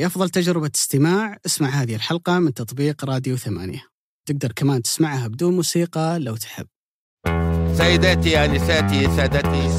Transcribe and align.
لأفضل 0.00 0.30
تجربة 0.30 0.70
استماع. 0.74 1.38
اسمع 1.46 1.68
هذه 1.68 1.94
الحلقة 1.94 2.38
من 2.38 2.54
تطبيق 2.54 3.04
راديو 3.04 3.36
ثمانية. 3.36 3.82
تقدر 4.28 4.52
كمان 4.52 4.82
تسمعها 4.82 5.28
بدون 5.28 5.56
موسيقى 5.56 6.18
لو 6.18 6.36
تحب. 6.36 6.66
سيداتي 7.76 8.44
آنساتي 8.44 9.16
سادتي. 9.16 9.70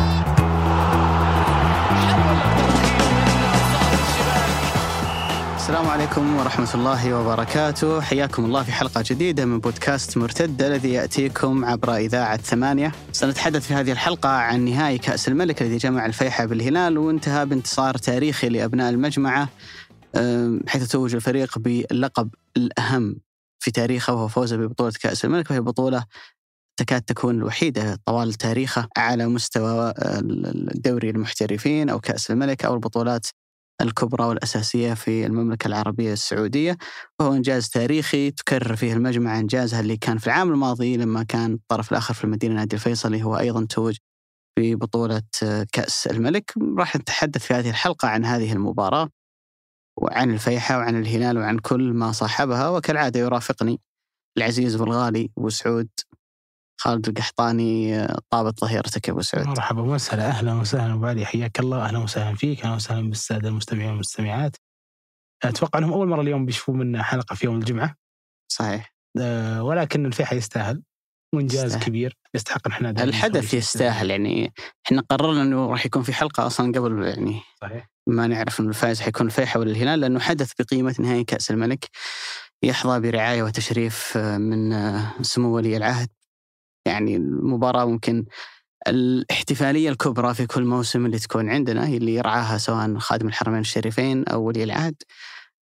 السلام 5.66 5.88
عليكم 5.88 6.36
ورحمة 6.36 6.74
الله 6.74 7.14
وبركاته. 7.14 8.00
حياكم 8.00 8.44
الله 8.44 8.62
في 8.62 8.72
حلقة 8.72 9.04
جديدة 9.06 9.44
من 9.44 9.60
بودكاست 9.60 10.16
مرتد 10.18 10.62
الذي 10.62 10.92
يأتيكم 10.92 11.64
عبر 11.64 11.96
إذاعة 11.96 12.36
ثمانية. 12.36 12.92
سنتحدث 13.12 13.66
في 13.66 13.74
هذه 13.74 13.92
الحلقة 13.92 14.28
عن 14.28 14.64
نهائي 14.64 14.98
كأس 14.98 15.28
الملك 15.28 15.62
الذي 15.62 15.76
جمع 15.76 16.06
الفيحة 16.06 16.44
بالهلال 16.44 16.98
وانتهى 16.98 17.46
بانتصار 17.46 17.96
تاريخي 17.96 18.48
لأبناء 18.48 18.90
المجمعة 18.90 19.48
حيث 20.66 20.88
توج 20.88 21.14
الفريق 21.14 21.58
باللقب 21.58 22.28
الأهم 22.56 23.16
في 23.58 23.70
تاريخه 23.70 24.14
وهو 24.14 24.28
فوزه 24.28 24.56
ببطولة 24.56 24.92
كأس 25.00 25.24
الملك. 25.24 25.50
وهي 25.50 25.60
بطولة 25.60 26.04
تكاد 26.76 27.02
تكون 27.02 27.34
الوحيدة 27.34 27.98
طوال 28.04 28.34
تاريخه 28.34 28.88
على 28.96 29.26
مستوى 29.26 29.94
الدوري 29.98 31.10
المحترفين 31.10 31.90
أو 31.90 32.00
كأس 32.00 32.30
الملك 32.30 32.64
أو 32.64 32.74
البطولات 32.74 33.26
الكبرى 33.80 34.24
والأساسية 34.24 34.94
في 34.94 35.26
المملكة 35.26 35.66
العربية 35.68 36.12
السعودية 36.12 36.76
وهو 37.20 37.32
إنجاز 37.34 37.68
تاريخي 37.68 38.30
تكرر 38.30 38.76
فيه 38.76 38.92
المجمع 38.92 39.38
إنجازها 39.38 39.80
اللي 39.80 39.96
كان 39.96 40.18
في 40.18 40.26
العام 40.26 40.50
الماضي 40.52 40.96
لما 40.96 41.22
كان 41.22 41.54
الطرف 41.54 41.92
الآخر 41.92 42.14
في 42.14 42.24
المدينة 42.24 42.54
نادي 42.54 42.76
الفيصلي 42.76 43.22
هو 43.22 43.38
أيضا 43.38 43.66
توج 43.66 43.96
ببطولة 44.58 45.22
كأس 45.72 46.06
الملك. 46.06 46.52
راح 46.78 46.96
نتحدث 46.96 47.46
في 47.46 47.54
هذه 47.54 47.70
الحلقة 47.70 48.08
عن 48.08 48.24
هذه 48.24 48.52
المباراة 48.52 49.10
وعن 49.98 50.30
الفيحة 50.30 50.78
وعن 50.78 50.96
الهلال 51.00 51.38
وعن 51.38 51.58
كل 51.58 51.92
ما 51.92 52.12
صاحبها 52.12 52.68
وكالعادة 52.68 53.20
يرافقني 53.20 53.80
العزيز 54.38 54.76
والغالي 54.80 55.30
أبو 55.38 55.48
سعود. 55.48 55.88
خالد 56.78 57.08
القحطاني 57.08 58.06
طابت 58.30 58.60
ظهيرتك 58.60 59.08
يا 59.08 59.12
أبو 59.12 59.22
سعود. 59.22 59.46
مرحبا 59.46 59.82
وسهلا 59.82 60.28
أهلا 60.28 60.54
وسهلا 60.54 60.94
أبو 60.94 61.06
علي 61.06 61.26
حياك 61.26 61.60
الله. 61.60 61.84
أهلا 61.84 61.98
وسهلا 61.98 62.36
فيك 62.36 62.64
أهلا 62.64 62.74
وسهلا 62.74 63.08
بالسادة 63.08 63.48
المستمعين 63.48 63.90
والمستمعات. 63.90 64.56
أتوقع 65.44 65.78
أنهم 65.78 65.92
أول 65.92 66.08
مرة 66.08 66.20
اليوم 66.20 66.46
بيشوفوا 66.46 66.74
منا 66.74 67.02
حلقة 67.02 67.34
في 67.34 67.46
يوم 67.46 67.56
الجمعة. 67.56 67.94
صحيح. 68.52 68.94
أه 69.20 69.62
ولكن 69.62 70.06
الفيحة 70.06 70.36
يستاهل. 70.36 70.82
وانجاز 71.34 71.64
يستاهل. 71.64 71.84
كبير. 71.84 72.16
يستحق 72.34 72.66
إن 72.66 72.72
إحنا 72.72 72.90
الحدث 73.04 73.54
يستاهل. 73.54 74.10
يعني 74.10 74.52
إحنا 74.86 75.02
قررنا 75.10 75.42
إنه 75.42 75.70
راح 75.70 75.86
يكون 75.86 76.02
في 76.02 76.12
حلقة 76.12 76.46
أصلا 76.46 76.72
قبل 76.72 77.02
يعني 77.02 77.40
صحيح. 77.60 77.90
ما 78.08 78.26
نعرف 78.26 78.60
إنه 78.60 78.68
الفائز 78.68 79.00
حيكون 79.00 79.26
الفيحة 79.26 79.60
ولا 79.60 79.70
الهلال 79.70 80.00
لأنه 80.00 80.20
حدث 80.20 80.52
بقيمة 80.58 80.94
نهائي 80.98 81.24
كأس 81.24 81.50
الملك 81.50 81.88
يحظى 82.62 83.00
برعاية 83.00 83.42
وتشريف 83.42 84.16
من 84.16 84.72
سمو 85.22 85.56
ولي 85.56 85.76
العهد. 85.76 86.08
يعني 86.86 87.16
المباراة 87.16 87.84
ممكن 87.84 88.24
الاحتفالية 88.88 89.90
الكبرى 89.90 90.34
في 90.34 90.46
كل 90.46 90.64
موسم 90.64 91.06
اللي 91.06 91.18
تكون 91.18 91.50
عندنا 91.50 91.86
هي 91.86 91.96
اللي 91.96 92.14
يرعاها 92.14 92.58
سواء 92.58 92.98
خادم 92.98 93.28
الحرمين 93.28 93.60
الشريفين 93.60 94.24
أو 94.24 94.42
ولي 94.42 94.64
العهد 94.64 94.94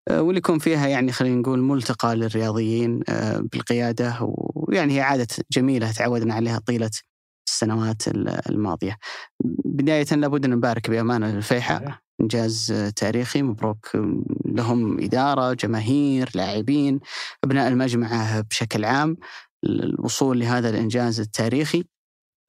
آه، 0.10 0.22
واللي 0.22 0.38
يكون 0.38 0.60
فيها 0.60 0.88
يعني 0.88 1.12
خلينا 1.12 1.36
نقول 1.36 1.62
ملتقى 1.62 2.16
للرياضيين 2.16 3.00
آه، 3.10 3.40
بالقيادة 3.40 4.18
ويعني 4.22 4.96
هي 4.96 5.02
عادة 5.02 5.28
جميلة 5.52 5.92
تعودنا 5.92 6.34
عليها 6.34 6.60
طيلة 6.60 6.92
السنوات 7.48 8.08
الماضية. 8.50 8.98
بداية 9.66 10.06
لابد 10.12 10.46
أن 10.46 10.52
نبارك 10.52 10.90
بامانه 10.90 11.28
للفيحة 11.32 11.76
صحيح. 11.76 12.04
إنجاز 12.22 12.92
تاريخي 12.96 13.42
مبروك 13.42 13.90
لهم 14.46 15.04
إدارة 15.04 15.54
جماهير 15.54 16.30
لاعبين 16.36 17.00
أبناء 17.44 17.68
المجمعه 17.68 18.42
بشكل 18.42 18.86
عام 18.86 19.18
الوصول 19.64 20.39
لهذا 20.39 20.69
الإنجاز 20.69 21.20
التاريخي 21.20 21.83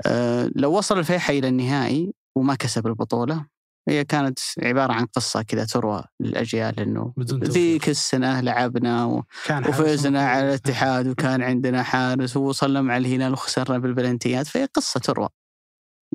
آه، 0.06 0.50
لو 0.56 0.78
وصل 0.78 0.98
الفيحة 0.98 1.32
إلى 1.32 1.48
النهائي 1.48 2.12
وما 2.36 2.54
كسب 2.54 2.86
البطولة 2.86 3.46
هي 3.88 4.04
كانت 4.04 4.38
عبارة 4.62 4.92
عن 4.92 5.06
قصة 5.06 5.42
كذا 5.42 5.64
تروى 5.64 6.04
للأجيال 6.20 6.80
إنه 6.80 7.12
بدون 7.16 7.40
توفيق. 7.40 7.54
ذيك 7.54 7.88
السنة 7.88 8.40
لعبنا 8.40 9.04
و... 9.04 9.22
وفزنا. 9.50 10.28
على 10.28 10.44
الاتحاد 10.48 11.08
وكان 11.08 11.42
عندنا 11.42 11.82
حارس 11.82 12.36
ووصلنا 12.36 12.82
مع 12.82 12.96
الهلال 12.96 13.32
وخسرنا 13.32 13.78
بالبلنتيات 13.78 14.46
فهي 14.46 14.64
قصة 14.64 15.00
تروى 15.00 15.28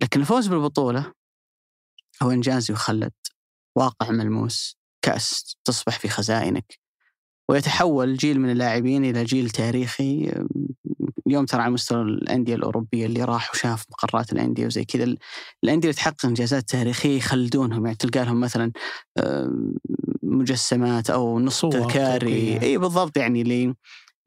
لكن 0.02 0.20
الفوز 0.20 0.48
بالبطولة 0.48 1.14
هو 2.24 2.32
إنجاز 2.32 2.72
يخلد 2.72 3.12
واقع 3.78 4.12
ملموس 4.12 4.78
كأس 5.06 5.56
تصبح 5.66 6.00
في 6.00 6.10
خزائنك 6.10 6.80
ويتحول 7.50 8.18
جيل 8.18 8.40
من 8.40 8.50
اللاعبين 8.50 9.06
إلى 9.06 9.24
جيل 9.24 9.50
تاريخي 9.50 10.32
اليوم 11.30 11.46
ترى 11.46 11.62
على 11.62 11.72
مستوى 11.74 12.02
الأندية 12.02 12.56
الأوروبية 12.56 13.06
اللي 13.06 13.24
راح 13.24 13.52
وشاف 13.54 13.86
مقرات 13.92 14.34
الأندية 14.34 14.66
وزي 14.66 14.86
كذا 14.86 15.04
الأندية 15.64 15.90
اللي 15.90 15.94
تحقق 15.94 16.26
إنجازات 16.26 16.70
تاريخية 16.70 17.18
يخلدونهم 17.18 17.86
يعني 17.86 17.98
تلقى 17.98 18.26
لهم 18.26 18.40
مثلا 18.40 18.72
مجسمات 20.24 21.10
أو 21.10 21.40
نص 21.40 21.62
تذكاري. 21.66 22.62
إي 22.62 22.78
بالضبط 22.78 23.18
يعني 23.18 23.44
ل- 23.44 23.74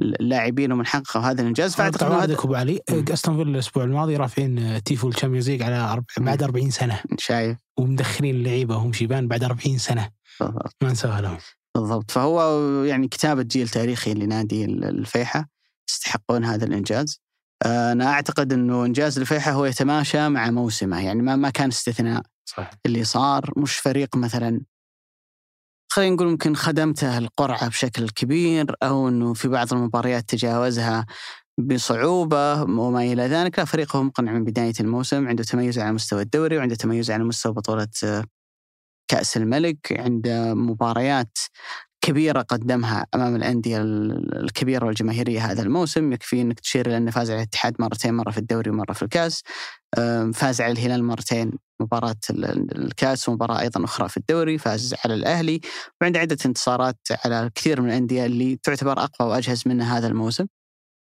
اللاعبين 0.00 0.72
ومن 0.72 0.86
حققوا 0.86 1.22
هذا 1.22 1.42
الإنجاز. 1.42 1.74
فأعتقد 1.74 2.12
عندك 2.12 2.44
ابو 2.44 2.54
علي 2.54 2.80
مم. 2.90 3.04
أستون 3.12 3.36
فيلا 3.36 3.50
الأسبوع 3.50 3.84
الماضي 3.84 4.16
رافعين 4.16 4.82
تيفو 4.82 5.08
ال 5.08 5.12
Champions 5.12 5.50
League 5.50 5.62
على 5.62 5.76
أربع 5.76 6.04
بعد 6.18 6.42
40 6.42 6.70
سنة. 6.70 6.94
هذا 6.94 7.02
شايف. 7.18 7.58
ومدخلين 7.78 8.34
اللعيبة 8.34 8.76
وهم 8.76 8.92
شيبان 8.92 9.28
بعد 9.28 9.44
40 9.44 9.78
سنة. 9.78 10.08
بالضبط. 10.40 10.76
ما 10.82 10.92
نسوها 10.92 11.20
لهم. 11.20 11.38
بالضبط. 11.74 12.10
فهو 12.10 12.62
يعني 12.84 13.08
كتابة 13.08 13.42
جيل 13.42 13.68
تاريخي 13.68 14.14
لنادي 14.14 14.64
ال- 14.64 14.84
الفيحة. 14.84 15.48
يستحقون 15.92 16.44
هذا 16.44 16.64
الإنجاز. 16.64 17.20
آه، 17.64 17.92
أنا 17.92 18.12
أعتقد 18.12 18.52
أنه 18.52 18.84
إنجاز 18.84 19.18
الفيحة 19.18 19.50
هو 19.52 19.64
يتماشى 19.64 20.28
مع 20.28 20.50
موسمه 20.50 21.04
يعني 21.04 21.22
ما 21.22 21.36
ما 21.36 21.50
كان 21.50 21.68
استثناء 21.68 22.22
صح. 22.44 22.70
اللي 22.86 23.04
صار. 23.04 23.52
مش 23.56 23.76
فريق 23.76 24.16
مثلا 24.16 24.60
خلينا 25.92 26.14
نقول 26.14 26.28
ممكن 26.28 26.54
خدمته 26.54 27.18
القرعة 27.18 27.68
بشكل 27.68 28.08
كبير 28.08 28.76
أو 28.82 29.08
أنه 29.08 29.34
في 29.34 29.48
بعض 29.48 29.72
المباريات 29.74 30.28
تجاوزها 30.28 31.06
بصعوبة 31.58 32.62
وما 32.62 33.02
إلى 33.02 33.22
ذلك. 33.22 33.58
لا 33.58 33.64
فريق 33.64 33.96
هو 33.96 34.02
مقنع 34.02 34.32
من 34.32 34.44
بداية 34.44 34.72
الموسم 34.80 35.28
عنده 35.28 35.44
تميز 35.44 35.78
على 35.78 35.92
مستوى 35.92 36.22
الدوري 36.22 36.58
وعنده 36.58 36.74
تميز 36.74 37.10
على 37.10 37.24
مستوى 37.24 37.52
بطولة 37.52 37.88
آه، 38.04 38.24
كأس 39.08 39.36
الملك 39.36 39.92
عنده 39.92 40.54
مباريات 40.54 41.38
كبيرة 42.04 42.42
قدمها 42.42 43.06
أمام 43.14 43.36
الأندية 43.36 43.78
ال- 43.78 44.44
الكبيرة 44.44 44.86
والجماهيرية 44.86 45.40
هذا 45.50 45.62
الموسم 45.62 46.12
يكفي 46.12 46.40
أنك 46.40 46.60
تشير 46.60 46.86
إلى 46.86 46.96
أنه 46.96 47.10
فاز 47.10 47.30
على 47.30 47.38
الاتحاد 47.38 47.76
مرتين 47.78 48.14
مرة 48.14 48.30
في 48.30 48.38
الدوري 48.38 48.70
ومرة 48.70 48.92
في 48.92 49.02
الكأس. 49.02 49.42
أم، 49.98 50.32
فاز 50.32 50.60
على 50.60 50.72
الهلال 50.72 51.04
مرتين 51.04 51.52
مباراة 51.80 52.16
ال- 52.30 52.44
ال- 52.44 52.84
الكأس 52.84 53.28
ومباراة 53.28 53.60
أيضا 53.60 53.84
أخرى 53.84 54.08
في 54.08 54.16
الدوري 54.16 54.58
فاز 54.58 54.94
على 55.04 55.14
الأهلي. 55.14 55.60
وعنده 56.00 56.20
عدة 56.20 56.36
انتصارات 56.46 56.98
على 57.24 57.50
كثير 57.54 57.80
من 57.80 57.88
الأندية 57.88 58.26
اللي 58.26 58.56
تعتبر 58.62 58.92
أقوى 58.92 59.28
وأجهز 59.30 59.62
منه 59.66 59.96
هذا 59.98 60.06
الموسم. 60.06 60.46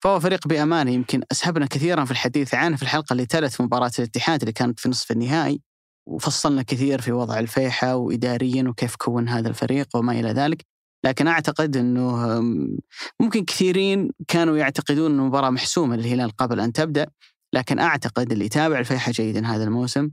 فهو 0.04 0.20
فريق 0.20 0.48
بأمانة 0.48 0.92
يمكن 0.92 1.22
أسهبنا 1.32 1.66
كثيرا 1.66 2.06
في 2.06 2.12
الحديث 2.12 2.54
عنه 2.54 2.76
في 2.76 2.84
الحلقة 2.84 3.14
اللي 3.14 3.26
تلت 3.26 3.62
مباراة 3.62 3.92
الاتحاد 4.00 4.40
اللي 4.42 4.54
كانت 4.54 4.80
في 4.80 4.90
نصف 4.90 5.12
النهائي. 5.12 5.62
وفصلنا 6.10 6.62
كثير 6.62 7.02
في 7.02 7.12
وضع 7.12 7.40
الفيحة 7.40 7.96
وإداريا 7.96 8.64
وكيف 8.70 8.96
كون 8.96 9.30
هذا 9.30 9.50
الفريق 9.50 9.88
وما 9.96 10.12
إلى 10.20 10.30
ذلك. 10.32 10.77
لكن 11.04 11.28
أعتقد 11.28 11.78
أنه 11.78 12.38
أم، 12.38 12.78
ممكن 13.20 13.46
كثيرين 13.46 14.12
كانوا 14.28 14.58
يعتقدون 14.58 15.12
أن 15.12 15.20
المباراة 15.20 15.50
محسومة 15.50 15.96
للهلال 15.96 16.32
قبل 16.32 16.60
أن 16.60 16.74
تبدأ 16.74 17.08
لكن 17.54 17.80
أعتقد 17.80 18.32
اللي 18.32 18.46
يتابع 18.46 18.80
الفيحة 18.80 19.12
جيدا 19.12 19.46
هذا 19.48 19.64
الموسم 19.64 20.10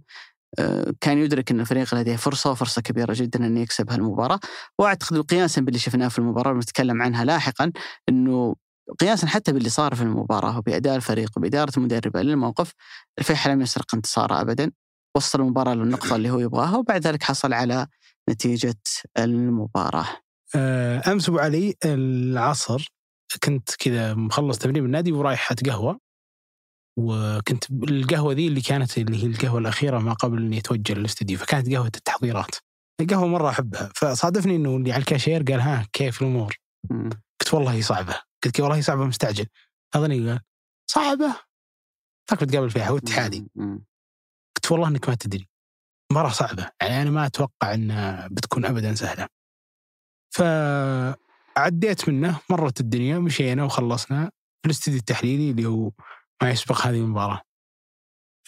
آه، 0.58 0.92
كان 1.00 1.18
يدرك 1.18 1.50
أن 1.50 1.60
الفريق 1.60 1.94
لديه 1.94 2.16
فرصة 2.16 2.50
وفرصة 2.50 2.82
كبيرة 2.82 3.12
جدا 3.16 3.46
أن 3.46 3.56
يكسب 3.56 3.90
هالمباراة. 3.90 4.40
وأعتقد 4.78 5.18
قياسا 5.20 5.60
باللي 5.60 5.78
شفناه 5.78 6.08
في 6.08 6.18
المباراة 6.18 6.52
بنتكلم 6.52 7.02
عنها 7.02 7.24
لاحقا 7.24 7.72
أنه 8.08 8.54
قياسا 9.00 9.26
حتى 9.26 9.52
باللي 9.52 9.68
صار 9.68 9.94
في 9.94 10.02
المباراة 10.02 10.58
وبأداء 10.58 10.96
الفريق 10.96 11.30
وبإدارة 11.36 11.72
المدربة 11.76 12.22
للموقف 12.22 12.72
الفيحة 13.18 13.50
لم 13.50 13.60
يسرق 13.62 13.94
انتصاره 13.94 14.40
أبدا 14.40 14.72
وصل 15.16 15.40
المباراة 15.40 15.74
للنقطة 15.74 16.16
اللي 16.16 16.30
هو 16.30 16.38
يبغاها 16.38 16.76
وبعد 16.76 17.06
ذلك 17.06 17.22
حصل 17.22 17.52
على 17.52 17.86
نتيجة 18.30 18.74
المباراة. 19.18 20.06
آه، 20.08 20.23
أمس 20.56 21.28
أبو 21.28 21.38
علي 21.38 21.74
العصر 21.84 22.88
كنت 23.42 23.70
كذا 23.78 24.14
مخلص 24.14 24.58
تمرين 24.58 24.82
من 24.82 24.86
النادي 24.86 25.12
ورايح 25.12 25.52
اتقهوى 25.52 25.98
وكنت 26.98 27.70
القهوة 27.70 28.32
ذي 28.34 28.46
اللي 28.48 28.60
كانت 28.60 28.98
اللي 28.98 29.22
هي 29.22 29.26
القهوة 29.26 29.58
الأخيرة 29.58 29.98
ما 29.98 30.12
قبل 30.12 30.42
إني 30.42 30.58
أتوجه 30.58 30.92
للاستديو 30.92 31.38
فكانت 31.38 31.74
قهوة 31.74 31.86
التحضيرات. 31.86 32.56
القهوة 33.00 33.26
مرة 33.26 33.48
أحبها. 33.48 33.90
فصادفني 33.94 34.56
إنه 34.56 34.76
اللي 34.76 34.92
على 34.92 35.00
الكاشير 35.00 35.42
قال 35.42 35.60
ها 35.60 35.88
كيف 35.92 36.22
الأمور؟ 36.22 36.56
قلت 37.40 37.54
والله 37.54 37.72
هي 37.72 37.82
صعبة. 37.82 38.20
قلت 38.44 38.60
والله 38.60 38.76
هي 38.76 38.82
صعبة 38.82 39.04
مستعجل. 39.04 39.46
أظني 39.94 40.28
قال 40.28 40.40
صعبة؟ 40.90 41.36
فاك 42.30 42.44
بتقابل 42.44 42.70
فيها 42.70 42.88
هو 42.88 42.96
اتحادي. 42.96 43.46
قلت 44.56 44.72
والله 44.72 44.88
إنك 44.88 45.08
ما 45.08 45.14
تدري 45.14 45.48
مباراة 46.12 46.30
صعبة. 46.30 46.70
يعني 46.82 47.02
أنا 47.02 47.10
ما 47.10 47.26
أتوقع 47.26 47.74
أنها 47.74 48.28
بتكون 48.28 48.64
أبدا 48.64 48.94
سهلة. 48.94 49.28
فعديت 50.34 52.08
منه 52.08 52.40
مرت 52.50 52.80
الدنيا 52.80 53.18
مشينا 53.18 53.64
وخلصنا 53.64 54.30
في 54.62 54.66
الاستديو 54.66 54.98
التحليلي 54.98 55.50
اللي 55.50 55.66
هو 55.66 55.90
ما 56.42 56.50
يسبق 56.50 56.86
هذه 56.86 56.96
المباراة. 56.96 57.42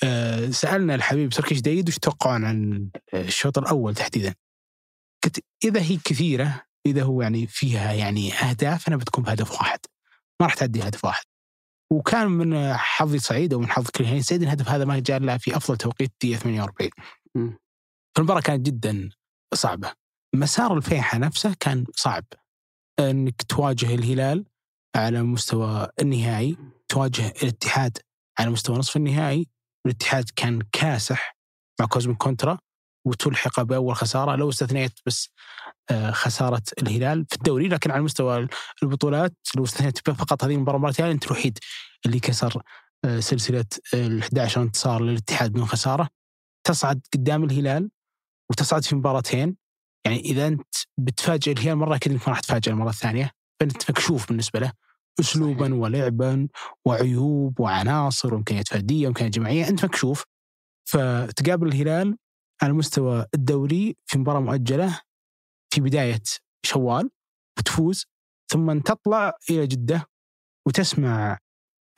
أه 0.04 0.50
سألنا 0.50 0.94
الحبيب 0.94 1.32
سركش 1.32 1.60
دايد 1.60 1.88
وش 1.88 1.98
توقعون 1.98 2.44
عن 2.44 2.88
الشوط 3.14 3.58
الأول 3.58 3.94
تحديدا؟ 3.94 4.34
قلت 5.24 5.44
إذا 5.64 5.80
هي 5.80 5.96
كثيرة 5.96 6.62
إذا 6.86 7.02
هو 7.02 7.22
يعني 7.22 7.46
فيها 7.46 7.92
يعني 7.92 8.32
أهداف 8.32 8.88
أنا 8.88 8.96
بتكون 8.96 9.24
بهدف 9.24 9.52
واحد. 9.52 9.78
ما 10.40 10.46
راح 10.46 10.54
تعدي 10.54 10.82
هدف 10.82 11.04
واحد. 11.04 11.24
وكان 11.92 12.28
من 12.28 12.74
حظي 12.74 13.18
سعيد 13.18 13.52
أو 13.52 13.60
من 13.60 13.68
حظ 13.68 13.90
كل 13.90 14.24
سعيد 14.24 14.42
الهدف 14.42 14.68
هذا 14.68 14.84
ما 14.84 14.98
جاء 14.98 15.16
إلا 15.16 15.38
في 15.38 15.56
أفضل 15.56 15.76
توقيت 15.76 16.12
دقيقة 16.20 16.38
48 16.38 16.90
مم. 17.34 17.58
فالمباراة 18.16 18.40
كانت 18.40 18.66
جدا 18.66 19.10
صعبة. 19.54 19.92
مسار 20.38 20.76
الفيحة 20.76 21.18
نفسه 21.18 21.54
كان 21.60 21.84
صعب. 21.96 22.24
إنك 23.00 23.42
تواجه 23.42 23.94
الهلال 23.94 24.44
على 24.96 25.22
مستوى 25.22 25.88
النهائي 26.00 26.56
تواجه 26.88 27.34
الاتحاد 27.42 27.98
على 28.38 28.50
مستوى 28.50 28.78
نصف 28.78 28.96
النهائي. 28.96 29.48
الاتحاد 29.86 30.24
كان 30.36 30.62
كاسح 30.72 31.36
مع 31.80 31.86
كوزمين 31.86 32.16
كونترا 32.16 32.58
وتلحق 33.06 33.62
بأول 33.62 33.96
خسارة. 33.96 34.36
لو 34.36 34.48
استثنيت 34.48 34.92
بس 35.06 35.30
آه، 35.90 36.10
خسارة 36.10 36.62
الهلال 36.82 37.26
في 37.30 37.36
الدوري 37.36 37.68
لكن 37.68 37.90
على 37.90 38.02
مستوى 38.02 38.48
البطولات 38.82 39.34
لو 39.56 39.64
استثنيت 39.64 39.98
فقط 39.98 40.44
هذه 40.44 40.54
المباراة 40.54 40.78
مرتين 40.78 41.06
أنت 41.06 41.26
الوحيد 41.26 41.58
اللي 42.06 42.20
كسر 42.20 42.62
آه، 43.04 43.20
سلسلة 43.20 43.64
ال 43.94 44.18
11 44.18 44.62
انتصار 44.62 45.02
للاتحاد 45.02 45.50
بدون 45.50 45.66
خسارة. 45.66 46.08
تصعد 46.66 47.00
قدام 47.14 47.44
الهلال 47.44 47.90
وتصعد 48.50 48.84
في 48.84 48.96
مباراتين. 48.96 49.56
يعني 50.06 50.20
إذا 50.20 50.46
أنت 50.46 50.74
بتفاجئ 50.98 51.52
الهلال 51.52 51.76
مرة 51.76 51.96
أكيد 51.96 52.12
أنك 52.12 52.22
ما 52.22 52.28
راح 52.28 52.40
تفاجئ 52.40 52.70
المرة 52.70 52.90
الثانية 52.90 53.30
فأنت 53.60 53.90
مكشوف 53.90 54.28
بالنسبة 54.28 54.60
له 54.60 54.72
اسلوبا. 55.20 55.74
ولعبا 55.74 56.48
وعيوب 56.84 57.60
وعناصر 57.60 58.34
وإمكانيات 58.34 58.68
فردية 58.68 59.06
وإمكانيات 59.06 59.34
جماعية 59.34 59.68
أنت 59.68 59.84
مكشوف 59.84 60.24
فتقابل 60.88 61.68
الهلال 61.68 62.16
على 62.62 62.72
مستوى 62.72 63.26
الدوري 63.34 63.96
في 64.06 64.18
مباراة 64.18 64.40
مؤجلة 64.40 65.00
في 65.70 65.80
بداية 65.80 66.22
شوال 66.66 67.10
وتفوز 67.58 68.06
ثم 68.52 68.78
تطلع 68.78 69.32
إلى 69.50 69.66
جدة 69.66 70.04
وتسمع 70.66 71.38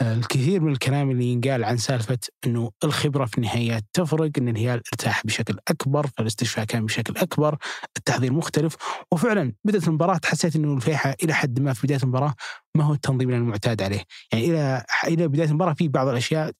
الكثير 0.02 0.60
من 0.60 0.72
الكلام 0.72 1.10
اللي 1.10 1.24
ينقال 1.24 1.64
عن 1.64 1.76
سالفة 1.76 2.18
إنه 2.46 2.70
الخبرة 2.84 3.24
في 3.24 3.38
النهايات 3.38 3.84
تفرق 3.92 4.30
إن 4.38 4.48
الهلال 4.48 4.82
ارتاح 4.92 5.26
بشكل 5.26 5.58
أكبر 5.68 6.06
فالاستشفاء 6.06 6.64
كان 6.64 6.86
بشكل 6.86 7.16
أكبر 7.16 7.58
التحضير 7.96 8.32
مختلف 8.32 8.76
وفعلا 9.12 9.52
بدأت 9.64 9.88
المباراة 9.88 10.20
حسيت 10.24 10.56
إنه 10.56 10.74
الفيحة 10.74 11.14
إلى 11.22 11.34
حد 11.34 11.60
ما 11.60 11.72
في 11.72 11.86
بداية 11.86 12.02
المباراة 12.02 12.34
ما 12.76 12.84
هو 12.84 12.92
التنظيم 12.92 13.30
المعتاد 13.30 13.82
عليه. 13.82 14.04
يعني 14.32 14.44
إلى 14.44 14.84
إلى 15.04 15.28
بداية 15.28 15.48
المباراة 15.48 15.72
في 15.72 15.88
بعض 15.88 16.08
الأشياء 16.08 16.52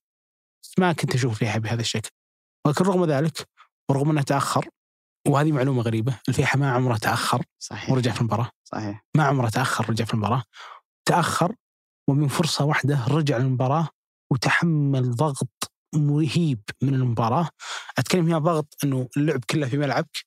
ما 0.78 0.92
كنت 0.92 1.14
أشوف 1.14 1.32
الفيحة 1.32 1.58
بهذا 1.58 1.80
الشكل. 1.80 2.10
ولكن 2.66 2.84
رغم 2.84 3.04
ذلك 3.04 3.48
ورغم 3.90 4.10
إنه 4.10 4.22
تأخر 4.22 4.68
وهذه 5.28 5.52
معلومة 5.52 5.82
غريبة 5.82 6.18
الفيحة 6.28 6.58
ما 6.58 6.70
عمره 6.70 6.96
تأخر 6.96 7.42
صحيح. 7.58 7.90
ورجع 7.90 8.12
في 8.12 8.20
المباراة. 8.20 8.50
صحيح. 8.64 9.04
ما 9.16 9.24
عمره 9.24 9.48
تأخر 9.48 9.84
ورجع 9.88 10.04
في 10.04 10.14
المباراة. 10.14 10.42
تأخر 11.08 11.54
ومن 12.08 12.28
فرصة 12.28 12.64
واحدة 12.64 13.04
رجع 13.08 13.36
للمباراة 13.38 13.88
وتحمل 14.32 15.10
ضغط 15.10 15.72
مهيب 15.94 16.60
من 16.82 16.94
المباراة. 16.94 17.48
أتكلم 17.98 18.26
هنا 18.26 18.38
ضغط 18.38 18.74
أنه 18.84 19.08
اللعب 19.16 19.44
كله 19.50 19.68
في 19.68 19.78
ملعبك 19.78 20.24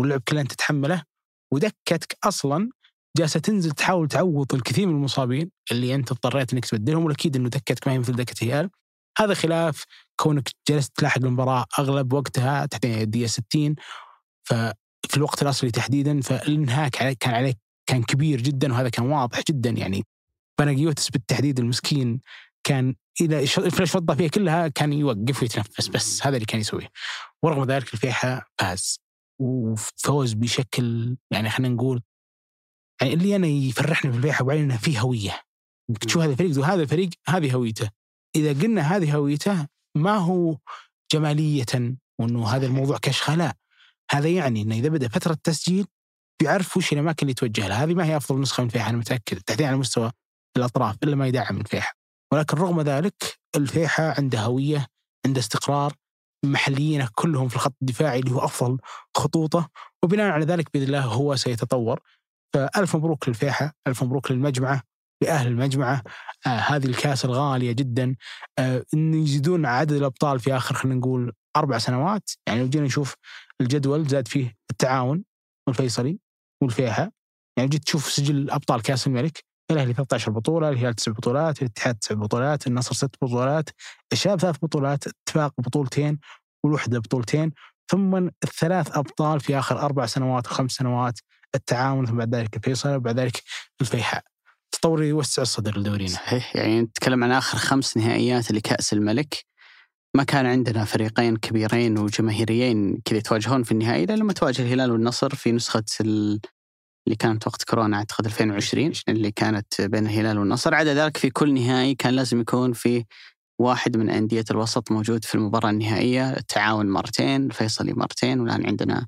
واللعب 0.00 0.22
كله 0.28 0.40
أنت 0.40 0.52
تتحمله 0.52 1.02
ودكتك 1.52 2.18
أصلا 2.24 2.70
جالسة 3.16 3.40
تنزل 3.40 3.70
تحاول 3.70 4.08
تعوض 4.08 4.54
الكثير 4.54 4.86
من 4.86 4.94
المصابين 4.94 5.50
اللي 5.72 5.94
أنت 5.94 6.12
اضطريت 6.12 6.52
أنك 6.52 6.66
تبدلهم 6.66 7.04
والأكيد 7.04 7.36
أنه 7.36 7.48
دكتك 7.48 7.86
ما 7.86 7.92
هي 7.92 7.98
مثل 7.98 8.12
دكة 8.12 8.44
هلال 8.44 8.70
هذا 9.18 9.34
خلاف 9.34 9.84
كونك 10.20 10.50
جلست 10.68 10.92
تلاحق 10.96 11.18
المباراة 11.18 11.64
أغلب 11.78 12.12
وقتها 12.12 12.66
تحت 12.66 12.84
الدقيقة 12.84 13.26
60 13.26 13.74
ففي 14.44 15.16
الوقت 15.16 15.42
الأصلي 15.42 15.70
تحديدا 15.70 16.20
فالإنهاك 16.20 17.02
عليك 17.02 17.18
كان 17.18 17.34
عليك 17.34 17.58
كان 17.88 18.02
كبير 18.02 18.40
جدا 18.40 18.72
وهذا 18.72 18.88
كان 18.88 19.06
واضح 19.06 19.40
جدا 19.50 19.70
يعني 19.70 20.04
بناجيوتس 20.60 21.10
بالتحديد 21.10 21.58
المسكين 21.58 22.20
كان 22.64 22.94
إذا 23.20 23.40
الفلاش 23.40 23.90
فضه 23.90 24.14
فيها 24.14 24.28
كلها 24.28 24.68
كان 24.68 24.92
يوقف 24.92 25.42
ويتنفس 25.42 25.88
بس 25.88 26.26
هذا 26.26 26.36
اللي 26.36 26.46
كان 26.46 26.60
يسويه. 26.60 26.88
ورغم 27.42 27.64
ذلك 27.64 27.94
الفيحة 27.94 28.50
فاز. 28.58 29.00
وفوز 29.40 30.32
بشكل 30.32 31.16
يعني 31.30 31.50
خلينا 31.50 31.74
نقول 31.74 32.02
يعني 33.00 33.14
اللي 33.14 33.36
أنا 33.36 33.46
يفرحني 33.46 34.10
في 34.12 34.16
الفيحة 34.16 34.44
وبعدين 34.44 34.62
انه 34.62 34.76
في 34.76 35.00
هوية. 35.00 35.40
تشوف 36.00 36.22
هذا 36.22 36.32
الفريق 36.32 36.58
وهذا 36.58 36.82
الفريق 36.82 37.10
هذه 37.28 37.54
هويته. 37.54 37.90
إذا 38.36 38.62
قلنا 38.62 38.82
هذه 38.82 39.16
هويته 39.16 39.66
ما 39.96 40.16
هو 40.16 40.56
جمالية 41.12 41.96
وإنه 42.20 42.48
هذا 42.48 42.66
الموضوع 42.66 42.98
كشخة 42.98 43.34
لا. 43.34 43.54
هذا 44.10 44.28
يعني 44.28 44.62
إنه 44.62 44.74
إذا 44.74 44.88
بدأ 44.88 45.08
فترة 45.08 45.38
تسجيل 45.44 45.86
بيعرف 46.40 46.76
وش 46.76 46.92
الأماكن 46.92 47.18
اللي 47.22 47.30
يتوجه 47.30 47.68
لها. 47.68 47.84
هذه 47.84 47.94
ما 47.94 48.04
هي 48.06 48.16
أفضل 48.16 48.40
نسخة 48.40 48.60
من 48.60 48.66
الفيحة 48.66 48.90
أنا 48.90 48.98
متأكد. 48.98 49.40
تحديدا 49.40 49.68
على 49.68 49.76
مستوى 49.76 50.12
الأطراف 50.56 50.96
إلا 51.02 51.16
ما 51.16 51.26
يدعم 51.26 51.56
الفيحة. 51.60 51.94
ولكن 52.32 52.56
رغم 52.56 52.80
ذلك 52.80 53.38
الفيحة 53.56 54.14
عنده 54.18 54.40
هوية 54.40 54.86
عنده 55.26 55.40
استقرار 55.40 55.92
محليين 56.44 57.06
كلهم 57.14 57.48
في 57.48 57.56
الخط 57.56 57.74
الدفاعي 57.82 58.20
اللي 58.20 58.30
هو 58.30 58.38
أفضل 58.38 58.78
خطوطة. 59.16 59.68
وبناء 60.04 60.30
على 60.30 60.44
ذلك 60.44 60.68
بإذن 60.74 60.86
الله 60.86 61.04
هو 61.04 61.36
سيتطور. 61.36 62.00
فألف 62.54 62.96
مبروك 62.96 63.28
للفيحة 63.28 63.72
ألف 63.86 64.02
مبروك 64.02 64.30
للمجمعة 64.30 64.82
لأهل 65.22 65.46
المجمعة. 65.46 66.02
آه 66.46 66.48
هذه 66.48 66.86
الكاس 66.86 67.24
الغالية 67.24 67.72
جدا. 67.72 68.16
آه 68.58 68.84
إن 68.94 69.14
يزيدون 69.14 69.66
عدد 69.66 69.92
الأبطال 69.92 70.40
في 70.40 70.56
آخر 70.56 70.74
خلينا 70.74 70.98
نقول 70.98 71.32
أربع 71.56 71.78
سنوات. 71.78 72.30
يعني 72.46 72.60
لو 72.60 72.68
جينا 72.68 72.84
نشوف 72.84 73.14
الجدول 73.60 74.06
زاد 74.06 74.28
فيه 74.28 74.54
التعاون 74.70 75.24
والفيصلي 75.66 76.18
والفيحة. 76.62 77.10
يعني 77.58 77.68
جيت 77.68 77.84
تشوف 77.84 78.10
سجل 78.12 78.50
أبطال 78.50 78.82
كأس 78.82 79.06
الملك. 79.06 79.44
الاهلي 79.74 79.94
13 79.94 80.30
بطولة، 80.32 80.68
الهلال 80.68 80.94
تسع 80.94 81.12
بطولات، 81.12 81.62
الاتحاد 81.62 81.94
تسع 81.94 82.14
بطولات، 82.14 82.66
النصر 82.66 82.94
ست 82.94 83.16
بطولات، 83.22 83.70
الشباب 84.12 84.40
ثلاث 84.40 84.56
بطولات، 84.62 85.04
اتفاق 85.06 85.52
بطولتين 85.58 86.18
والوحدة 86.64 86.98
بطولتين، 86.98 87.52
ثم 87.90 88.16
الثلاث 88.16 88.96
أبطال 88.96 89.40
في 89.40 89.58
آخر 89.58 89.80
أربع 89.80 90.06
سنوات 90.06 90.46
وخمس 90.46 90.72
سنوات، 90.72 91.18
التعاون 91.54 92.06
ثم 92.06 92.16
بعد 92.16 92.34
ذلك 92.34 92.56
الفيصل 92.56 92.94
وبعد 92.94 93.20
ذلك 93.20 93.42
الفيحاء. 93.80 94.22
تطور 94.72 95.02
يوسع 95.02 95.42
الصدر 95.42 95.78
لدورينا. 95.78 96.10
صحيح 96.10 96.56
يعني 96.56 96.80
نتكلم 96.80 97.24
عن 97.24 97.30
آخر 97.32 97.58
خمس 97.58 97.96
نهائيات 97.96 98.52
لكأس 98.52 98.92
الملك 98.92 99.44
ما 100.16 100.24
كان 100.24 100.46
عندنا 100.46 100.84
فريقين 100.84 101.36
كبيرين 101.36 101.98
وجماهيريين 101.98 103.00
كذا 103.04 103.18
يتواجهون 103.18 103.62
في 103.62 103.72
النهائي 103.72 104.04
إلا 104.04 104.12
لما 104.12 104.32
تواجه 104.32 104.62
الهلال 104.62 104.90
والنصر 104.90 105.34
في 105.34 105.52
نسخة 105.52 105.84
اللي 107.06 107.16
كانت 107.16 107.46
وقت 107.46 107.62
كورونا 107.64 107.96
أعتقد 107.96 108.26
2020 108.26 108.92
اللي 109.08 109.30
كانت 109.30 109.80
بين 109.80 110.06
الهلال 110.06 110.38
والنصر. 110.38 110.74
عدا 110.74 110.94
ذلك 110.94 111.16
في 111.16 111.30
كل 111.30 111.54
نهائي 111.54 111.94
كان 111.94 112.14
لازم 112.14 112.40
يكون 112.40 112.72
في 112.72 113.04
واحد 113.60 113.96
من 113.96 114.10
أندية 114.10 114.44
الوسط 114.50 114.90
موجود 114.92 115.24
في 115.24 115.34
المباراة 115.34 115.70
النهائية. 115.70 116.30
التعاون 116.30 116.90
مرتين 116.90 117.46
الفيصلي 117.46 117.92
مرتين 117.92 118.40
والآن 118.40 118.66
عندنا 118.66 119.06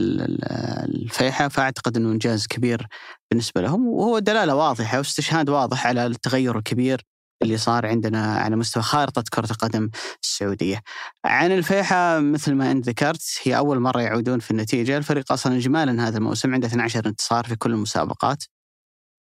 الفيحة. 0.00 1.48
فأعتقد 1.48 1.96
أنه 1.96 2.12
إنجاز 2.12 2.46
كبير 2.46 2.86
بالنسبة 3.30 3.60
لهم. 3.60 3.86
وهو 3.86 4.18
دلالة 4.18 4.54
واضحة 4.54 4.98
واستشهاد 4.98 5.48
واضح 5.48 5.86
على 5.86 6.06
التغير 6.06 6.58
الكبير 6.58 7.02
اللي 7.44 7.56
صار 7.56 7.86
عندنا 7.86 8.36
على 8.36 8.56
مستوى 8.56 8.82
خارطة 8.82 9.24
كرة 9.32 9.50
القدم 9.50 9.90
السعودية. 10.22 10.82
عن 11.24 11.52
الفيحة 11.52 12.20
مثل 12.20 12.54
ما 12.54 12.70
أنت 12.70 12.88
ذكرت 12.88 13.22
هي 13.42 13.56
أول 13.56 13.80
مرة 13.80 14.00
يعودون 14.00 14.38
في 14.38 14.50
النتيجة. 14.50 14.96
الفريق 14.96 15.32
أصلا 15.32 15.56
إجمالا 15.56 16.08
هذا 16.08 16.18
الموسم 16.18 16.54
عنده 16.54 16.66
12 16.66 17.06
انتصار 17.06 17.44
في 17.44 17.56
كل 17.56 17.70
المسابقات. 17.70 18.44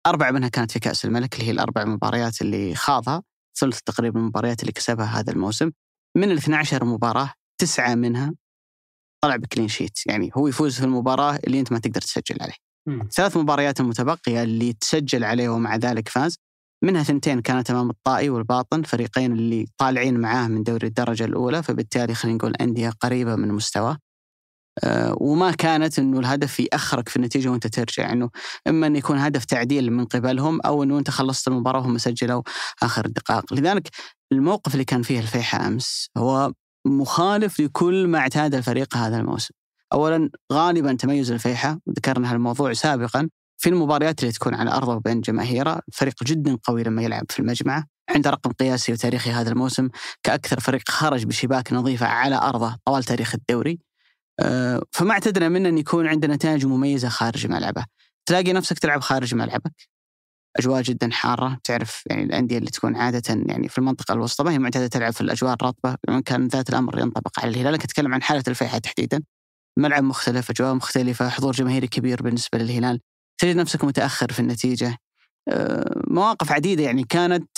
أربعة 0.07 0.31
منها 0.31 0.49
كانت 0.49 0.71
في 0.71 0.79
كأس 0.79 1.05
الملك 1.05 1.33
اللي 1.33 1.45
هي 1.47 1.51
الأربع 1.51 1.85
مباريات 1.85 2.41
اللي 2.41 2.75
خاضها 2.75 3.23
ثلث 3.59 3.79
تقريبا 3.85 4.19
المباريات 4.19 4.61
اللي 4.61 4.71
كسبها 4.71 5.05
هذا 5.05 5.31
الموسم. 5.31 5.71
من 6.17 6.31
ال 6.31 6.37
12 6.37 6.85
مباراة 6.85 7.33
تسعة 7.61 7.95
منها 7.95 8.33
طلع 9.23 9.35
بكلين 9.35 9.67
شيت 9.67 9.99
يعني 10.07 10.31
هو 10.37 10.47
يفوز 10.47 10.77
في 10.79 10.85
المباراة 10.85 11.39
اللي 11.47 11.59
أنت 11.59 11.71
ما 11.71 11.79
تقدر 11.79 12.01
تسجل 12.01 12.37
عليه. 12.41 12.53
ثلاث 13.11 13.37
مباريات 13.37 13.79
المتبقية 13.79 14.43
اللي 14.43 14.73
تسجل 14.73 15.23
عليه 15.23 15.49
ومع 15.49 15.75
ذلك 15.75 16.09
فاز. 16.09 16.37
منها 16.83 17.03
ثنتين 17.03 17.41
كانت 17.41 17.69
أمام 17.69 17.89
الطائي 17.89 18.29
والباطن 18.29 18.83
فريقين 18.83 19.31
اللي 19.33 19.67
طالعين 19.77 20.19
معاه 20.19 20.47
من 20.47 20.63
دوري 20.63 20.87
الدرجة 20.87 21.25
الأولى 21.25 21.63
فبالتالي 21.63 22.13
خلينا 22.13 22.37
نقول 22.37 22.55
أندية 22.55 22.89
قريبة 22.89 23.35
من 23.35 23.47
مستواه 23.47 23.97
أه 24.83 25.15
وما 25.17 25.51
كانت 25.51 25.99
إنه 25.99 26.19
الهدف 26.19 26.59
ياخرك 26.59 27.09
في 27.09 27.15
النتيجة 27.15 27.49
وأنت 27.49 27.67
ترجع 27.67 28.11
إنه 28.11 28.29
إما 28.67 28.87
إنه 28.87 28.97
يكون 28.97 29.17
هدف 29.17 29.45
تعديل 29.45 29.91
من 29.91 30.05
قبلهم 30.05 30.61
أو 30.61 30.83
إنه 30.83 30.99
أنت 30.99 31.09
خلصت 31.09 31.47
المباراة 31.47 31.79
وهم 31.79 31.97
سجلوا 31.97 32.41
آخر 32.83 33.05
الدقائق، 33.05 33.53
لذلك 33.53 33.89
الموقف 34.31 34.73
اللي 34.73 34.85
كان 34.85 35.01
فيه 35.01 35.19
الفيحة 35.19 35.67
أمس 35.67 36.09
هو 36.17 36.53
مخالف 36.87 37.59
لكل 37.59 38.07
ما 38.07 38.19
اعتاد 38.19 38.55
الفريق 38.55 38.97
هذا 38.97 39.17
الموسم. 39.17 39.53
اولا 39.93 40.29
غالبا 40.53 40.93
تميز 40.93 41.31
الفيحة 41.31 41.79
ذكرنا 41.97 42.33
هالموضوع 42.33 42.73
سابقا 42.73 43.29
في 43.63 43.70
المباريات 43.70 44.20
اللي 44.20 44.32
تكون 44.32 44.55
على 44.55 44.72
أرضه 44.72 44.96
وبين 44.96 45.22
جماهيره، 45.22 45.82
فريق 45.93 46.24
جدا 46.24 46.58
قوي 46.63 46.84
لما 46.84 47.03
يلعب 47.03 47.25
في 47.29 47.39
المجمعه، 47.39 47.86
عنده 48.10 48.29
رقم 48.29 48.51
قياسي 48.51 48.93
وتاريخي 48.93 49.32
هذا 49.32 49.50
الموسم 49.50 49.89
كأكثر 50.24 50.60
فريق 50.60 50.89
خرج 50.89 51.25
بشباك 51.25 51.74
نظيفه 51.74 52.05
على 52.05 52.36
أرضه 52.36 52.77
طوال 52.86 53.03
تاريخ 53.03 53.36
الدوري. 53.36 53.79
آه، 54.39 54.84
فما 54.91 55.12
اعتدنا 55.12 55.50
منه 55.50 55.70
أن 55.70 55.77
يكون 55.77 56.08
عنده 56.08 56.27
نتائج 56.27 56.65
مميزة 56.65 57.10
خارج 57.10 57.48
ملعبه. 57.48 57.86
تلاقي 58.25 58.53
نفسك 58.53 58.79
تلعب 58.79 59.01
خارج 59.01 59.36
ملعبك 59.36 59.74
أجواء 60.58 60.82
جدا 60.82 61.10
حارة 61.12 61.60
تعرف 61.63 62.03
يعني 62.10 62.24
الأندية 62.24 62.58
اللي 62.58 62.70
تكون 62.70 62.96
عادة 62.96 63.43
يعني 63.48 63.70
في 63.70 63.77
المنطقة 63.77 64.13
الوسطى 64.13 64.43
ما 64.43 64.51
هي 64.51 64.60
معتادة 64.60 64.88
تلعب 64.88 65.13
في 65.13 65.22
الأجواء 65.22 65.53
الرطبة 65.53 65.96
كان 66.25 66.48
ذات 66.48 66.70
الأمر 66.70 67.00
ينطبق 67.00 67.39
على 67.39 67.50
الهلال 67.51 67.74
لكن 67.74 67.84
اتكلم 67.84 68.13
عن 68.13 68.24
حالة 68.24 68.43
الفيحة 68.48 68.77
تحديدا 68.77 69.24
ملعب 69.77 70.03
مختلف 70.03 70.50
أجواء 70.50 70.74
مختلفة 70.74 71.29
حضور 71.29 71.51
جماهيري 71.51 71.88
كبير 71.88 72.24
بالنسبة 72.24 72.60
للهلال 72.60 73.00
تجد 73.43 73.55
نفسك 73.55 73.83
متأخر 73.83 74.31
في 74.31 74.39
النتيجة. 74.39 74.97
آه، 75.50 76.01
مواقف 76.07 76.51
عديدة 76.51 76.83
يعني 76.83 77.03
كانت 77.03 77.50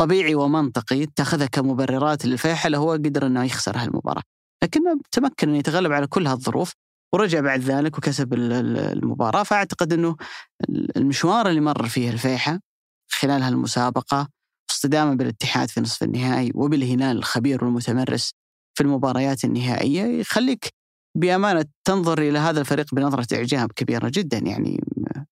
طبيعي 0.00 0.34
ومنطقي 0.34 1.06
تاخذها 1.06 1.46
كمبررات 1.46 2.24
للفيحة 2.24 2.66
اللي 2.66 2.78
هو 2.78 2.92
قدر 2.92 3.26
إنه 3.26 3.44
يخسر 3.44 3.76
هالمباراة. 3.76 4.22
لكنه 4.62 5.00
تمكن 5.12 5.48
إنه 5.48 5.58
يتغلب 5.58 5.92
على 5.92 6.06
كل 6.06 6.26
هالظروف 6.26 6.72
ورجع 7.14 7.40
بعد 7.40 7.60
ذلك 7.60 7.98
وكسب 7.98 8.34
المباراة. 8.34 9.42
فأعتقد 9.42 9.92
أنه 9.92 10.16
المشوار 10.96 11.48
اللي 11.48 11.60
مر 11.60 11.88
فيه 11.88 12.10
الفيحة 12.10 12.60
خلال 13.12 13.42
هالمسابقة 13.42 14.28
اصطدامه 14.70 15.14
بالاتحاد 15.14 15.70
في 15.70 15.80
نصف 15.80 16.02
النهائي 16.02 16.52
وبالهلال 16.54 17.16
الخبير 17.16 17.64
والمتمرس 17.64 18.32
في 18.74 18.82
المباريات 18.82 19.44
النهائية 19.44 20.20
يخليك 20.20 20.79
بأمانة 21.14 21.64
تنظر 21.84 22.18
إلى 22.18 22.38
هذا 22.38 22.60
الفريق 22.60 22.94
بنظرة 22.94 23.26
إعجاب 23.36 23.72
كبيرة 23.72 24.10
جدا. 24.14 24.38
يعني 24.38 24.80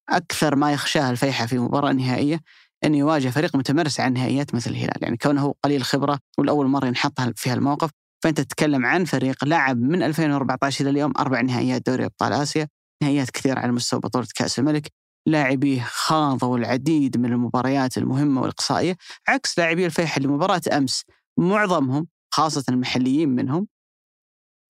أكثر 0.09 0.57
ما 0.57 0.73
يخشاه 0.73 1.11
الفيحة 1.11 1.47
في 1.47 1.59
مباراة 1.59 1.93
نهائية 1.93 2.41
أن 2.85 2.95
يواجه 2.95 3.29
فريق 3.29 3.57
متمرس 3.57 4.01
عن 4.01 4.13
نهائيات 4.13 4.55
مثل 4.55 4.71
الهلال. 4.71 5.03
يعني 5.03 5.17
كونه 5.17 5.55
قليل 5.65 5.83
خبرة 5.83 6.19
والأول 6.39 6.67
مرة 6.67 6.87
ينحط 6.87 7.21
في 7.21 7.51
هالموقف 7.51 7.91
فأنت 8.25 8.41
تتكلم 8.41 8.87
عن 8.87 9.05
فريق 9.05 9.45
لعب 9.45 9.81
من 9.81 10.03
2014 10.03 10.83
إلى 10.83 10.91
اليوم 10.91 11.13
أربع 11.19 11.41
نهائيات 11.41 11.87
دوري 11.87 12.05
أبطال 12.05 12.33
آسيا، 12.33 12.69
نهائيات 13.03 13.31
كثيره 13.31 13.61
على 13.61 13.73
مستوى 13.73 14.01
بطولة 14.01 14.27
كأس 14.35 14.59
الملك، 14.59 14.93
لاعبيه 15.27 15.83
خاضوا 15.83 16.59
العديد 16.59 17.19
من 17.19 17.33
المباريات 17.33 17.99
المهمة 17.99 18.41
والإقصائية، 18.41 18.97
عكس 19.29 19.59
لاعبي 19.59 19.87
الفيحة 19.87 20.21
لمباراه 20.21 20.61
أمس 20.73 21.05
معظمهم 21.39 22.07
خاصة 22.35 22.65
المحليين 22.69 23.29
منهم 23.29 23.67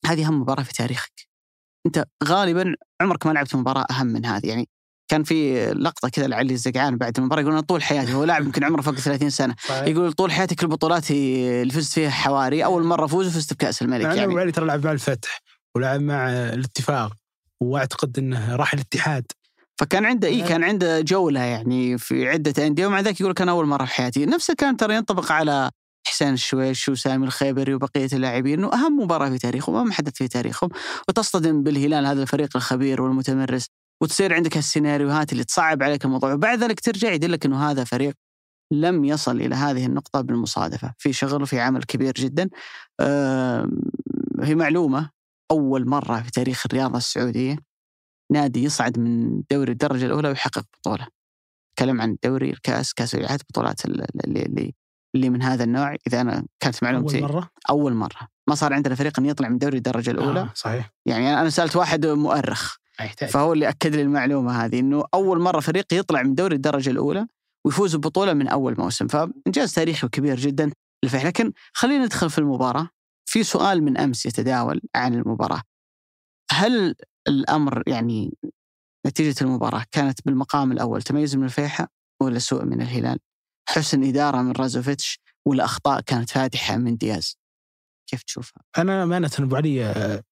هذه 0.06 0.26
أهم 0.26 0.40
مباراة 0.40 0.62
في 0.62 0.72
تاريخك. 0.72 1.28
أنت 1.86 2.04
غالبا 2.24 2.74
عمرك 3.00 3.26
ما 3.26 3.32
لعبت 3.32 3.56
مباراة 3.56 3.86
أهم 3.90 4.06
من 4.06 4.26
هذه. 4.26 4.46
يعني 4.46 4.68
كان 5.08 5.22
في 5.22 5.66
لقطة 5.72 6.08
كذا 6.08 6.26
لعلي 6.26 6.54
الزقعان 6.54 6.96
بعد 6.96 7.18
المباراة 7.18 7.42
يقول 7.42 7.62
طول 7.62 7.82
حياتي 7.82 8.14
هو 8.14 8.24
لاعب 8.24 8.44
يمكن 8.44 8.64
عمره 8.64 8.82
فوق 8.82 8.94
30 8.94 9.30
سنة. 9.30 9.54
يقول 9.70 10.12
طول 10.12 10.32
حياتي 10.32 10.54
كل 10.54 10.66
البطولات 10.66 11.10
اللي 11.10 11.72
فزت 11.72 11.92
فيها 11.92 12.10
حواري 12.10 12.64
أول 12.64 12.84
مرة 12.84 13.04
أفوز 13.04 13.26
وفزت 13.26 13.52
بكأس 13.52 13.82
الملك 13.82 14.04
يعني. 14.04 14.24
ابو 14.24 14.38
علي 14.38 14.52
ترى 14.52 14.66
لعب 14.66 14.84
مع 14.84 14.92
الفتح 14.92 15.42
ولعب 15.74 16.00
مع 16.00 16.28
الاتفاق 16.30 17.12
وأعتقد 17.60 18.18
إنه 18.18 18.56
راح 18.56 18.74
الاتحاد. 18.74 19.24
فكان 19.78 20.04
عنده 20.04 20.28
إي 20.28 20.42
كان 20.42 20.64
عنده 20.64 21.00
جولة 21.00 21.40
يعني 21.40 21.98
في 21.98 22.28
عدة 22.28 22.66
أندية 22.66 22.86
ومع 22.86 23.00
ذلك 23.00 23.20
يقول 23.20 23.32
كان 23.32 23.48
أول 23.48 23.66
مرة 23.66 23.84
في 23.84 23.92
حياتي. 23.92 24.26
نفسه 24.26 24.54
كان 24.54 24.76
ترى 24.76 24.94
ينطبق 24.94 25.32
على 25.32 25.70
حسين 26.08 26.32
الشويش 26.32 26.88
وسامي 26.88 27.26
الخيبري 27.26 27.74
وبقية 27.74 28.08
اللاعبين 28.12 28.58
انه 28.58 28.72
اهم 28.72 29.00
مباراة 29.00 29.30
في 29.30 29.38
تاريخهم 29.38 29.74
وأهم 29.74 29.92
حدث 29.92 30.14
في 30.14 30.28
تاريخهم 30.28 30.70
وتصطدم 31.08 31.62
بالهلال 31.62 32.06
هذا 32.06 32.22
الفريق 32.22 32.56
الخبير 32.56 33.02
والمتمرس 33.02 33.66
وتصير 34.02 34.34
عندك 34.34 34.56
هالسيناريوهات 34.56 35.32
اللي 35.32 35.44
تصعب 35.44 35.82
عليك 35.82 36.04
الموضوع 36.04 36.32
وبعد 36.32 36.58
ذلك 36.58 36.80
ترجع 36.80 37.12
يدلك 37.12 37.44
إنه 37.46 37.70
هذا 37.70 37.84
فريق 37.84 38.14
لم 38.72 39.04
يصل 39.04 39.40
إلى 39.40 39.54
هذه 39.54 39.86
النقطة 39.86 40.20
بالمصادفة 40.20 40.94
في 40.98 41.12
شغل 41.12 41.42
وفي 41.42 41.60
عمل 41.60 41.82
كبير 41.82 42.12
جدا. 42.12 42.48
هي 44.40 44.54
معلومة 44.54 45.10
أول 45.50 45.88
مرة 45.88 46.20
في 46.20 46.30
تاريخ 46.30 46.66
الرياضة 46.66 46.98
السعودية 46.98 47.58
نادي 48.32 48.64
يصعد 48.64 48.98
من 48.98 49.42
دوري 49.50 49.72
الدرجة 49.72 50.06
الأولى 50.06 50.28
ويحقق 50.28 50.64
بطولة. 50.78 51.06
تكلم 51.76 52.00
عن 52.00 52.16
دوري 52.24 52.50
الكأس 52.50 52.94
كأس 52.94 53.14
الاتحاد 53.14 53.42
بطولات 53.50 53.84
اللي, 53.84 54.06
اللي 54.24 54.74
اللي 55.18 55.30
من 55.30 55.42
هذا 55.42 55.64
النوع 55.64 55.96
إذا 56.06 56.20
أنا 56.20 56.46
كانت 56.60 56.82
معلومتي 56.82 57.18
أول 57.18 57.32
مرة؟ 57.32 57.50
أول 57.70 57.94
مرة. 57.94 58.28
ما 58.48 58.54
صار 58.54 58.72
عندنا 58.72 58.94
فريق 58.94 59.18
إن 59.18 59.26
يطلع 59.26 59.48
من 59.48 59.58
دوري 59.58 59.76
الدرجة 59.76 60.10
الأولى. 60.10 60.40
آه 60.40 60.50
صحيح. 60.54 60.92
يعني 61.06 61.40
أنا 61.40 61.50
سألت 61.50 61.76
واحد 61.76 62.06
مؤرخ. 62.06 62.76
يحتاج. 63.00 63.28
فهو 63.28 63.52
اللي 63.52 63.68
أكد 63.68 63.94
لي 63.94 64.02
المعلومة 64.02 64.64
هذه 64.64 64.80
إنه 64.80 65.04
أول 65.14 65.40
مرة 65.40 65.60
فريق 65.60 65.94
يطلع 65.94 66.22
من 66.22 66.34
دوري 66.34 66.56
الدرجة 66.56 66.90
الأولى 66.90 67.26
ويفوز 67.64 67.96
ببطولة 67.96 68.32
من 68.32 68.48
أول 68.48 68.74
موسم. 68.78 69.06
فإنجاز 69.06 69.74
تاريخي 69.74 70.08
كبير 70.08 70.36
جدا 70.36 70.70
للفيح 71.04 71.24
لكن 71.24 71.52
خلينا 71.72 72.04
ندخل 72.04 72.30
في 72.30 72.38
المباراة. 72.38 72.88
في 73.26 73.42
سؤال 73.42 73.82
من 73.82 73.98
أمس 73.98 74.26
يتداول 74.26 74.80
عن 74.94 75.14
المباراة. 75.14 75.62
هل 76.50 76.94
الأمر 77.28 77.82
يعني 77.86 78.36
نتيجة 79.06 79.44
المباراة 79.44 79.84
كانت 79.90 80.18
بالمقام 80.26 80.72
الأول 80.72 81.02
تميز 81.02 81.36
من 81.36 81.44
الفيحة 81.44 81.88
ولا 82.22 82.38
سوء 82.38 82.64
من 82.64 82.82
الهلال؟ 82.82 83.18
حسن 83.68 84.04
إدارة 84.04 84.42
من 84.42 84.52
رازوفيتش 84.52 85.20
ولا 85.46 85.64
اخطاء 85.64 86.00
كانت 86.00 86.30
فادحه 86.30 86.76
من 86.76 86.96
دياز. 86.96 87.38
كيف 88.06 88.22
تشوفها؟ 88.22 88.62
أنا 88.78 89.02
أمانة 89.02 89.30
أبو 89.38 89.56
علي 89.56 90.22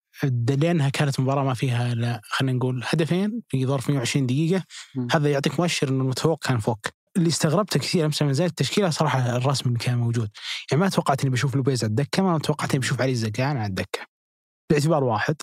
لانها 0.49 0.88
كانت 0.88 1.21
مباراة 1.21 1.45
ما 1.45 1.55
فيها 1.55 1.95
لا 1.95 2.21
خلينا 2.25 2.59
نقول 2.59 2.83
هدفين 2.87 3.43
في 3.49 3.66
ظرف 3.66 3.90
120 3.90 4.26
دقيقة. 4.26 4.64
م. 4.95 5.07
هذا 5.12 5.31
يعطيك 5.31 5.61
مؤشر 5.61 5.88
انه 5.88 6.02
المتفوق 6.02 6.47
كان 6.47 6.59
فوق. 6.59 6.81
اللي 7.16 7.28
استغربته 7.28 7.81
كثير 7.81 8.07
أمس 8.07 8.23
من 8.23 8.33
زي 8.33 8.47
التشكيلة 8.47 8.90
صراحة 8.90 9.37
الرسمي 9.37 9.73
اللي 9.73 9.85
كان 9.85 9.99
موجود. 9.99 10.31
يعني 10.71 10.83
ما 10.83 10.88
توقعت 10.88 11.21
إني 11.21 11.31
بشوف 11.31 11.57
لوبيز 11.57 11.85
على 11.85 11.90
الدكه 11.90 12.23
ما 12.23 12.38
توقعت 12.38 12.71
إني 12.71 12.78
بشوف 12.78 13.00
علي 13.00 13.12
الزقعان 13.12 13.57
على 13.57 13.66
الدكه 13.66 14.00
باعتبار 14.71 15.05
واحد 15.05 15.37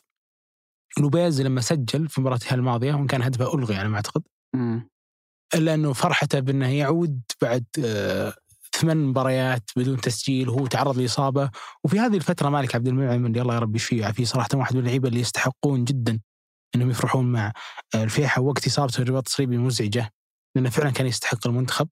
لوبيز 0.99 1.41
لما 1.41 1.61
سجل 1.61 2.09
في 2.09 2.21
مباراه 2.21 2.39
الماضية 2.51 2.93
وإن 2.93 3.07
كان 3.07 3.21
هدفه 3.21 3.53
ألغي 3.55 3.75
على 3.75 3.89
ما 3.89 3.95
أعتقد. 3.95 4.23
الا 5.55 5.73
انه 5.73 5.93
فرحته 5.93 6.39
بأنه 6.39 6.73
يعود 6.73 7.21
بعد 7.41 7.65
آه 7.85 8.33
ثمان 8.73 8.97
مباريات 8.97 9.69
بدون 9.75 10.01
تسجيل 10.01 10.49
وهو 10.49 10.67
تعرض 10.67 10.97
لإصابة. 10.97 11.49
وفي 11.83 11.99
هذه 11.99 12.15
الفترة 12.15 12.49
مالك 12.49 12.75
عبد 12.75 12.87
المنعم 12.87 13.25
اللي 13.25 13.41
الله 13.41 13.53
يا 13.53 13.59
رب 13.59 13.75
يشفيه 13.75 13.97
ويعافيه 13.97 14.25
صراحة 14.25 14.49
واحد 14.53 14.73
من 14.73 14.79
اللعيبة 14.79 15.09
اللي 15.09 15.19
يستحقون 15.19 15.83
جدا 15.83 16.19
إنهم 16.75 16.89
يفرحون 16.89 17.31
مع 17.31 17.53
الفيحة 17.95 18.41
وقت 18.41 18.67
إصابته 18.67 19.01
الرباط 19.01 19.27
الصليبي 19.27 19.57
مزعجه 19.57 20.09
لأنه 20.55 20.69
فعلا 20.69 20.91
كان 20.91 21.07
يستحق 21.07 21.47
المنتخب 21.47 21.89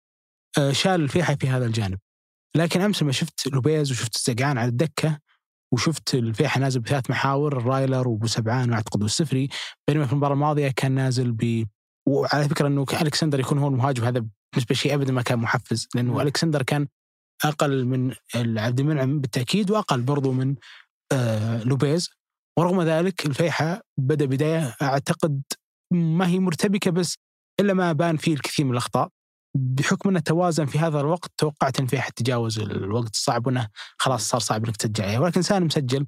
آه، 0.57 0.71
شال 0.71 1.01
الفيحة 1.01 1.35
في 1.35 1.47
هذا 1.47 1.65
الجانب. 1.65 1.99
لكن 2.55 2.81
أمس 2.81 3.03
لما 3.03 3.11
شفت 3.11 3.47
لوبيز 3.47 3.91
وشفت 3.91 4.15
الزقعان 4.15 4.57
على 4.57 4.69
الدكة 4.69 5.19
وشفت 5.73 6.15
الفيحة 6.15 6.59
نازل 6.59 6.79
بثلاث 6.79 7.09
محاور 7.09 7.57
الرايلر 7.57 8.07
وأبو 8.07 8.27
سبعان 8.27 8.71
وأعتقد 8.71 9.03
والسفري 9.03 9.49
بينما 9.87 10.05
في 10.05 10.11
المباراة 10.11 10.33
الماضية 10.33 10.73
كان 10.75 10.91
نازل 10.91 11.31
ب 11.31 11.65
وعلى 12.11 12.49
فكرة 12.49 12.67
إنه 12.67 12.85
الكسندر 13.01 13.39
يكون 13.39 13.57
هو 13.57 13.67
المهاجم 13.67 14.03
هذا 14.03 14.25
بالنسبة 14.53 14.75
شيء 14.75 14.93
ابدا 14.93 15.13
ما 15.13 15.21
كان 15.21 15.39
محفز 15.39 15.87
لأنه 15.95 16.21
ألكسندر 16.21 16.63
كان 16.63 16.87
أقل 17.45 17.85
من 17.85 18.13
عبد 18.35 18.79
المنعم 18.79 19.19
بالتأكيد 19.19 19.71
وأقل 19.71 20.01
برضو 20.01 20.31
من 20.31 20.55
آه 21.11 21.63
لوبيز. 21.63 22.09
ورغم 22.59 22.81
ذلك 22.81 23.25
الفيحة 23.25 23.81
بدأ 23.99 24.25
بداية 24.25 24.75
أعتقد 24.81 25.41
ما 25.93 26.27
هي 26.27 26.39
مرتبكة 26.39 26.91
بس 26.91 27.15
إلا 27.59 27.73
ما 27.73 27.91
بان 27.91 28.17
فيه 28.17 28.33
الكثير 28.33 28.65
من 28.65 28.71
الأخطاء. 28.71 29.09
بحكم 29.57 30.09
إنه 30.09 30.19
توازن 30.19 30.65
في 30.65 30.79
هذا 30.79 30.99
الوقت 30.99 31.31
توقعت 31.37 31.79
إن 31.79 31.85
الفيحة 31.85 32.11
تجاوز 32.15 32.59
الوقت 32.59 33.13
الصعب 33.13 33.47
وانه 33.47 33.67
خلاص 33.97 34.29
صار 34.29 34.41
صعب 34.41 34.65
إنك 34.65 34.77
ترجع 34.77 35.19
ولكن 35.19 35.41
سالم 35.41 35.69
سجل. 35.69 36.07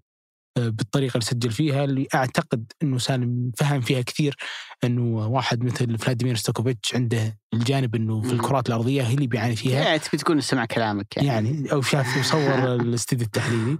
بالطريقة 0.57 1.13
اللي 1.13 1.25
سجل 1.25 1.51
فيها 1.51 1.83
اللي 1.83 2.07
أعتقد 2.15 2.71
إنه 2.83 2.97
سالم 2.97 3.51
فهم 3.57 3.81
فيها 3.81 4.01
كثير 4.01 4.35
إنه 4.83 5.27
واحد 5.27 5.63
مثل 5.63 5.97
فلاديمير 5.97 6.35
ستوكوفيتش 6.35 6.95
عنده 6.95 7.37
الجانب 7.53 7.95
إنه 7.95 8.21
في 8.21 8.33
الكرات 8.33 8.67
الأرضية 8.67 9.01
هي 9.03 9.13
اللي 9.13 9.27
بيعاني 9.27 9.55
فيها. 9.55 9.83
يعني 9.83 9.99
تبي 9.99 10.17
تكون 10.17 10.41
سمع 10.41 10.65
كلامك 10.65 11.17
يعني, 11.17 11.27
يعني 11.27 11.71
أو 11.71 11.81
شاف 11.81 12.17
وصور 12.19 12.75
الاستديو 12.75 13.25
التحليلي. 13.25 13.77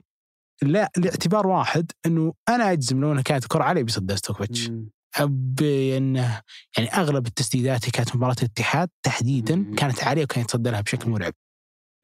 لا 0.62 0.92
لاعتبار 0.98 1.48
واحد 1.48 1.92
إنه 2.06 2.34
أنا 2.50 2.72
أجزم 2.72 3.02
لو 3.02 3.12
انها 3.12 3.22
كانت 3.22 3.48
كرة 3.48 3.64
علي 3.64 3.84
بيصدها 3.84 4.16
ستوكوفيتش. 4.16 4.72
بانه 5.26 6.42
يعني 6.78 6.90
أغلب 6.90 7.28
التسديدات 7.28 7.90
كانت 7.90 8.16
مباراة 8.16 8.36
الاتحاد 8.40 8.90
تحديدا. 9.06 9.76
كانت 9.78 10.04
عاليه 10.04 10.24
وكان 10.24 10.44
يتصدى 10.44 10.70
لها 10.70 10.82
بشكل 10.82 11.10
مرعب. 11.10 11.34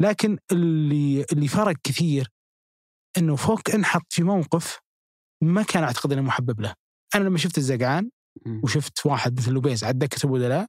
لكن 0.01 0.37
اللي 0.51 1.25
اللي 1.31 1.47
فرق 1.47 1.75
كثير 1.83 2.31
إنه 3.17 3.35
فوق 3.35 3.61
انحط 3.73 4.05
في 4.13 4.23
موقف 4.23 4.79
ما 5.43 5.63
كان 5.63 5.83
أعتقد 5.83 6.11
إنه 6.11 6.21
محبب 6.21 6.61
له. 6.61 6.73
أنا 7.15 7.23
لما 7.23 7.37
شفت 7.37 7.57
الزقعان 7.57 8.09
وشفت 8.63 9.05
واحد 9.05 9.37
مثل 9.37 9.51
لوبيز 9.51 9.83
على 9.83 9.93
دكه 9.93 10.25
البدلاء 10.25 10.65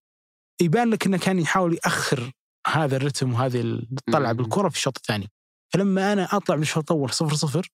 يبان 0.60 0.90
لك 0.90 1.06
إنه 1.06 1.18
كان 1.18 1.38
يحاول 1.38 1.74
يأخر 1.74 2.32
هذا 2.66 2.96
الرتم 2.96 3.32
وهذه 3.32 3.60
الطلعه 3.60 4.32
بالكرة 4.32 4.68
في 4.68 4.76
الشوط 4.76 4.96
الثاني. 4.96 5.28
فلما 5.72 6.12
أنا 6.12 6.36
أطلع 6.36 6.56
من 6.56 6.62
الشوط 6.62 6.92
الأول 6.92 7.10
صفر 7.10 7.34
صفر 7.34 7.68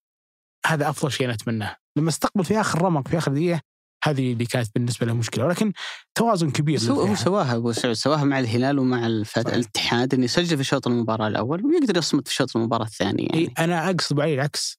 هذا 0.66 0.88
أفضل 0.88 1.12
شيء 1.12 1.26
أنا 1.26 1.34
أتمناه 1.34 1.76
لما 1.98 2.08
استقبل 2.08 2.44
في 2.44 2.60
آخر 2.60 2.82
رمق 2.82 3.08
في 3.08 3.18
آخر 3.18 3.32
دقيقة 3.32 3.60
هذه 4.08 4.32
اللي 4.32 4.46
كانت 4.46 4.68
بالنسبة 4.74 5.06
له 5.06 5.14
مشكلة 5.14 5.44
ولكن 5.44 5.72
توازن 6.14 6.50
كبير 6.50 6.80
هو 6.80 7.00
هو. 7.00 7.14
سواها 7.14 7.56
أبو 7.56 7.72
سعود 7.72 7.94
سواها 7.94 8.24
مع 8.24 8.38
الهلال 8.38 8.78
ومع 8.78 9.06
الفت... 9.06 9.48
الاتحاد 9.48 10.14
إنه 10.14 10.24
يسجل 10.24 10.56
في 10.56 10.64
شوط 10.64 10.86
المباراة 10.86 11.28
الأول 11.28 11.66
ويقدر 11.66 11.96
يصمد 11.96 12.28
في 12.28 12.34
شوط 12.34 12.56
المباراة 12.56 12.84
الثاني 12.84 13.22
يعني 13.22 13.38
إيه 13.38 13.64
أنا 13.64 13.90
أقصد 13.90 14.20
عليه 14.20 14.34
العكس 14.34 14.78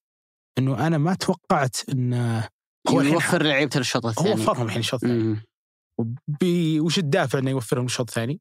إنه 0.58 0.88
أنا 0.88 0.98
ما 0.98 1.14
توقعت 1.14 1.78
إن 1.90 2.44
هو 2.90 3.02
يوفر 3.02 3.44
لعيبته 3.44 3.78
للشوط 3.78 4.06
هو 4.06 4.10
الثاني 4.10 4.32
وفرهم 4.32 4.66
الحين 4.66 4.80
الشوط 4.80 5.04
الثاني 5.04 6.80
وش 6.80 7.00
الدافع 7.00 7.40
إنه 7.40 7.50
يوفرهم 7.50 7.86
الشوط 7.86 8.08
الثاني؟ 8.08 8.40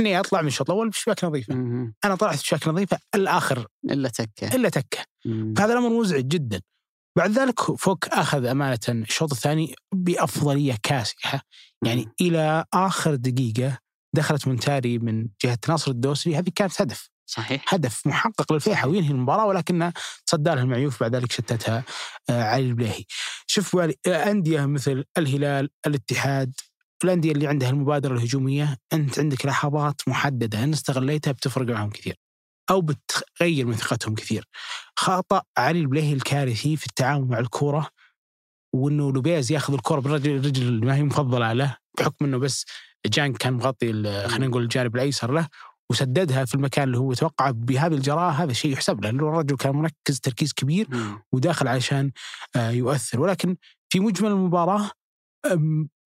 إني 0.00 0.20
أطلع 0.20 0.42
من 0.42 0.48
الشوط 0.48 0.70
الأول 0.70 0.88
بشباك 0.88 1.24
نظيفه، 1.24 1.54
مم. 1.54 1.94
أنا 2.04 2.14
طلعت 2.14 2.38
بشباك 2.38 2.68
نظيفه 2.68 2.98
الآخر 3.14 3.66
إلا 3.84 4.08
تكه 4.08 4.54
إلا 4.54 4.68
تكه، 4.68 4.98
مم. 5.24 5.54
فهذا 5.56 5.72
الأمر 5.72 6.00
مزعج 6.00 6.28
جدا. 6.28 6.60
بعد 7.18 7.30
ذلك 7.30 7.60
فوك 7.60 8.08
أخذ 8.08 8.44
أمانة 8.44 8.78
الشوط 8.88 9.32
الثاني 9.32 9.74
بأفضلية 9.94 10.76
كاسحة، 10.82 11.42
يعني 11.84 12.04
مم. 12.04 12.12
إلى 12.20 12.64
آخر 12.74 13.14
دقيقة 13.14 13.78
دخلت 14.16 14.48
مونتاري 14.48 14.98
من 14.98 15.28
جهة 15.44 15.58
ناصر 15.68 15.90
الدوسري. 15.90 16.36
هذه 16.36 16.50
كانت 16.54 16.82
هدف، 16.82 17.10
صحيح. 17.26 17.74
هدف 17.74 18.06
محقق 18.06 18.52
للفيحة 18.52 18.88
وينهي 18.88 19.10
المباراة 19.10 19.46
ولكنه 19.46 19.92
صدى 20.26 20.50
لها 20.50 20.62
المعيوف. 20.62 21.00
بعد 21.00 21.16
ذلك 21.16 21.32
شتتها 21.32 21.84
آه، 22.30 22.42
علي 22.42 22.66
البليهي. 22.66 23.04
شوف 23.46 23.76
آه، 23.76 23.90
أندية 24.06 24.66
مثل 24.66 25.04
الهلال، 25.16 25.70
الاتحاد، 25.86 26.52
الأندية 27.04 27.32
اللي 27.32 27.46
عندها 27.46 27.70
المبادرة 27.70 28.14
الهجومية 28.14 28.76
أنت 28.92 29.18
عندك 29.18 29.46
لحظات 29.46 30.00
محددة 30.06 30.64
أن 30.64 30.72
استغليتها 30.72 31.32
بتفرق 31.32 31.66
معهم 31.66 31.90
كثير. 31.90 32.27
أو 32.70 32.80
بتغير 32.80 33.66
من 33.66 33.74
ثقتهم 33.74 34.14
كثير. 34.14 34.48
خطا 34.96 35.42
علي 35.58 35.80
البليهي 35.80 36.12
الكارثي 36.12 36.76
في 36.76 36.86
التعامل 36.86 37.28
مع 37.28 37.38
الكورة 37.38 37.88
وإنه 38.74 39.12
لوبيز 39.12 39.52
ياخذ 39.52 39.74
الكورة 39.74 40.00
بالرجل 40.00 40.36
الرجل 40.36 40.62
اللي 40.62 40.86
ما 40.86 40.96
هي 40.96 41.02
مفضلة 41.02 41.52
له 41.52 41.76
بحكم 41.98 42.24
إنه 42.24 42.38
بس 42.38 42.64
جان 43.06 43.32
كان 43.32 43.52
مغطي 43.52 43.92
خلينا 44.28 44.46
نقول 44.46 44.62
الجانب 44.62 44.96
الأيسر 44.96 45.32
له 45.32 45.48
وسددها 45.90 46.44
في 46.44 46.54
المكان 46.54 46.84
اللي 46.84 46.98
هو 46.98 47.12
توقع 47.12 47.50
بهذه 47.50 47.94
الجراءة 47.94 48.30
هذا 48.30 48.52
شيء 48.52 48.72
يحسب 48.72 49.04
له 49.04 49.10
لأنه 49.10 49.28
الرجل 49.28 49.56
كان 49.56 49.74
مركز 49.74 50.20
تركيز 50.22 50.52
كبير. 50.52 50.88
وداخل 51.32 51.68
علشان 51.68 52.12
آه، 52.56 52.70
يؤثر 52.70 53.20
ولكن 53.20 53.56
في 53.92 54.00
مجمل 54.00 54.30
المباراة 54.30 54.90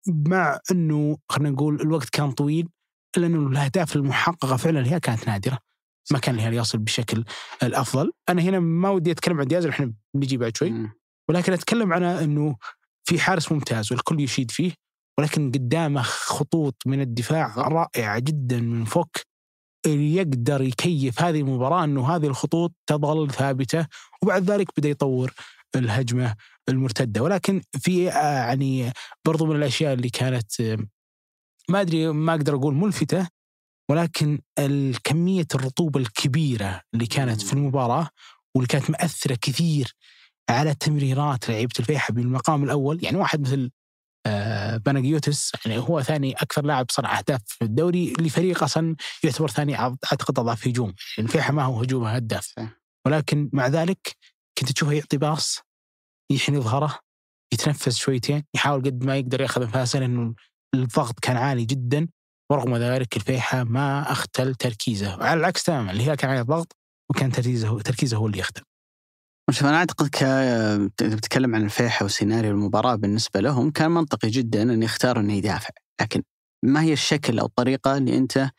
مع 0.08 0.60
إنه 0.72 1.18
خلينا 1.30 1.50
نقول 1.50 1.82
الوقت 1.82 2.10
كان 2.10 2.32
طويل 2.32 2.70
الا 3.18 3.28
انه 3.28 3.48
الاهداف 3.48 3.96
المحققة 3.96 4.58
فعلا 4.58 4.88
هي 4.88 5.00
كانت 5.00 5.28
نادرة 5.28 5.67
ما 6.12 6.20
كان 6.20 6.36
الهلال 6.36 6.54
يصل 6.54 6.78
بشكل 6.78 7.24
الأفضل. 7.64 8.12
أنا 8.30 8.42
هنا 8.42 8.60
ما 8.60 8.90
ودي 8.90 9.12
أتكلم 9.12 9.40
عن 9.40 9.48
دياز 9.48 9.66
إحنا 9.66 9.94
بنجي 10.14 10.38
بعد 10.38 10.58
شوي. 10.58 10.70
ولكن 11.30 11.54
أتكلم 11.54 11.94
عن 11.94 12.04
إنه 12.04 12.56
في 13.04 13.20
حارس 13.20 13.52
ممتاز 13.52 13.92
والكل 13.92 14.20
يشيد 14.20 14.52
فيه 14.52 14.72
ولكن 15.20 15.52
قدامه 15.52 16.02
خطوط 16.02 16.76
من 16.86 17.02
الدفاع 17.02 17.56
رائعة 17.58 18.20
جدا 18.20 18.60
من 18.60 18.86
فوك 18.86 19.18
اللي 19.86 20.16
يقدر 20.16 20.62
يكيف 20.62 21.22
هذه 21.22 21.40
المباراة 21.40 21.84
إنه 21.84 22.16
هذه 22.16 22.28
الخطوط 22.28 22.74
تظل 22.88 23.32
ثابتة 23.32 23.88
وبعد 24.22 24.52
ذلك 24.52 24.68
بدأ 24.78 24.90
يطور 24.90 25.34
الهجمة 25.76 26.36
المرتدة. 26.70 27.24
ولكن 27.24 27.62
في 27.80 28.12
آه، 28.12 28.48
يعني 28.48 28.92
برضو 29.26 29.46
من 29.46 29.56
الأشياء 29.56 29.94
اللي 29.94 30.10
كانت 30.10 30.62
آه، 30.62 30.78
ما 31.70 31.82
أدري 31.82 32.12
ما 32.12 32.34
أقدر 32.34 32.56
أقول 32.56 32.74
ملفتة 32.74 33.28
ولكن 33.90 34.40
الكمية 34.60 35.48
الرطوبة 35.56 36.00
الكبيرة 36.00 36.82
اللي 36.94 37.06
كانت 37.06 37.42
في 37.42 37.54
المباراة 37.54 38.10
واللي 38.56 38.68
كانت 38.68 38.90
مأثرة 38.90 39.38
كثير 39.42 39.94
على 40.50 40.76
تمريرات 40.76 41.50
لعيبة 41.50 41.74
الفيحة 41.80 42.14
بالمقام 42.14 42.64
الأول 42.64 43.04
يعني 43.04 43.18
واحد 43.18 43.42
مثل 43.42 43.72
آه، 44.26 44.78
بناجيوتس 44.78 45.52
يعني 45.66 45.78
هو 45.78 46.02
ثاني 46.02 46.34
أكثر 46.34 46.66
لاعب 46.66 46.86
صنع 46.92 47.18
أهداف 47.18 47.42
في 47.46 47.66
الدوري 47.66 48.14
لفريق 48.20 48.64
أصلا 48.64 48.96
يعتبر 49.24 49.48
ثاني 49.48 49.80
أعتقد 49.80 50.40
أضعف 50.40 50.68
هجوم 50.68 50.94
يعني 51.18 51.28
الفيحة 51.28 51.54
ما 51.54 51.64
هو 51.64 51.80
هجومه 51.82 52.10
هداف. 52.10 52.54
ولكن 53.06 53.50
مع 53.54 53.68
ذلك 53.68 54.16
كنت 54.58 54.72
تشوفه 54.72 54.92
يعطي 54.92 55.18
باص 55.18 55.60
يحني 56.32 56.60
ظهره 56.60 57.00
يتنفس 57.54 57.98
شويتين 57.98 58.44
يحاول 58.54 58.82
قد 58.82 59.04
ما 59.04 59.18
يقدر 59.18 59.42
يأخذ 59.42 59.62
أنفاسه 59.62 60.00
لأنه 60.00 60.36
الضغط 60.76 61.20
كان 61.20 61.38
عالي 61.38 61.66
جدا. 61.66 62.08
ورغم 62.52 62.78
ذلك 62.78 63.18
الفيحة 63.18 63.64
ما 63.64 64.12
أختل 64.12 64.56
تركيزه 64.56 65.24
على 65.24 65.40
العكس 65.40 65.64
تماما 65.64 65.92
الهلال 65.92 66.16
كان 66.16 66.30
عليه 66.30 66.42
ضغط 66.42 66.76
وكان 67.10 67.32
تركيزه 67.32 67.80
تركيزه 67.80 68.18
هو 68.18 68.28
اللي 68.28 68.40
يختل. 68.40 68.62
شوف 69.52 69.66
أنا 69.66 69.78
أعتقد 69.78 70.08
ك 70.08 70.24
إذا 70.24 71.16
بتتكلم 71.16 71.56
عن 71.56 71.64
الفيحة 71.64 72.06
وسيناريو 72.06 72.52
المباراة 72.52 72.96
بالنسبة 72.96 73.40
لهم 73.40 73.72
كان 73.72 73.92
منطقي 73.92 74.30
جدا 74.30 74.62
إن 74.62 74.84
يختاروا 74.84 75.24
إنه 75.24 75.34
يدافع، 75.34 75.70
لكن 76.02 76.24
ما 76.66 76.82
هي 76.82 76.94
الشكل 76.94 77.40
أو 77.40 77.46
الطريقة 77.46 77.98
اللي 77.98 78.18
أنت 78.18 78.50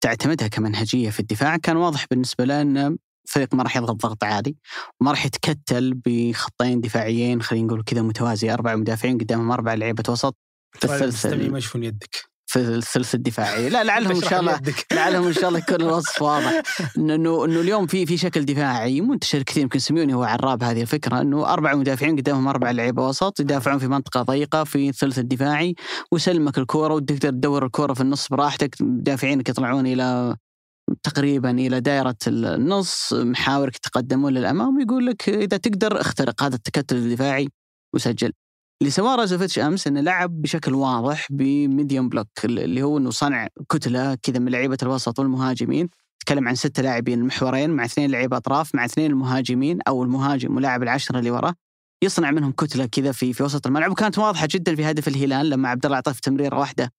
تعتمدها 0.00 0.48
كمنهجية 0.48 1.10
في 1.10 1.20
الدفاع؟ 1.20 1.56
كان 1.56 1.76
واضح 1.76 2.06
بالنسبة 2.10 2.44
له 2.44 2.62
إن 2.62 2.96
الفريق 3.26 3.54
ما 3.54 3.62
راح 3.62 3.76
يضغط 3.76 3.96
ضغط 3.96 4.24
عالي 4.24 4.56
وما 5.00 5.10
راح 5.10 5.26
يتكتل 5.26 5.94
بخطين 5.94 6.80
دفاعيين 6.80 7.42
خلينا 7.42 7.66
نقول 7.66 7.82
كذا 7.82 8.02
متوازي 8.02 8.52
أربع 8.52 8.76
مدافعين 8.76 9.18
قدامهم 9.18 9.50
أربع 9.52 9.74
لعيبة 9.74 10.02
وسط. 10.08 10.36
في 10.72 10.84
الثلث 10.84 11.02
المستمعين 11.02 11.50
ما 11.52 11.58
يشوفون 11.58 11.84
يدك. 11.84 12.33
في 12.54 12.60
الثلث 12.60 13.14
الدفاعي، 13.14 13.68
لا 13.68 13.84
لعلهم 13.88 14.16
إن 14.16 14.22
شاء 14.22 14.40
الله. 14.40 14.60
لعلهم 14.92 15.26
إن 15.26 15.32
شاء 15.32 15.48
الله 15.48 15.58
يكون 15.58 15.80
الوصف 15.80 16.22
واضح. 16.22 16.62
انه 16.98 17.44
انه 17.44 17.60
اليوم 17.60 17.86
في 17.86 18.06
في 18.06 18.16
شكل 18.16 18.44
دفاعي 18.44 19.00
منتشر 19.00 19.42
كثير. 19.42 19.62
يمكن 19.62 19.78
سيميوني 19.78 20.14
هو 20.14 20.22
عراب 20.24 20.62
هذه 20.62 20.82
الفكرة. 20.82 21.20
إنه 21.20 21.52
أربع 21.52 21.74
مدافعين 21.74 22.16
قدامهم 22.16 22.48
أربع 22.48 22.70
لعيبة 22.70 23.08
وسط 23.08 23.40
يدافعون 23.40 23.78
في 23.78 23.88
منطقة 23.88 24.22
ضيقة 24.22 24.64
في 24.64 24.88
الثلث 24.88 25.18
الدفاعي 25.18 25.74
ويسلمك 26.12 26.58
الكورة 26.58 26.94
وتقدر 26.94 27.30
تدور 27.30 27.66
الكورة 27.66 27.94
في 27.94 28.00
النص 28.00 28.28
براحتك. 28.28 28.74
مدافعينك 28.80 29.48
يطلعون 29.48 29.86
إلى 29.86 30.36
تقريبا 31.02 31.50
إلى 31.50 31.80
دائرة 31.80 32.16
النص. 32.26 33.12
محاورك 33.12 33.76
يتقدمون 33.76 34.32
للأمام 34.32 34.76
ويقول 34.76 35.06
لك 35.06 35.28
إذا 35.28 35.56
تقدر 35.56 36.00
اخترق 36.00 36.42
هذا 36.42 36.54
التكتل 36.54 36.96
الدفاعي 36.96 37.48
وسجل. 37.94 38.32
اللي 38.82 38.90
سواه 38.90 39.14
رازوفيتش 39.14 39.58
أمس 39.58 39.86
إنه 39.86 40.00
لعب 40.00 40.42
بشكل 40.42 40.74
واضح 40.74 41.26
ب 41.30 41.41
medium 41.41 42.08
block 42.08 42.28
اللي 42.44 42.82
هو 42.82 42.98
إنه 42.98 43.10
صنع 43.10 43.48
كتلة 43.68 44.14
كذا 44.14 44.38
من 44.38 44.52
لعيبة 44.52 44.78
الوسط 44.82 45.18
والمهاجمين. 45.18 45.88
تكلم 46.20 46.48
عن 46.48 46.54
ستة 46.54 46.82
لاعبين 46.82 47.18
المحورين 47.20 47.70
مع 47.70 47.84
اثنين 47.84 48.10
لعيبة 48.10 48.36
أطراف 48.36 48.74
مع 48.74 48.84
اثنين 48.84 49.10
المهاجمين 49.10 49.78
أو 49.88 50.02
المهاجم 50.02 50.56
ولاعب 50.56 50.82
العشرة 50.82 51.18
اللي 51.18 51.30
وراه 51.30 51.54
يصنع 52.04 52.30
منهم 52.30 52.52
كتلة 52.52 52.86
كذا 52.86 53.12
في 53.12 53.32
في 53.32 53.42
وسط 53.42 53.66
الملعب 53.66 53.90
وكانت 53.90 54.18
واضحة 54.18 54.48
جدا 54.50 54.74
في 54.74 54.84
هدف 54.84 55.08
الهلال 55.08 55.50
لما 55.50 55.68
عبد 55.68 55.86
الله 55.86 55.96
عطيف 55.96 56.20
تمريرة 56.20 56.58
واحدة 56.58 56.92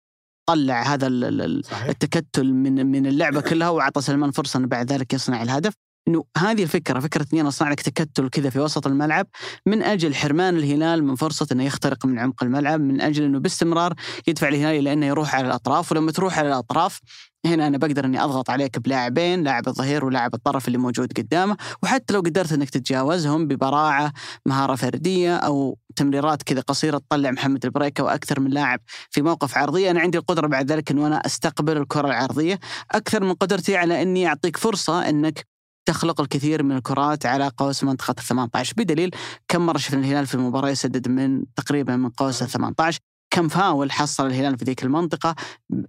طلع 0.45 0.81
هذا 0.81 1.07
التكتل 1.07 2.53
من 2.53 2.85
من 2.85 3.07
اللعبة 3.07 3.41
كلها 3.49 3.69
واعطى 3.69 4.01
سلمان 4.01 4.31
فرصة 4.31 4.57
إنه 4.57 4.67
بعد 4.67 4.91
ذلك 4.91 5.13
يصنع 5.13 5.43
الهدف. 5.43 5.73
إنه 6.07 6.23
هذه 6.37 6.63
الفكرة 6.63 6.99
فكرة 6.99 7.25
إني 7.33 7.41
أنا 7.41 7.49
أصنع 7.49 7.71
لك 7.71 7.81
تكتل 7.81 8.29
كذا 8.29 8.49
في 8.49 8.59
وسط 8.59 8.87
الملعب 8.87 9.27
من 9.65 9.83
أجل 9.83 10.15
حرمان 10.15 10.57
الهلال 10.57 11.03
من 11.03 11.15
فرصة 11.15 11.47
إنه 11.51 11.63
يخترق 11.63 12.05
من 12.05 12.19
عمق 12.19 12.43
الملعب 12.43 12.79
من 12.79 13.01
أجل 13.01 13.23
إنه 13.23 13.39
باستمرار 13.39 13.93
يدفع 14.27 14.47
الهلال 14.47 14.79
إلى 14.79 14.93
إنه 14.93 15.05
يروح 15.05 15.35
على 15.35 15.47
الأطراف 15.47 15.91
ولما 15.91 16.11
تروح 16.11 16.39
على 16.39 16.47
الأطراف 16.47 16.99
هنا 17.45 17.67
أنا 17.67 17.77
بقدر 17.77 18.05
إني 18.05 18.23
أضغط 18.23 18.49
عليك 18.49 18.79
بلاعبين 18.79 19.43
لاعب 19.43 19.67
الظهير 19.67 20.05
ولاعب 20.05 20.33
الطرف 20.33 20.67
اللي 20.67 20.77
موجود 20.77 21.13
قدامه 21.17 21.57
وحتى 21.83 22.13
لو 22.13 22.19
قدرت 22.19 22.51
إنك 22.51 22.69
تتجاوزهم 22.69 23.47
ببراعة 23.47 24.13
مهارة 24.45 24.75
فردية 24.75 25.35
أو 25.35 25.77
تمريرات 25.95 26.43
كذا 26.43 26.61
قصيرة 26.61 26.97
تطلع 26.97 27.31
محمد 27.31 27.65
البريكة 27.65 28.03
وأكثر 28.03 28.39
من 28.39 28.51
لاعب 28.51 28.79
في 29.09 29.21
موقف 29.21 29.57
عرضية 29.57 29.91
أنا 29.91 29.99
عندي 29.99 30.17
القدرة 30.17 30.47
بعد 30.47 30.71
ذلك 30.71 30.91
إنه 30.91 31.07
أنا 31.07 31.25
أستقبل 31.25 31.77
الكرة 31.77 32.07
العرضية 32.07 32.59
أكثر 32.91 33.23
من 33.23 33.33
قدرتي 33.33 33.77
على 33.77 34.01
إني 34.01 34.27
أعطيك 34.27 34.57
فرصة 34.57 35.09
إنك 35.09 35.54
تخلق 35.85 36.21
الكثير 36.21 36.63
من 36.63 36.77
الكرات 36.77 37.25
على 37.25 37.51
قوس 37.57 37.83
منطقة 37.83 38.15
ال 38.19 38.23
18 38.23 38.73
بدليل 38.77 39.15
كم 39.47 39.65
مرة 39.65 39.77
شفنا 39.77 39.99
الهلال 39.99 40.27
في 40.27 40.35
المباراة 40.35 40.69
يسدد 40.69 41.07
من 41.07 41.43
تقريبا 41.55 41.95
من 41.95 42.09
قوس 42.09 42.41
ال 42.41 42.47
18 42.47 42.99
كم 43.29 43.47
فاول 43.47 43.91
حصل 43.91 44.27
الهلال 44.27 44.57
في 44.57 44.65
ذيك 44.65 44.83
المنطقة. 44.83 45.35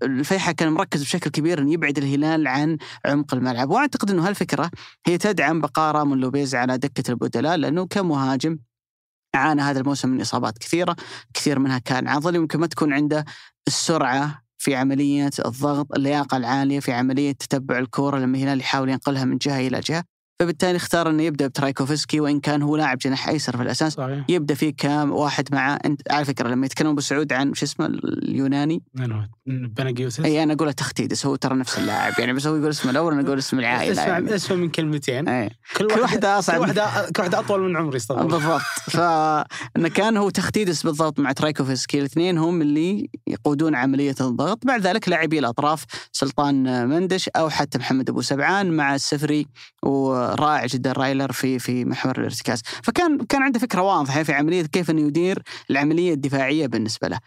الفيحة 0.03 0.53
كان 0.53 0.73
مركز 0.73 1.03
بشكل 1.03 1.31
كبير 1.31 1.59
أن 1.59 1.69
يبعد 1.69 1.99
الهلال 1.99 2.49
عن 2.49 2.79
عمق 3.05 3.35
الملعب. 3.35 3.71
وأعتقد 3.71 4.11
أنه 4.11 4.29
هالفكرة 4.29 4.71
هي 5.07 5.19
تدعم 5.19 5.61
بقاء 5.61 5.95
رامون 5.95 6.19
لوبيز 6.19 6.55
على 6.55 6.79
دكة 6.79 7.11
البدلاء 7.11 7.57
لأنه 7.57 7.87
كمهاجم 7.87 8.59
عانى 9.35 9.63
هذا 9.63 9.81
الموسم 9.81 10.09
من 10.09 10.21
إصابات 10.21 10.59
كثيرة 10.59 10.97
كثير 11.35 11.59
منها 11.59 11.79
كان 11.79 12.09
عضلي 12.09 12.39
ويمكن 12.39 12.61
ما 12.61 12.67
تكون 12.67 12.93
عنده 12.93 13.25
السرعة 13.67 14.46
في 14.67 14.75
عملية 14.75 15.31
الضغط 15.47 15.95
اللياقة 15.95 16.37
العالية 16.37 16.81
في 16.81 16.93
عملية 16.93 17.33
تتبع 17.33 17.79
الكورة 17.79 18.19
لما 18.19 18.39
الهلال 18.39 18.61
يحاول 18.61 18.89
ينقلها 18.89 19.25
من 19.25 19.39
جهة 19.39 19.67
إلى 19.67 19.81
جهة. 19.81 20.05
فبالتالي 20.41 20.77
اختار 20.77 21.11
إنه 21.11 21.23
يبدأ 21.23 21.47
بترايكوفسكي 21.47 22.21
وإن 22.21 22.41
كان 22.41 22.63
هو 22.63 22.77
لاعب 22.77 22.99
جناح 22.99 23.29
أيسر 23.29 23.57
في 23.57 23.63
الأساس 23.63 23.93
صحيح. 23.93 24.25
يبدأ 24.29 24.55
فيه 24.55 24.73
كام 24.79 25.13
واحد 25.13 25.55
معه 25.55 25.79
أنت 25.85 26.01
على 26.11 26.25
فكرة 26.25 26.49
لما 26.49 26.67
يتكلمون 26.67 26.95
بسعود 26.95 27.33
عن 27.33 27.55
شو 27.55 27.67
اسمه 27.67 27.87
اليوناني. 27.87 28.83
من 28.95 29.27
هو؟ 29.49 29.69
بناجيوسس 29.69 30.21
اي 30.21 30.43
أنا 30.43 30.53
أقول 30.53 30.73
تختيدس 30.73 31.27
هو 31.27 31.37
ترى 31.37 31.55
نفس 31.55 31.79
اللاعب. 31.79 32.13
يعني 32.19 32.33
بس 32.33 32.47
هو 32.47 32.57
يقول 32.57 32.71
اسمه 32.71 32.91
الأول 32.91 33.13
أنا 33.13 33.23
أقول 33.23 33.39
اسم 33.39 33.59
العائلة 33.59 33.93
اسمع 33.93 34.07
يعني. 34.07 34.35
اسمه 34.35 34.57
من 34.57 34.69
كلمتين. 34.69 35.29
اي 35.29 35.51
كل 35.77 35.87
كل 35.87 36.01
واحدة 36.01 36.33
كل 36.33 36.39
اصعب 36.39 36.61
واحدة 36.61 37.11
كل 37.17 37.23
واحدة 37.23 37.39
أطول 37.39 37.61
من 37.61 37.77
عمري 37.77 37.99
الله. 38.11 38.23
بالضبط. 38.23 38.61
فانه 38.91 39.89
كان 39.95 40.17
هو 40.17 40.31
تختيدس 40.31 40.83
بالضبط 40.83 41.21
مع 41.21 41.33
ترايكوفسكي 41.33 41.99
الاثنين 41.99 42.39
هم 42.39 42.63
اللي 42.63 43.11
يقودون 43.27 43.75
عملية 43.75 44.15
الضغط. 44.21 44.67
بعد 44.67 44.81
ذلك 44.81 45.09
لاعبي 45.09 45.39
الأطراف 45.39 45.85
سلطان 46.13 46.89
مندش 46.89 47.29
أو 47.29 47.51
حتى 47.51 47.79
محمد 47.79 48.11
أبو 48.11 48.23
سبعان 48.23 48.77
مع 48.77 48.95
السفري 48.95 49.47
ورائع 49.83 50.67
جدا 50.67 50.93
رايلر 50.93 51.33
في 51.33 51.59
في 51.59 51.85
محور 51.85 52.19
الارتكاز. 52.19 52.63
فكان 52.83 53.19
كان 53.19 53.43
عنده 53.43 53.59
فكرة 53.59 53.83
واضحة 53.83 54.23
في 54.23 54.33
عملية 54.33 54.63
كيف 54.63 54.91
إنه 54.91 55.01
يدير 55.01 55.43
العملية 55.71 56.15
الدفاعية 56.15 56.67
بالنسبة 56.67 57.09
له. 57.09 57.19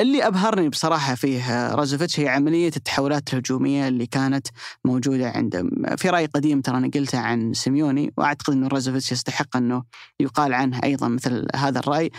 اللي 0.00 0.26
أبهرني 0.26 0.68
بصراحة 0.68 1.14
فيه 1.14 1.74
رازوفيتش 1.74 2.20
هي 2.20 2.28
عملية 2.28 2.70
التحولات 2.76 3.32
الهجومية 3.32 3.88
اللي 3.88 4.06
كانت 4.06 4.46
موجودة 4.84 5.30
عنده 5.30 5.70
في 5.96 6.10
رأي 6.10 6.26
قديم 6.26 6.60
ترى 6.60 6.76
أنا 6.78 6.90
قلته 6.94 7.18
عن 7.18 7.52
سيميوني 7.54 8.12
وأعتقد 8.16 8.52
إنه 8.52 8.68
رازوفيتش 8.68 9.12
يستحق 9.12 9.56
إنه 9.56 9.82
يقال 10.20 10.54
عنه 10.54 10.80
أيضا 10.84 11.08
مثل 11.08 11.46
هذا 11.56 11.78
الرأي. 11.78 12.10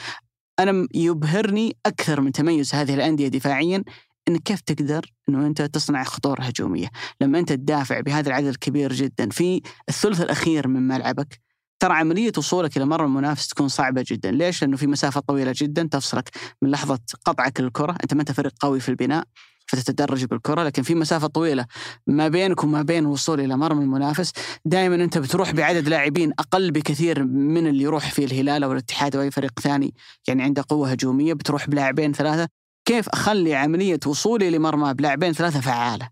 أنا 0.60 0.72
م- 0.72 0.88
يبهرني 0.96 1.78
أكثر 1.86 2.22
من 2.22 2.32
تميز 2.32 2.76
هذه 2.76 2.94
الأندية 2.94 3.28
دفاعيا 3.28 3.84
انك 4.28 4.44
كيف 4.44 4.62
تقدر 4.62 5.06
إنه 5.30 5.48
أنت 5.48 5.62
تصنع 5.62 6.04
خطوره 6.04 6.42
هجومية، 6.42 6.88
لما 7.22 7.40
أنت 7.40 7.54
تدافع 7.54 8.00
بهذا 8.00 8.28
العدد 8.28 8.48
الكبير 8.48 8.94
جدا 8.94 9.30
في 9.30 9.62
الثلث 9.90 10.22
الأخير 10.22 10.68
من 10.68 10.88
ملعبك 10.88 11.40
ترى 11.80 11.94
عملية 11.94 12.32
وصولك 12.38 12.78
إلى 12.78 12.86
مرمى 12.86 13.08
المنافس 13.08 13.48
تكون 13.48 13.68
صعبة 13.68 14.06
جدا، 14.08 14.32
ليش؟ 14.32 14.62
لأنه 14.62 14.78
في 14.78 14.88
مسافة 14.88 15.20
طويلة 15.20 15.54
جدا 15.56 15.84
تفصلك 15.92 16.30
من 16.62 16.70
لحظة 16.72 17.00
قطعك 17.26 17.62
للكرة، 17.62 17.92
أنت 18.04 18.14
ما 18.14 18.22
أنت 18.22 18.32
فريق 18.32 18.54
قوي 18.60 18.80
في 18.80 18.90
البناء 18.90 19.24
فتتدرج 19.68 20.26
بالكرة، 20.26 20.64
لكن 20.64 20.84
في 20.84 20.96
مسافة 20.96 21.28
طويلة 21.28 21.66
ما 22.08 22.28
بينك 22.28 22.64
وما 22.64 22.82
بين 22.82 23.04
الوصول 23.06 23.40
إلى 23.40 23.58
مرمى 23.58 23.84
المنافس، 23.84 24.32
دائما 24.66 24.96
أنت 24.96 25.18
بتروح 25.18 25.52
بعدد 25.52 25.88
لاعبين 25.88 26.32
أقل 26.40 26.72
بكثير 26.72 27.24
من 27.24 27.68
اللي 27.68 27.84
يروح 27.84 28.12
فيه 28.12 28.26
الهلال 28.26 28.64
أو 28.64 28.72
الاتحاد 28.72 29.16
أو 29.16 29.22
أي 29.22 29.32
فريق 29.32 29.60
ثاني 29.60 29.94
يعني 30.28 30.44
عنده 30.44 30.64
قوة 30.70 30.92
هجومية 30.92 31.34
بتروح 31.34 31.70
بلاعبين 31.70 32.14
ثلاثة، 32.14 32.48
كيف 32.86 33.10
أخلي 33.10 33.56
عملية 33.56 34.00
وصولي 34.06 34.50
لمرمى 34.50 34.94
بلاعبين 34.94 35.34
ثلاثة 35.34 35.62
فعالة؟ 35.62 36.10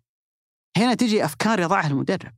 هنا 0.78 0.93
تجي 0.93 1.25
أفكار 1.25 1.60
يضعها 1.60 1.88
المدرب. 1.88 2.32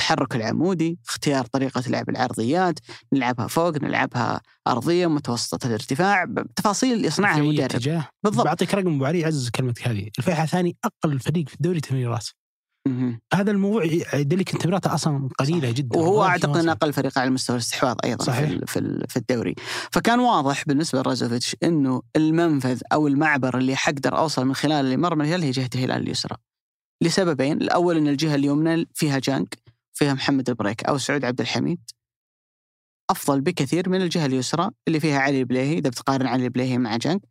التحرك 0.00 0.36
العمودي، 0.36 0.98
اختيار 1.08 1.44
طريقة 1.44 1.82
لعب 1.86 2.08
العرضيات، 2.08 2.78
نلعبها 3.12 3.46
فوق، 3.46 3.82
نلعبها 3.82 4.40
أرضية 4.66 5.06
متوسطة 5.06 5.66
الارتفاع، 5.66 6.26
تفاصيل 6.56 7.04
يصنعها 7.04 7.38
المدرب. 7.38 7.64
اتجاه 7.64 8.08
بالضبط. 8.24 8.44
بعطيك 8.44 8.74
رقم 8.74 8.94
أبو 8.94 9.04
علي 9.04 9.20
يعزز 9.20 9.48
كلمتك 9.50 9.88
هذه 9.88 10.10
الفيحاء 10.18 10.46
ثاني 10.46 10.76
أقل 10.84 11.20
فريق 11.20 11.48
في 11.48 11.54
الدوري 11.54 11.80
تمريرات. 11.80 12.28
هذا 13.34 13.50
الموضوع 13.50 13.84
يدلك 14.14 14.52
أن 14.52 14.58
تمريراته 14.58 14.94
أصلا 14.94 15.28
قليلة 15.38 15.70
جدا 15.70 15.98
وهو 15.98 16.24
أعتقد 16.24 16.44
أنه 16.44 16.54
مواسم. 16.54 16.68
أقل 16.68 16.92
فريق 16.92 17.18
على 17.18 17.30
مستوى 17.30 17.56
الاستحواذ 17.56 17.96
أيضا 18.04 18.24
صحيح. 18.24 18.50
في 18.66 19.04
في 19.08 19.16
الدوري 19.16 19.54
فكان 19.92 20.20
واضح 20.20 20.64
بالنسبة 20.66 20.98
لرازوفيتش 20.98 21.56
أنه 21.62 22.02
المنفذ 22.16 22.80
أو 22.92 23.06
المعبر 23.06 23.58
اللي 23.58 23.76
حقدر 23.76 24.18
أوصل 24.18 24.46
من 24.46 24.54
خلاله 24.54 24.94
لمرمى 24.94 25.24
الهلال 25.24 25.42
هي 25.42 25.50
جهة 25.50 25.70
الهلال 25.74 26.02
اليسرى 26.02 26.36
لسببين 27.02 27.62
الأول 27.62 27.96
أن 27.96 28.08
الجهة 28.08 28.34
اليمنى 28.34 28.88
فيها 28.94 29.18
جانك 29.18 29.58
فيها 30.00 30.14
محمد 30.14 30.48
البريك 30.48 30.84
أو 30.84 30.98
سعود 30.98 31.24
عبد 31.24 31.40
الحميد. 31.40 31.80
أفضل 33.10 33.40
بكثير 33.40 33.88
من 33.88 34.02
الجهة 34.02 34.26
اليسرى 34.26 34.70
اللي 34.88 35.00
فيها 35.00 35.18
علي 35.18 35.40
البليهي 35.40 35.78
إذا 35.78 35.90
بتقارن 35.90 36.26
علي 36.26 36.44
البليهي 36.44 36.78
مع 36.78 36.96
جانك 36.96 37.22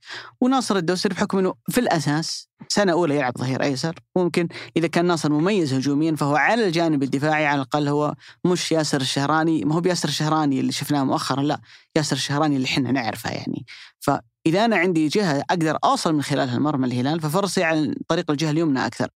وناصر 0.41 0.75
الدوسري 0.77 1.13
بحكم 1.13 1.37
إنه 1.37 1.53
في 1.69 1.79
الأساس 1.79 2.49
سنة 2.67 2.91
أولى 2.91 3.15
يلعب 3.15 3.37
ظهير 3.37 3.63
أيسر. 3.63 3.95
ممكن 4.15 4.47
إذا 4.77 4.87
كان 4.87 5.05
ناصر 5.05 5.31
مميز 5.31 5.73
هجوميا 5.73 6.15
فهو 6.15 6.35
على 6.35 6.67
الجانب 6.67 7.03
الدفاعي 7.03 7.45
على 7.45 7.55
الأقل 7.55 7.87
هو 7.87 8.15
مش 8.45 8.71
ياسر 8.71 9.01
الشهراني. 9.01 9.65
ما 9.65 9.75
هو 9.75 9.81
بياسر 9.81 10.09
الشهراني 10.09 10.59
اللي 10.59 10.71
شفناه 10.71 11.03
مؤخرا 11.03 11.43
لا 11.43 11.61
ياسر 11.95 12.15
الشهراني 12.15 12.55
اللي 12.55 12.65
إحنا 12.65 12.91
نعرفه 12.91 13.31
يعني. 13.31 13.65
فإذا 13.99 14.65
أنا 14.65 14.75
عندي 14.75 15.07
جهة 15.07 15.39
أقدر 15.49 15.77
أوصل 15.83 16.13
من 16.13 16.21
خلالها 16.21 16.57
المرمى 16.57 16.87
الهلال 16.87 17.21
ففرصي 17.21 17.63
عن 17.63 17.95
طريق 18.07 18.31
الجهة 18.31 18.51
اليمنى 18.51 18.85
أكثر. 18.85 19.07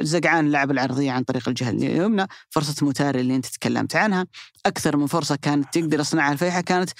زقعان 0.00 0.50
لعب 0.50 0.70
العرضية 0.70 1.10
عن 1.10 1.22
طريق 1.22 1.48
الجهة 1.48 1.70
اليمنى 1.70 2.26
فرصة 2.50 2.86
موتاري 2.86 3.20
اللي 3.20 3.36
أنت 3.36 3.46
تكلمت 3.46 3.96
عنها. 3.96 4.26
أكثر 4.66 4.96
من 4.96 5.06
فرصة 5.06 5.36
كانت 5.42 5.74
تقدر 5.78 6.00
يصنعها 6.00 6.32
الفيحة 6.32 6.60
كانت 6.60 6.90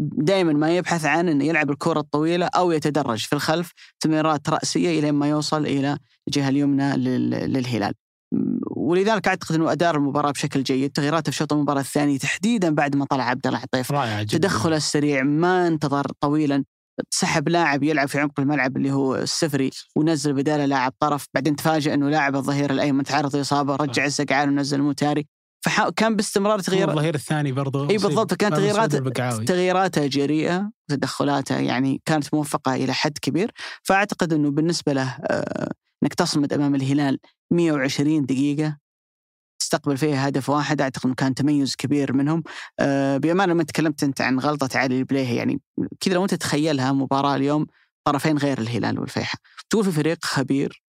دائما 0.00 0.52
ما 0.52 0.76
يبحث 0.76 1.04
عن 1.04 1.28
إنه 1.28 1.44
يلعب 1.44 1.70
الكرة 1.70 2.00
الطويلة 2.00 2.46
أو 2.46 2.70
يتدرج 2.72 3.18
في 3.26 3.32
الخلف 3.32 3.72
تمريرات 4.00 4.48
رأسية 4.48 4.98
إلى 5.00 5.12
ما 5.12 5.28
يوصل 5.28 5.66
إلى 5.66 5.98
الجهة 6.28 6.48
اليمنى 6.48 6.96
لل- 6.96 7.52
للهلال. 7.52 7.92
ولذلك 8.70 9.28
أعتقد 9.28 9.54
إنه 9.54 9.72
ادار 9.72 9.96
المباراة 9.96 10.30
بشكل 10.30 10.62
جيد 10.62 10.90
تغييراته 10.90 11.30
في 11.32 11.36
شوط 11.38 11.52
المباراة 11.52 11.80
الثاني 11.80 12.18
تحديدا 12.18 12.74
بعد 12.74 12.96
ما 12.96 13.04
طلع 13.04 13.24
عبد 13.24 13.46
الله 13.46 13.58
عطيف. 13.58 13.92
تدخله 14.38 14.76
السريع 14.76 15.22
ما 15.22 15.66
انتظر 15.66 16.06
طويلا. 16.20 16.64
سحب 17.10 17.48
لاعب 17.48 17.82
يلعب 17.82 18.08
في 18.08 18.20
عمق 18.20 18.40
الملعب 18.40 18.76
اللي 18.76 18.92
هو 18.92 19.16
السفري 19.16 19.70
ونزل 19.96 20.32
بداله 20.32 20.64
لاعب 20.64 20.92
طرف 21.00 21.26
بعدين 21.34 21.56
تفاجئ 21.56 21.94
إنه 21.94 22.08
لاعب 22.08 22.36
الظهير 22.36 22.70
الأيمن 22.70 23.04
تعرض 23.04 23.36
لاصابه 23.36 23.76
رجع 23.76 24.04
الزقعان 24.04 24.48
ونزل 24.48 24.82
موتاري 24.82 25.26
فكان 25.64 26.16
باستمرار 26.16 26.58
تغيير 26.58 26.90
الظهير 26.90 27.14
الثاني 27.14 27.52
برضه 27.52 27.90
إي 27.90 27.98
بالضبط 27.98 28.34
كانت 28.34 28.54
تغييرات 28.54 28.96
تغييراته 29.48 30.06
جريئة 30.06 30.70
تدخلاته 30.88 31.58
يعني 31.58 32.02
كانت 32.04 32.34
موفقة 32.34 32.74
إلى 32.74 32.92
حد 32.92 33.18
كبير. 33.22 33.50
فأعتقد 33.82 34.32
إنه 34.32 34.50
بالنسبة 34.50 34.92
له 34.92 35.16
آه، 35.30 35.70
إنك 36.02 36.14
تصمد 36.14 36.52
أمام 36.52 36.74
الهلال 36.74 37.18
120 37.52 38.26
دقيقة 38.26 38.78
تستقبل 39.66 39.96
فيها 39.96 40.28
هدف 40.28 40.48
واحد 40.48 40.80
أعتقد 40.80 41.14
كان 41.14 41.34
تميز 41.34 41.76
كبير 41.76 42.12
منهم. 42.12 42.42
آه، 42.80 43.16
بأمانة 43.16 43.52
لما 43.52 43.62
تكلمت 43.62 44.02
أنت 44.02 44.20
عن 44.20 44.38
غلطة 44.38 44.78
علي 44.78 44.98
البليهي 44.98 45.36
يعني 45.36 45.60
كذا 46.00 46.14
لو 46.14 46.22
أنت 46.22 46.34
تتخيلها 46.34 46.92
مباراة 46.92 47.36
اليوم 47.36 47.66
طرفين 48.06 48.38
غير 48.38 48.58
الهلال 48.58 49.00
والفيحاء 49.00 49.40
تقول 49.70 49.84
في 49.84 49.92
فريق 49.92 50.24
خبير 50.24 50.82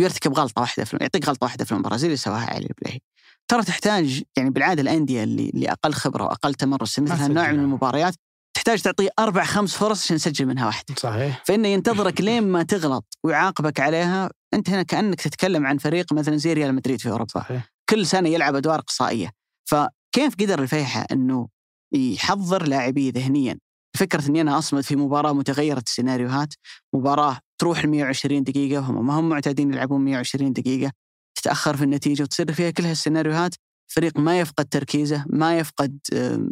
ويرتكب 0.00 0.32
غلطة 0.32 0.60
واحدة 0.60 0.84
في 0.84 0.96
يعطيك 1.00 1.28
غلطة 1.28 1.44
واحدة 1.44 1.64
في 1.64 1.72
المباراة 1.72 1.96
زي 1.96 2.06
اللي 2.06 2.16
سواها 2.16 2.54
علي 2.54 2.66
البليهي. 2.66 3.00
ترى 3.48 3.62
تحتاج 3.62 4.22
يعني 4.36 4.50
بالعادة 4.50 4.82
الأندية 4.82 5.24
اللي 5.24 5.50
اللي 5.50 5.72
أقل 5.72 5.92
خبرة 5.92 6.24
وأقل 6.24 6.54
تمرس 6.54 6.98
مثل 6.98 7.14
ما 7.14 7.24
هالنوع 7.24 7.52
من. 7.52 7.60
المباريات 7.60 8.14
تحتاج 8.54 8.82
تعطيه 8.82 9.10
أربع 9.18 9.44
خمس 9.44 9.76
فرص 9.76 10.04
عشان 10.04 10.16
يسجل 10.16 10.46
منها 10.46 10.66
واحدة. 10.66 10.94
صحيح. 10.98 11.42
فإنه 11.46 11.68
ينتظرك 11.68 12.20
لين 12.20 12.42
ما 12.42 12.62
تغلط 12.62 13.18
ويعاقبك 13.24 13.80
عليها 13.80 14.30
أنت 14.54 14.70
هنا 14.70 14.82
كأنك 14.82 15.20
تتكلم 15.20 15.66
عن 15.66 15.78
فريق 15.78 16.12
مثلا 16.12 16.36
زي 16.36 16.52
ريال 16.52 16.74
مدريد 16.74 17.00
في 17.00 17.10
أوروبا. 17.10 17.30
صحيح. 17.30 17.72
كل 17.88 18.06
سنة 18.06 18.28
يلعب 18.28 18.54
أدوار 18.54 18.78
إقصائية. 18.78 19.30
فكيف 19.64 20.34
قدر 20.40 20.62
الفيحاء 20.62 21.12
إنه 21.12 21.48
يحضر 21.92 22.66
لاعبيه 22.66 23.12
ذهنيا؟ 23.12 23.58
فكرة 23.96 24.28
إني 24.28 24.40
أنا 24.40 24.58
أصمد 24.58 24.80
في 24.80 24.96
مباراة 24.96 25.32
متغيرة 25.32 25.82
السيناريوهات 25.86 26.54
مباراة 26.94 27.38
تروح 27.58 27.84
ل 27.84 27.88
120 27.88 28.42
دقيقة 28.42 28.80
وهم 28.80 29.06
ما 29.06 29.20
هم 29.20 29.28
معتادين 29.28 29.72
يلعبون 29.72 30.04
120 30.04 30.52
دقيقة 30.52 30.92
تتأخر 31.34 31.76
في 31.76 31.84
النتيجة 31.84 32.22
وتصير 32.22 32.52
فيها 32.52 32.70
كل 32.70 32.84
هالسيناريوهات 32.84 33.54
فريق 33.94 34.18
ما 34.18 34.40
يفقد 34.40 34.64
تركيزه 34.64 35.24
ما 35.30 35.58
يفقد 35.58 35.98
آم، 36.14 36.48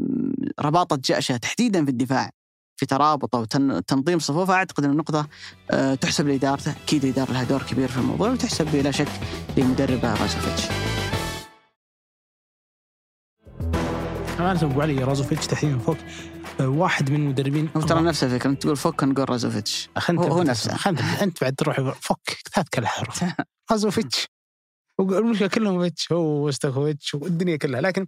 رباطة 0.61 1.01
جأشه 1.05 1.37
تحديدا 1.37 1.85
في 1.85 1.91
الدفاع 1.91 2.31
في 2.77 2.87
ترابطه 2.87 3.39
وتنظيم 3.39 4.19
صفوفه 4.19 4.55
أعتقد 4.55 4.85
أن 4.85 4.91
النقطة 4.91 5.29
آه، 5.71 5.95
تحسب 5.95 6.29
لإدارته 6.29 6.75
أكيد 6.85 7.05
الاداره 7.05 7.33
لها 7.33 7.45
دور 7.45 7.63
كبير 7.63 7.89
في 7.89 7.97
الموضوع 7.99 8.31
وتحسب 8.31 8.67
بلا 8.73 8.91
شك 8.91 9.09
لمدربه 9.57 10.15
رازوفيتش 10.15 10.65
امانه 14.41 14.63
أبو 14.63 14.81
علي 14.83 15.05
رازوفيتش 15.05 15.47
تحديدا 15.47 15.79
فوق 15.79 15.97
آه، 16.61 16.69
واحد 16.69 17.11
من 17.11 17.17
المدربين 17.17 17.69
هو 17.77 17.81
ترى 17.81 18.01
نفس 18.03 18.25
الفكرة 18.25 18.51
أنت 18.51 18.63
تقول 18.63 18.77
فك 18.77 19.05
نقول 19.05 19.31
رازوفيتش 19.31 19.89
هو-. 20.31 20.43
نفسه. 20.43 20.73
أنت 21.23 21.41
بعد 21.43 21.55
تروح 21.55 21.81
فك 21.81 22.39
ثلاث 22.55 22.67
كل 22.75 22.87
حرف 22.87 23.25
رازوفيتش 23.73 24.27
المشكلة 25.01 25.49
كلهم 25.49 25.83
فيتش 25.83 26.13
هو 26.13 26.47
وستوكوفيتش 26.47 27.15
والدنيا 27.15 27.57
كلها. 27.57 27.81
لكن 27.81 28.07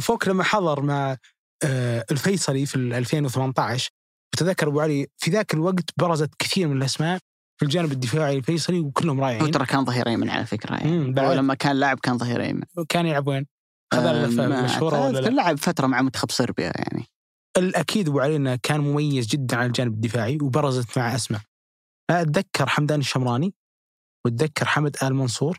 فوك 0.00 0.28
لما 0.28 0.44
حضر 0.44 0.80
مع 0.82 1.16
آه، 1.64 2.04
الفيصلي 2.10 2.66
في 2.66 2.74
ال 2.76 2.94
2018 2.94 3.90
وتذكر 4.34 4.68
أبو 4.68 4.80
علي 4.80 5.06
في 5.16 5.30
ذاك 5.30 5.54
الوقت 5.54 5.90
برزت 5.96 6.30
كثير 6.38 6.68
من 6.68 6.76
الأسماء 6.76 7.18
في 7.60 7.64
الجانب 7.64 7.92
الدفاعي 7.92 8.36
الفيصلي 8.36 8.80
وكلهم 8.80 9.20
رائعين. 9.20 9.50
ترى 9.50 9.66
كان 9.66 9.84
ظهير 9.84 10.08
ايمن 10.08 10.30
على 10.30 10.46
فكرة 10.46 10.74
يعني. 10.76 11.08
هو 11.08 11.12
بعد. 11.12 11.36
لما 11.36 11.54
كان 11.54 11.76
لاعب 11.76 11.98
كان 12.00 12.18
ظهير 12.18 12.42
ايمن 12.42 12.62
كان 12.88 13.06
يلعب 13.06 13.28
وين؟ 13.28 13.46
خذ 13.94 13.98
آم، 14.06 14.40
المشهوره 14.40 15.06
ولا 15.06 15.18
لا؟ 15.18 15.28
لعب 15.28 15.58
فترة 15.58 15.86
مع 15.86 16.02
منتخب 16.02 16.30
صربيا 16.30 16.72
يعني. 16.76 17.04
الأكيد 17.58 18.08
أبو 18.08 18.20
علي 18.20 18.36
إنه 18.36 18.58
كان 18.62 18.80
مميز 18.80 19.26
جدا 19.26 19.56
على 19.56 19.66
الجانب 19.66 19.92
الدفاعي 19.92 20.38
وبرزت 20.42 20.98
مع 20.98 21.14
أسماء. 21.14 21.40
أتذكر 22.10 22.66
حمدان 22.68 23.00
الشمراني 23.00 23.54
وأتذكر 24.24 24.64
حمد 24.64 24.96
آل 25.02 25.14
منصور 25.14 25.58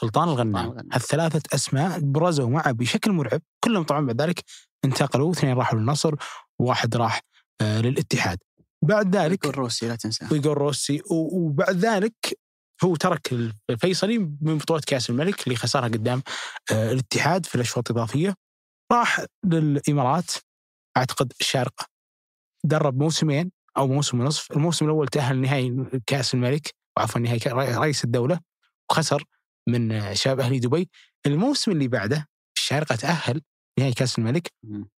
سلطان 0.00 0.28
الغنام. 0.28 0.76
هالثلاثة 0.92 1.42
أسماء 1.54 2.00
برزوا 2.00 2.48
معه 2.48 2.72
بشكل 2.72 3.12
مرعب. 3.12 3.40
كلهم 3.64 3.82
طبعا 3.82 4.06
بعد 4.06 4.22
ذلك 4.22 4.44
انتقلوا 4.84 5.32
اثنين 5.32 5.56
راحوا 5.56 5.78
للنصر 5.78 6.14
وواحد 6.58 6.96
راح 6.96 7.20
آه 7.60 7.80
للاتحاد. 7.80 8.38
بعد 8.82 9.16
ذلك 9.16 9.44
يكون 9.44 9.50
روسي 9.50 9.88
لا 9.88 9.96
تنسى 9.96 10.26
ويجور 10.32 10.58
روسي 10.58 11.02
وبعد 11.10 11.76
ذلك 11.76 12.38
هو 12.84 12.96
ترك 12.96 13.32
الفيصلي 13.70 14.18
من 14.18 14.58
بطولة 14.58 14.80
كأس 14.86 15.10
الملك 15.10 15.44
اللي 15.46 15.56
خسرها 15.56 15.88
قدام 15.88 16.22
آه 16.72 16.92
الاتحاد 16.92 17.46
في 17.46 17.54
الأشواط 17.54 17.90
الإضافية. 17.90 18.34
راح 18.92 19.24
للإمارات 19.44 20.30
أعتقد 20.96 21.32
الشارقة 21.40 21.86
درب 22.64 22.98
موسمين 23.02 23.50
أو 23.76 23.86
موسم 23.86 24.20
ونصف. 24.20 24.52
الموسم 24.52 24.84
الأول 24.84 25.08
تأهل 25.08 25.38
نهائي 25.38 25.86
كأس 26.06 26.34
الملك 26.34 26.74
وعفوا 26.96 27.20
نهائي 27.20 27.40
رئيس 27.76 28.04
الدولة 28.04 28.40
وخسر. 28.90 29.24
من 29.68 30.14
شباب 30.14 30.40
أهلي 30.40 30.58
دبي. 30.58 30.90
الموسم 31.26 31.70
اللي 31.70 31.88
بعده 31.88 32.28
الشارقة 32.58 32.96
تأهل 32.96 33.42
نهائي 33.78 33.94
كأس 33.94 34.18
الملك. 34.18 34.52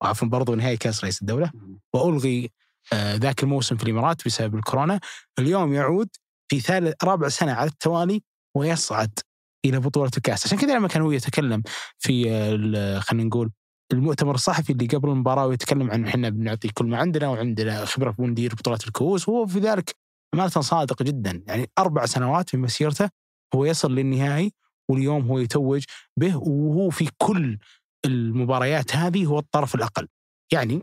وعفوا 0.02 0.28
برضو 0.28 0.54
نهائي 0.54 0.76
كأس 0.76 1.04
رئيس 1.04 1.20
الدولة. 1.22 1.50
مم. 1.54 1.80
وألغي 1.94 2.50
آه، 2.92 3.14
ذاك 3.16 3.42
الموسم 3.42 3.76
في 3.76 3.82
الإمارات 3.84 4.26
بسبب 4.26 4.54
الكورونا. 4.54 5.00
اليوم 5.38 5.74
يعود 5.74 6.08
في 6.50 6.60
ثالث 6.60 7.04
رابع 7.04 7.28
سنة 7.28 7.52
على 7.52 7.70
التوالي 7.70 8.22
ويصعد 8.56 9.18
إلى 9.64 9.80
بطولة 9.80 10.10
الكأس. 10.16 10.46
عشان 10.46 10.58
كذا 10.58 10.76
لما 10.76 10.88
كان 10.88 11.02
هو 11.02 11.12
يتكلم 11.12 11.62
في 11.98 12.30
آه، 12.76 12.98
خلينا 12.98 13.24
نقول 13.28 13.50
المؤتمر 13.92 14.34
الصحفي 14.34 14.72
اللي 14.72 14.86
قبل 14.86 15.08
المباراة 15.08 15.46
ويتكلم 15.46 15.90
عن 15.90 16.06
إحنا 16.06 16.28
بنعطي 16.28 16.68
كل 16.68 16.86
ما 16.86 16.96
عندنا 16.98 17.28
وعندنا 17.28 17.84
خبرة 17.84 18.10
بندير 18.10 18.54
بطولات 18.54 18.86
الكؤوس. 18.86 19.28
وهو 19.28 19.46
في 19.46 19.58
ذلك 19.58 19.94
امانه 20.34 20.48
صادق 20.48 21.02
جدا. 21.02 21.42
يعني 21.46 21.70
أربع 21.78 22.06
سنوات 22.06 22.50
في 22.50 22.56
مسيرته 22.56 23.10
هو 23.54 23.64
يصل 23.64 23.94
للنهائي 23.94 24.52
واليوم 24.90 25.26
هو 25.26 25.38
يتوج 25.38 25.84
به 26.16 26.36
وهو 26.36 26.90
في 26.90 27.10
كل 27.18 27.58
المباريات 28.04 28.96
هذه 28.96 29.26
هو 29.26 29.38
الطرف 29.38 29.74
الأقل. 29.74 30.08
يعني 30.52 30.82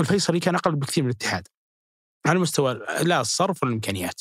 الفيصلي 0.00 0.40
كان 0.40 0.54
أقل 0.54 0.76
بكثير 0.76 1.04
من 1.04 1.10
الاتحاد. 1.10 1.48
على 2.26 2.38
مستوى 2.38 2.74
لا 3.02 3.20
الصرف 3.20 3.62
والإمكانيات. 3.62 4.20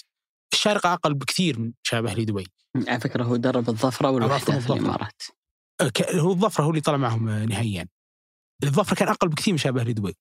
الشارقه 0.54 0.93
أقل 0.93 1.13
بكثير 1.13 1.60
من 1.60 1.73
شباب 1.84 2.06
أهلي 2.06 2.26
دبي 2.26 2.47
على 2.88 3.00
فكرة 3.00 3.23
هو 3.23 3.36
درب 3.36 3.69
الظفرة 3.69 4.10
والوحدة 4.12 4.60
في. 4.60 4.73
الإمارات. 4.73 5.21
ك- 5.93 6.15
هو 6.15 6.32
الظفرة 6.32 6.63
هو 6.63 6.69
اللي 6.69 6.82
طلع 6.82 6.97
معهم 6.97 7.30
نهائيا. 7.30 7.88
الظفرة 8.63 8.95
كان 8.95 9.08
أقل 9.08 9.28
بكثير 9.30 9.54
من 9.54 9.58
شباب 9.58 9.78
أهلي 9.78 9.93
دبي 9.93 10.15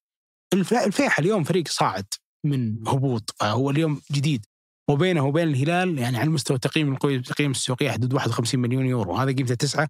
الف- 0.53 0.73
الفيحة 0.73 1.21
اليوم 1.21 1.43
فريق 1.43 1.67
صاعد 1.67 2.05
من 2.45 2.87
هبوط 2.87 3.35
فهو 3.39 3.69
اليوم 3.69 4.01
جديد. 4.11 4.45
وبينه 4.89 5.25
وبين 5.25 5.47
الهلال 5.47 5.99
يعني 5.99 6.17
على 6.17 6.29
مستوى 6.29 6.57
تقييم 6.57 6.93
القوي 6.93 7.19
تقييم 7.19 7.51
السوقيه 7.51 7.91
حدود 7.91 8.13
51 8.13 8.59
مليون 8.59 8.85
يورو. 8.85 9.15
هذا 9.15 9.31
قيمته 9.31 9.55
تسعة 9.55 9.89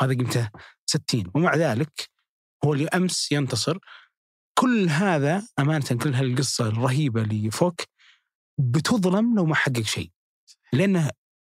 وهذا 0.00 0.14
قيمته 0.14 0.50
60 0.86 1.24
ومع 1.34 1.54
ذلك 1.54 2.10
هو 2.64 2.74
اللي 2.74 2.88
امس 2.88 3.32
ينتصر. 3.32 3.78
كل 4.58 4.88
هذا 4.88 5.42
أمانة 5.58 5.86
كل 6.02 6.14
هالقصة 6.14 6.66
الرهيبة 6.66 7.22
لفوك 7.22 7.80
بتظلم 8.58 9.36
لو 9.36 9.46
ما 9.46 9.54
حقق 9.54 9.82
شيء. 9.82 10.10
لأنه 10.72 11.10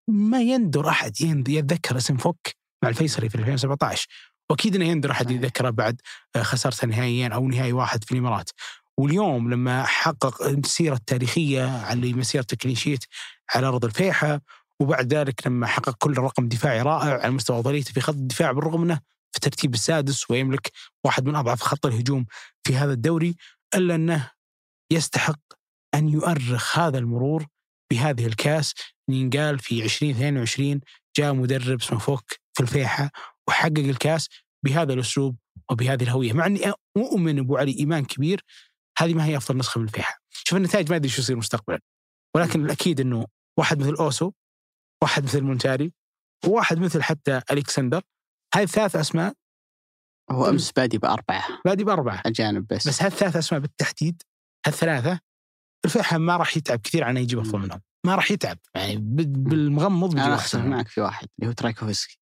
ما 0.09 0.41
يندر 0.41 0.89
أحد 0.89 1.21
يتذكر 1.21 1.97
اسم 1.97 2.17
فوك 2.17 2.47
مع 2.83 2.89
الفيصلي 2.89 3.29
في 3.29 3.35
2017 3.35 4.07
وأكيد 4.49 4.75
إنه 4.75 4.85
يندر 4.85 5.11
أحد. 5.11 5.31
يتذكره 5.31 5.69
بعد 5.69 6.01
آه، 6.35 6.43
خسارته 6.43 6.87
نهائيين 6.87 7.31
أو 7.31 7.47
نهائي 7.47 7.73
واحد 7.73 8.03
في 8.03 8.11
الإمارات. 8.11 8.49
واليوم 8.99 9.49
لما 9.49 9.83
حقق 9.83 10.43
السيره 10.43 10.95
التاريخيه 10.95 11.63
على 11.63 12.13
مسيرته 12.13 12.57
كلين 12.57 12.75
شيت 12.75 13.05
على 13.55 13.67
أرض 13.67 13.85
الفيحة 13.85 14.41
وبعد 14.79 15.13
ذلك 15.13 15.47
لما 15.47 15.67
حقق 15.67 15.95
كل 15.97 16.17
رقم 16.17 16.47
دفاعي 16.47 16.81
رائع 16.81 17.21
على 17.21 17.31
مستوى 17.31 17.59
افضليته 17.59 17.93
في 17.93 18.01
خط 18.01 18.15
الدفاع 18.15 18.51
بالرغم 18.51 18.81
انه 18.81 18.95
في 19.31 19.37
الترتيب 19.37 19.73
السادس 19.73 20.31
ويملك 20.31 20.71
واحد 21.05 21.25
من 21.25 21.35
أضعف 21.35 21.61
خط 21.61 21.85
الهجوم 21.85 22.25
في 22.67 22.75
هذا 22.75 22.93
الدوري 22.93 23.35
إلا 23.75 23.95
أنه 23.95 24.31
يستحق 24.91 25.39
أن 25.95 26.09
يؤرخ 26.09 26.79
هذا 26.79 26.97
المرور 26.97 27.45
بهذه 27.91 28.25
الكاس. 28.25 28.73
ينقال 29.09 29.59
في 29.59 29.83
2022 29.83 30.81
جاء 31.17 31.33
مدرب 31.33 31.81
اسمه 31.81 31.99
فوك 31.99 32.33
في 32.53 32.63
الفيحة 32.63 33.11
وحقق 33.47 33.77
الكاس 33.77 34.29
بهذا 34.65 34.93
الأسلوب 34.93 35.35
وبهذه 35.71 36.03
الهوية. 36.03 36.33
مع 36.33 36.45
أني 36.45 36.73
اؤمن 36.97 37.39
أبو 37.39 37.57
علي 37.57 37.79
إيمان 37.79 38.05
كبير 38.05 38.43
هذه 38.97 39.13
ما 39.13 39.25
هي 39.25 39.37
أفضل 39.37 39.57
نسخة 39.57 39.79
من 39.79 39.85
الفيحة 39.85 40.19
شوف 40.31 40.57
النتائج 40.57 40.89
ما 40.89 40.95
أدري 40.95 41.09
شو 41.09 41.21
يصير 41.21 41.35
مستقبلا 41.35 41.79
ولكن 42.35 42.65
الأكيد 42.65 42.99
إنه 42.99 43.25
واحد 43.59 43.79
مثل 43.79 43.93
أوسو 43.93 44.31
واحد 45.03 45.23
مثل 45.23 45.41
مونتاري 45.41 45.93
وواحد 46.45 46.79
مثل 46.79 47.03
حتى 47.03 47.41
الكسندر 47.51 48.01
هذه 48.55 48.65
ثلاث 48.65 48.95
أسماء 48.95 49.33
هو 50.31 50.49
أمس 50.49 50.71
بادي 50.71 50.97
بأربعة. 50.97 51.43
بادي 51.65 51.83
بأربعة. 51.83 52.21
اجانب 52.25 52.67
بس, 52.67 52.87
بس 52.87 53.03
هالثلاث 53.03 53.35
أسماء 53.35 53.61
بالتحديد 53.61 54.21
هالثلاثة 54.67 55.19
الفيحة 55.85 56.17
ما 56.17 56.37
راح 56.37 56.57
يتعب 56.57 56.79
كثير 56.79 57.03
عن 57.03 57.17
يجيب 57.17 57.39
أفضل. 57.39 57.59
منهم. 57.59 57.81
ما 58.05 58.15
راح 58.15 58.31
يتعب 58.31 58.57
يعني 58.75 58.97
بالمغمض 59.25 60.09
بيجيب 60.09 60.25
أنا 60.25 60.35
اختلف. 60.35 60.65
معك 60.65 60.87
في 60.87 61.01
واحد 61.01 61.27
اللي 61.39 61.49
هو 61.49 61.53
ترايكوفسكي. 61.53 62.19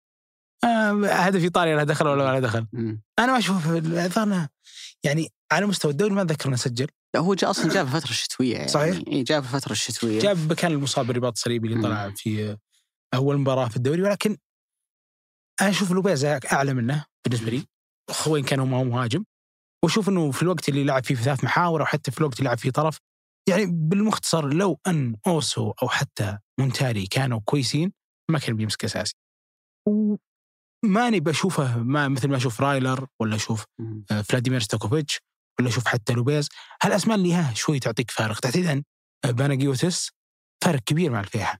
آه 0.63 1.05
هدف 1.05 1.43
إيطاليا 1.43 1.75
لا 1.75 1.83
دخل 1.83 2.07
ولا 2.07 2.23
لا 2.23 2.39
دخل. 2.39 2.67
مم. 2.73 3.01
أنا 3.19 3.31
ما 3.31 3.37
أشوف 3.37 3.67
يعني 5.05 5.29
على 5.51 5.65
مستوى 5.65 5.91
الدوري 5.91 6.13
ما 6.13 6.21
أتذكر 6.21 6.49
إنه 6.49 6.55
سجل. 6.55 6.87
لا، 7.15 7.21
هو 7.21 7.33
جاء 7.33 7.49
أصلا 7.49 7.73
جاء 7.73 7.85
في 7.85 7.95
الفترة 7.95 8.09
الشتويه 8.09 8.53
يعني. 8.53 8.67
صحيح. 8.67 9.01
اي 9.07 9.23
جاء 9.23 9.41
في 9.41 9.55
الفترة 9.55 9.71
الشتويه 9.71 10.19
جاب 10.19 10.53
كان 10.53 10.71
المصاب 10.71 11.07
بالرباط 11.07 11.33
الصليبي 11.33 11.67
اللي. 11.67 11.81
طلع 11.81 12.09
في 12.09 12.57
أول 13.13 13.37
مباراة 13.37 13.67
في 13.67 13.77
الدوري 13.77 14.01
ولكن 14.01 14.37
أنا 15.61 15.69
أشوف 15.69 15.91
لوبيز 15.91 16.25
أعلى 16.25 16.73
منه 16.73 17.05
بالنسبة 17.25 17.51
لي. 17.51 17.65
وين 18.27 18.43
كان 18.43 18.59
هو 18.59 18.65
مهاجم. 18.65 19.23
وأشوف 19.83 20.09
إنه 20.09 20.31
في 20.31 20.41
الوقت 20.43 20.69
اللي 20.69 20.83
لعب 20.83 21.03
فيه 21.03 21.15
في 21.15 21.23
ثلاث 21.23 21.43
محاور 21.43 21.81
أو 21.81 21.85
حتى 21.85 22.11
في 22.11 22.17
الوقت 22.17 22.39
اللي 22.39 22.47
لعب 22.47 22.57
فيه 22.57 22.69
طرف 22.69 22.97
يعني 23.49 23.65
بالمختصر 23.65 24.53
لو 24.53 24.79
أن 24.87 25.15
أوسو 25.27 25.73
أو 25.83 25.89
حتى 25.89 26.37
مونتاري 26.59 27.07
كانوا 27.07 27.39
كويسين 27.45 27.93
ما 28.31 28.39
كان 28.39 28.55
بيمسك 28.55 28.83
أساسي. 28.83 29.15
وماني 30.83 31.19
بشوفه 31.19 31.77
ما 31.77 32.07
مثل 32.07 32.27
ما 32.29 32.37
أشوف 32.37 32.61
رايلر 32.61 33.07
ولا 33.19 33.35
أشوف. 33.35 33.65
آه، 34.11 34.21
فلاديمير 34.21 34.59
ستوكوفيتش 34.59 35.19
ولا 35.59 35.69
أشوف 35.69 35.87
حتى 35.87 36.13
لوبيز. 36.13 36.49
هالأسماء 36.81 37.17
اللي 37.17 37.33
ها 37.33 37.53
شوي 37.53 37.79
تعطيك 37.79 38.11
فارق. 38.11 38.39
تحديدا 38.39 38.83
آه، 39.25 39.31
باناجيوتس 39.31 40.11
فارق 40.61 40.79
كبير 40.79 41.11
مع 41.11 41.19
الفيحة. 41.19 41.59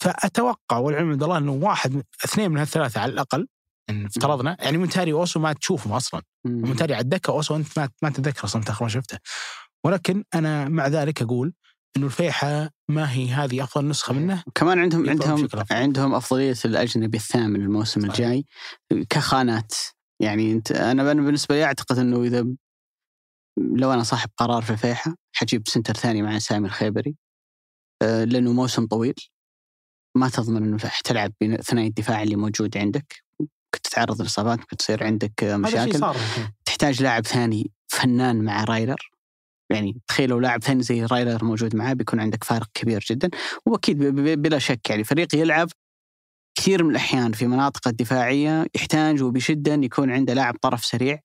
فأتوقع 0.00 0.76
والعلم 0.76 1.10
عند 1.10 1.22
الله 1.22 1.38
إنه 1.38 1.52
واحد 1.52 2.02
اثنين 2.24 2.50
من 2.50 2.58
هالثلاثة 2.58 3.00
على 3.00 3.12
الأقل 3.12 3.48
إن 3.90 4.04
افترضنا 4.06 4.56
يعني 4.60 4.78
مونتاري 4.78 5.12
وأوسو 5.12 5.40
ما 5.40 5.52
تشوفهم 5.52 5.92
أصلا. 5.92 6.22
مونتاري 6.44 6.94
على 6.94 7.02
الدكة 7.02 7.30
أوسو 7.30 7.56
أنت 7.56 7.78
ما 7.78 7.88
ما 8.02 8.10
تتذكر 8.10 8.44
أصلا 8.44 8.62
اخر 8.68 8.84
ما 8.84 8.88
شفته. 8.88 9.18
ولكن 9.84 10.24
أنا 10.34 10.68
مع 10.68 10.86
ذلك 10.86 11.22
أقول 11.22 11.52
إنه 11.96 12.06
الفيحة 12.06 12.70
ما 12.88 13.12
هي 13.12 13.28
هذه 13.28 13.62
أفضل 13.62 13.88
نسخة 13.88 14.12
منه. 14.12 14.42
كمان 14.54 14.78
عندهم 14.78 15.10
عندهم. 15.10 15.48
عندهم 15.70 16.14
أفضلية 16.14 16.54
الأجنبي 16.64 17.16
الثامن 17.16 17.60
الموسم 17.62 18.00
صحيح. 18.00 18.10
الجاي 18.12 18.44
كخانات. 19.10 19.74
يعني 20.22 20.52
انت 20.52 20.72
أنا 20.72 21.02
بالنسبة 21.12 21.54
لي 21.54 21.64
أعتقد 21.64 21.98
إنه 21.98 22.22
إذا 22.22 22.46
لو 23.58 23.92
أنا 23.92 24.02
صاحب 24.02 24.30
قرار 24.36 24.62
في 24.62 24.70
الفيحة 24.70 25.14
حجيب 25.32 25.68
سنتر 25.68 25.94
ثاني 25.94 26.22
مع 26.22 26.38
سامي 26.38 26.66
الخيبري. 26.66 27.16
آه، 28.02 28.24
لأنه 28.24 28.52
موسم 28.52 28.86
طويل. 28.86 29.14
ما 30.16 30.28
تضمن 30.28 30.62
إنه 30.62 30.78
حتلعب 30.78 31.32
بثنائي 31.42 31.88
الدفاع 31.88 32.22
اللي 32.22 32.36
موجود 32.36 32.76
عندك. 32.76 33.24
ممكن 33.40 33.82
تتعرض 33.82 34.22
لإصابات 34.22 34.58
ممكن 34.58 34.76
تصير 34.76 35.04
عندك 35.04 35.44
آه، 35.44 35.56
مشاكل. 35.56 36.00
تحتاج 36.64 37.02
لاعب 37.02 37.26
ثاني 37.26 37.70
فنان 37.88 38.44
مع 38.44 38.64
رايلر. 38.64 39.10
يعني 39.70 39.96
تخيل 40.08 40.30
لو 40.30 40.38
لاعب 40.40 40.62
ثاني 40.62 40.82
زي 40.82 41.04
رايلر 41.04 41.44
موجود 41.44 41.76
معاه 41.76 41.92
بيكون 41.92 42.20
عندك 42.20 42.44
فارق 42.44 42.66
كبير 42.74 43.04
جدا. 43.10 43.30
وأكيد 43.66 43.98
بلا 44.42 44.58
شك 44.58 44.90
يعني 44.90 45.04
فريق 45.04 45.34
يلعب 45.34 45.68
كثير 46.58 46.84
من 46.84 46.90
الأحيان 46.90 47.32
في 47.32 47.46
مناطق 47.46 47.88
الدفاعية 47.88 48.66
يحتاج 48.74 49.22
وبشدة 49.22 49.74
أن 49.74 49.84
يكون 49.84 50.10
عنده 50.10 50.34
لاعب 50.34 50.54
طرف 50.62 50.84
سريع 50.84 51.18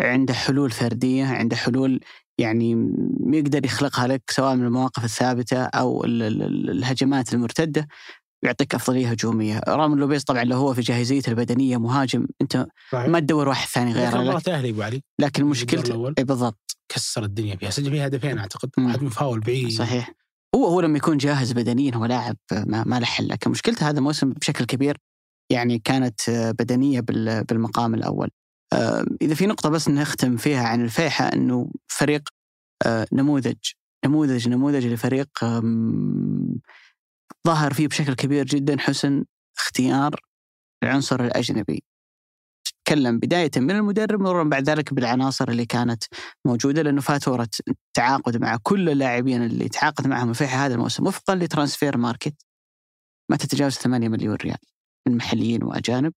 عنده 0.00 0.34
حلول 0.34 0.70
فردية 0.70 1.24
عنده 1.24 1.56
حلول 1.56 2.00
يعني 2.38 2.92
يقدر 3.26 3.64
يخلقها 3.66 4.06
لك 4.06 4.22
سواء 4.30 4.54
من 4.56 4.64
المواقف 4.64 5.04
الثابتة 5.04 5.62
أو 5.64 6.04
ال- 6.04 6.22
ال- 6.22 6.42
ال- 6.42 6.70
الهجمات 6.70 7.34
المرتدة. 7.34 7.88
يعطيك 8.44 8.74
أفضلية 8.74 9.10
هجومية، 9.10 9.60
رامون 9.68 9.98
لوبيز 9.98 10.24
طبعا 10.24 10.44
لو 10.44 10.56
هو 10.56 10.74
في 10.74 10.80
جاهزيته 10.80 11.30
البدنية 11.30 11.76
مهاجم 11.76 12.26
أنت 12.42 12.66
صحيح. 12.92 13.08
ما 13.08 13.20
تدور 13.20 13.48
واحد 13.48 13.68
ثاني 13.68 13.92
غيره. 13.92 14.08
لك 14.10 14.16
مباراة 14.16 14.42
أهلي 14.58 14.70
أبو 14.70 14.82
علي. 14.82 15.02
لكن 15.18 15.44
مشكلته. 15.44 16.14
اي 16.18 16.24
بالضبط. 16.24 16.76
كسر 16.88 17.24
الدنيا 17.24 17.56
فيها. 17.56 17.70
سجل 17.70 17.90
فيها 17.90 18.06
هدفين 18.06 18.38
أعتقد. 18.38 18.70
واحد 18.78 19.02
مفاول 19.02 19.40
بعيد. 19.40 19.70
صحيح. 19.70 20.12
هو 20.54 20.66
هو 20.66 20.80
لما 20.80 20.96
يكون 20.96 21.16
جاهز 21.18 21.52
بدنيا 21.52 21.94
هو 21.94 22.04
لاعب 22.04 22.36
ما, 22.52 22.84
ما 22.86 23.00
له 23.00 23.06
حل. 23.06 23.28
لكن 23.28 23.50
مشكلته 23.50 23.88
هذا 23.88 23.98
الموسم 23.98 24.32
بشكل 24.32 24.64
كبير 24.64 24.96
يعني 25.52 25.78
كانت 25.78 26.30
بدنية 26.58 27.00
بال- 27.00 27.44
بالمقام 27.44 27.94
الأول. 27.94 28.28
آه، 28.72 29.04
إذا 29.22 29.34
في 29.34 29.46
نقطة 29.46 29.68
بس 29.68 29.88
نختم 29.88 30.36
فيها 30.36 30.62
عن 30.68 30.84
الفيحة 30.84 31.24
إنه 31.32 31.70
فريق 31.88 32.28
آه، 32.86 33.06
نموذج. 33.12 33.56
نموذج 34.04 34.48
نموذج 34.48 34.86
لفريق 34.86 35.28
ظهر 37.46 37.72
فيه 37.72 37.88
بشكل 37.88 38.14
كبير 38.14 38.44
جدا 38.44 38.78
حسن 38.78 39.24
اختيار 39.58 40.20
العنصر 40.84 41.24
الأجنبي. 41.24 41.82
تكلم 42.84 43.18
بداية 43.18 43.50
من 43.56 43.70
المدرب 43.70 44.20
مرورا 44.20 44.44
بعد 44.44 44.70
ذلك 44.70 44.94
بالعناصر 44.94 45.48
اللي 45.48 45.66
كانت 45.66 46.04
موجودة 46.46 46.82
لأنه 46.82 47.00
فاتورة 47.00 47.48
التعاقد 47.68 48.36
مع 48.36 48.56
كل 48.62 48.90
اللاعبين 48.90 49.42
اللي 49.42 49.68
تعاقد 49.68 50.06
معهم 50.06 50.30
الفيحة 50.30 50.66
هذا 50.66 50.74
الموسم 50.74 51.06
وفقا 51.06 51.34
ل 51.34 51.96
Transfermarkt 51.96 52.34
ما 53.30 53.36
تتجاوز 53.36 53.72
8 53.72 54.08
مليون 54.08 54.34
ريال 54.34 54.58
من 55.08 55.16
محليين 55.16 55.64
وأجانب. 55.64 56.12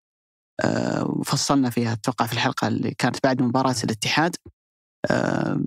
آه، 0.63 1.05
وفصلنا 1.07 1.69
فيها 1.69 1.93
أتوقع 1.93 2.25
في 2.25 2.33
الحلقة 2.33 2.67
اللي 2.67 2.93
كانت 2.93 3.23
بعد 3.23 3.41
مباراة 3.41 3.75
الاتحاد. 3.83 4.35
آه، 5.11 5.59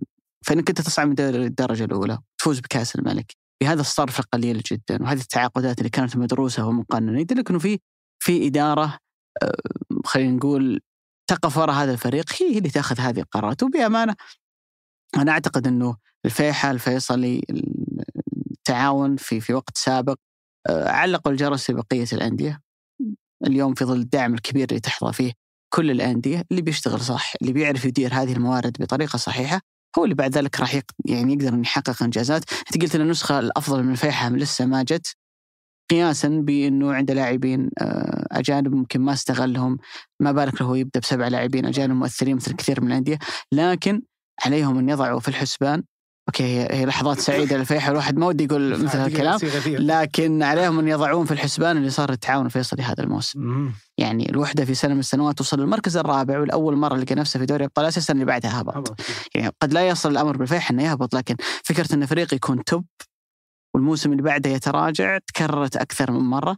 فإنك 0.46 0.68
أنت 0.68 0.80
تصعد 0.80 1.06
من 1.06 1.20
الدرجة 1.20 1.84
الأولى 1.84 2.18
تفوز 2.38 2.60
بكأس 2.60 2.96
الملك. 2.96 3.36
بهذا 3.62 3.80
الصرف 3.80 4.20
القليل 4.20 4.58
جدا 4.58 5.02
وهذه 5.02 5.20
التعاقدات 5.20 5.78
اللي 5.78 5.90
كانت 5.90 6.16
مدروسة 6.16 6.66
ومقننة. 6.66 7.20
يدلك 7.20 7.50
أنه 7.50 7.58
في 7.58 7.78
في 8.22 8.46
إدارة 8.46 8.98
آه، 9.42 9.54
خلينا 10.04 10.32
نقول 10.36 10.80
تقف 11.30 11.56
وراء 11.56 11.74
هذا 11.74 11.92
الفريق 11.92 12.24
هي 12.40 12.58
اللي 12.58 12.70
تأخذ 12.70 13.00
هذه 13.00 13.20
القرارات. 13.20 13.62
وبأمانة 13.62 14.16
أنا 15.16 15.32
أعتقد 15.32 15.66
إنه 15.66 15.96
الفيحة 16.24 16.70
الفيصلي 16.70 17.42
التعاون 18.50 19.16
في 19.16 19.40
في 19.40 19.54
وقت 19.54 19.78
سابق 19.78 20.16
آه، 20.68 20.88
علقوا 20.88 21.32
الجرس 21.32 21.64
في 21.64 21.72
بقية 21.72 22.06
الأندية. 22.12 22.60
اليوم 23.46 23.74
في 23.74 23.84
ظل 23.84 24.00
الدعم 24.00 24.34
الكبير 24.34 24.68
اللي 24.68 24.80
تحظى 24.80 25.12
فيه 25.12 25.32
كل 25.74 25.90
الأندية 25.90 26.44
اللي 26.50 26.62
بيشتغل 26.62 27.00
صح 27.00 27.32
اللي 27.42 27.52
بيعرف 27.52 27.84
يدير 27.84 28.14
هذه 28.14 28.32
الموارد 28.32 28.76
بطريقة 28.80 29.16
صحيحة. 29.16 29.60
هو 29.98 30.04
اللي 30.04 30.14
بعد 30.14 30.38
ذلك 30.38 30.60
راح 30.60 30.80
يعني 31.04 31.32
يقدر 31.32 31.48
ان 31.48 31.60
يحقق 31.60 32.02
إنجازات. 32.02 32.44
أنت 32.52 32.82
قلت 32.82 32.94
إن 32.94 33.00
النسخة 33.00 33.38
الأفضل 33.38 33.82
من 33.82 33.92
الفيحة 33.92 34.28
لسه 34.30 34.66
ما 34.66 34.82
جت. 34.82 35.16
قياسا 35.90 36.28
بإنه 36.28 36.92
عنده 36.92 37.14
لاعبين 37.14 37.70
آه، 37.78 38.26
أجانب 38.32 38.74
ممكن 38.74 39.00
ما 39.00 39.12
استغلهم. 39.12 39.78
ما 40.20 40.32
بالك 40.32 40.62
له 40.62 40.78
يبدأ 40.78 41.00
بسبع 41.00 41.28
لاعبين 41.28 41.66
أجانب 41.66 41.96
مؤثرين 41.96 42.36
مثل 42.36 42.52
كثير 42.52 42.80
من 42.80 42.86
الأندية. 42.86 43.18
لكن 43.52 44.02
عليهم 44.44 44.78
أن 44.78 44.88
يضعوا 44.88 45.20
في 45.20 45.28
الحسبان 45.28 45.82
أوكي 46.28 46.44
هي 46.70 46.86
لحظات 46.86 47.20
سعيدة 47.20 47.56
للفيحة 47.56 47.90
الواحد 47.90 48.16
ما 48.18 48.26
ودي 48.26 48.44
يقول 48.44 48.84
مثل 48.84 48.98
هالكلام. 48.98 49.38
لكن 49.66 50.42
عليهم 50.42 50.78
أن 50.78 50.88
يضعون 50.88 51.26
في 51.26 51.32
الحسبان 51.32 51.76
اللي 51.76 51.90
صار 51.90 52.10
التعاون 52.12 52.46
الفيصلي 52.46 52.82
هذا 52.82 53.02
الموسم. 53.04 53.40
يعني 53.98 54.30
الوحدة 54.30 54.64
في 54.64 54.74
سنة 54.74 54.94
من 54.94 55.00
السنوات 55.00 55.40
وصل 55.40 55.60
للمركز 55.60 55.96
الرابع 55.96 56.38
والأول 56.38 56.76
مرة 56.76 56.96
لقى 56.96 57.14
نفسه 57.14 57.40
في 57.40 57.46
دوري 57.46 57.64
أبطال 57.64 57.84
آسيا 57.84 57.98
السنة 57.98 58.14
اللي 58.14 58.24
بعدها 58.24 58.60
هبط. 58.60 59.00
يعني 59.34 59.52
قد 59.62 59.72
لا 59.72 59.88
يصل 59.88 60.10
الأمر 60.10 60.36
بالفيحة 60.36 60.72
إنه 60.72 60.82
يهبط 60.82 61.14
لكن 61.14 61.36
فكرة 61.64 61.94
إن 61.94 62.06
فريق 62.06 62.34
يكون 62.34 62.64
توب 62.64 62.84
والموسم 63.74 64.12
اللي 64.12 64.22
بعده 64.22 64.50
يتراجع 64.50 65.18
تكررت 65.26 65.76
أكثر 65.76 66.10
من 66.10 66.20
مرة. 66.20 66.56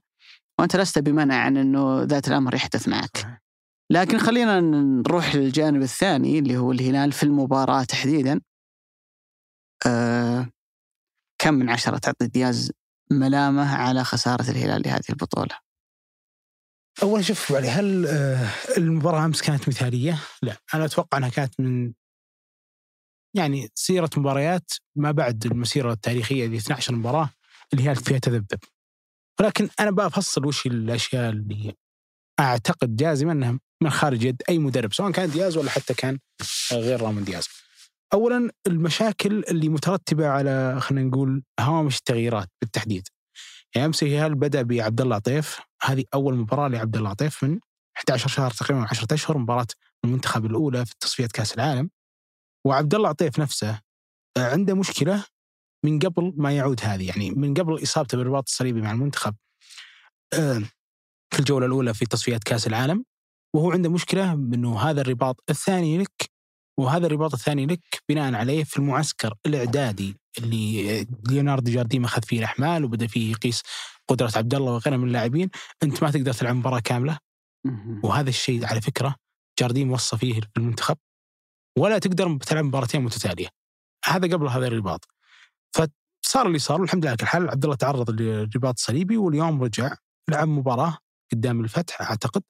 وأنت 0.59 0.77
لست 0.77 0.99
بمنع 0.99 1.35
عن 1.35 1.57
أنه 1.57 2.03
ذات 2.03 2.29
الأمر 2.29 2.55
يحدث 2.55 2.89
معك. 2.89 3.41
لكن 3.91 4.19
خلينا 4.19 4.61
نروح 4.61 5.35
للجانب 5.35 5.83
الثاني 5.83 6.39
اللي 6.39 6.57
هو 6.57 6.73
الهلال 6.73 7.13
في 7.13 7.23
المباراة 7.23 7.85
تحديدا. 7.85 8.41
أه 9.87 10.51
كم 11.41 11.55
من 11.55 11.71
عشرة 11.71 11.99
تعطي 11.99 12.27
دياز 12.27 12.73
ملامة 13.11 13.77
على 13.77 14.05
خسارة 14.05 14.51
الهلال 14.51 14.83
لهذه 14.83 15.11
البطولة؟ 15.11 15.59
أول 17.03 17.25
شوف 17.25 17.53
علي 17.53 17.69
هل 17.69 18.07
آه، 18.07 18.49
المباراة 18.77 19.25
أمس 19.25 19.43
كانت 19.43 19.69
مثالية؟ 19.69 20.19
لا. 20.43 20.57
أنا 20.75 20.85
أتوقع 20.85 21.19
أنها 21.19 21.29
كانت 21.29 21.61
من 21.61 21.93
يعني 23.37 23.69
سيرة 23.75 24.11
مباريات 24.17 24.71
ما 24.97 25.11
بعد 25.11 25.47
المسيرة 25.47 25.93
التاريخية 25.93 26.47
ل 26.47 26.55
12 26.55 26.95
مباراة 26.95 27.31
اللي 27.73 27.89
هي 27.89 27.95
فيها 27.95 28.19
تذبذب. 28.19 28.59
ولكن 29.41 29.69
أنا 29.81 29.91
بفصل 29.91 30.47
وش 30.47 30.67
الأشياء 30.67 31.31
اللي 31.31 31.75
أعتقد 32.41 32.97
جازما 32.97 33.33
أنها 33.33 33.59
من 33.83 33.91
خارج 33.91 34.25
يد 34.25 34.43
أي 34.49 34.59
مدرب 34.59 34.93
سواء 34.93 35.11
كان 35.11 35.31
دياز 35.31 35.57
ولا 35.57 35.71
حتى 35.71 35.95
كان 35.95 36.19
غير 36.73 37.03
رامون 37.03 37.25
دياز. 37.25 37.49
أولا 38.13 38.51
المشاكل 38.67 39.45
اللي 39.51 39.69
مترتبة 39.69 40.29
على 40.29 40.81
خلينا 40.81 41.09
نقول 41.09 41.43
هوامش 41.61 41.99
التغييرات 41.99 42.49
بالتحديد. 42.61 43.09
يعني 43.75 43.87
أمس 43.87 44.05
هل 44.05 44.35
بدأ 44.35 44.63
بعبد 44.63 45.01
الله 45.01 45.17
عطيف؟ 45.17 45.61
هذه 45.83 46.05
أول 46.15 46.35
مباراة 46.35 46.69
لعبد 46.69 46.97
الله 46.97 47.11
عطيف 47.11 47.45
من 47.45 47.61
11 47.97 48.29
شهر 48.29 48.51
تقريبا 48.51 48.87
10 48.91 49.15
أشهر 49.15 49.39
مباراة 49.39 49.67
المنتخب 50.05 50.47
الأولى 50.47 50.87
في 50.87 50.95
تصفيات 51.01 51.33
كأس 51.33 51.55
العالم. 51.55 51.91
وعبد 52.67 52.95
الله 52.95 53.09
عطيف 53.09 53.39
نفسه 53.39 53.81
عنده 54.39 54.75
مشكلة 54.75 55.25
من 55.85 55.99
قبل 55.99 56.33
ما 56.37 56.53
يعود 56.57 56.81
هذه 56.83 57.09
يعني 57.09 57.31
من 57.31 57.55
قبل 57.55 57.83
إصابته 57.83 58.19
بالرباط 58.19 58.45
الصليبي 58.49 58.81
مع 58.81 58.93
المنتخب 58.93 59.35
آه، 60.35 60.63
في 61.35 61.39
الجولة 61.39 61.67
الأولى 61.67 61.95
في 61.95 62.07
تصفيات 62.07 62.45
كأس 62.45 62.67
العالم. 62.67 63.05
وهو 63.55 63.73
عنده 63.73 63.91
مشكلة 63.91 64.33
إنه 64.33 64.81
هذا 64.81 65.01
الرباط 65.01 65.45
الثاني 65.51 65.99
لك 65.99 66.31
وهذا 66.81 67.07
الرباط 67.07 67.35
الثاني 67.35 67.67
لك 67.67 67.81
بناء 68.09 68.35
عليه 68.35 68.65
في 68.65 68.77
المعسكر 68.77 69.35
الإعدادي 69.47 70.17
اللي 70.39 71.07
ليوناردو 71.29 71.73
جارديم 71.73 72.05
أخذ 72.05 72.23
فيه 72.23 72.39
الأحمال 72.39 72.85
وبدأ 72.85 73.07
فيه 73.07 73.31
يقيس 73.31 73.63
قدرة 74.09 74.33
عبد 74.37 74.55
الله 74.55 74.73
وغيره 74.73 74.97
من 74.97 75.07
اللاعبين. 75.07 75.51
أنت 75.83 76.03
ما 76.03 76.11
تقدر 76.11 76.33
تلعب 76.33 76.57
مباراة 76.57 76.81
كاملة. 76.81 77.19
وهذا 78.03 78.29
الشيء 78.29 78.67
على 78.67 78.81
فكرة 78.81 79.17
جارديم 79.59 79.93
وصى 79.93 80.17
فيه 80.17 80.41
في 80.41 80.49
المنتخب. 80.57 80.97
ولا 81.79 81.99
تقدر 81.99 82.37
تلعب 82.37 82.65
مباراتين 82.65 83.03
متتالية. 83.03 83.49
هذا 84.05 84.37
قبل 84.37 84.47
هذا 84.47 84.67
الرباط. 84.67 85.09
فصار 85.77 86.47
اللي 86.47 86.59
صار 86.59 86.81
والحمد 86.81 87.05
لله 87.05 87.17
الحال 87.23 87.51
عبد 87.51 87.65
الله 87.65 87.77
تعرض 87.77 88.11
لرباط 88.11 88.79
صليبي 88.79 89.17
واليوم 89.17 89.63
رجع 89.63 89.95
لعب 90.31 90.49
مباراة 90.49 90.99
قدام 91.33 91.61
الفتح 91.61 92.03
أعتقد. 92.03 92.43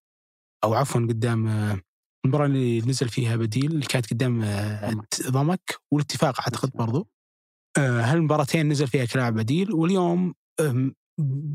أو 0.65 0.75
عفوا 0.75 1.01
قدام 1.01 1.49
آه، 1.49 1.81
المباراة 2.25 2.47
اللي 2.47 2.81
نزل 2.81 3.09
فيها 3.09 3.37
بديل 3.37 3.73
اللي 3.73 3.87
كانت 3.87 4.11
قدام 4.11 4.43
آه، 4.43 4.95
ضمك 5.29 5.75
والاتفاق 5.91 6.41
أعتقد 6.41 6.71
برضو. 6.71 7.09
آه، 7.79 8.01
هالمباراتين 8.01 8.69
نزل 8.69 8.87
فيها 8.87 9.05
كلاعب 9.05 9.35
بديل؟ 9.35 9.73
واليوم 9.73 10.35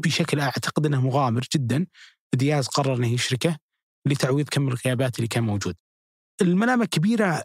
بشكل 0.04 0.40
أعتقد 0.40 0.86
إنه 0.86 1.02
مغامر 1.02 1.48
جدا. 1.56 1.88
دياز 2.36 2.68
قرر 2.68 2.96
إنه 2.96 3.08
يشركه 3.08 3.58
لتعويض 4.08 4.50
كم 4.50 4.68
الغيابات 4.68 5.16
اللي 5.16 5.28
كان 5.28 5.44
موجود. 5.44 5.76
الملامة 6.42 6.86
كبيرة 6.86 7.44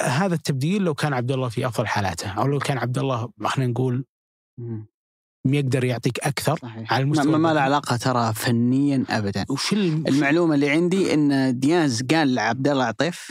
هذا 0.00 0.34
التبديل 0.34 0.82
لو 0.82 0.94
كان 0.94 1.12
عبد 1.12 1.30
الله 1.32 1.48
في 1.48 1.66
أفضل 1.66 1.86
حالاته 1.86 2.30
أو 2.30 2.46
لو 2.46 2.58
كان 2.58 2.78
عبد 2.78 2.98
الله 2.98 3.32
خلينا 3.44 3.72
نقول 3.72 4.04
يقدر 5.46 5.84
يعطيك 5.84 6.18
أكثر 6.20 6.58
صحيح. 6.62 6.92
على 6.92 7.02
المستوى 7.02 7.38
ما, 7.38 7.54
له 7.54 7.60
علاقة 7.60 7.96
ترى 7.96 8.32
فنيا 8.34 9.04
ابدا. 9.10 9.44
وش 9.50 9.72
المعلومة 9.72 10.54
اللي 10.54 10.70
عندي 10.70 11.14
إن 11.14 11.58
دياز 11.60 12.02
قال 12.02 12.34
لعبد 12.34 12.68
الله 12.68 12.84
عطيف 12.84 13.30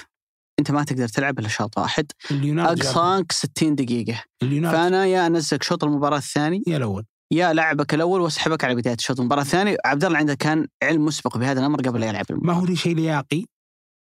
أنت 0.59 0.71
ما 0.71 0.83
تقدر 0.83 1.07
تلعب 1.07 1.39
إلا 1.39 1.47
شوط 1.47 1.77
واحد. 1.77 2.05
اقصاك 2.31 3.31
60 3.31 3.75
دقيقة. 3.75 4.23
فأنا 4.41 5.05
يا 5.05 5.27
أنزلك 5.27 5.63
شوط 5.63 5.83
المباراة 5.83 6.17
الثاني. 6.17 6.63
يا 6.67 6.77
الأول. 6.77 7.05
يا 7.33 7.53
لعبك 7.53 7.93
الأول 7.93 8.21
وأسحبك 8.21 8.63
على 8.63 8.75
بداية 8.75 8.95
الشوط. 8.95 9.19
المباراة 9.19 9.41
الثانية 9.41 9.77
عبد 9.85 10.05
الله 10.05 10.17
عنده 10.17 10.33
كان 10.35 10.67
علم 10.83 11.05
مسبق 11.05 11.37
بهذا 11.37 11.59
الأمر 11.59 11.81
قبل 11.81 11.99
لا 11.99 12.07
يلعب. 12.07 12.25
المباراة. 12.29 12.59
ما 12.61 12.69
هو 12.69 12.75
شيء 12.75 12.95
لياقي؟ 12.95 13.45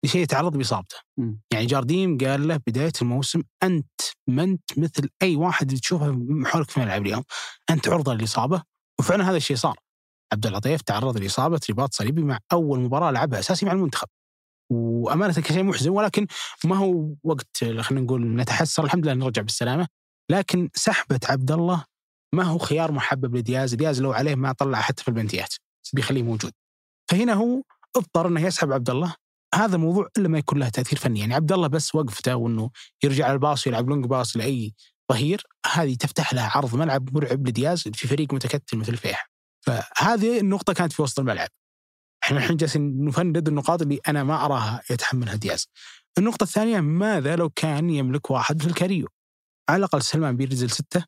لشيء 0.04 0.22
يتعرض 0.22 0.56
بإصابته. 0.56 0.96
يعني 1.52 1.66
جارديم 1.66 2.18
قال 2.18 2.48
له 2.48 2.60
بداية 2.66 2.92
الموسم 3.02 3.42
أنت 3.62 4.00
ما 4.26 4.42
انت 4.42 4.78
مثل 4.78 5.08
أي 5.22 5.36
واحد 5.36 5.74
تشوفه 5.74 6.18
حولك 6.44 6.70
في 6.70 6.76
الملعب 6.76 7.06
اليوم 7.06 7.24
أنت 7.70 7.88
عرضة 7.88 8.14
للإصابة. 8.14 8.62
وفعلا 9.00 9.30
هذا 9.30 9.36
الشيء 9.36 9.56
صار. 9.56 9.78
عبد 10.32 10.46
اللطيف 10.46 10.82
تعرض 10.82 11.18
لإصابة 11.18 11.60
رباط 11.70 11.94
صليبي 11.94 12.22
مع 12.22 12.38
أول 12.52 12.80
مباراة 12.80 13.10
لعبها 13.10 13.38
أساسي 13.38 13.66
مع 13.66 13.72
المنتخب. 13.72 14.08
وأمانة 14.72 15.34
كشيء 15.34 15.62
محزن 15.62 15.90
ولكن 15.90 16.26
ما 16.64 16.76
هو 16.76 17.14
وقت 17.24 17.64
خلينا 17.80 18.04
نقول 18.04 18.36
نتحسر 18.36 18.84
الحمد 18.84 19.04
لله 19.04 19.14
نرجع 19.14 19.42
بالسلامة. 19.42 19.88
لكن 20.30 20.70
سحبة 20.74 21.20
عبد 21.28 21.50
الله 21.50 21.84
ما 22.34 22.42
هو 22.42 22.58
خيار 22.58 22.92
محبب 22.92 23.36
لدياز 23.36 23.74
دياز 23.74 24.02
لو 24.02 24.12
عليه 24.12 24.34
ما 24.34 24.52
طلع 24.52 24.80
حتى 24.80 25.02
في 25.02 25.08
البنتيات 25.08 25.54
بيخليه 25.92 26.22
موجود. 26.22 26.52
فهنا 27.10 27.32
هو 27.32 27.62
اضطر 27.96 28.28
إنه 28.28 28.46
يسحب 28.46 28.72
عبد 28.72 28.90
الله 28.90 29.14
هذا 29.54 29.76
الموضوع 29.76 30.08
إلا 30.18 30.28
ما 30.28 30.38
يكون 30.38 30.58
له 30.58 30.68
تأثير 30.68 30.98
فني 30.98 31.20
يعني 31.20 31.34
عبد 31.34 31.52
الله 31.52 31.68
بس 31.68 31.94
وقفته 31.94 32.36
وإنه 32.36 32.70
يرجع 33.04 33.24
على 33.24 33.34
ال 33.34 33.40
pass 33.40 33.66
ويلعب 33.66 33.88
long 33.88 34.06
pass 34.06 34.36
لأي 34.36 34.74
ظهير 35.12 35.42
هذه 35.72 35.94
تفتح 35.94 36.34
له 36.34 36.42
عرض 36.42 36.74
ملعب 36.76 37.14
مرعب 37.16 37.48
لدياز 37.48 37.82
في 37.82 38.08
فريق 38.08 38.34
متكتل 38.34 38.76
مثل 38.76 38.92
الفيحاء 38.92 39.30
فهذه 39.60 40.40
النقطة 40.40 40.72
كانت 40.72 40.92
في 40.92 41.02
وسط 41.02 41.18
الملعب 41.18 41.48
إحنا 42.24 42.38
الحين 42.38 42.56
جالسين 42.56 43.04
نفند 43.04 43.48
النقاط 43.48 43.82
اللي 43.82 44.00
أنا 44.08 44.24
ما 44.24 44.44
أراها 44.44 44.82
يتحملها 44.90 45.34
دياز. 45.34 45.68
النقطة 46.18 46.44
الثانية 46.44 46.80
ماذا 46.80 47.36
لو 47.36 47.50
كان 47.50 47.90
يملك 47.90 48.30
واحد 48.30 48.56
مثل 48.56 48.74
كاريو؟ 48.74 49.08
على 49.68 49.78
الأقل 49.78 50.02
سلمان 50.02 50.36
بينزل 50.36 50.70
ستة 50.70 51.04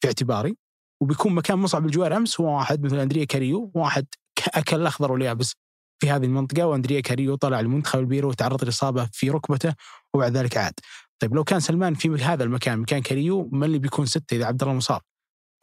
في 0.00 0.08
اعتباري 0.08 0.56
وبيكون 1.02 1.34
مكان 1.34 1.58
مصعب 1.58 1.86
الجوير 1.86 2.16
أمس 2.16 2.40
هو 2.40 2.56
واحد 2.56 2.82
مثل 2.82 2.98
أندريا 2.98 3.24
كاريو 3.24 3.70
واحد 3.74 4.06
اكل 4.54 4.76
الأخضر 4.76 5.12
واليابس 5.12 5.54
في 6.00 6.10
هذه 6.10 6.24
المنطقة 6.24 6.66
وأندريا 6.66 7.00
كاريو 7.00 7.34
طلع 7.34 7.60
المنتخب 7.60 7.98
البيرو 7.98 8.28
وتعرض 8.28 8.64
لإصابة 8.64 9.08
في 9.12 9.30
ركبته 9.30 9.74
وبعد 10.14 10.36
ذلك 10.36 10.56
عاد. 10.56 10.74
طيب 11.18 11.34
لو 11.34 11.44
كان 11.44 11.60
سلمان 11.60 11.94
في 11.94 12.08
هذا 12.14 12.44
المكان 12.44 12.78
مكان 12.78 13.02
كاريو 13.02 13.48
من 13.52 13.64
اللي 13.64 13.78
بيكون 13.78 14.06
ستة 14.06 14.36
إذا 14.36 14.44
عبد 14.44 14.62
الله 14.62 14.74
مصاب؟ 14.74 15.00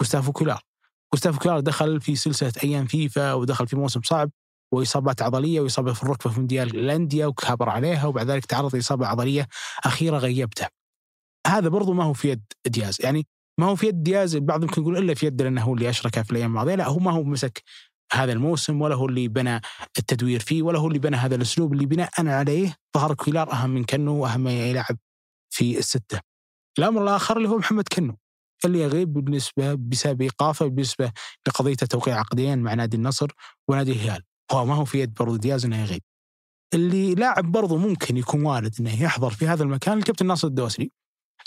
جوستافو 0.02 0.32
كويلار. 0.32 0.62
جوستافو 1.14 1.40
كويلار 1.40 1.60
دخل 1.60 2.02
في 2.02 2.16
سلسلة 2.16 2.54
أيام 2.64 2.86
فيفا 2.86 3.34
ودخل 3.34 3.68
في 3.68 3.76
موسم 3.76 4.02
صعب 4.02 4.32
وإصابات 4.74 5.22
عضلية 5.22 5.62
وإصابة 5.62 5.94
في 5.94 6.04
الركبة 6.04 6.32
في 6.32 6.40
مونديال 6.40 6.76
الانديه 6.76 7.26
وكابر 7.26 7.70
عليها 7.70 8.06
وبعد 8.06 8.32
ذلك 8.32 8.46
تعرض 8.46 8.76
لإصابة 8.76 9.08
عضلية 9.08 9.48
أخيرة 9.84 10.18
غيبته. 10.18 10.68
هذا 11.48 11.70
برضو 11.70 11.94
ما 11.94 12.04
هو 12.04 12.14
في 12.14 12.30
يد 12.30 12.44
دياز 12.68 12.98
يعني 13.00 13.28
ما 13.60 13.66
هو 13.66 13.76
في 13.76 13.88
يد 13.88 14.04
دياز 14.04 14.36
البعض 14.36 14.64
يمكن 14.64 14.82
يقول 14.82 14.98
إلا 14.98 15.14
في 15.14 15.26
يد 15.26 15.42
لأنه 15.42 15.62
هو 15.62 15.74
اللي 15.74 15.90
اشرك 15.90 16.22
في 16.22 16.32
الأيام 16.32 16.50
الماضية 16.50 16.76
لا 16.76 16.88
هو 16.88 17.00
ما 17.00 17.12
هو 17.12 17.24
مسك 17.24 17.64
هذا 18.14 18.32
الموسم 18.34 18.82
ولا 18.82 18.96
هو 18.96 19.06
اللي 19.06 19.28
بنى 19.28 19.62
التدوير 19.98 20.40
فيه 20.40 20.62
ولا 20.62 20.80
هو 20.80 20.88
اللي 20.88 21.00
بنى 21.00 21.18
هذا 21.18 21.36
الأسلوب 21.36 21.74
اللي 21.74 21.86
بناء 21.86 22.12
عليه 22.20 22.76
ظهر 22.98 23.14
كويلار 23.14 23.52
أهم 23.52 23.70
من 23.70 23.84
كنو 23.84 24.16
وأهم 24.16 24.48
يلعب 24.48 24.98
في 25.54 25.78
الستة. 25.78 26.20
الأمر 26.80 27.04
الآخر 27.04 27.38
اللي 27.38 27.50
هو 27.50 27.58
محمد 27.58 27.88
كنو 27.88 28.18
اللي 28.66 28.80
يغيب 28.80 29.14
بالنسبة 29.14 29.74
بسبب 29.74 30.22
إيقافه 30.22 30.68
بالنسبة 30.68 31.12
لقضية 31.48 31.76
توقيع 31.76 32.20
عقدين 32.20 32.60
مع 32.60 32.74
نادي 32.74 32.98
النصر 32.98 33.28
ونادي 33.68 33.92
الهلال. 33.92 34.24
هو 34.52 34.66
ما 34.66 34.76
هو 34.76 34.86
في 34.86 35.00
يد 35.00 35.14
برضو 35.14 35.36
دياز 35.36 35.66
إنه 35.66 35.82
يغيب. 35.82 36.02
اللي 36.74 37.16
لاعب 37.16 37.52
برضو 37.52 37.78
ممكن 37.78 38.18
يكون 38.18 38.46
وارد 38.46 38.76
إنه 38.80 39.04
يحضر 39.04 39.30
في 39.30 39.48
هذا 39.48 39.64
المكان 39.64 39.98
الكابتن 39.98 40.26
ناصر 40.26 40.48
الدوسري. 40.48 40.92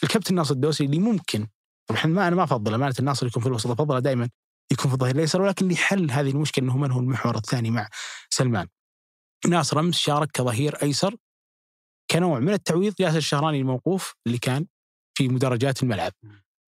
الكابتن 0.03 0.35
ناصر 0.35 0.55
الدوسري 0.55 0.87
اللي 0.87 0.99
ممكن 0.99 1.47
طبعا 1.87 2.07
ما 2.07 2.29
أنا 2.29 2.37
ما 2.37 2.43
افضل 2.45 2.75
امانه 2.75 2.95
الناصر 2.99 3.27
يكون 3.27 3.43
في 3.43 3.49
الوسط 3.49 3.71
أفضله 3.71 3.99
دائما 3.99 4.29
يكون 4.73 4.89
في 4.89 4.95
الظهير 4.95 5.15
الأيسر 5.15 5.43
ولكن 5.43 5.69
لحل 5.69 6.11
هذه 6.11 6.31
المشكلة 6.31 6.65
إنه 6.65 6.77
من 6.77 6.91
هو 6.91 7.01
المحور 7.01 7.37
الثاني 7.37 7.71
مع 7.71 7.89
سلمان. 8.31 8.67
ناصر 9.47 9.81
امس 9.81 9.99
شارك 9.99 10.31
كظهير 10.31 10.83
أيسر 10.83 11.17
كنوع 12.11 12.39
من 12.39 12.53
التعويض 12.53 12.95
ياسر 13.01 13.17
الشهراني 13.17 13.61
الموقوف 13.61 14.15
اللي 14.27 14.39
كان 14.39 14.67
في 15.19 15.29
مدرجات 15.29 15.83
الملعب. 15.83 16.13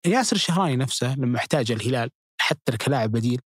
ياسر 0.07 0.37
الشهراني 0.37 0.77
نفسه 0.77 1.15
لما 1.15 1.39
احتاج 1.39 1.73
الهلال 1.73 2.11
حتى 2.41 2.77
كلاعب 2.77 3.13
بديل 3.13 3.41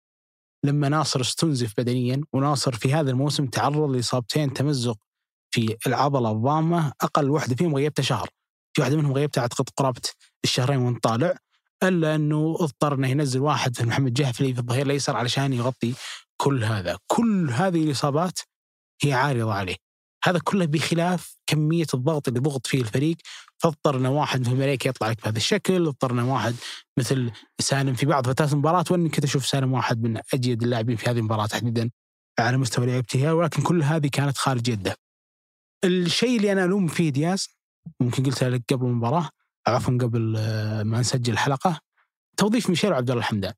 لما 0.65 0.89
ناصر 0.89 1.21
استنزف 1.21 1.75
بدنيا 1.79 2.21
وناصر 2.33 2.73
في 2.73 2.95
هذا 2.95 3.11
الموسم 3.11 3.47
تعرض 3.47 3.91
لإصابتين 3.91 4.53
تمزق 4.53 4.97
في 5.55 5.77
العضلة 5.87 6.31
الضامة 6.31 6.93
أقل 7.01 7.31
واحدة 7.31 7.55
فيهم 7.55 7.77
غيبته 7.77 8.03
شهر. 8.03 8.29
في 8.77 8.81
واحدة 8.81 8.97
منهم 8.97 9.13
غيبته 9.13 9.41
أعتقد 9.41 9.69
قرابة 9.77 10.01
الشهرين 10.45 10.79
وانت 10.79 11.05
طالع 11.05 11.37
إلا 11.83 12.14
أنه 12.14 12.57
اضطر 12.61 12.95
إنه 12.95 13.09
ينزل 13.09 13.41
واحد 13.41 13.83
محمد 13.83 14.14
جهفلي 14.14 14.55
في 14.55 14.61
الظهير 14.61 14.87
الأيسر 14.87 15.16
علشان 15.16 15.53
يغطي 15.53 15.95
كل 16.37 16.64
هذا، 16.64 16.99
كل 17.07 17.51
هذه 17.51 17.85
الإصابات 17.85 18.39
هي 19.03 19.12
عارضة 19.12 19.55
عليه. 19.55 19.76
هذا 20.24 20.39
كله 20.45 20.66
بخلاف 20.66 21.37
كمية 21.47 21.87
الضغط 21.95 22.29
اللي 22.29 22.41
ضغط 22.41 22.66
فيه 22.66 22.81
الفريق. 22.81 23.16
فاضطر 23.59 23.97
ان 23.97 24.07
واحد 24.07 24.41
مثل 24.41 24.51
الملائكه 24.51 24.89
يطلع 24.89 25.11
لك 25.11 25.22
بهذا 25.22 25.37
الشكل، 25.37 25.87
اضطر 25.87 26.11
ان 26.11 26.18
واحد 26.18 26.55
مثل 26.99 27.31
سالم 27.61 27.95
في 27.95 28.07
بعض 28.07 28.26
فترات 28.26 28.53
المباراة. 28.53 28.85
واني 28.91 29.09
كنت 29.09 29.24
أشوف 29.24 29.47
سالم 29.47 29.72
واحد 29.72 30.03
من 30.03 30.20
أجيد 30.35 30.62
اللاعبين 30.62 30.97
في 30.97 31.11
هذه 31.11 31.18
المباراة 31.18 31.47
تحديدا 31.47 31.91
على 32.39 32.57
مستوى 32.57 32.87
لعبته 32.87 33.35
ولكن 33.35 33.62
كل 33.62 33.83
هذه 33.83 34.07
كانت 34.07 34.39
خارج 34.39 34.68
يده. 34.68 34.95
الشيء 35.85 36.37
اللي 36.37 36.53
أنا 36.53 36.64
ألوم 36.64 36.89
فيه 36.89 37.11
دياز 37.11 37.49
ممكن 38.01 38.22
قلتها 38.22 38.51
لك 38.51 38.62
قبل 38.72 38.87
المباراة 38.87 39.31
عفوا 39.69 39.99
قبل 40.01 40.35
آه، 40.39 40.83
ما 40.83 41.01
نسجل 41.01 41.33
الحلقة 41.33 41.81
توظيف 42.37 42.71
ميشيل 42.71 42.93
وعبد 42.93 43.11
الله 43.11 43.21
الحمدان. 43.21 43.53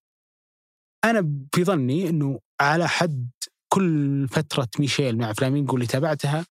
أنا 1.04 1.32
في 1.54 1.64
ظني 1.64 2.08
إنه 2.08 2.40
على 2.60 2.88
حد 2.88 3.30
كل 3.72 4.28
فترة 4.28 4.68
ميشيل 4.78 5.18
مع 5.18 5.32
فلامينغو 5.32 5.74
اللي 5.74 5.86
تابعتها 5.86 6.46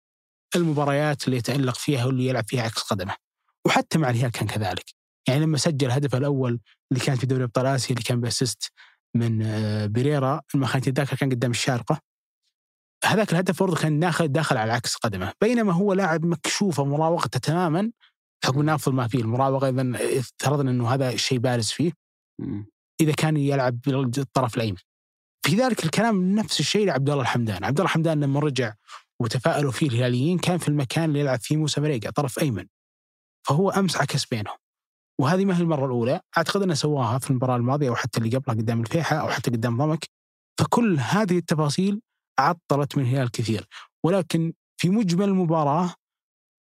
المباريات 0.56 1.26
اللي 1.26 1.38
يتألق 1.38 1.76
فيها 1.76 2.06
واللي 2.06 2.28
يلعب 2.28 2.44
فيها 2.48 2.64
عكس 2.64 2.82
قدمه. 2.82 3.16
وحتى 3.66 3.98
مع 3.98 4.10
الهلال 4.10 4.32
كان 4.32 4.48
كذلك. 4.48 4.86
يعني 5.28 5.40
لما 5.40 5.58
سجل 5.58 5.92
هدفه 5.92 6.18
الأول 6.18 6.60
اللي 6.92 7.04
كان 7.06 7.16
في 7.16 7.26
دوري 7.26 7.44
أبطال 7.44 7.66
آسيا 7.66 7.92
اللي 7.92 8.04
كان 8.04 8.22
بأسيست 8.22 8.72
من 9.16 9.42
آه، 9.42 9.86
بيريرا 9.86 10.42
ما 10.54 10.68
خانت 10.68 10.88
الذاكرة 10.88 11.16
كان 11.16 11.30
قدام 11.30 11.52
الشارقة. 11.52 12.02
هذاك 13.06 13.32
الهدف 13.32 13.64
برضه 13.64 13.76
كان 13.76 14.00
داخل 14.00 14.28
داخل 14.28 14.58
على 14.58 14.72
عكس 14.72 14.96
قدمه، 14.96 15.34
بينما 15.42 15.74
هو 15.74 15.94
لاعب 15.94 16.26
مكشوف 16.26 16.80
ومراوغته 16.80 17.40
تماما 17.40 17.92
حكم 18.46 18.60
انه 18.60 18.76
افضل 18.76 18.96
ما 18.96 19.08
فيه 19.08 19.20
المراوغة 19.20 19.70
اذا 19.70 20.20
افترضنا 20.20 20.72
إنه 20.72 20.94
هذا 20.94 21.16
شيء 21.16 21.38
بارز 21.38 21.68
فيه 21.68 21.92
إذا 23.02 23.12
كان 23.12 23.38
يلعب 23.38 23.80
بالطرف 23.82 24.56
الأيمن. 24.56 24.78
في 25.46 25.56
ذلك 25.56 25.86
الكلام 25.86 26.36
نفس 26.36 26.60
الشيء 26.60 26.86
لعبد 26.86 27.10
الله 27.10 27.22
الحمدان، 27.22 27.64
عبد 27.64 27.80
الله 27.80 27.90
الحمدان 27.90 28.20
لما 28.24 28.40
رجع 28.40 28.74
وتفائلوا 29.22 29.72
فيه 29.72 29.88
الهلاليين 29.88 30.38
كان 30.38 30.58
في 30.58 30.68
المكان 30.68 31.04
اللي 31.04 31.20
يلعب 31.20 31.40
فيه 31.40 31.58
موسى 31.58 31.82
مريقا 31.82 32.10
طرف 32.10 32.40
أيمن. 32.40 32.66
فهو 33.48 33.70
أمس 33.70 33.98
عكس 33.98 34.26
بينهم. 34.26 34.58
وهذه 35.22 35.46
ما 35.46 35.58
هي 35.58 35.62
المرة 35.62 35.86
الأولى، 35.86 36.22
أعتقد 36.38 36.62
أنه 36.62 36.74
سواها 36.74 37.20
في 37.20 37.30
المباراة 37.30 37.56
الماضية 37.56 37.90
أو 37.90 37.96
حتى 37.96 38.20
اللي 38.20 38.38
قبلها 38.38 38.56
قدام 38.56 38.82
الفيحة 38.82 39.16
أو 39.16 39.30
حتى 39.30 39.52
قدام 39.52 39.78
ضمك. 39.78 40.06
فكل 40.60 41.00
هذه 41.00 41.38
التفاصيل 41.38 42.02
عطلت 42.40 42.98
من 42.98 43.04
الهلال 43.04 43.32
كثير، 43.32 43.68
ولكن 44.06 44.54
في 44.82 44.90
مجمل 44.90 45.26
المباراة 45.26 45.94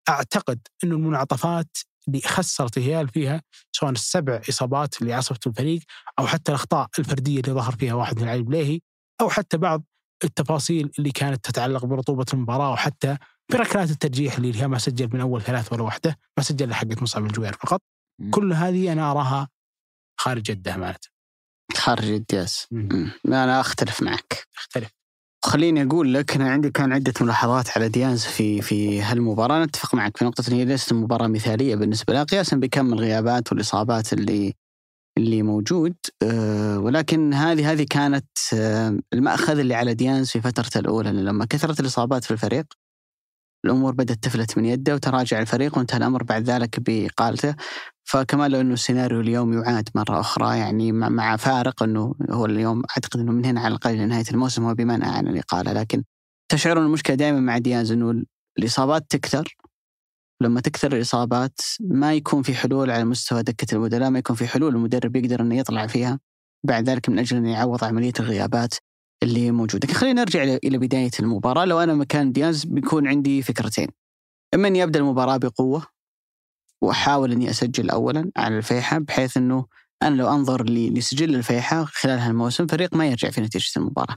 أعتقد 0.10 0.60
إنه 0.84 0.96
المنعطفات 0.96 1.78
اللي 2.08 2.22
خسرت 2.22 2.78
الهلال 2.78 3.08
فيها 3.08 3.42
سواء 3.72 3.92
السبع 3.92 4.42
إصابات 4.50 5.02
اللي 5.02 5.14
عصفت 5.14 5.48
الفريق 5.48 5.82
أو 6.20 6.28
حتى 6.28 6.52
الأخطاء 6.52 6.88
الفردية 7.00 7.40
اللي 7.40 7.52
ظهر 7.52 7.72
فيها 7.76 7.94
واحد 7.94 8.16
من 8.16 8.22
اللاعبين 8.22 8.46
بليهي 8.46 8.80
أو 9.22 9.30
حتى 9.30 9.58
بعض 9.58 9.84
التفاصيل 10.24 10.92
اللي 11.00 11.12
كانت 11.12 11.46
تتعلق 11.46 11.86
برطوبة 11.86 12.26
المباراة 12.34 12.72
وحتى 12.72 13.18
بركلات 13.52 13.90
الترجيح 13.92 14.36
اللي 14.36 14.50
الهلال 14.50 14.70
ما 14.70 14.78
سجل 14.78 15.10
من 15.14 15.22
أول 15.22 15.42
ثلاث 15.42 15.74
ولا 15.74 15.84
واحدة 15.84 16.18
ما 16.38 16.44
سجل 16.44 16.74
حقت 16.74 17.02
مصعب 17.02 17.26
الجوير 17.26 17.54
فقط. 17.54 17.82
كل 18.32 18.54
هذه 18.54 18.92
أنا 18.92 19.12
أراها 19.12 19.50
خارج 20.20 20.42
جدة 20.42 20.76
أمانة. 20.76 21.00
خارج 21.76 22.10
الدياس 22.10 22.68
أنا 23.26 23.60
أختلف 23.60 24.02
معك. 24.02 24.48
خليني 25.46 25.84
أقول 25.84 26.14
لك 26.14 26.36
أنا 26.36 26.52
عندي 26.52 26.70
كان 26.72 26.94
عدة 26.94 27.14
ملاحظات 27.22 27.70
على 27.78 27.90
ديانز 27.90 28.26
في 28.26 28.62
في 28.62 29.02
هالمباراة. 29.02 29.66
نتفق 29.66 29.96
معك 29.96 30.18
في 30.18 30.26
نقطة 30.26 30.44
إن 30.50 30.54
هي 30.54 30.66
ليست 30.66 30.94
مباراة 30.94 31.28
مثالية 31.28 31.76
بالنسبة 31.76 32.14
لها 32.14 32.24
قياسا 32.24 32.56
بكم 32.58 32.94
الغيابات 32.94 33.52
والإصابات 33.52 34.14
اللي 34.14 34.54
اللي 35.18 35.44
موجود. 35.44 35.96
أه 36.24 36.80
ولكن 36.80 37.34
هذه 37.34 37.72
هذه 37.72 37.86
كانت 37.90 38.28
أه 38.54 39.00
المأخذ 39.14 39.60
اللي 39.60 39.76
على 39.76 39.94
ديانز 39.94 40.30
في 40.30 40.42
فترته 40.42 40.80
الأولى. 40.80 41.12
لما 41.12 41.46
كثرت 41.46 41.80
الإصابات 41.80 42.24
في 42.24 42.32
الفريق 42.32 42.66
الأمور 43.66 43.94
بدأت 43.94 44.18
تفلت 44.24 44.58
من 44.58 44.66
يده 44.66 44.96
وتراجع 44.96 45.40
الفريق 45.40 45.78
وانتهى 45.78 45.98
الأمر 45.98 46.24
بعد 46.24 46.44
ذلك 46.44 46.80
باقالته 46.80 47.56
فكمان 48.12 48.52
لو 48.52 48.62
انه 48.62 48.74
السيناريو 48.74 49.22
اليوم 49.22 49.54
يعاد 49.54 49.90
مرة 49.96 50.20
أخرى 50.20 50.58
يعني 50.58 50.92
مع 50.92 51.36
فارق 51.36 51.84
إنه 51.84 52.16
هو 52.30 52.46
اليوم 52.46 52.84
أعتقد 52.90 53.20
إنه 53.20 53.32
من 53.32 53.46
هنا 53.46 53.60
على 53.60 53.68
الاقل 53.68 53.98
لنهاية 53.98 54.24
الموسم 54.32 54.64
هو 54.64 54.74
بمنع 54.74 55.08
عن 55.12 55.28
الإقالة. 55.28 55.74
لكن 55.74 56.04
تشعرون 56.52 56.86
المشكلة 56.86 57.16
دائما 57.16 57.40
مع 57.40 57.58
دياز 57.58 57.92
إنه 57.92 58.24
الإصابات 58.60 59.06
تكثر. 59.10 59.58
لما 60.42 60.62
تكثر 60.62 60.96
الإصابات 60.96 61.60
ما 61.80 62.14
يكون 62.14 62.42
في 62.42 62.54
حلول 62.54 62.92
على 62.92 63.06
مستوى 63.06 63.44
دكة 63.44 63.76
البدلاء 63.76 64.10
ما 64.10 64.20
يكون 64.20 64.36
في 64.36 64.48
حلول 64.48 64.76
المدرب 64.76 65.16
يقدر 65.16 65.42
إنه 65.42 65.56
يطلع 65.58 65.88
فيها 65.88 66.20
بعد 66.68 66.90
ذلك 66.90 67.10
من 67.10 67.20
أجل 67.20 67.38
إنه 67.38 67.52
يعوض 67.52 67.84
عملية 67.84 68.14
الغيابات 68.20 68.74
اللي 69.24 69.52
موجودة. 69.52 69.94
خلينا 69.94 70.22
نرجع 70.22 70.44
إلى 70.44 70.78
بداية 70.78 71.12
المباراة. 71.20 71.66
لو 71.66 71.80
أنا 71.80 71.94
مكان 71.94 72.32
دياز 72.32 72.66
بيكون 72.66 73.08
عندي 73.08 73.42
فكرتين. 73.42 73.88
إما 74.54 74.68
إني 74.68 74.84
أبدأ 74.84 75.00
المباراة 75.00 75.38
بقوة 75.38 75.99
وأحاول 76.82 77.32
إني 77.32 77.50
أسجل 77.50 77.90
اولا 77.90 78.32
على 78.38 78.58
الفيحة 78.58 78.98
بحيث 78.98 79.38
إنه 79.38 79.66
أنا 80.04 80.16
لو 80.16 80.30
أنظر 80.30 80.64
لسجل 80.70 81.36
الفيحة 81.36 81.86
خلال 81.86 82.20
هالموسم 82.20 82.68
فريق 82.68 82.96
ما 82.96 83.08
يرجع 83.08 83.30
في 83.30 83.42
نتيجة 83.42 83.72
المباراة. 83.78 84.16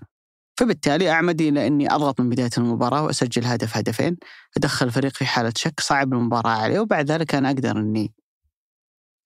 فبالتالي 0.60 1.10
أعمد 1.10 1.40
إلى 1.40 1.66
إني 1.66 1.94
أضغط 1.94 2.20
من 2.20 2.28
بداية 2.28 2.50
المباراة 2.58 3.04
وأسجل 3.04 3.44
هدف 3.44 3.76
هدفين 3.76 4.16
أدخل 4.56 4.86
الفريق 4.86 5.12
في 5.12 5.24
حالة 5.24 5.52
شك 5.56 5.80
صعب 5.80 6.12
المباراة 6.12 6.50
عليه 6.50 6.80
وبعد 6.80 7.10
ذلك 7.10 7.34
أنا 7.34 7.50
أقدر 7.50 7.78
إني 7.78 8.12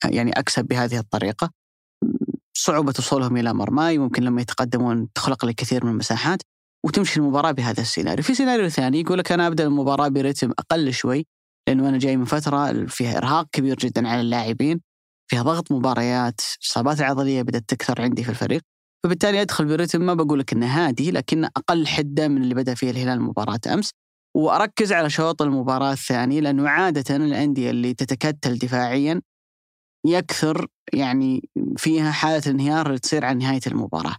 يعني 0.05 0.31
أكسب 0.31 0.65
بهذه 0.65 0.99
الطريقة. 0.99 1.51
صعوبة 2.57 2.95
وصولهم 2.99 3.37
إلى 3.37 3.55
مرماي 3.55 3.99
ممكن 3.99 4.23
لما 4.23 4.41
يتقدمون 4.43 5.13
تخلق 5.13 5.45
لي 5.45 5.53
كثير 5.53 5.85
من 5.85 5.91
المساحات 5.91 6.43
وتمشي 6.85 7.21
المباراة 7.21 7.51
بهذا 7.51 7.81
السيناريو 7.81 8.25
في 8.25 8.35
سيناريو 8.35 8.69
ثاني 8.69 9.01
يقول 9.01 9.19
لك 9.19 9.33
أنا 9.33 9.47
أبدأ 9.47 9.65
المباراة 9.65 10.09
برتم 10.09 10.51
أقل 10.59 10.93
شوي 10.93 11.27
لأنه 11.69 11.89
أنا 11.89 11.99
جاي 11.99 12.17
من 12.17 12.25
فترة 12.25 12.87
فيها 12.87 13.17
إرهاق 13.17 13.47
كبير 13.53 13.77
جدا 13.77 14.09
على 14.09 14.21
اللاعبين 14.21 14.81
فيها 15.31 15.43
ضغط 15.43 15.73
مباريات 15.73 16.41
إصابات 16.63 17.01
العضليه 17.01 17.43
بدأت 17.43 17.65
تكثر 17.69 18.03
عندي 18.03 18.25
في 18.25 18.29
الفريق 18.31 18.63
فبالتالي 19.05 19.43
أدخل 19.43 19.65
برتم 19.65 20.01
ما 20.01 20.15
بقول 20.15 20.39
لك 20.39 20.53
إنه 20.53 20.67
هادي 20.67 21.11
لكن 21.11 21.45
أقل 21.45 21.87
حدة 21.87 22.29
من 22.29 22.43
اللي 22.43 22.55
بدأ 22.55 22.75
فيه 22.75 22.91
الهلال 22.91 23.21
مباراة 23.21 23.61
أمس 23.67 23.91
وأركز 24.37 24.93
على 24.93 25.11
شوط 25.11 25.43
المباراة 25.43 25.93
الثاني 25.93 26.41
لأنه 26.41 26.69
عادة 26.69 27.17
الأندية 27.17 27.71
اللي 27.71 27.95
تتكتل 27.95 28.59
دفاعيا 28.59 29.23
يكثر 30.07 30.67
يعني 30.93 31.49
فيها 31.77 32.11
حالة 32.11 32.43
الانهيار 32.47 32.87
اللي 32.87 32.99
تصير 32.99 33.25
عن 33.25 33.39
نهاية 33.39 33.61
المباراة. 33.67 34.17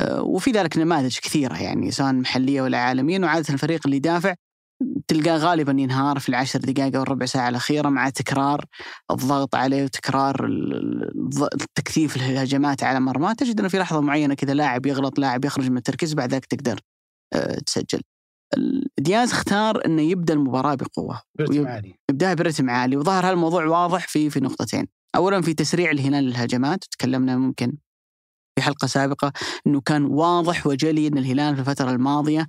أه، 0.00 0.22
وفي 0.22 0.50
ذلك 0.50 0.78
نماذج 0.78 1.18
كثيرة 1.18 1.62
يعني 1.62 1.90
سواء 1.90 2.12
محلية 2.12 2.62
ولا 2.62 2.78
عالميا 2.78 3.18
وعاده 3.18 3.54
الفريق 3.54 3.80
اللي 3.84 3.96
يدافع 3.96 4.34
تلقاه 5.08 5.36
غالبا 5.36 5.72
ينهار 5.72 6.18
في 6.18 6.28
العشر 6.28 6.58
دقائق 6.58 6.96
أو 6.96 7.02
الربع 7.02 7.26
ساعة 7.26 7.48
الأخيرة 7.48 7.88
مع 7.88 8.10
تكرار 8.10 8.64
الضغط 9.10 9.54
عليه 9.54 9.84
وتكرار 9.84 10.50
تكثيف 11.74 12.16
الهجمات 12.16 12.82
على 12.82 13.00
مرماه. 13.00 13.32
تجد 13.32 13.60
إنه 13.60 13.68
في 13.68 13.78
لحظة 13.78 14.00
معينة 14.00 14.34
كذا 14.34 14.54
لاعب 14.54 14.86
يغلط 14.86 15.18
لاعب 15.18 15.44
يخرج 15.44 15.70
من 15.70 15.76
التركيز 15.76 16.14
بعد 16.14 16.34
ذلك 16.34 16.46
تقدر 16.46 16.80
آه، 17.32 17.58
تسجل. 17.66 18.00
دياز 19.00 19.32
اختار 19.32 19.86
إنه 19.86 20.02
يبدأ 20.02 20.34
المباراة 20.34 20.74
بقوة 20.74 21.22
برتم 21.38 21.66
عالي. 21.66 21.94
يبدأها 22.10 22.34
برتم 22.34 22.70
عالي. 22.70 22.96
وظهر 22.96 23.30
هالموضوع 23.30 23.64
واضح 23.64 24.08
في 24.08 24.30
في 24.30 24.40
نقطتين. 24.40 24.86
اولا 25.16 25.42
في 25.42 25.54
تسريع 25.54 25.90
الهلال 25.90 26.24
للهجمات 26.24 26.84
تكلمنا 26.84 27.36
ممكن 27.36 27.72
في 28.58 28.64
حلقة 28.64 28.86
سابقة 28.86 29.32
إنه 29.66 29.80
كان 29.80 30.04
واضح 30.04 30.66
وجلي 30.66 31.06
إن 31.06 31.18
الهلال 31.18 31.54
في 31.54 31.60
الفترة 31.60 31.90
الماضية 31.90 32.46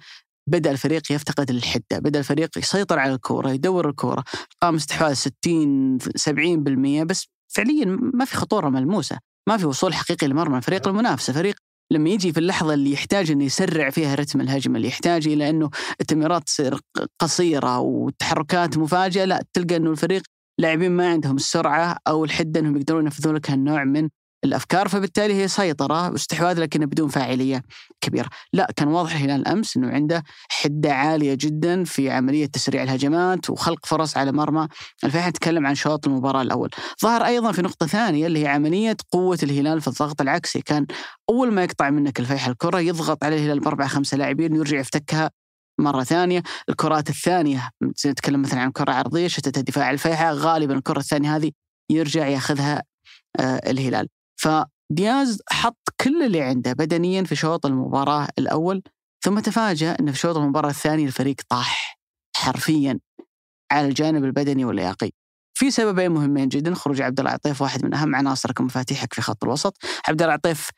بدأ 0.50 0.72
الفريق 0.72 1.12
يفتقد 1.12 1.50
الحده، 1.50 2.00
بدأ 2.00 2.20
الفريق 2.20 2.58
يسيطر 2.58 3.00
على 3.00 3.14
الكورة، 3.14 3.50
يدور 3.50 3.90
الكورة، 3.90 4.24
قام 4.62 4.76
استحواذ 4.76 5.14
60 5.14 6.00
70% 6.16 7.04
بس 7.04 7.28
فعليا 7.56 7.86
ما 8.14 8.26
في 8.26 8.36
خطورة 8.36 8.70
ملموسة، 8.70 9.20
ما 9.50 9.58
في 9.58 9.66
وصول 9.66 9.94
حقيقي 9.94 10.28
لمرمى 10.28 10.58
الفريق 10.58 10.88
المنافسة، 10.88 11.34
فريق 11.34 11.56
لما 11.92 12.10
يجي 12.10 12.34
في 12.34 12.40
اللحظة 12.40 12.74
اللي 12.74 12.92
يحتاج 12.92 13.32
إنه 13.32 13.44
يسرع 13.44 13.90
فيها 13.90 14.16
رتم 14.16 14.42
الهجمة، 14.42 14.76
اللي 14.76 14.88
يحتاج 14.88 15.28
إلى 15.28 15.50
إنه 15.50 15.70
التمريرات 16.02 16.44
تصير 16.44 16.80
قصيرة 17.20 17.80
والتحركات 17.80 18.78
مفاجئة، 18.78 19.26
لا 19.26 19.44
تلقى 19.54 19.76
إنه 19.76 19.92
الفريق 19.92 20.24
لاعبين 20.60 20.92
ما 20.92 21.10
عندهم 21.10 21.36
السرعة 21.36 21.98
أو 22.08 22.26
الحدة 22.26 22.60
إنهم 22.60 22.78
يقدرون 22.78 23.04
ينفذون 23.04 23.36
لك 23.36 23.52
هالنوع 23.52 23.84
من 23.84 24.10
الأفكار 24.44 24.88
فبالتالي 24.88 25.34
هي 25.34 25.48
سيطرة 25.48 26.12
واستحواذ 26.12 26.60
لكن 26.60 26.86
بدون 26.86 27.10
فاعلية 27.10 27.64
كبيرة، 28.02 28.30
لا 28.54 28.68
كان 28.76 28.88
واضح 28.88 29.16
الهلال 29.16 29.48
امس 29.48 29.78
إنه 29.78 29.90
عنده 29.90 30.24
حدة 30.50 30.94
عالية 30.94 31.34
جدا 31.34 31.84
في 31.84 32.10
عملية 32.10 32.46
تسريع 32.46 32.84
الهجمات 32.84 33.50
وخلق 33.50 33.86
فرص 33.86 34.18
على 34.18 34.32
مرمى. 34.32 34.68
الفيحاء 35.04 35.30
نتكلم 35.30 35.68
عن 35.68 35.76
شوط 35.76 36.08
المباراة 36.08 36.42
الأول، 36.42 36.70
ظهر 37.02 37.26
أيضا 37.26 37.52
في 37.52 37.62
نقطة 37.62 37.88
ثانية 37.88 38.28
اللي 38.28 38.44
هي 38.44 38.48
عملية 38.48 38.98
قوة 39.12 39.40
الهلال 39.44 39.82
في 39.82 39.88
الضغط 39.88 40.22
العكسي، 40.22 40.62
كان 40.62 40.86
أول 41.30 41.52
ما 41.52 41.64
يقطع 41.64 41.90
منك 41.90 42.20
الفيحاء 42.20 42.52
الكرة 42.52 42.80
يضغط 42.80 43.24
على 43.24 43.36
الهلال 43.36 43.60
باربع 43.60 43.88
خمسة 43.88 44.18
لاعبين 44.18 44.54
ويرجع 44.54 44.80
يفتكها 44.80 45.32
مرة 45.80 46.04
ثانية. 46.04 46.44
الكرات 46.70 47.10
الثانية 47.10 47.70
نتكلم 48.06 48.42
مثلا 48.42 48.62
عن 48.62 48.72
كرة 48.72 48.92
عرضية 48.92 49.28
شتت 49.28 49.60
دفاع 49.60 49.92
الفيحاء 49.92 50.34
غالبا 50.34 50.74
الكرة 50.74 51.00
الثانية 51.00 51.36
هذه 51.36 51.52
يرجع 51.92 52.28
ياخذها 52.28 52.84
آه 53.40 53.70
الهلال. 53.70 54.08
فدياز 54.40 55.42
حط 55.50 55.90
كل 56.02 56.24
اللي 56.24 56.42
عنده 56.42 56.74
بدنيا 56.74 57.24
في 57.24 57.36
شوط 57.36 57.66
المباراة 57.66 58.28
الأول 58.40 58.84
ثم 59.24 59.40
تفاجأ 59.40 59.98
أن 60.00 60.12
في 60.12 60.20
شوط 60.20 60.38
المباراة 60.38 60.70
الثاني 60.70 61.06
الفريق 61.06 61.36
طاح 61.50 62.00
حرفيا 62.36 63.00
على 63.72 63.88
الجانب 63.88 64.24
البدني 64.24 64.66
واللياقي. 64.66 65.12
في 65.54 65.72
سببين 65.72 66.12
مهمين 66.12 66.48
جدا 66.48 66.74
خروج 66.74 67.02
عبد 67.02 67.20
الله 67.20 67.32
عطيف 67.32 67.62
واحد 67.62 67.86
من 67.86 67.94
أهم 67.94 68.16
عناصرك 68.16 68.60
ومفاتيحك 68.60 69.14
في 69.14 69.22
خط 69.22 69.44
الوسط. 69.44 69.78
عبد 70.08 70.22
الله 70.22 70.34
عطيف 70.34 70.70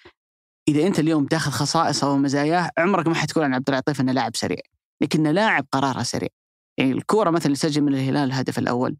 إذا 0.67 0.87
أنت 0.87 0.99
اليوم 0.99 1.25
تاخذ 1.25 1.51
خصائصه 1.51 2.11
ومزاياه 2.11 2.69
عمرك 2.77 3.07
ما 3.07 3.15
حتقول 3.15 3.43
عن 3.43 3.53
عبد 3.53 3.69
الله 3.69 3.77
عطيف 3.77 4.01
إنه 4.01 4.11
لاعب 4.11 4.35
سريع 4.35 4.61
لكنه 5.01 5.31
لاعب 5.31 5.65
قراره 5.71 6.03
سريع. 6.03 6.29
يعني 6.77 6.91
الكورة 6.91 7.29
مثلا 7.29 7.45
اللي 7.45 7.55
سجل 7.55 7.81
من 7.81 7.93
الهلال 7.93 8.29
الهدف 8.29 8.59
الأول. 8.59 8.97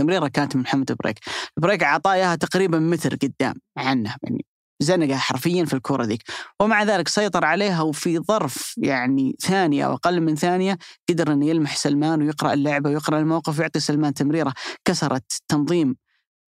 تمريرة 0.00 0.28
كانت 0.28 0.56
من 0.56 0.62
محمد 0.62 0.92
بريك. 0.92 1.18
بريك 1.56 1.82
اعطاه 1.82 2.12
اياها 2.12 2.34
تقريبا 2.36 2.78
متر 2.78 3.14
قدام 3.14 3.54
عنه 3.76 4.14
يعني 4.22 4.44
زنقه 4.82 5.16
حرفيا 5.16 5.64
في 5.64 5.74
الكره 5.74 6.04
ذيك. 6.04 6.22
ومع 6.60 6.82
ذلك 6.82 7.08
سيطر 7.08 7.44
عليها 7.44 7.82
وفي 7.82 8.18
ظرف 8.18 8.74
يعني 8.78 9.36
ثانية 9.40 9.86
أو 9.86 9.94
أقل 9.94 10.20
من 10.20 10.36
ثانية 10.36 10.78
قدر 11.08 11.32
إنه 11.32 11.46
يلمح 11.46 11.76
سلمان 11.76 12.22
ويقرأ 12.22 12.52
اللعبة 12.52 12.90
ويقرأ 12.90 13.18
الموقف 13.18 13.58
ويعطي 13.58 13.80
سلمان 13.80 14.14
تمريرة. 14.14 14.52
كسرت 14.84 15.32
تنظيم 15.48 15.96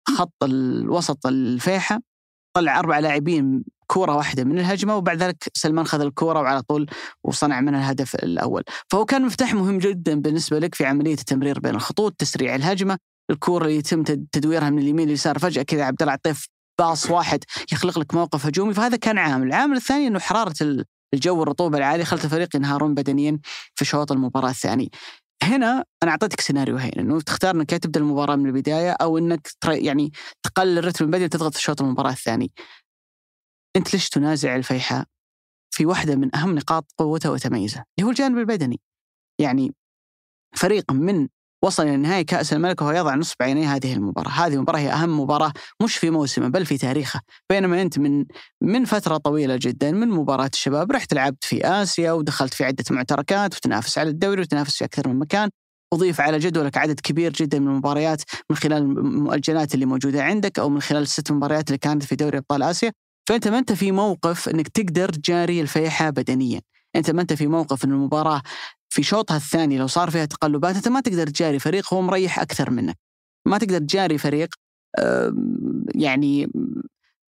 خط 0.08 0.44
الوسط 0.44 1.26
الفيحة 1.26 2.00
طلع 2.56 2.78
أربع 2.78 2.98
لاعبين 2.98 3.64
كورة 3.86 4.16
واحدة 4.16 4.44
من 4.44 4.58
الهجمة 4.58 4.96
وبعد 4.96 5.22
ذلك 5.22 5.50
سلمان 5.54 5.86
خذ 5.86 6.00
الكورة 6.00 6.40
وعلى 6.40 6.62
طول 6.62 6.90
وصنع 7.24 7.60
منها 7.60 7.80
الهدف 7.80 8.14
الأول. 8.14 8.62
فهو 8.90 9.04
كان 9.04 9.22
مفتاح 9.22 9.54
مهم 9.54 9.78
جدا 9.78 10.20
بالنسبة 10.20 10.58
لك 10.58 10.74
في 10.74 10.84
عملية 10.84 11.14
التمرير 11.14 11.60
بين 11.60 11.74
الخطوط 11.74 12.12
تسريع 12.12 12.54
الهجمة 12.54 12.98
الكورة 13.30 13.64
اللي 13.64 13.76
يتم 13.76 14.02
تدويرها 14.02 14.70
من 14.70 14.78
اليمين 14.78 15.08
لليسار 15.08 15.38
فجأة 15.38 15.62
كذا 15.62 15.84
عبد 15.84 16.02
الله 16.02 16.12
عطيف 16.12 16.48
باص 16.78 17.10
واحد 17.10 17.44
يخلق 17.72 17.98
لك 17.98 18.14
موقف 18.14 18.46
هجومي 18.46 18.74
فهذا 18.74 18.96
كان 18.96 19.18
عامل، 19.18 19.46
العامل 19.46 19.76
الثاني 19.76 20.06
إنه 20.06 20.18
حرارة 20.18 20.84
الجو 21.14 21.40
والرطوبة 21.40 21.78
العالية 21.78 22.04
خلت 22.04 22.24
الفريق 22.24 22.56
ينهارون 22.56 22.94
بدنيا 22.94 23.38
في 23.74 23.84
شوط 23.84 24.12
المباراة 24.12 24.50
الثاني. 24.50 24.90
هنا 25.42 25.84
أنا 26.02 26.10
أعطيتك 26.10 26.40
سيناريوهين 26.40 26.92
إنه 26.98 27.20
تختار 27.20 27.54
إنك 27.54 27.70
تبدأ 27.70 28.00
المباراة 28.00 28.36
من 28.36 28.46
البداية 28.46 28.90
أو 28.90 29.18
إنك 29.18 29.48
يعني 29.66 30.12
تقلل 30.42 30.78
الرتم 30.78 31.04
البدني 31.04 31.24
وتضغط 31.24 31.54
في 31.54 31.62
شوط 31.62 31.82
المباراة 31.82 32.10
الثاني. 32.10 32.52
أنت 33.76 33.92
ليش 33.92 34.08
تنازع 34.08 34.56
الفيحاء 34.56 35.04
في 35.74 35.86
واحدة 35.86 36.16
من 36.16 36.36
أهم 36.36 36.54
نقاط 36.54 36.92
قوته 36.98 37.30
وتميزه 37.30 37.84
اللي 37.98 38.06
هو 38.06 38.10
الجانب 38.10 38.38
البدني. 38.38 38.80
يعني 39.40 39.74
فريق 40.56 40.92
من 40.92 41.28
وصل 41.62 41.82
إلى 41.82 41.96
نهائي 41.96 42.24
كأس 42.24 42.52
الملك 42.52 42.82
وهو 42.82 42.90
يضع 42.90 43.14
نصب 43.14 43.36
عينيه 43.42 43.74
هذه 43.74 43.92
المباراة. 43.92 44.30
هذه 44.30 44.54
المباراة 44.54 44.78
هي 44.78 44.92
أهم 44.92 45.20
مباراة 45.20 45.52
مش 45.82 45.96
في 45.96 46.10
موسمه 46.10 46.48
بل 46.48 46.66
في 46.66 46.78
تاريخه. 46.78 47.20
بينما 47.50 47.82
أنت 47.82 47.98
من 47.98 48.24
من 48.62 48.84
فترة 48.84 49.16
طويلة 49.16 49.56
جدا 49.62 49.90
من 49.92 50.08
مباراة 50.08 50.50
الشباب 50.54 50.92
رحت 50.92 51.14
لعبت 51.14 51.44
في 51.44 51.66
آسيا 51.66 52.12
ودخلت 52.12 52.54
في 52.54 52.64
عدة 52.64 52.84
معتركات 52.90 53.56
وتنافس 53.56 53.98
على 53.98 54.10
الدوري 54.10 54.40
وتنافس 54.40 54.76
في 54.76 54.84
أكثر 54.84 55.08
من 55.08 55.18
مكان. 55.18 55.48
أضيف 55.92 56.20
على 56.20 56.38
جدولك 56.38 56.76
عدد 56.76 57.00
كبير 57.00 57.32
جدا 57.32 57.58
من 57.58 57.68
المباريات 57.68 58.22
من 58.50 58.56
خلال 58.56 58.82
المؤجلات 58.82 59.74
اللي 59.74 59.86
موجودة 59.86 60.22
عندك 60.24 60.58
أو 60.58 60.68
من 60.68 60.80
خلال 60.80 61.02
الست 61.02 61.32
مباريات 61.32 61.68
اللي 61.68 61.78
كانت 61.78 62.02
في 62.04 62.16
دوري 62.16 62.38
أبطال 62.38 62.62
آسيا. 62.62 62.92
فأنت 63.28 63.48
ما 63.48 63.58
أنت 63.58 63.72
في 63.72 63.92
موقف 63.92 64.48
أنك 64.48 64.68
تقدر 64.68 65.08
تجاري 65.08 65.60
الفيحة 65.60 66.10
بدنيا. 66.10 66.60
أنت 66.96 67.10
ما 67.10 67.22
أنت 67.22 67.32
في 67.32 67.46
موقف 67.46 67.84
إن 67.84 67.90
المباراة 67.92 68.42
في 68.92 69.02
شوطها 69.02 69.36
الثاني 69.36 69.78
لو 69.78 69.86
صار 69.86 70.10
فيها 70.10 70.24
تقلبات 70.24 70.76
أنت 70.76 70.88
ما 70.88 71.00
تقدر 71.00 71.26
تجاري 71.26 71.58
فريق 71.58 71.94
هو 71.94 72.02
مريح 72.02 72.38
أكثر 72.38 72.70
منك. 72.70 72.96
ما 73.46 73.58
تقدر 73.58 73.78
تجاري 73.78 74.18
فريق 74.18 74.54
يعني 75.94 76.52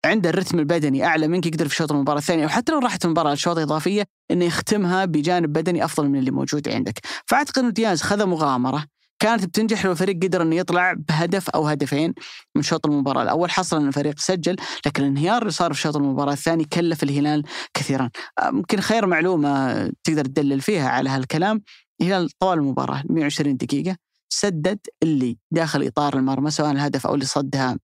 عنده 0.04 0.30
الرتم 0.30 0.58
البدني 0.58 1.04
أعلى 1.04 1.28
منك 1.28 1.46
يقدر 1.46 1.68
في 1.68 1.74
شوط 1.76 1.92
المباراة 1.92 2.18
الثانية 2.18 2.46
وحتى 2.46 2.72
لو 2.72 2.78
راحت 2.78 3.04
المباراه 3.04 3.34
لشوط 3.34 3.58
إضافية 3.58 4.04
إنه 4.30 4.44
يختمها 4.44 5.04
بجانب 5.04 5.52
بدني 5.52 5.84
أفضل 5.84 6.08
من 6.08 6.18
اللي 6.18 6.30
موجود 6.30 6.68
عندك. 6.68 7.00
فأعتقد 7.26 7.58
إنه 7.58 7.70
دياز 7.70 8.02
خذ 8.02 8.26
مغامرة 8.26 8.86
كانت 9.18 9.44
بتنجح 9.44 9.84
لو 9.84 9.92
الفريق 9.92 10.24
قدر 10.24 10.42
إنه 10.42 10.56
يطلع 10.56 10.92
بهدف 10.92 11.50
أو 11.50 11.66
هدفين 11.68 12.14
من 12.56 12.62
شوط 12.62 12.86
المباراة. 12.86 13.22
الأول 13.22 13.50
حصل 13.50 13.76
إن 13.76 13.88
الفريق 13.88 14.18
سجل 14.18 14.56
لكن 14.86 15.02
الانهيار 15.02 15.42
اللي 15.42 15.52
صار 15.52 15.72
في 15.72 15.80
شوط 15.80 15.96
المباراة 15.96 16.32
الثاني 16.32 16.64
كلف 16.64 17.02
الهلال 17.02 17.42
كثيرا. 17.74 18.10
ممكن 18.42 18.80
خير 18.80 19.06
معلومة 19.06 19.86
تقدر 20.04 20.24
تدلل 20.24 20.60
فيها 20.60 20.88
على 20.88 21.10
هالكلام. 21.10 21.62
الهلال 22.00 22.30
طوال 22.38 22.58
المباراة 22.58 23.02
120 23.10 23.56
دقيقة 23.56 23.96
سدد 24.32 24.78
اللي 25.02 25.38
داخل 25.50 25.86
إطار 25.86 26.16
المرمى 26.16 26.50
سواء 26.50 26.70
الهدف 26.70 27.06
أو 27.06 27.14
اللي 27.14 27.24
صدها 27.26 27.78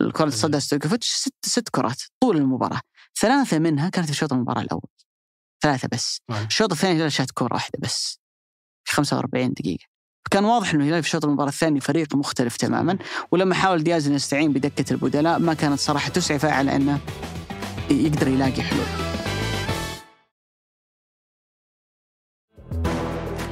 الكرة 0.00 0.24
اللي 0.24 0.36
صدها 0.36 0.60
ستوكوفيتش 0.60 1.08
ست 1.08 1.34
ست 1.46 1.68
كرات 1.68 2.02
طول 2.22 2.36
المباراة. 2.36 2.80
ثلاثة 3.20 3.58
منها 3.58 3.88
كانت 3.88 4.06
في 4.08 4.14
شوط 4.14 4.32
المباراة 4.32 4.60
الأول. 4.62 4.88
ثلاثة 5.62 5.88
بس. 5.92 6.20
الشوط 6.46 6.72
الثاني 6.72 6.92
الهلال 6.92 7.12
شات 7.12 7.30
كرة 7.30 7.54
واحدة 7.54 7.78
بس. 7.82 8.20
في 8.84 8.94
45 8.94 9.52
دقيقة. 9.52 9.95
كان 10.30 10.44
واضح 10.44 10.74
إنه 10.74 10.84
الهلال 10.84 11.02
في 11.02 11.08
شوط 11.08 11.24
المباراة 11.24 11.48
الثاني 11.48 11.80
فريق 11.80 12.16
مختلف 12.16 12.56
تماما 12.56 12.98
ولما 13.32 13.54
حاول 13.54 13.82
دياز 13.82 14.06
إنه 14.06 14.16
يستعين 14.16 14.52
بدكة 14.52 14.92
البدلاء 14.92 15.38
ما 15.38 15.54
كانت 15.54 15.78
صراحة 15.78 16.10
تسعفه 16.10 16.52
على 16.52 16.76
إنه 16.76 17.00
يقدر 17.90 18.28
يلاقي 18.28 18.62
حلول. 18.62 18.86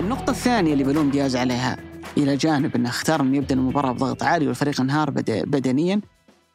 النقطة 0.00 0.30
الثانية 0.30 0.72
اللي 0.72 0.84
بلوم 0.84 1.10
دياز 1.10 1.36
عليها 1.36 1.76
إلى 2.16 2.36
جانب 2.36 2.76
أنه 2.76 2.88
اختار 2.88 3.20
أنه 3.20 3.36
يبدأ 3.36 3.54
المباراة 3.54 3.92
بضغط 3.92 4.22
عالي 4.22 4.46
والفريق 4.46 4.80
انهار 4.80 5.10
بدنيا 5.26 6.00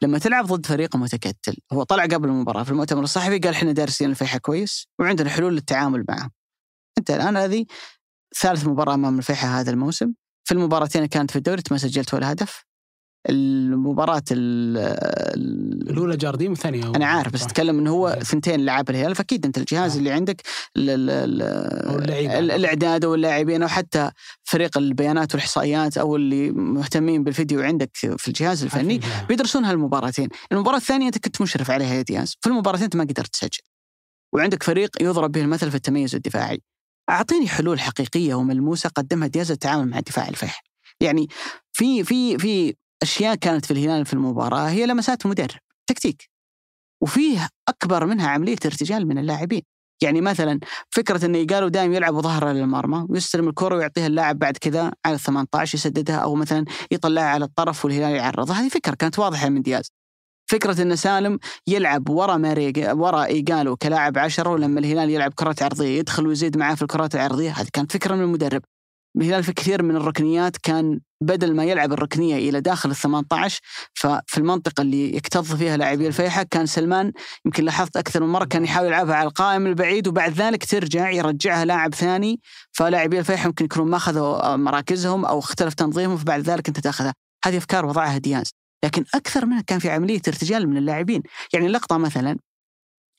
لما 0.02 0.20
تلعب 0.20 0.46
ضد 0.46 0.66
فريق 0.66 0.96
متكتل 0.96 1.58
هو 1.74 1.84
طلع 1.84 2.04
قبل 2.04 2.30
المباراة 2.30 2.64
في 2.64 2.72
المؤتمر 2.72 3.04
الصحفي 3.04 3.40
قال 3.40 3.54
إحنا 3.54 3.72
دارسين 3.72 4.10
الفيحة 4.10 4.38
كويس 4.40 4.88
وعندنا 5.00 5.30
حلول 5.30 5.54
للتعامل 5.54 6.06
معه 6.10 6.30
أنت 6.98 7.12
الآن 7.12 7.38
هذه 7.38 7.66
ثالث 8.38 8.68
مباراة 8.68 8.94
أمام 8.94 9.18
الفيحاء 9.18 9.60
هذا 9.62 9.72
الموسم. 9.72 10.14
في 10.44 10.54
المباراتين 10.54 11.06
كانت 11.06 11.32
في 11.32 11.38
الدوري 11.38 11.62
ما 11.72 11.78
سجلت 11.78 12.14
ولا 12.14 12.32
هدف. 12.32 12.70
المباراة 13.30 14.24
الأولى 14.32 16.18
جارديم 16.18 16.52
والثانية 16.52 16.86
أنا 16.86 17.06
عارف 17.06 17.34
بس 17.34 17.44
أتكلم 17.44 17.80
أنه 17.80 17.92
هو 17.92 18.20
ثنتين 18.24 18.66
لعب 18.66 18.90
الهلال 18.90 19.16
فأكيد 19.16 19.46
أنت 19.46 19.58
الجهاز. 19.58 19.98
اللي 19.98 20.12
عندك 20.12 20.42
الإعداد 22.38 23.06
واللاعبين 23.06 23.62
أو 23.62 23.68
حتى 23.68 24.12
فريق 24.44 24.78
البيانات 24.78 25.36
والإحصائيات 25.36 25.98
أو 25.98 26.16
اللي 26.16 26.52
مهتمين 26.52 27.24
بالفيديو 27.24 27.62
عندك 27.62 27.90
في 27.96 28.28
الجهاز 28.28 28.64
الفني 28.64 29.00
بيدرسون 29.28 29.66
هالمباراتين. 29.66 30.30
المباراة 30.52 30.78
الثانية 30.78 31.08
أنت 31.08 31.18
كنت 31.18 31.42
مشرف 31.42 31.72
عليها 31.72 31.94
يا 31.94 32.02
دياز. 32.02 32.36
في 32.42 32.50
المباراتين 32.50 32.84
أنت 32.84 32.96
ما 32.96 33.04
قدرت 33.04 33.34
تسجل. 33.34 33.64
وعندك 34.34 34.64
فريق 34.64 35.02
يضرب 35.02 35.32
به 35.32 35.42
المثل 35.42 35.70
في 35.70 35.76
التميز 35.76 36.16
الدفاعي. 36.16 36.62
أعطيني 37.10 37.48
حلول 37.48 37.80
حقيقية 37.80 38.36
وملموسة 38.36 38.90
قدمها 38.90 39.28
دياز 39.28 39.52
للتعامل 39.52 39.90
مع 39.90 39.98
الدفاع 39.98 40.28
الفيح. 40.28 40.64
يعني 41.02 41.28
في 41.74 42.04
في 42.04 42.38
في 42.38 42.76
أشياء 43.04 43.36
كانت 43.36 43.66
في 43.66 43.72
الهلال 43.72 44.06
في 44.06 44.14
المباراة 44.14 44.70
هي 44.70 44.86
لمسات 44.86 45.26
المدرب 45.26 45.60
تكتيك. 45.88 46.30
وفيه 47.02 47.50
أكبر 47.70 48.06
منها 48.06 48.28
عملية 48.30 48.58
ارتجال 48.66 49.08
من 49.08 49.18
اللاعبين. 49.18 49.62
يعني 50.04 50.22
مثلا 50.22 50.60
فكرة 50.92 51.26
انه 51.26 51.46
قالوا 51.46 51.70
دائما 51.70 51.96
يلعب 51.96 52.22
ظهره 52.22 52.52
للمرمى 52.52 53.06
ويستلم 53.10 53.48
الكرة 53.50 53.76
ويعطيها 53.76 54.08
اللاعب 54.08 54.40
بعد 54.40 54.58
كذا 54.58 54.92
على 55.06 55.16
ال 55.16 55.20
18 55.20 55.76
يسددها 55.76 56.16
أو 56.18 56.36
مثلا 56.36 56.66
يطلعها 56.92 57.26
على 57.26 57.46
الطرف 57.46 57.86
والهلال 57.86 58.12
يعرضها. 58.16 58.62
هذه 58.62 58.70
فكرة 58.70 58.96
كانت 58.96 59.20
واضحة 59.20 59.50
من 59.50 59.62
دياز. 59.62 59.92
فكرة 60.50 60.82
أن 60.82 60.96
سالم 60.96 61.40
يلعب 61.68 62.10
ورا 62.10 62.38
ماريجا 62.38 62.94
ورا 62.94 63.26
إيجالو 63.26 63.76
كلاعب 63.76 64.18
عشرة 64.18 64.50
ولما 64.50 64.80
الهلال 64.80 65.10
يلعب 65.10 65.34
كرات 65.34 65.64
عرضية 65.64 66.00
يدخل 66.00 66.28
ويزيد 66.28 66.58
معاه 66.58 66.76
في 66.76 66.82
الكرات 66.82 67.16
العرضية 67.16 67.52
هذه 67.52 67.68
كانت 67.74 67.92
فكرة 67.92 68.16
من 68.16 68.22
المدرب. 68.22 68.62
الهلال 69.18 69.44
في 69.44 69.54
كثير 69.54 69.84
من 69.84 69.96
الركنيات 69.96 70.58
كان 70.58 71.00
بدل 71.22 71.56
ما 71.56 71.64
يلعب 71.64 71.94
الركنية 71.94 72.50
إلى 72.50 72.62
داخل 72.62 72.90
ال 72.90 72.96
18 72.96 73.60
ففي 73.94 74.38
المنطقة 74.38 74.82
اللي 74.82 75.16
يكتظ 75.16 75.56
فيها 75.56 75.78
لاعبي 75.78 76.08
الفيحة 76.08 76.44
كان 76.44 76.66
سلمان 76.66 77.12
يمكن 77.46 77.64
لاحظت 77.64 77.98
أكثر 77.98 78.24
من 78.24 78.30
مرة 78.30 78.46
كان 78.46 78.64
يحاول 78.64 78.88
يلعبها 78.88 79.16
على 79.16 79.28
القائم 79.28 79.68
البعيد 79.68 80.08
وبعد 80.08 80.34
ذلك 80.34 80.66
ترجع 80.66 81.10
يرجعها 81.10 81.66
لاعب 81.66 81.96
ثاني 81.96 82.40
فلاعبي 82.72 83.20
الفيحة 83.20 83.46
يمكن 83.46 83.66
يكونوا 83.66 83.88
ما 83.88 83.98
أخذوا 83.98 84.56
مراكزهم 84.56 85.26
أو 85.26 85.40
اختلف 85.40 85.74
تنظيمهم 85.74 86.18
فبعد 86.18 86.42
ذلك 86.42 86.68
انت 86.68 86.80
تاخذها 86.80 87.14
هذه 87.46 87.58
أفكار 87.58 87.86
وضعها 87.86 88.18
دياز. 88.18 88.59
لكن 88.86 89.06
أكثر 89.16 89.46
منها 89.46 89.62
كان 89.62 89.80
في 89.80 89.90
عملية 89.90 90.22
ارتجال 90.28 90.70
من 90.70 90.78
اللاعبين. 90.78 91.24
يعني 91.54 91.66
اللقطه 91.66 91.98
مثلا 91.98 92.38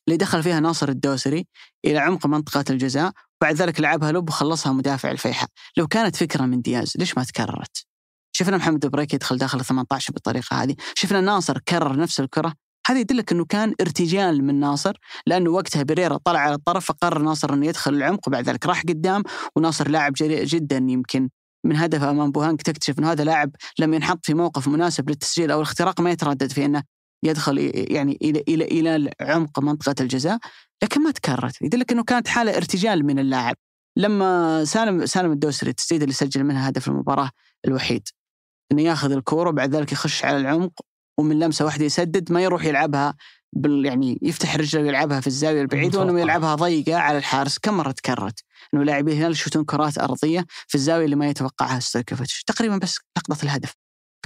اللي 0.09 0.17
دخل 0.17 0.43
فيها 0.43 0.61
ناصر 0.61 0.89
الدوسري 0.89 1.47
إلى 1.85 1.99
عمق 1.99 2.27
منطقة 2.27 2.65
الجزاء 2.71 3.13
بعد 3.43 3.55
ذلك 3.55 3.81
لعبها 3.81 4.13
لب 4.13 4.29
وخلصها 4.29 4.73
مدافع 4.73 5.11
الفيحة 5.11 5.49
لو 5.77 5.87
كانت 5.87 6.17
فكرة 6.17 6.47
من 6.47 6.61
دياز 6.61 6.93
ليش 6.97 7.19
ما 7.19 7.25
تكررت؟ 7.25 7.87
شفنا 8.33 8.57
محمد 8.57 8.87
بريك 8.87 9.15
يدخل 9.15 9.37
داخل 9.39 9.65
18 9.65 10.13
بالطريقة 10.13 10.63
هذه. 10.63 10.77
شفنا 10.95 11.21
ناصر 11.21 11.59
كرر 11.59 11.97
نفس 11.97 12.21
الكرة. 12.21 12.55
هذا 12.87 12.99
يدلك 12.99 13.33
إنه 13.33 13.45
كان 13.45 13.75
ارتجال 13.81 14.45
من 14.45 14.61
ناصر 14.61 14.97
لأنه 15.27 15.51
وقتها 15.51 15.83
بريرا 15.83 16.19
طلع 16.25 16.39
على 16.39 16.55
الطرف 16.55 16.85
فقرر 16.85 17.23
ناصر 17.23 17.55
إنه 17.55 17.67
يدخل 17.67 17.95
العمق 17.95 18.29
وبعد 18.29 18.45
ذلك 18.49 18.67
راح 18.67 18.83
قدام 18.83 19.23
وناصر 19.57 19.89
لاعب 19.89 20.13
جدا 20.19 20.77
يمكن 20.77 21.29
من 21.65 21.77
هدفه 21.77 22.11
أمام 22.11 22.33
بوهانك 22.33 22.63
تكتشف 22.63 22.99
إنه 22.99 23.13
هذا 23.13 23.25
لاعب 23.25 23.51
لم 23.79 23.95
ينحط 23.95 24.27
في 24.27 24.35
موقف 24.35 24.69
مناسب 24.69 25.11
للتسجيل 25.11 25.51
أو 25.51 25.59
الاختراق 25.59 26.01
ما 26.01 26.11
يتردد 26.11 26.53
في 26.53 26.65
إنه 26.65 26.83
يدخل 27.25 27.59
يعني 27.75 28.19
إلى 28.23 28.41
إلى 28.49 28.65
إلى 28.65 29.11
عمق 29.21 29.61
منطقة 29.61 29.95
الجزاء. 30.01 30.39
لكن 30.83 31.03
ما 31.03 31.11
تكررت. 31.11 31.63
يدلك 31.63 31.93
إنه 31.93 32.05
كانت 32.05 32.29
حالة 32.29 32.57
ارتجال 32.57 33.07
من 33.07 33.19
اللاعب. 33.19 33.57
لما 33.97 34.65
سالم 34.65 35.07
سالم 35.07 35.33
الدوسري 35.33 35.71
التسديده 35.71 36.05
اللي 36.05 36.15
سجل 36.15 36.45
منها 36.45 36.69
هدف 36.69 36.89
المباراة 36.89 37.31
الوحيد. 37.67 38.09
إنه 38.73 38.83
ياخذ 38.83 39.13
الكورة 39.13 39.49
وبعد 39.49 39.75
ذلك 39.75 39.93
يخش 39.93 40.25
على 40.25 40.37
العمق 40.37 40.73
ومن 41.19 41.39
لمسة 41.39 41.65
واحدة 41.65 41.85
يسدد 41.85 42.33
ما 42.33 42.43
يروح 42.43 42.65
يلعبها 42.65 43.15
بال 43.53 43.87
يعني 43.87 44.19
يفتح 44.23 44.57
رجله 44.57 44.83
ويلعبها 44.83 45.21
في 45.21 45.27
الزاوية 45.27 45.63
البعيدة 45.63 45.99
وانه 45.99 46.21
يلعبها 46.21 46.55
ضيقة 46.55 46.97
على 46.97 47.19
الحارس. 47.19 47.59
كم 47.59 47.77
مرة 47.77 47.91
تكررت؟ 47.91 48.45
انه 48.75 48.85
لاعبي 48.85 49.13
الهلال 49.13 49.33
يشوتون 49.33 49.65
كرات 49.65 49.99
أرضية 49.99 50.47
في 50.69 50.75
الزاوية 50.75 51.05
اللي 51.05 51.17
ما 51.17 51.27
يتوقعها 51.27 51.81
ستويكوفيتش 51.81 52.43
تقريبا 52.43 52.77
بس 52.77 52.99
لقطة 53.19 53.43
الهدف. 53.43 53.75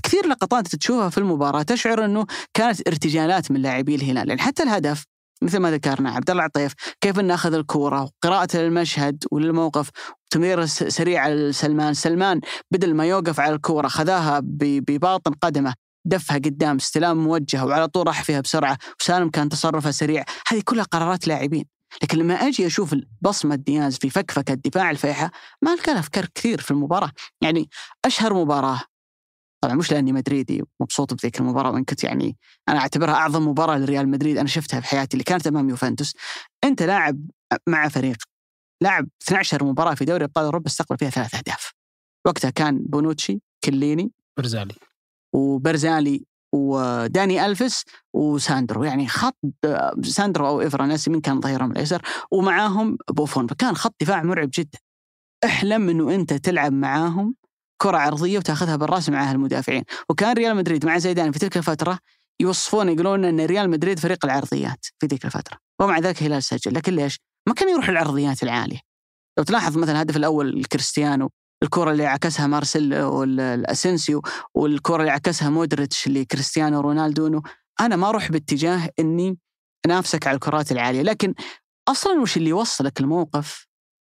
كثير 0.03 0.26
لقطات 0.26 0.76
تشوفها 0.76 1.09
في 1.09 1.18
المباراة 1.18 1.62
تشعر 1.62 2.05
إنه 2.05 2.26
كانت 2.55 2.88
ارتجالات 2.88 3.51
من 3.51 3.62
لاعبي 3.62 3.95
الهلال. 3.95 4.28
يعني 4.28 4.40
حتى 4.40 4.62
الهدف 4.62 5.05
مثل 5.42 5.59
ما 5.59 5.70
ذكرنا 5.70 6.11
عبد 6.11 6.30
الله 6.30 6.42
عطيف 6.42 6.72
كيف 7.01 7.20
إنه 7.20 7.34
أخذ 7.34 7.55
الكورة 7.55 8.03
وقراءته 8.03 8.59
للمشهد 8.59 9.24
وللموقف 9.32 9.90
تمرير 10.30 10.66
سريع 10.66 11.28
لسلمان. 11.28 11.95
سلمان 11.95 12.40
بدل 12.70 12.95
ما 12.95 13.07
يوقف 13.07 13.40
على 13.40 13.55
الكورة 13.55 13.88
خذاها 13.88 14.40
بباطن 14.45 15.32
قدمه 15.32 15.74
دفها 16.07 16.36
قدام 16.36 16.76
استلام 16.76 17.24
موجه 17.24 17.64
وعلى 17.64 17.88
طول 17.88 18.07
راح 18.07 18.22
فيها 18.22 18.40
بسرعة 18.40 18.78
وسالم 19.01 19.30
كان 19.30 19.49
تصرفه 19.49 19.90
سريع. 19.90 20.24
هذه 20.49 20.62
كلها 20.64 20.84
قرارات 20.84 21.28
لاعبين. 21.28 21.64
لكن 22.03 22.18
لما 22.18 22.34
أجي 22.34 22.66
أشوف 22.66 22.95
بصمة 23.20 23.55
دياز 23.55 23.97
في 23.97 24.11
فكفكة 24.11 24.55
دفاع 24.55 24.90
الفيحة 24.90 25.30
ما 25.62 25.74
القى 25.74 25.99
أفكار 25.99 26.26
كثير 26.34 26.61
في 26.61 26.70
المباراة. 26.70 27.11
يعني 27.42 27.68
أشهر 28.05 28.34
مباراة 28.34 28.80
طبعا 29.64 29.74
مش 29.74 29.92
لأني 29.92 30.12
مدريدي 30.12 30.62
مبسوط 30.80 31.14
بذيك 31.14 31.40
المباراة 31.40 31.70
وإن 31.70 31.84
كنت 31.84 32.05
يعني 32.05 32.36
أنا 32.68 32.78
أعتبرها 32.78 33.14
أعظم 33.14 33.49
مباراة 33.49 33.78
لريال 33.78 34.09
مدريد 34.09 34.38
أنا 34.38 34.49
شفتها 34.49 34.80
في 34.80 34.86
حياتي 34.86 35.14
اللي 35.14 35.24
كانت 35.24 35.47
أمام 35.47 35.68
يوفنتوس. 35.68 36.14
أنت 36.64 36.82
لاعب 36.82 37.20
مع 37.68 37.88
فريق 37.88 38.16
لاعب 38.82 39.09
12 39.22 39.64
مباراة 39.64 39.95
في 39.95 40.05
دوري 40.05 40.24
أبطال 40.24 40.45
أوروبا 40.45 40.66
استقبل 40.66 40.99
فيها 40.99 41.11
ثلاث 41.11 41.34
أهداف. 41.34 41.72
وقتها 42.26 42.51
كان 42.51 42.78
بونوتشي 42.78 43.40
كيليني 43.64 44.12
برزالي. 44.38 44.74
وبرزالي 45.34 46.24
وداني 46.55 47.46
ألفيس 47.46 47.84
وساندرو 48.12 48.84
يعني 48.84 49.09
خط 49.09 49.38
ساندرو 50.02 50.46
أو 50.46 50.61
ايفرا 50.61 50.86
ناسي 50.86 51.11
من 51.11 51.20
كان 51.20 51.40
ظهيرهم 51.40 51.72
الأيسر 51.72 52.02
ومعاهم 52.30 52.98
بوفون 53.11 53.46
فكان 53.46 53.76
خط 53.76 53.94
دفاع 54.00 54.22
مرعب 54.22 54.50
جدا. 54.55 54.78
أحلم 55.44 55.88
إنه 55.88 56.14
أنت 56.14 56.32
تلعب 56.32 56.72
معاهم 56.72 57.34
كرة 57.82 57.96
عرضية 57.96 58.38
وتاخذها 58.38 58.76
بالرأس 58.76 59.09
معها 59.09 59.32
المدافعين. 59.32 59.84
وكان 60.11 60.32
ريال 60.32 60.57
مدريد 60.57 60.86
مع 60.86 60.98
زيدان 60.98 61.32
في 61.32 61.38
تلك 61.38 61.57
الفترة 61.57 61.98
يوصفون 62.40 62.88
يقولون 62.88 63.24
إن 63.24 63.40
ريال 63.40 63.70
مدريد 63.70 63.98
فريق 63.98 64.24
العرضيات 64.24 64.86
في 64.98 65.07
ذيك 65.07 65.24
الفترة. 65.24 65.59
ومع 65.80 65.98
ذلك 65.98 66.22
هلال 66.22 66.42
سجل. 66.42 66.74
لكن 66.74 66.96
ليش؟ 66.96 67.20
ما 67.48 67.55
كان 67.55 67.68
يروح 67.68 67.88
العرضيات 67.88 68.42
العالية. 68.42 68.80
لو 69.38 69.44
تلاحظ 69.44 69.78
مثلا 69.78 69.92
الهدف 69.92 70.16
الأول 70.16 70.61
لكريستيانو 70.61 71.30
الكرة 71.64 71.90
اللي 71.90 72.06
عكسها 72.06 72.46
مارسيل 72.46 73.02
والاسنسيو 73.02 74.22
والكرة 74.54 75.00
اللي 75.00 75.10
عكسها 75.10 75.50
مودريتش 75.50 76.08
لكريستيانو 76.08 76.80
رونالدو 76.80 77.42
أنا 77.80 77.96
ما 77.96 78.08
أروح 78.08 78.32
باتجاه 78.32 78.90
إني 78.98 79.38
أنافسك 79.86 80.26
على 80.26 80.34
الكرات 80.34 80.72
العالية 80.72 81.02
لكن 81.02 81.34
أصلا 81.88 82.20
وش 82.20 82.36
اللي 82.36 82.50
يوصلك 82.50 83.00
الموقف؟ 83.00 83.66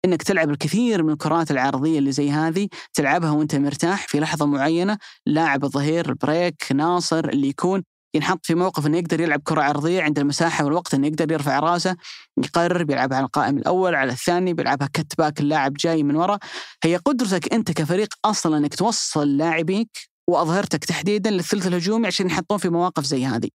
إنك 0.05 0.23
تلعب 0.23 0.51
الكثير 0.51 1.03
من 1.03 1.13
الكرات 1.13 1.51
العرضية 1.51 1.99
اللي 1.99 2.13
زي 2.13 2.31
هذه 2.31 2.69
تلعبها 2.93 3.31
وأنت 3.31 3.55
مرتاح 3.55 4.09
في 4.09 4.21
لحظة 4.21 4.47
معينة 4.47 4.99
لاعب 5.27 5.65
الظهير 5.65 6.09
البريك 6.09 6.73
ناصر 6.73 7.29
اللي 7.29 7.49
يكون. 7.49 7.83
ينحط 8.15 8.47
في 8.47 8.55
موقف 8.55 8.87
إنه 8.87 8.99
يقدر 8.99 9.21
يلعب 9.21 9.41
كرة 9.45 9.63
عرضية 9.63 10.03
عند 10.03 10.19
المساحة 10.19 10.65
والوقت 10.65 10.95
إنه 10.95 11.07
يقدر 11.07 11.33
يرفع 11.33 11.59
رأسه 11.59 11.97
يقرر 12.45 12.85
بيلعبها 12.85 13.17
على 13.17 13.27
القائم 13.27 13.59
الأول 13.59 13.95
على 13.95 14.13
الثاني 14.13 14.55
بيلعبها 14.55 14.89
cut 14.93 15.19
back 15.19 15.41
اللاعب 15.41 15.73
جاي 15.75 16.03
من 16.03 16.17
ورا. 16.17 16.39
هي 16.85 16.97
قدرتك 16.97 17.53
أنت 17.53 17.73
كفريق 17.73 18.15
أصلا 18.25 18.59
إنك 18.59 18.75
توصل 18.75 19.37
لاعبيك 19.37 19.89
وأظهرتك 20.29 20.85
تحديدا 20.85 21.31
للثلث 21.31 21.67
الهجومي 21.67 22.07
عشان 22.07 22.27
يحطون 22.27 22.59
في 22.59 22.69
مواقف 22.69 23.05
زي 23.05 23.27
هذه. 23.27 23.49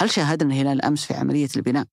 هل 0.00 0.10
شاهدنا 0.10 0.54
الهلال 0.54 0.84
أمس 0.84 1.04
في 1.04 1.14
عملية 1.14 1.48
البناء؟ 1.56 1.86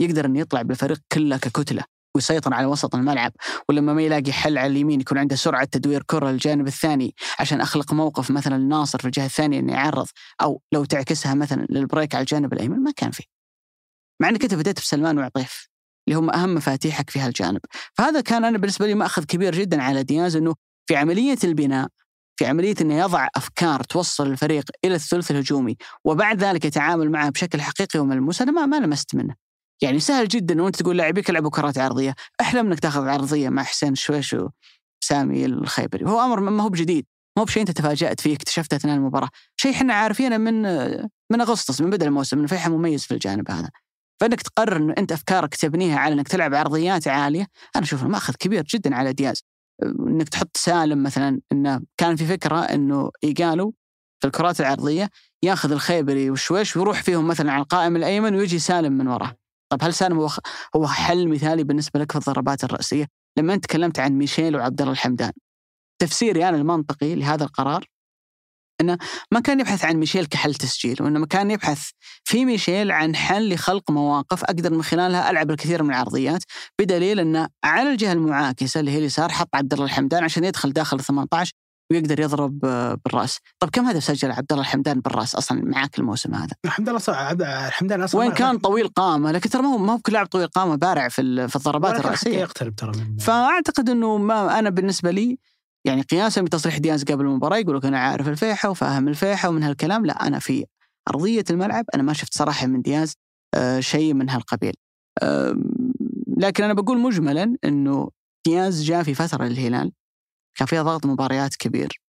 يقدر 0.00 0.24
إنه 0.24 0.40
يطلع 0.40 0.62
بالفريق 0.62 0.98
كله 1.12 1.36
ككتلة. 1.36 1.99
ويسيطر 2.14 2.54
على 2.54 2.66
وسط 2.66 2.94
الملعب 2.94 3.32
ولما 3.68 3.94
ما 3.94 4.02
يلاقي 4.02 4.32
حل 4.32 4.58
على 4.58 4.66
اليمين 4.66 5.00
يكون 5.00 5.18
عنده 5.18 5.36
سرعة 5.36 5.64
تدوير 5.64 6.02
كرة 6.02 6.30
للجانب 6.30 6.66
الثاني 6.66 7.14
عشان 7.38 7.60
أخلق 7.60 7.92
موقف 7.92 8.30
مثلا 8.30 8.56
ناصر 8.56 8.98
في 8.98 9.04
الجهة 9.04 9.26
الثانية 9.26 9.58
إنه 9.58 9.72
يعرض 9.72 10.06
أو 10.42 10.62
لو 10.72 10.84
تعكسها 10.84 11.34
مثلا 11.34 11.66
للبريك 11.70 12.14
على 12.14 12.22
الجانب 12.22 12.52
الايمن 12.52 12.82
ما 12.82 12.90
كان 12.96 13.10
فيه. 13.10 13.24
مع 14.22 14.28
إنك 14.28 14.42
أنت 14.42 14.54
بديت 14.54 14.80
بسلمان 14.80 15.18
وعطيف 15.18 15.68
اللي 16.08 16.18
هم 16.18 16.30
أهم 16.30 16.54
مفاتيحك 16.54 17.10
في 17.10 17.20
هالجانب، 17.20 17.60
فهذا 17.94 18.20
كان 18.20 18.44
أنا 18.44 18.58
بالنسبة 18.58 18.86
لي 18.86 18.94
مأخذ 18.94 19.24
كبير 19.24 19.54
جدا 19.54 19.82
على 19.82 20.02
دياز 20.02 20.36
إنه 20.36 20.54
في 20.86 20.96
عملية 20.96 21.38
البناء 21.44 21.88
في 22.40 22.46
عملية 22.46 22.74
إنه 22.80 22.98
يضع 22.98 23.28
أفكار 23.36 23.82
توصل 23.82 24.26
الفريق 24.26 24.64
إلى 24.84 24.94
الثلث 24.94 25.30
الهجومي 25.30 25.76
وبعد 26.04 26.44
ذلك 26.44 26.64
يتعامل 26.64 27.10
معه 27.10 27.30
بشكل 27.30 27.60
حقيقي 27.60 28.00
وملموس 28.00 28.42
أنا 28.42 28.52
ما 28.52 28.66
ما 28.66 28.76
لمست 28.86 29.14
منه. 29.14 29.49
يعني 29.82 30.00
سهل 30.00 30.28
جدا 30.28 30.62
وأنت 30.62 30.76
تقول 30.76 30.96
لاعبيك 30.96 31.30
العبوا 31.30 31.50
كرات 31.50 31.78
عرضية، 31.78 32.14
احلم 32.40 32.66
إنك 32.66 32.80
تاخذ 32.80 33.08
عرضية 33.08 33.48
مع 33.48 33.62
حسين 33.62 33.94
شويش 33.94 34.36
وسامي 35.02 35.44
الخيبري، 35.44 36.06
هو 36.06 36.20
أمر 36.20 36.40
ما 36.40 36.62
هو 36.62 36.68
بجديد، 36.68 37.06
ما 37.36 37.40
هو 37.40 37.44
بشيء 37.44 37.60
أنت 37.62 37.70
تفاجأت 37.70 38.20
فيه 38.20 38.34
اكتشفته 38.34 38.76
أثناء 38.76 38.96
المباراة، 38.96 39.28
شيء 39.56 39.72
إحنا 39.72 39.94
عارفينه 39.94 40.36
من 40.36 40.62
من 41.32 41.40
أغسطس 41.40 41.80
من 41.80 41.90
بدا 41.90 42.06
الموسم 42.06 42.38
إنه 42.38 42.46
فيحة 42.46 42.70
مميز 42.70 43.04
في 43.04 43.14
الجانب 43.14 43.50
هذا. 43.50 43.70
فإنك 44.20 44.42
تقرر 44.42 44.76
انه 44.76 44.94
أنت 44.98 45.12
أفكارك 45.12 45.54
تبنيها 45.54 45.98
على 45.98 46.14
إنك 46.14 46.28
تلعب 46.28 46.54
عرضيات 46.54 47.08
عالية، 47.08 47.46
أنا 47.76 47.84
أشوف 47.84 48.04
مأخذ 48.04 48.34
كبير 48.34 48.62
جدا 48.62 48.94
على 48.94 49.12
دياز. 49.12 49.44
إنك 49.82 50.28
تحط 50.28 50.56
سالم 50.56 51.02
مثلا 51.02 51.40
إنه 51.52 51.80
كان 51.96 52.16
في 52.16 52.26
فكرة 52.26 52.60
إنه 52.60 53.10
ايجالو 53.24 53.74
في 54.20 54.26
الكرات 54.26 54.60
العرضية 54.60 55.10
ياخذ 55.42 55.72
الخيبري 55.72 56.30
والشويش 56.30 56.76
ويروح 56.76 57.02
فيهم 57.02 57.28
مثلا 57.28 57.52
على 57.52 57.62
القائم 57.62 57.96
الأيمن 57.96 58.34
ويجي 58.34 58.58
سالم 58.58 58.92
من 58.92 59.08
وراه. 59.08 59.39
طيب 59.70 59.84
هل 59.84 59.94
سالم 59.94 60.28
هو 60.76 60.86
حل 60.86 61.28
مثالي 61.28 61.64
بالنسبة 61.64 62.00
لك 62.00 62.12
في 62.12 62.18
الضربات 62.18 62.64
الرأسية؟ 62.64 63.06
لما 63.38 63.54
أنت 63.54 63.64
تكلمت 63.64 63.98
عن 63.98 64.12
ميشيل 64.12 64.56
وعبد 64.56 64.80
الله 64.80 64.92
الحمدان 64.92 65.32
تفسيري 66.02 66.48
أنا 66.48 66.56
المنطقي 66.56 67.14
لهذا 67.14 67.44
القرار 67.44 67.84
إنه 68.80 68.98
ما 69.32 69.40
كان 69.40 69.60
يبحث 69.60 69.84
عن 69.84 69.96
ميشيل 69.96 70.26
كحل 70.26 70.54
تسجيل 70.54 71.02
وإنما 71.02 71.26
كان 71.26 71.50
يبحث 71.50 71.90
في 72.24 72.44
ميشيل 72.44 72.90
عن 72.90 73.16
حل 73.16 73.54
لخلق 73.54 73.90
مواقف 73.90 74.44
أقدر 74.44 74.72
من 74.72 74.82
خلالها 74.82 75.30
ألعب 75.30 75.50
الكثير 75.50 75.82
من 75.82 75.90
العرضيات 75.90 76.42
بدليل 76.80 77.20
إنه 77.20 77.48
على 77.64 77.90
الجهة 77.92 78.12
المعاكسة 78.12 78.80
اللي 78.80 78.90
هي 78.90 78.98
اليسار 78.98 79.28
حط 79.28 79.48
عبد 79.54 79.72
الله 79.72 79.84
الحمدان 79.84 80.24
عشان 80.24 80.44
يدخل 80.44 80.72
داخل 80.72 80.96
ال 80.96 81.04
18 81.04 81.52
ويقدر 81.90 82.20
يضرب 82.20 82.64
آه، 82.64 82.98
بالرأس. 83.04 83.38
طب 83.58 83.70
كم 83.70 83.84
هدف 83.84 84.04
سجل 84.04 84.30
عبد 84.30 84.52
الله 84.52 84.62
الحمدان 84.62 85.00
بالرأس 85.00 85.34
أصلا 85.34 85.64
معاك 85.64 85.98
الموسم 85.98 86.34
هذا؟ 86.34 86.56
الحمد 86.64 86.88
لله 86.88 86.98
صار 86.98 87.14
عبد 87.14 87.42
الحمدان 87.42 88.02
أصلا 88.02 88.20
وين 88.20 88.28
ما- 88.28 88.34
كان 88.34 88.58
طويل 88.58 88.88
قامة 88.88 89.32
لكن 89.32 89.50
ترى 89.50 89.62
ما 89.62 89.68
هو 89.68 89.78
ما 89.78 89.92
هو 89.92 89.96
بكل 89.96 90.12
لاعب 90.12 90.26
طويل 90.26 90.46
قامة 90.46 90.74
بارع 90.74 91.08
في 91.08 91.48
في 91.48 91.56
الضربات 91.56 92.00
الرأسية. 92.00 92.38
يقترب 92.38 92.74
ترى 92.76 92.92
فأعتقد 93.20 93.90
إنه 93.90 94.16
ما 94.18 94.58
أنا 94.58 94.70
بالنسبة 94.70 95.10
لي 95.10 95.38
يعني 95.86 96.02
قياسا 96.02 96.40
بتصريح 96.42 96.78
دياز 96.78 97.04
قبل 97.04 97.24
المباراة 97.24 97.56
يقول 97.56 97.76
لك 97.76 97.84
أنا 97.84 97.98
عارف 97.98 98.28
الفيحة 98.28 98.68
وفاهم 98.70 99.08
الفيحة 99.08 99.48
ومن 99.48 99.62
هالكلام 99.62 100.06
لا 100.06 100.26
أنا 100.26 100.38
في 100.38 100.64
أرضية 101.08 101.44
الملعب 101.50 101.84
أنا 101.94 102.02
ما 102.02 102.12
شفت 102.12 102.34
صراحة 102.34 102.66
من 102.66 102.82
دياز 102.82 103.14
آه، 103.54 103.80
شيء 103.80 104.14
من 104.14 104.30
هالقبيل. 104.30 104.74
لكن 106.38 106.64
أنا 106.64 106.72
بقول 106.74 106.98
مجملا 106.98 107.56
إنه 107.64 108.10
دياز 108.46 108.82
جاء 108.84 109.02
في 109.02 109.14
فترة 109.14 109.44
للهلال 109.44 109.92
كان 110.60 110.66
فيها 110.66 110.82
ضغط 110.82 111.06
مباريات 111.06 111.56
كبير. 111.56 112.00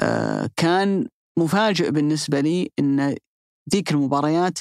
آه، 0.00 0.50
كان 0.56 1.08
مفاجئ 1.38 1.90
بالنسبة 1.90 2.40
لي 2.40 2.70
إن 2.78 3.16
ذيك 3.72 3.90
المباريات 3.92 4.58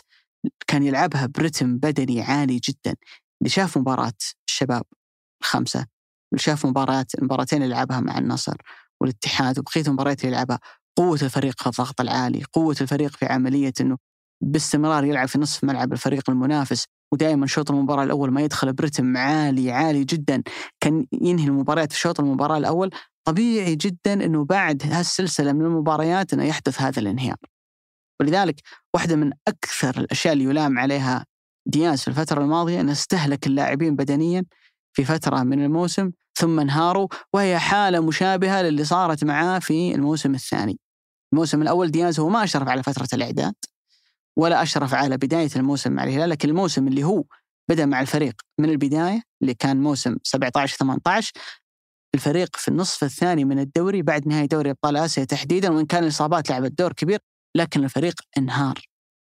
كان 0.68 0.84
يلعبها 0.84 1.26
برتم 1.26 1.78
بدني 1.78 2.22
عالي 2.22 2.60
جدا. 2.70 2.96
اللي 3.42 3.50
شاف 3.50 3.78
مباراة 3.78 4.14
الشباب 4.50 4.84
الخمسة 5.42 5.80
اللي 5.80 6.40
شاف 6.40 6.66
مباريات 6.66 7.16
المباراتين 7.16 7.64
اللي 7.64 7.76
لعبها 7.76 8.00
مع 8.00 8.18
النصر 8.18 8.56
والاتحاد 9.02 9.60
وبقية 9.60 9.84
المباريات 9.88 10.26
اللي 10.26 10.36
لعبها 10.36 10.60
قوة 10.98 11.20
الفريق 11.22 11.62
في 11.62 11.68
الضغط 11.68 12.02
العالي، 12.02 12.44
قوة 12.54 12.76
الفريق 12.82 13.12
في 13.16 13.26
عملية 13.26 13.74
إنه 13.82 13.98
باستمرار 14.44 15.04
يلعب 15.06 15.28
في 15.28 15.40
نصف 15.40 15.64
ملعب 15.64 15.94
الفريق 15.94 16.30
المنافس 16.30 16.86
ودائما 17.14 17.48
شوط 17.48 17.72
المباراة 17.72 18.04
الأول 18.04 18.32
ما 18.32 18.42
يدخل 18.42 18.74
برتم 18.74 19.18
عالي 19.18 19.72
عالي 19.72 20.04
جدا. 20.04 20.44
كان 20.80 21.06
ينهي 21.22 21.48
المباريات 21.48 21.92
في 21.92 22.00
شوط 22.00 22.20
المباراة 22.20 22.58
الأول 22.58 22.90
طبيعي 23.28 23.76
جدا 23.76 24.14
إنه 24.14 24.46
بعد 24.46 24.84
هالسلسلة 24.86 25.54
من 25.54 25.66
المباريات 25.66 26.34
إنه 26.34 26.44
يحدث 26.44 26.82
هذا 26.82 27.00
الانهيار. 27.00 27.38
ولذلك 28.20 28.62
واحدة 28.94 29.16
من 29.16 29.32
أكثر 29.48 30.00
الأشياء 30.00 30.34
اللي 30.34 30.44
يلام 30.44 30.80
عليها 30.80 31.26
دياز 31.66 32.02
في 32.02 32.08
الفترة 32.08 32.42
الماضية 32.42 32.82
إنه 32.82 32.92
استهلك 32.92 33.48
اللاعبين 33.48 33.96
بدنيا 33.96 34.46
في 34.94 35.06
فترة 35.06 35.44
من 35.44 35.64
الموسم 35.64 36.12
ثم 36.36 36.60
انهاروا 36.60 37.08
وهي 37.34 37.60
حالة 37.60 38.00
مشابهة 38.00 38.62
للي 38.62 38.84
صارت 38.84 39.24
معاه 39.24 39.60
في 39.60 39.96
الموسم 39.96 40.36
الثاني. 40.36 40.80
الموسم 41.34 41.62
الأول 41.62 41.92
دياز 41.92 42.20
هو 42.20 42.30
ما 42.30 42.44
أشرف 42.44 42.68
على 42.68 42.84
فترة 42.84 43.08
الإعداد 43.14 43.56
ولا 44.38 44.64
أشرف 44.64 44.94
على 44.94 45.18
بداية 45.18 45.50
الموسم 45.56 45.92
مع 45.92 46.04
الهلال 46.04 46.30
لكن 46.30 46.50
الموسم 46.50 46.88
اللي 46.88 47.04
هو 47.04 47.24
بدأ 47.70 47.86
مع 47.86 48.02
الفريق 48.02 48.42
من 48.60 48.70
البداية 48.70 49.22
اللي 49.42 49.54
كان 49.54 49.82
موسم 49.82 50.18
17 50.24 50.78
18 50.78 51.34
الفريق 52.16 52.56
في 52.56 52.68
النصف 52.68 53.04
الثاني 53.04 53.46
من 53.46 53.60
الدوري 53.60 54.02
بعد 54.02 54.28
نهايه 54.28 54.46
دوري 54.46 54.70
أبطال 54.70 54.98
آسيا 54.98 55.24
تحديدا 55.24 55.70
وإن 55.72 55.86
كان 55.86 56.04
الإصابات 56.04 56.50
لعبت 56.50 56.72
دور 56.80 56.94
كبير 56.94 57.20
لكن 57.58 57.84
الفريق 57.84 58.14
انهار 58.38 58.80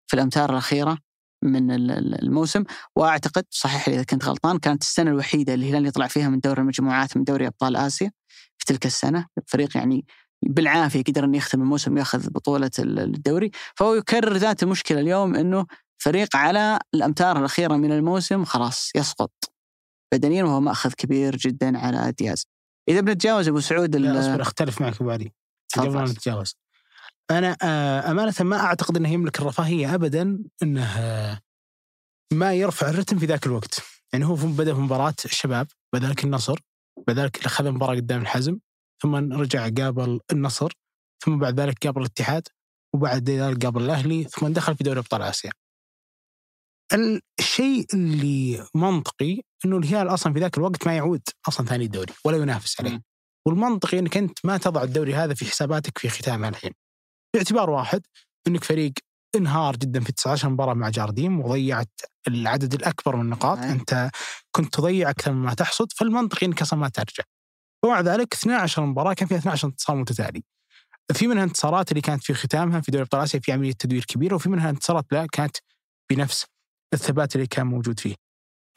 في 0.06 0.14
الامتار 0.14 0.50
الأخيرة 0.50 0.98
من 1.44 1.70
ال- 1.70 1.90
ال- 1.90 2.22
الموسم. 2.22 2.64
وأعتقد 2.96 3.44
صحيح 3.50 3.88
إذا 3.88 4.02
كنت 4.02 4.24
غلطان 4.24 4.58
كانت 4.58 4.82
السنة 4.82 5.10
الوحيدة 5.10 5.54
اللي 5.54 5.68
الهلال 5.68 5.86
يطلع 5.86 6.06
فيها 6.06 6.28
من 6.28 6.40
دوري 6.40 6.60
المجموعات 6.60 7.16
من 7.16 7.24
دوري 7.24 7.46
أبطال 7.46 7.76
آسيا 7.76 8.12
في 8.58 8.64
تلك 8.66 8.86
السنة. 8.86 9.26
الفريق 9.38 9.76
يعني 9.76 10.04
بالعافية 10.42 11.02
قدر 11.02 11.24
إنه 11.24 11.36
يختم 11.36 11.62
الموسم 11.62 11.98
ياخذ 11.98 12.30
بطولة 12.30 12.70
ال- 12.78 12.98
الدوري. 12.98 13.50
فهو 13.76 13.94
يكرر 13.94 14.36
ذات 14.36 14.62
المشكلة 14.62 15.00
اليوم 15.00 15.34
إنه 15.34 15.66
فريق 15.98 16.36
على 16.36 16.78
الامتار 16.94 17.38
الأخيرة 17.38 17.76
من 17.76 17.92
الموسم 17.92 18.44
خلاص 18.44 18.90
يسقط 18.96 19.32
بدنيا 20.14 20.44
وهو 20.44 20.60
مأخذ 20.60 20.92
كبير 20.92 21.36
جدا 21.36 21.78
على 21.78 22.12
دياز. 22.18 22.46
إذا 22.90 23.00
بنتجاوز 23.00 23.48
أبو 23.48 23.60
سعود 23.60 23.96
أصبر 23.96 24.42
أختلف 24.42 24.80
معك 24.80 25.00
أبو 25.00 25.10
علي. 25.10 25.32
قبل 25.76 25.90
ما 25.90 26.04
نتجاوز. 26.04 26.56
أنا 27.30 27.56
آه، 27.62 28.10
أمانة 28.10 28.34
ما 28.40 28.56
أعتقد 28.56 28.96
إنه 28.96 29.08
يملك 29.08 29.38
الرفاهية 29.38 29.94
ابدا 29.94 30.38
إنه 30.62 30.84
آه، 30.98 31.40
ما 32.32 32.54
يرفع 32.54 32.90
الرتم 32.90 33.18
في 33.18 33.26
ذاك 33.26 33.46
الوقت. 33.46 33.82
يعني 34.12 34.24
هو 34.26 34.34
بدأ 34.34 34.74
في 34.74 34.80
مباراة 34.80 35.14
الشباب 35.24 35.66
بذلك 35.94 36.24
النصر 36.24 36.58
بذلك 37.08 37.44
أخذ 37.46 37.66
المباراة 37.66 37.94
قدام 37.94 38.20
الحزم 38.20 38.58
ثم 39.02 39.32
رجع 39.32 39.68
قابل 39.68 40.20
النصر 40.32 40.72
ثم 41.24 41.38
بعد 41.38 41.60
ذلك 41.60 41.86
قابل 41.86 42.00
الاتحاد 42.00 42.48
وبعد 42.94 43.30
ذلك 43.30 43.64
قابل 43.64 43.82
الأهلي 43.82 44.24
ثم 44.24 44.48
دخل 44.48 44.76
في 44.76 44.84
دوري 44.84 44.98
أبطال 44.98 45.22
آسيا. 45.22 45.50
الشيء 47.40 47.86
اللي 47.94 48.66
منطقي 48.74 49.40
إنه 49.64 49.76
الهلال 49.76 50.08
أصلا 50.08 50.32
في 50.32 50.40
ذاك 50.40 50.58
الوقت 50.58 50.86
ما 50.86 50.96
يعود 50.96 51.22
أصلا 51.48 51.66
ثاني 51.66 51.84
الدوري 51.84 52.12
ولا 52.24 52.36
ينافس 52.36 52.80
عليه. 52.80 53.02
والمنطقي 53.46 53.98
إنك 53.98 54.16
أنت 54.16 54.38
ما 54.44 54.56
تضع 54.56 54.82
الدوري 54.82 55.14
هذا 55.14 55.34
في 55.34 55.44
حساباتك 55.44 55.98
في 55.98 56.08
ختامها 56.08 56.48
الحين. 56.48 56.72
باعتبار 57.34 57.70
واحد 57.70 58.02
إنك 58.46 58.64
فريق 58.64 58.92
انهار 59.36 59.76
جدا 59.76 60.00
في 60.00 60.12
19 60.12 60.48
مباراة 60.48 60.74
مع 60.74 60.88
جارديم 60.88 61.40
وضيعت 61.40 62.00
العدد 62.28 62.74
الأكبر 62.74 63.16
من 63.16 63.22
النقاط. 63.22 63.58
أي. 63.58 63.70
أنت 63.70 64.10
كنت 64.56 64.74
تضيع 64.74 65.10
أكثر 65.10 65.32
مما 65.32 65.54
تحصد 65.54 65.92
فالمنطقي 65.92 66.46
إنك 66.46 66.62
أصلا 66.62 66.78
ما 66.78 66.88
ترجع. 66.88 67.24
ومع 67.84 68.00
ذلك 68.00 68.34
12 68.34 68.86
مباراة 68.86 69.14
كان 69.14 69.28
فيها 69.28 69.38
12 69.38 69.68
انتصار 69.68 69.96
متتالي. 69.96 70.42
في 71.12 71.26
منها 71.26 71.44
انتصارات 71.44 71.90
اللي 71.90 72.00
كانت 72.00 72.24
في 72.24 72.34
ختامها 72.34 72.80
في 72.80 72.90
دوري 72.90 73.02
أبطال 73.02 73.20
آسيا 73.20 73.40
في 73.40 73.52
عملية 73.52 73.72
تدوير 73.72 74.04
كبيرة 74.04 74.34
وفي 74.34 74.48
منها 74.48 74.70
انتصارات 74.70 75.06
لا 75.12 75.26
كانت 75.32 75.56
بنفس 76.10 76.46
الثبات 76.94 77.36
اللي 77.36 77.46
كان 77.46 77.66
موجود 77.66 78.00
فيه. 78.00 78.14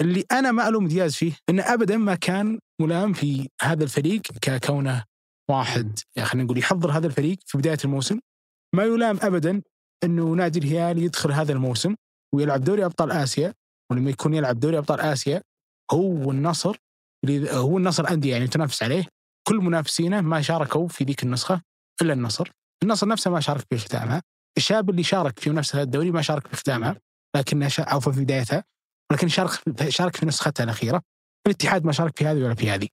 اللي 0.02 0.26
أنا 0.32 0.52
ما 0.52 0.68
ألوم 0.68 0.88
دياز 0.88 1.16
فيه 1.16 1.34
انه 1.50 1.64
ابدا 1.64 1.98
ما 1.98 2.16
كان 2.16 2.60
ملام 2.82 3.14
في 3.14 3.50
هذا 3.62 3.84
الفريق 3.84 4.22
ككونه 4.22 5.04
واحد. 5.50 6.00
يعني 6.16 6.30
خلينا 6.30 6.46
نقول 6.46 6.58
يحضر 6.58 6.92
هذا 6.92 7.08
الفريق 7.08 7.38
في 7.46 7.58
بداية 7.58 7.78
الموسم. 7.86 8.20
ما 8.76 8.84
يلام 8.84 9.20
ابدا 9.22 9.62
إنه 10.04 10.34
نادي 10.34 10.60
الهلال 10.60 10.98
يدخل 10.98 11.32
هذا 11.32 11.52
الموسم 11.52 11.96
ويلعب 12.36 12.64
دوري 12.64 12.86
أبطال 12.86 13.12
آسيا. 13.12 13.54
ولما 13.92 14.10
يكون 14.10 14.34
يلعب 14.34 14.60
دوري 14.60 14.78
أبطال 14.78 15.00
آسيا 15.00 15.42
هو 15.92 16.32
النصر. 16.32 16.78
هو 17.52 17.78
النصر 17.78 18.10
أندية 18.10 18.32
يعني 18.32 18.48
تنافس 18.48 18.84
عليه. 18.84 19.06
كل 19.48 19.56
منافسينه 19.56 20.22
ما 20.22 20.42
شاركوا 20.42 20.88
في 20.88 21.04
ذيك 21.04 21.24
النسخة 21.24 21.62
إلا 22.02 22.14
النصر. 22.14 22.52
النصر 22.84 23.08
نفسه 23.08 23.32
ما 23.32 23.40
شارك 23.40 23.66
في 23.70 23.78
ختامها 23.78 24.22
الشاب 24.58 24.90
اللي 24.90 25.04
شارك 25.04 25.40
في 25.40 25.50
منافسه 25.50 25.82
الدوري 25.82 26.12
ما 26.12 26.22
شارك 26.22 26.48
في 26.48 26.56
ختامها 26.56 26.98
لكنه 27.36 27.68
شا... 27.68 27.84
أو 27.84 28.00
في 28.00 28.10
بدايتها 28.10 28.64
ولكن 29.12 29.28
شارك 29.28 29.90
شارك 29.90 30.16
في 30.16 30.26
نسختها 30.26 30.64
الأخيرة 30.64 31.02
الاتحاد 31.48 31.86
ما 31.86 31.92
شارك 31.92 32.18
في 32.18 32.26
هذه 32.26 32.44
ولا 32.44 32.56
في 32.56 32.70
هذه 32.70 32.88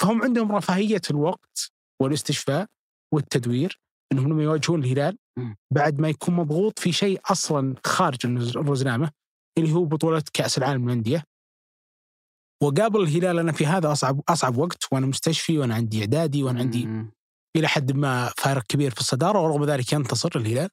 فهم 0.00 0.22
عندهم 0.22 0.52
رفاهية 0.52 1.00
الوقت 1.10 1.72
والاستشفاء 2.02 2.66
والتدوير 3.14 3.80
إنهم 4.12 4.28
لما 4.28 4.42
يواجهون 4.42 4.84
الهلال. 4.84 5.18
بعد 5.70 6.00
ما 6.00 6.08
يكون 6.08 6.34
مضغوط 6.34 6.78
في 6.78 6.92
شيء 6.92 7.20
أصلا 7.30 7.74
خارج 7.84 8.18
الرزنامة 8.56 9.10
اللي 9.58 9.72
هو 9.72 9.84
بطولة 9.84 10.22
كأس 10.32 10.58
العالم 10.58 10.84
للأندية 10.84 11.24
وقابل 12.62 13.02
الهلال 13.02 13.38
أنا 13.38 13.52
في 13.52 13.66
هذا 13.66 13.92
اصعب 13.92 14.20
أصعب 14.28 14.56
وقت 14.56 14.84
وأنا 14.92 15.06
مستشفي 15.06 15.58
وأنا 15.58 15.74
عندي 15.74 16.00
أعدادي 16.00 16.42
وأنا 16.42 16.60
عندي. 16.60 16.84
إلى 17.56 17.68
حد 17.68 17.92
ما 17.92 18.32
فارق 18.36 18.62
كبير 18.62 18.90
في 18.90 19.00
الصدارة 19.00 19.40
ورغم 19.40 19.64
ذلك 19.64 19.92
ينتصر 19.92 20.30
الهلال 20.36 20.68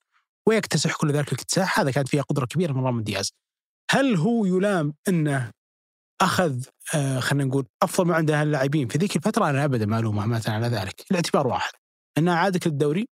ويكتسح 0.48 0.96
كل 0.96 1.12
ذلك 1.12 1.28
الاكتساح. 1.28 1.80
هذا 1.80 1.92
كانت 1.92 2.10
فيها 2.10 2.22
قدرة 2.22 2.46
كبيرة 2.46 2.74
من 2.74 2.86
رامون 2.86 3.04
دياز. 3.04 3.32
هل 3.92 4.16
هو 4.16 4.46
يلام 4.46 4.94
انه 5.08 5.52
أخذ 6.22 6.66
آه 6.96 7.20
خلينا 7.20 7.44
نقول 7.44 7.66
أفضل 7.84 8.08
ما 8.08 8.16
عنده 8.16 8.42
اللاعبين 8.42 8.88
في 8.88 8.98
ذيك 8.98 9.16
الفترة؟ 9.16 9.50
أنا 9.50 9.66
ابدا 9.66 9.86
ما 9.86 10.00
ألومه 10.00 10.26
مثلا 10.26 10.56
على 10.56 10.68
ذلك. 10.68 11.06
الاعتبار 11.12 11.48
واحد. 11.48 11.72
انه 12.18 12.34
عادك 12.34 12.68
للدوري 12.68 13.08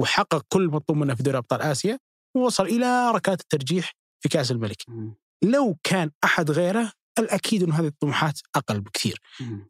وحقق 0.00 0.44
كل 0.48 0.68
مطلوب 0.68 0.98
منه 0.98 1.14
في 1.14 1.22
دوري 1.22 1.38
أبطال 1.38 1.62
آسيا 1.62 1.98
ووصل 2.36 2.64
إلى 2.64 3.10
ركلات 3.10 3.40
الترجيح 3.40 3.92
في 4.22 4.28
كأس 4.28 4.50
الملك. 4.50 4.82
لو 5.44 5.76
كان 5.82 6.10
أحد 6.24 6.50
غيره 6.50 6.92
الاكيد 7.20 7.62
إنه 7.62 7.80
هذه 7.80 7.86
الطموحات 7.86 8.38
أقل 8.56 8.80
بكثير. 8.80 9.20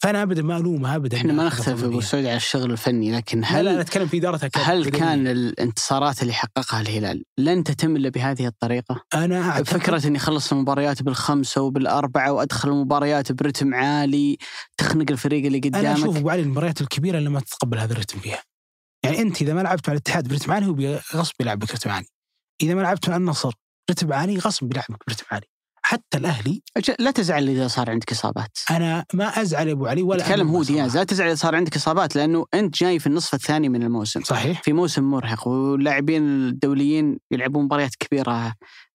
فأنا 0.02 0.22
ابدا 0.22 0.42
ما 0.42 0.56
ألومه 0.56 0.96
ابدا 0.96 1.16
إحنا 1.16 1.32
ما 1.32 1.44
نختلف 1.44 1.84
أبو. 1.84 2.00
سعود 2.00 2.24
على 2.24 2.36
الشغل 2.36 2.72
الفني 2.72 3.12
لكن 3.16 3.40
لا 3.40 3.62
لا 3.62 3.70
هل 3.70 3.80
نتكلم 3.80 4.06
في 4.06 4.16
ادارتها 4.16 4.62
هل. 4.62 4.88
كان 4.88 5.26
الانتصارات 5.26 6.22
اللي 6.22 6.32
حققها 6.32 6.80
الهلال 6.80 7.24
لن 7.38 7.64
تتم 7.64 7.96
إلا 7.96 8.08
بهذه 8.08 8.46
الطريقة؟ 8.46 9.04
أنا 9.14 9.50
أعتقد 9.50 9.68
فكرة 9.68 10.06
إني 10.06 10.18
أخلص 10.18 10.52
المباريات 10.52 11.02
بالخمسة 11.02 11.60
وبالأربعة 11.60 12.32
وأدخل 12.32 12.68
المباريات 12.68 13.32
برتم 13.32 13.74
عالي 13.74 14.38
تخنق 14.78 15.10
الفريق 15.10 15.44
اللي 15.46 15.60
أنا 15.74 15.92
أشوف 15.92 16.04
قدامك 16.04 16.16
أبو 16.16 16.30
علي 16.30 16.42
المباريات 16.42 16.80
الكبيرة 16.80 17.18
اللي 17.18 17.30
ما 17.30 17.40
تتقبل 17.40 17.78
هذا 17.78 17.92
الرتم 17.92 18.18
فيها. 18.18 18.42
يعني 19.04 19.20
أنت 19.22 19.42
إذا 19.42 19.54
ما 19.54 19.60
لعبت 19.60 19.88
مع 19.88 19.92
الاتحاد 19.92 20.28
برتم 20.28 20.52
عالي 20.52 20.66
هو 20.66 21.00
غصب 21.14 21.34
يلعبك 21.40 21.74
رتم 21.74 21.90
عالي. 21.90 22.06
إذا 22.62 22.74
ما 22.74 22.80
لعبت 22.80 23.08
مع 23.08 23.16
النصر 23.16 23.52
رتم 23.90 24.12
عالي 24.12 24.38
غصب 24.38 24.66
بيلعبك 24.66 25.02
برتم 25.08 25.24
عالي. 25.30 25.46
حتى 25.90 26.18
الأهلي. 26.18 26.62
لا 26.98 27.10
تزعل 27.10 27.48
إذا 27.48 27.68
صار 27.68 27.90
عندك 27.90 28.12
إصابات. 28.12 28.58
أنا 28.70 29.04
ما 29.14 29.24
أزعل 29.24 29.68
يا 29.68 29.72
أبو 29.72 29.86
علي 29.86 30.02
ولا 30.02 30.24
تكلم 30.24 30.48
هو. 30.48 30.62
دياز 30.62 30.96
لا 30.96 31.04
تزعل 31.04 31.26
إذا 31.26 31.34
صار 31.34 31.56
عندك 31.56 31.76
إصابات 31.76 32.16
لأنه 32.16 32.46
أنت 32.54 32.76
جاي 32.76 32.98
في 32.98 33.06
النصف 33.06 33.34
الثاني 33.34 33.68
من 33.68 33.82
الموسم. 33.82 34.20
صحيح. 34.22 34.62
في 34.62 34.72
موسم 34.72 35.02
مرهق 35.04 35.48
واللاعبين 35.48 36.22
الدوليين 36.22 37.18
يلعبون 37.30 37.64
مباريات 37.64 37.94
كبيرة 37.94 38.54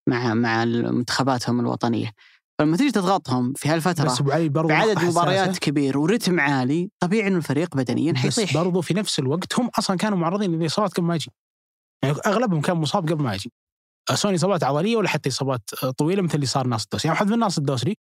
مع 0.10 0.34
مع 0.34 0.66
منتخباتهم 0.66 1.60
الوطنية. 1.60 2.12
فلما 2.60 2.78
تيجي 2.78 2.92
تضغطهم 2.92 3.54
في 3.56 3.70
هالفترة 3.70 4.06
بس 4.06 4.20
أبو 4.20 4.32
علي 4.32 4.50
برضو 4.50 4.68
بعدد 4.68 5.04
مباريات. 5.04 5.58
كبير 5.58 5.98
ورتم 5.98 6.40
عالي 6.40 6.90
طبيعي 7.00 7.28
إنه 7.28 7.38
الفريق 7.38 7.76
بدنيا 7.76 8.12
بس 8.12 8.20
حيطيح. 8.20 8.54
برضو 8.54 8.82
في 8.82 8.94
نفس 8.94 9.20
الوقت 9.20 9.60
هم 9.60 9.70
أصلا 9.80 9.98
كانوا 9.98 10.18
معرضين 10.18 10.60
لاصابات 10.60 10.94
قبل 10.94 11.06
ما 11.06 11.16
يجي. 11.16 11.32
يعني 12.04 12.16
أغلبهم 12.26 12.62
كان 12.62 12.78
مصاب 12.78 13.10
قبل 13.10 13.24
ما 13.24 13.34
يجي. 13.34 13.52
سواء 14.14 14.36
إصابات 14.36 14.64
عضلية 14.64 14.96
ولا 14.96 15.10
حتى 15.10 15.30
إصابات 15.30 15.76
طويلة 15.76 16.22
مثل 16.22 16.36
اللي 16.36 16.46
صار 16.46 16.68
ناصر 16.68 16.84
الدوسري. 16.86 17.08
يعني 17.08 17.20
واحد 17.20 17.32
من 17.32 17.40
ناصر 17.40 17.62
الدوسري 17.62 17.98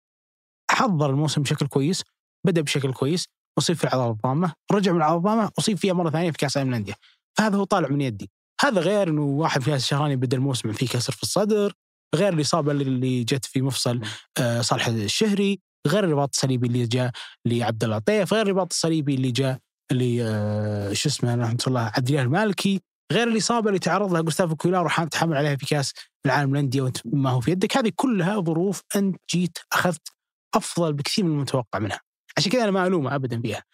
حضر 0.70 1.10
الموسم 1.10 1.42
بشكل 1.42 1.66
كويس 1.66 2.02
بدأ 2.46 2.60
بشكل 2.60 2.92
كويس 2.92 3.26
أصيب 3.58 3.76
في 3.76 3.84
العضلة 3.84 4.10
الضامة 4.10 4.52
رجع 4.72 4.92
من 4.92 4.98
العضلة 4.98 5.16
الضامة 5.18 5.50
أصيب 5.58 5.78
فيها 5.78 5.92
مرة 5.92 6.10
ثانية 6.10 6.30
في 6.30 6.38
كأس 6.38 6.56
العالم 6.56 6.70
للأندية. 6.70 6.94
فهذا 7.38 7.56
هو 7.56 7.64
طالع 7.64 7.88
من 7.88 8.00
يدي. 8.00 8.30
هذا 8.60 8.80
غير 8.80 9.08
إنه 9.08 9.22
واحد 9.22 9.62
في 9.62 9.74
الشهراني 9.74 10.16
بدأ 10.16 10.36
الموسم 10.36 10.72
فيه 10.72 10.86
كسر 10.86 11.12
في 11.12 11.22
الصدر 11.22 11.72
غير 12.14 12.32
الإصابة 12.32 12.72
اللي 12.72 13.24
جت 13.24 13.44
في 13.44 13.62
مفصل 13.62 14.00
آه، 14.38 14.60
صالح 14.60 14.86
الشهري 14.88 15.60
غير 15.86 16.04
الرباط 16.04 16.30
الصليبي 16.34 16.66
اللي 16.66 16.86
جاء 16.86 17.10
لعبد 17.46 17.84
الله 17.84 17.96
الطيف 17.96 18.34
غير 18.34 18.46
الرباط 18.46 18.72
الصليبي 18.72 19.14
اللي 19.14 19.30
جاء 19.30 19.58
ل 19.92 20.18
آه، 20.20 20.92
شو 20.92 21.08
اسمه 21.08 21.34
رحمة 21.34 21.58
الله 21.66 21.80
عبد 21.80 22.08
الله 22.08 22.22
المالكي. 22.22 22.80
غير 23.12 23.28
الاصابه 23.28 23.68
اللي 23.68 23.78
تعرض 23.78 24.12
لها 24.12 24.20
جوستافو 24.20 24.56
كويلار 24.56 24.86
وحام 24.86 25.08
تحمل 25.08 25.36
عليها 25.36 25.56
في 25.56 25.66
كاس 25.66 25.92
العالم 26.26 26.50
للانديه 26.50 26.82
وانت 26.82 26.96
ما 27.04 27.30
هو 27.30 27.40
في 27.40 27.50
يدك. 27.50 27.76
هذه 27.76 27.92
كلها 27.96 28.40
ظروف 28.40 28.82
أنت 28.96 29.16
جيت 29.30 29.58
أخذت 29.72 30.08
أفضل 30.54 30.92
بكثير 30.92 31.24
من 31.24 31.30
المتوقع 31.30 31.78
منها. 31.78 32.00
عشان 32.36 32.52
كذا 32.52 32.62
أنا 32.62 32.70
ما 32.70 32.86
ألومه 32.86 33.14
ابدا 33.14 33.40
فيها. 33.40 33.64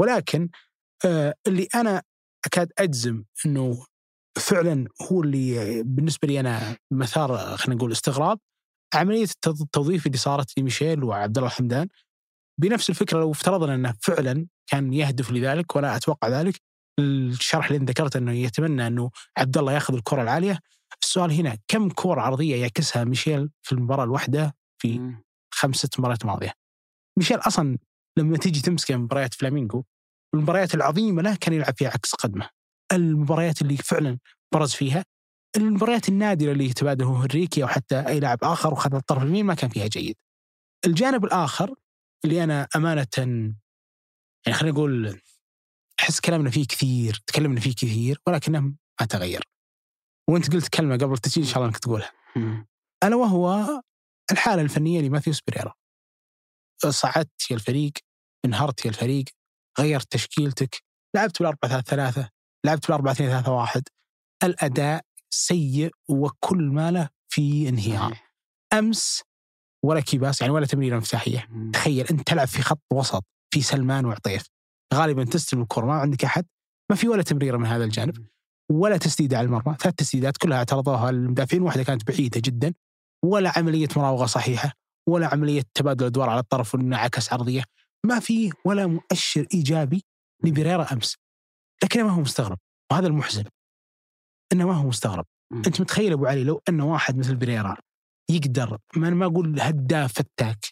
ولكن 0.00 0.48
آه 1.04 1.34
اللي 1.46 1.68
أنا 1.74 2.02
أكاد 2.46 2.72
أجزم 2.78 3.24
إنه 3.46 3.86
فعلا 4.38 4.88
هو 5.02 5.22
اللي 5.22 5.82
بالنسبة 5.82 6.28
لي 6.28 6.40
أنا 6.40 6.76
مثار 6.90 7.56
خلينا 7.56 7.78
نقول 7.78 7.92
استغراب 7.92 8.38
عملية 8.94 9.26
التوظيف 9.46 10.06
اللي 10.06 10.18
صارت 10.18 10.58
لميشيل 10.58 11.04
وعبد 11.04 11.38
الله 11.38 11.48
الحمدان. 11.48 11.88
بنفس 12.60 12.90
الفكرة 12.90 13.18
لو 13.18 13.30
افترضنا 13.30 13.74
إنه 13.74 13.94
فعلا 14.00 14.46
كان 14.66 14.92
يهدف 14.92 15.30
لذلك 15.32 15.76
وأنا 15.76 15.96
أتوقع 15.96 16.28
ذلك 16.28 16.60
الشرح 16.98 17.70
اللي 17.70 17.84
ذكرت 17.84 18.16
إنه 18.16 18.32
يتمنى 18.32 18.86
إنه 18.86 19.10
عبد 19.38 19.58
الله 19.58 19.72
ياخذ 19.72 19.94
الكرة 19.94 20.22
العالية 20.22 20.58
السؤال 21.02 21.32
هنا 21.32 21.58
كم 21.68 21.88
كرة 21.88 22.20
عرضية 22.20 22.56
يعكسها 22.56 23.04
ميشيل 23.04 23.50
في 23.62 23.72
المباراة 23.72 24.04
الواحدة 24.04 24.56
في. 24.78 25.14
خمس 25.54 25.76
ست 25.76 26.00
مباريات 26.00 26.26
ماضية 26.26 26.52
ميشيل 27.18 27.38
أصلا 27.38 27.78
لما 28.18 28.36
تيجي 28.38 28.60
تمسك 28.60 28.92
مباريات 28.92 29.34
فلامينغو 29.34 29.84
المباريات 30.34 30.74
العظيمة 30.74 31.22
له 31.22 31.36
كان 31.36 31.54
يلعب 31.54 31.74
فيها 31.76 31.88
عكس 31.88 32.14
قدمه 32.14 32.48
المباريات 32.92 33.62
اللي 33.62 33.76
فعلا 33.76 34.18
برز 34.54 34.72
فيها 34.74 35.04
المباريات 35.56 36.08
النادرة 36.08 36.52
اللي 36.52 36.64
يتبادل 36.64 37.04
هو 37.04 37.14
هنريكي 37.14 37.62
أو 37.62 37.68
حتى 37.68 38.00
أي 38.00 38.20
لاعب 38.20 38.38
آخر 38.42 38.72
وخذ 38.72 38.94
الطرف 38.94 39.22
اليمين 39.22 39.46
ما 39.46 39.54
كان 39.54 39.70
فيها 39.70 39.86
جيد. 39.86 40.16
الجانب 40.86 41.24
الآخر 41.24 41.74
اللي 42.24 42.44
أنا 42.44 42.68
أمانة 42.76 43.06
يعني 44.46 44.58
خلينا 44.58 44.74
نقول 44.74 45.20
أحس 46.00 46.20
كلامنا 46.20 46.50
فيه 46.50 46.66
كثير 46.66 47.22
تكلمنا 47.26 47.60
فيه 47.60 47.72
كثير 47.72 48.18
ولكنه 48.26 48.60
ما 48.60 49.06
تغير. 49.08 49.42
وأنت 50.30 50.52
قلت 50.52 50.68
كلمة 50.68 50.96
قبل 50.96 51.12
التسجيل 51.12 51.44
إن 51.44 51.50
شاء 51.50 51.58
الله 51.58 51.68
إنك 51.68 51.78
تقولها. 51.78 52.12
ألا 53.04 53.16
وهو 53.16 53.66
الحالة 54.32 54.62
الفنية 54.62 55.00
لماثيوس 55.00 55.40
بريرا. 55.48 55.74
صعدت 56.88 57.50
يا 57.50 57.56
الفريق 57.56 57.92
انهرت 58.44 58.84
يا 58.84 58.90
الفريق 58.90 59.24
غيرت 59.80 60.12
تشكيلتك 60.12 60.82
لعبت 61.16 61.38
بالأربعة 61.38 61.70
ثلاثة 61.70 61.90
ثلاثة 61.90 62.30
لعبت 62.66 62.86
بالأربعة 62.86 63.12
اثنين 63.12 63.30
ثلاثة 63.30 63.52
واحد 63.52 63.82
الأداء 64.42 65.02
سيء 65.30 65.90
وكل 66.08 66.62
ما 66.62 66.90
له 66.90 67.08
في 67.28 67.68
انهيار. 67.68 68.18
أمس 68.72 69.22
ولا 69.84 70.00
كيباس 70.00 70.40
يعني 70.40 70.52
ولا 70.52 70.66
تمريرة 70.66 70.96
مفتاحية 70.96 71.46
مم. 71.50 71.70
تخيل 71.70 72.06
أنت 72.06 72.20
تلعب 72.20 72.48
في 72.48 72.62
خط 72.62 72.82
وسط 72.92 73.24
في 73.54 73.62
سلمان 73.62 74.06
وعطيف 74.06 74.46
غالبا 74.94 75.24
تستلم 75.24 75.62
الكرة 75.62 75.86
ما 75.86 75.94
عندك 75.94 76.24
أحد. 76.24 76.46
ما 76.90 76.96
في 76.96 77.08
ولا 77.08 77.22
تمريرة 77.22 77.56
من 77.56 77.66
هذا 77.66 77.84
الجانب 77.84 78.26
ولا 78.72 78.96
تسديدة 78.96 79.38
على 79.38 79.44
المرمى. 79.44 79.76
ثلاث 79.80 79.94
تسديدات 79.94 80.36
كلها 80.36 80.58
اعترضوها 80.58 81.10
المدافعين 81.10 81.62
واحدة 81.62 81.82
كانت 81.82 82.06
بعيدة 82.10 82.40
جدا 82.44 82.74
ولا 83.24 83.58
عملية 83.58 83.88
مراوغة 83.96 84.26
صحيحة 84.26 84.72
ولا 85.08 85.26
عملية 85.26 85.62
تبادل 85.74 86.06
أدوار 86.06 86.30
على 86.30 86.40
الطرف 86.40 86.74
وانعكس 86.74 87.32
عرضية. 87.32 87.64
ما 88.06 88.20
في 88.20 88.52
ولا 88.64 88.86
مؤشر 88.86 89.46
إيجابي 89.54 90.04
لبريرا 90.44 90.92
أمس. 90.92 91.16
لكنه 91.84 92.02
ما 92.02 92.10
هو 92.10 92.20
مستغرب 92.20 92.58
وهذا 92.92 93.06
المحزن. 93.06 93.44
إنه 94.52 94.66
ما 94.66 94.74
هو 94.74 94.88
مستغرب. 94.88 95.24
أنت 95.52 95.80
متخيل 95.80 96.12
أبو 96.12 96.26
علي 96.26 96.44
لو 96.44 96.62
ان 96.68 96.80
واحد 96.80 97.18
مثل 97.18 97.36
بريرا 97.36 97.76
يقدر 98.30 98.78
ما 98.96 99.08
أنا 99.08 99.16
ما 99.16 99.26
أقول 99.26 99.60
هداف 99.60 100.12
فتاك 100.12 100.64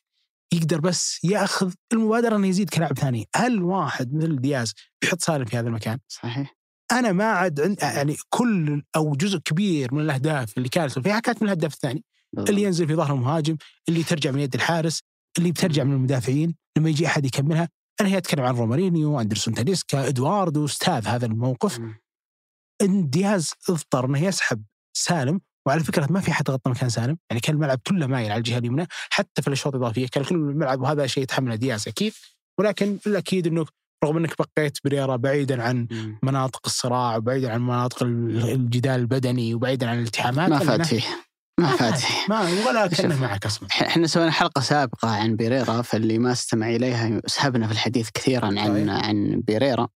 يقدر 0.53 0.81
بس 0.81 1.25
ياخذ 1.25 1.73
المبادرة 1.93 2.37
إنه 2.37 2.47
يزيد 2.47 2.71
كلاعب 2.71 2.99
ثاني. 2.99 3.29
هل 3.37 3.63
واحد 3.63 4.15
مثل 4.15 4.37
دياز 4.41 4.73
يحط 5.05 5.21
سالم 5.21 5.45
في 5.45 5.57
هذا 5.57 5.69
المكان؟ 5.69 5.99
صحيح. 6.09 6.55
أنا 6.93 7.13
ما 7.13 7.25
عاد 7.25 7.61
عند 7.61 7.83
يعني 7.83 8.17
كل 8.29 8.83
أو 8.97 9.13
جزء 9.13 9.39
كبير 9.39 9.95
من 9.95 10.01
الأهداف 10.01 10.59
اللي 10.59 10.69
كانت 10.69 10.99
فيها 10.99 11.21
كانت 11.21 11.43
من 11.43 11.49
الهداف 11.49 11.75
الثاني. 11.75 12.05
اللي 12.39 12.63
ينزل 12.63 12.87
في 12.87 12.95
ظهر 12.95 13.15
المهاجم 13.15 13.57
اللي 13.89 14.03
ترجع 14.03 14.31
من 14.31 14.39
يد 14.41 14.55
الحارس 14.55 15.03
اللي 15.39 15.53
بترجع 15.53 15.85
من 15.85 15.93
المدافعين. 15.93 16.55
لما 16.79 16.91
يجي 16.91 17.07
أحد 17.07 17.25
يكملها 17.25 17.69
أنا 18.01 18.09
هي 18.09 18.19
أتكلم 18.19 18.45
عن 18.45 18.57
رومارينيو 18.57 19.21
أندرسون 19.21 19.55
تاليسكا 19.55 20.09
إدواردو 20.09 20.65
أستاذ 20.65 21.07
هذا 21.07 21.27
الموقف. 21.27 21.81
إن 22.83 23.11
دياز 23.11 23.53
اضطر 23.69 24.05
إنه 24.05 24.23
يسحب 24.23 24.65
سالم 24.97 25.41
وعلى 25.67 25.85
فكرة 25.85 26.07
ما 26.13 26.21
في 26.21 26.33
حد 26.33 26.51
غطى 26.51 26.71
مكان 26.71 26.89
سالم 26.89 27.19
يعني 27.31 27.41
كان 27.41 27.55
الملعب 27.55 27.81
كله 27.87 28.07
مايل 28.07 28.31
على 28.33 28.39
الجهة 28.39 28.59
اليمنى 28.59 28.87
حتى 29.11 29.43
في 29.43 29.49
الأشواط 29.49 29.75
الإضافية 29.75 30.07
كان 30.07 30.25
كل 30.25 30.35
الملعب 30.35 30.81
وهذا 30.81 31.07
شيء 31.07 31.23
يتحمله 31.23 31.55
دياز 31.55 31.89
أكيد 31.89 32.13
ولكن 32.61 32.99
الأكيد 33.07 33.47
إنه 33.47 33.65
رغم 34.05 34.17
إنك 34.17 34.35
بقيت 34.39 34.79
بريرا 34.85 35.17
بعيدا 35.17 35.63
عن. 35.63 35.87
مناطق 36.23 36.61
الصراع 36.67 37.17
وبعيدا 37.17 37.53
عن 37.53 37.61
مناطق 37.63 38.03
ال- 38.03 38.51
الجدال 38.53 39.01
البدني 39.01 39.55
وبعيدا 39.55 39.89
عن 39.91 39.99
الالتحامات 39.99 40.51
ما 40.51 40.59
فات 40.59 40.87
فيه 40.87 41.03
ما 41.61 41.67
فات 41.77 41.99
فيه 41.99 42.15
ما 42.29 42.41
ولا 42.69 42.87
كانه. 42.87 43.21
معك 43.21 43.47
أصلا 43.47 43.69
إحنا 43.83 44.07
سوينا 44.07 44.31
حلقة 44.31 44.61
سابقة 44.61 45.09
عن 45.09 45.37
بيريرا 45.37 45.83
فاللي 45.83 46.19
ما 46.19 46.33
استمع 46.33 46.71
إليها 46.71 47.21
سحبنا 47.27 47.67
في 47.67 47.73
الحديث 47.73 48.11
كثيرا 48.15 48.47
عن 48.47 48.55
طيب. 48.75 48.89
عن 48.91 49.43
بيريرا 49.47 49.89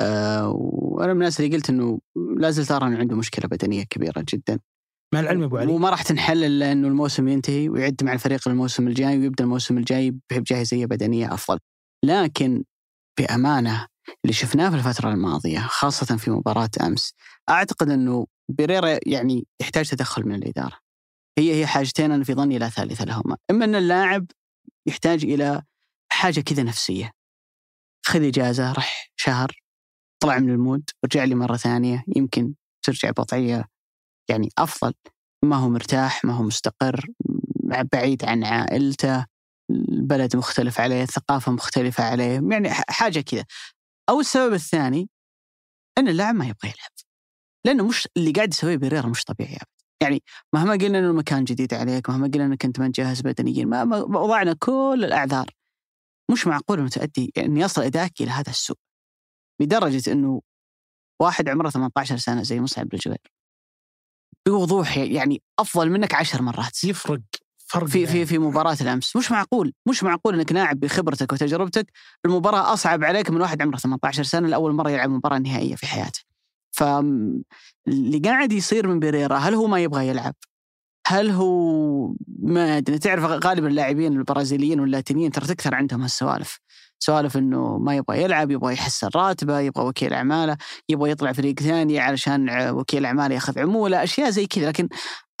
أه 0.00 0.48
وأنا 0.48 1.12
من 1.14 1.20
الناس 1.20 1.40
اللي 1.40 1.56
قلت 1.56 1.70
إنه 1.70 1.98
لا 2.36 2.50
زلت 2.50 2.70
أرى 2.72 2.86
إنه 2.86 2.98
عنده 2.98 3.16
مشكلة 3.16 3.48
بدنية 3.48 3.84
كبيرة 3.84 4.24
جدا 4.28 4.58
مع 5.14 5.20
العلم 5.20 5.42
أبو 5.42 5.56
علي. 5.56 5.72
وما 5.72 5.90
راح 5.90 6.02
تنحل 6.02 6.44
الا 6.44 6.72
انه 6.72 6.88
الموسم 6.88 7.28
ينتهي 7.28 7.68
ويعد 7.68 8.04
مع 8.04 8.12
الفريق 8.12 8.48
الموسم 8.48 8.88
الجاي 8.88 9.18
ويبدأ 9.18 9.44
الموسم 9.44 9.78
الجاي 9.78 10.10
بجاهزيه 10.30 10.86
بدنية 10.86 11.34
أفضل. 11.34 11.58
لكن 12.04 12.64
بأمانة 13.18 13.86
اللي 14.24 14.32
شفناه 14.34 14.70
في 14.70 14.76
الفترة 14.76 15.10
الماضية 15.10 15.58
خاصة 15.58 16.16
في 16.16 16.30
مباراة 16.30 16.70
أمس 16.82 17.14
أعتقد 17.50 17.90
أنه 17.90 18.26
بيريرا 18.48 18.98
يعني 19.06 19.46
يحتاج 19.60 19.88
تدخل 19.88 20.26
من 20.26 20.34
الإدارة. 20.34 20.78
هي 21.38 21.60
هي 21.60 21.66
حاجتين 21.66 22.12
أنا 22.12 22.24
في 22.24 22.34
ظني 22.34 22.58
لا 22.58 22.68
ثالث 22.68 23.02
لهما. 23.02 23.36
إما 23.50 23.64
أن 23.64 23.74
اللاعب 23.74 24.26
يحتاج 24.86 25.24
إلى 25.24 25.62
حاجة 26.12 26.40
كذا 26.40 26.62
نفسية. 26.62 27.12
خذ 28.06 28.22
إجازة 28.22 28.72
رح 28.72 29.10
شهر 29.16 29.60
طلع 30.22 30.38
من 30.38 30.50
المود 30.50 30.90
ارجع 31.04 31.24
لي 31.24 31.34
مرة 31.34 31.56
ثانية 31.56 32.04
يمكن 32.16 32.54
ترجع 32.82 33.10
بوضعية 33.10 33.64
يعني 34.30 34.48
أفضل. 34.58 34.94
ما 35.44 35.56
هو 35.56 35.68
مرتاح 35.68 36.24
ما 36.24 36.32
هو 36.32 36.42
مستقر 36.42 37.06
بعيد 37.92 38.24
عن 38.24 38.44
عائلته 38.44 39.26
البلد 39.70 40.36
مختلف 40.36 40.80
عليه 40.80 41.02
الثقافة 41.02 41.52
مختلفة 41.52 42.04
عليه 42.04 42.40
يعني 42.50 42.70
حاجة 42.88 43.20
كذا. 43.20 43.44
أو 44.10 44.20
السبب 44.20 44.54
الثاني 44.54 45.08
أن 45.98 46.08
اللاعب 46.08 46.34
ما 46.34 46.44
يبغى 46.44 46.58
يلعب. 46.64 46.90
لأنه 47.66 47.88
مش 47.88 48.08
اللي 48.16 48.30
قاعد 48.32 48.52
يسويه 48.52 48.76
بيريرا 48.76 49.06
مش 49.06 49.24
طبيعي 49.24 49.54
أبدا. 49.54 49.66
يعني 50.02 50.22
مهما 50.54 50.72
قلنا 50.72 50.98
أنه 50.98 51.10
المكان 51.10 51.44
جديد 51.44 51.74
عليك 51.74 52.10
مهما 52.10 52.30
قلنا 52.34 52.44
أنك 52.46 52.64
أنت 52.64 52.80
ما 52.80 52.92
جاهز 52.94 53.20
بدنيا 53.20 53.64
ما 53.64 53.96
وضعنا 53.96 54.52
كل 54.58 55.02
الأعذار. 55.04 55.46
مش 56.32 56.46
معقول 56.46 56.78
أنه 56.78 56.88
تؤدي 56.88 57.32
أن 57.38 57.56
يصل 57.56 57.82
أداءك 57.82 58.20
إلى 58.20 58.30
هذا 58.30 58.50
السوء. 58.50 58.76
لدرجة 59.60 60.12
أنه 60.12 60.42
واحد 61.22 61.48
عمره 61.48 61.70
18 61.70 62.16
سنة 62.16 62.42
زي 62.42 62.60
مصعب 62.60 62.94
الجوير 62.94 63.18
بوضوح 64.50 64.96
يعني 64.96 65.42
أفضل 65.58 65.90
منك 65.90 66.14
عشر 66.14 66.42
مرات. 66.42 66.84
يفرق 66.84 67.20
فرق 67.66 67.86
في 67.86 68.06
في 68.06 68.26
في 68.26 68.38
مباراة 68.38 68.76
الأمس. 68.80 69.16
مش 69.16 69.30
معقول 69.30 69.72
مش 69.88 70.04
معقول 70.04 70.34
أنك 70.34 70.52
لاعب 70.52 70.80
بخبرتك 70.80 71.32
وتجربتك 71.32 71.92
المباراة 72.24 72.72
أصعب 72.72 73.04
عليك 73.04 73.30
من 73.30 73.40
واحد 73.40 73.62
عمره 73.62 73.76
18 73.76 74.22
سنة 74.22 74.48
لأول 74.48 74.72
مرة 74.72 74.90
يلعب 74.90 75.10
مباراة 75.10 75.38
نهائية 75.38 75.74
في 75.74 75.86
حياته. 75.86 76.20
ف 76.70 76.82
اللي 77.88 78.18
قاعد 78.24 78.52
يصير 78.52 78.88
من 78.88 78.98
بيريرا 79.00 79.36
هل 79.36 79.54
هو 79.54 79.66
ما 79.66 79.80
يبغى 79.80 80.08
يلعب؟ 80.08 80.34
هل 81.06 81.30
هو 81.30 82.14
ما 82.42 82.76
أدري 82.78 82.98
تعرف 82.98 83.24
غالبا 83.24 83.68
اللاعبين 83.68 84.12
البرازيليين 84.12 84.80
واللاتينيين 84.80 85.30
ترى 85.30 85.46
تكثر 85.46 85.74
عندهم 85.74 86.02
هالسوالف. 86.02 86.58
سوالف 86.98 87.36
إنه 87.36 87.78
ما 87.78 87.96
يبغى 87.96 88.22
يلعب 88.22 88.50
يبغى 88.50 88.72
يحسن 88.74 89.08
راتبه 89.14 89.60
يبغى 89.60 89.84
وكيل 89.84 90.12
أعماله 90.12 90.56
يبغى 90.88 91.10
يطلع 91.10 91.32
فريق 91.32 91.60
ثاني 91.60 91.98
علشان 91.98 92.70
وكيل 92.70 93.04
أعماله 93.06 93.34
ياخذ 93.34 93.58
عمولة 93.58 94.02
أشياء 94.02 94.30
زي 94.30 94.46
كذا. 94.46 94.68
لكن 94.68 94.88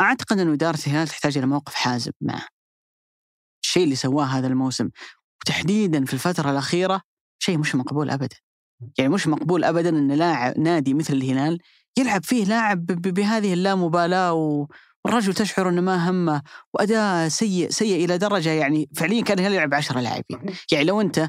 أعتقد 0.00 0.38
إنه 0.38 0.52
إدارة 0.52 0.78
الهلال 0.86 1.08
تحتاج 1.08 1.38
إلى 1.38 1.46
موقف 1.46 1.74
حازم 1.74 2.12
معه. 2.20 2.46
الشيء 3.64 3.84
اللي 3.84 3.94
سواه 3.94 4.24
هذا 4.24 4.46
الموسم 4.46 4.88
وتحديدا 5.42 6.04
في 6.04 6.12
الفترة 6.14 6.50
الأخيرة 6.50 7.00
شيء 7.42 7.58
مش 7.58 7.74
مقبول 7.74 8.10
ابدا. 8.10 8.36
يعني 8.98 9.10
مش 9.10 9.26
مقبول 9.26 9.64
ابدا 9.64 9.88
إن 9.88 10.12
لاعب 10.12 10.58
نادي 10.58 10.94
مثل 10.94 11.14
الهلال 11.14 11.58
يلعب 11.98 12.24
فيه 12.24 12.44
لاعب 12.44 12.86
بهذه 12.86 13.52
اللامبالاة 13.52 14.32
و- 14.32 14.66
والرجل 15.04 15.34
تشعر 15.34 15.68
إنه 15.68 15.80
ما 15.80 16.10
همه 16.10 16.42
وأداء 16.74 17.28
سيء 17.28 17.70
سيء 17.70 18.04
إلى 18.04 18.18
درجة 18.18 18.50
يعني 18.50 18.88
فعليا 18.96 19.22
كان 19.22 19.38
الهلال 19.38 19.54
يلعب 19.54 19.74
10 19.74 20.00
لاعبين. 20.00 20.54
يعني 20.72 20.84
لو 20.84 21.00
أنت 21.00 21.28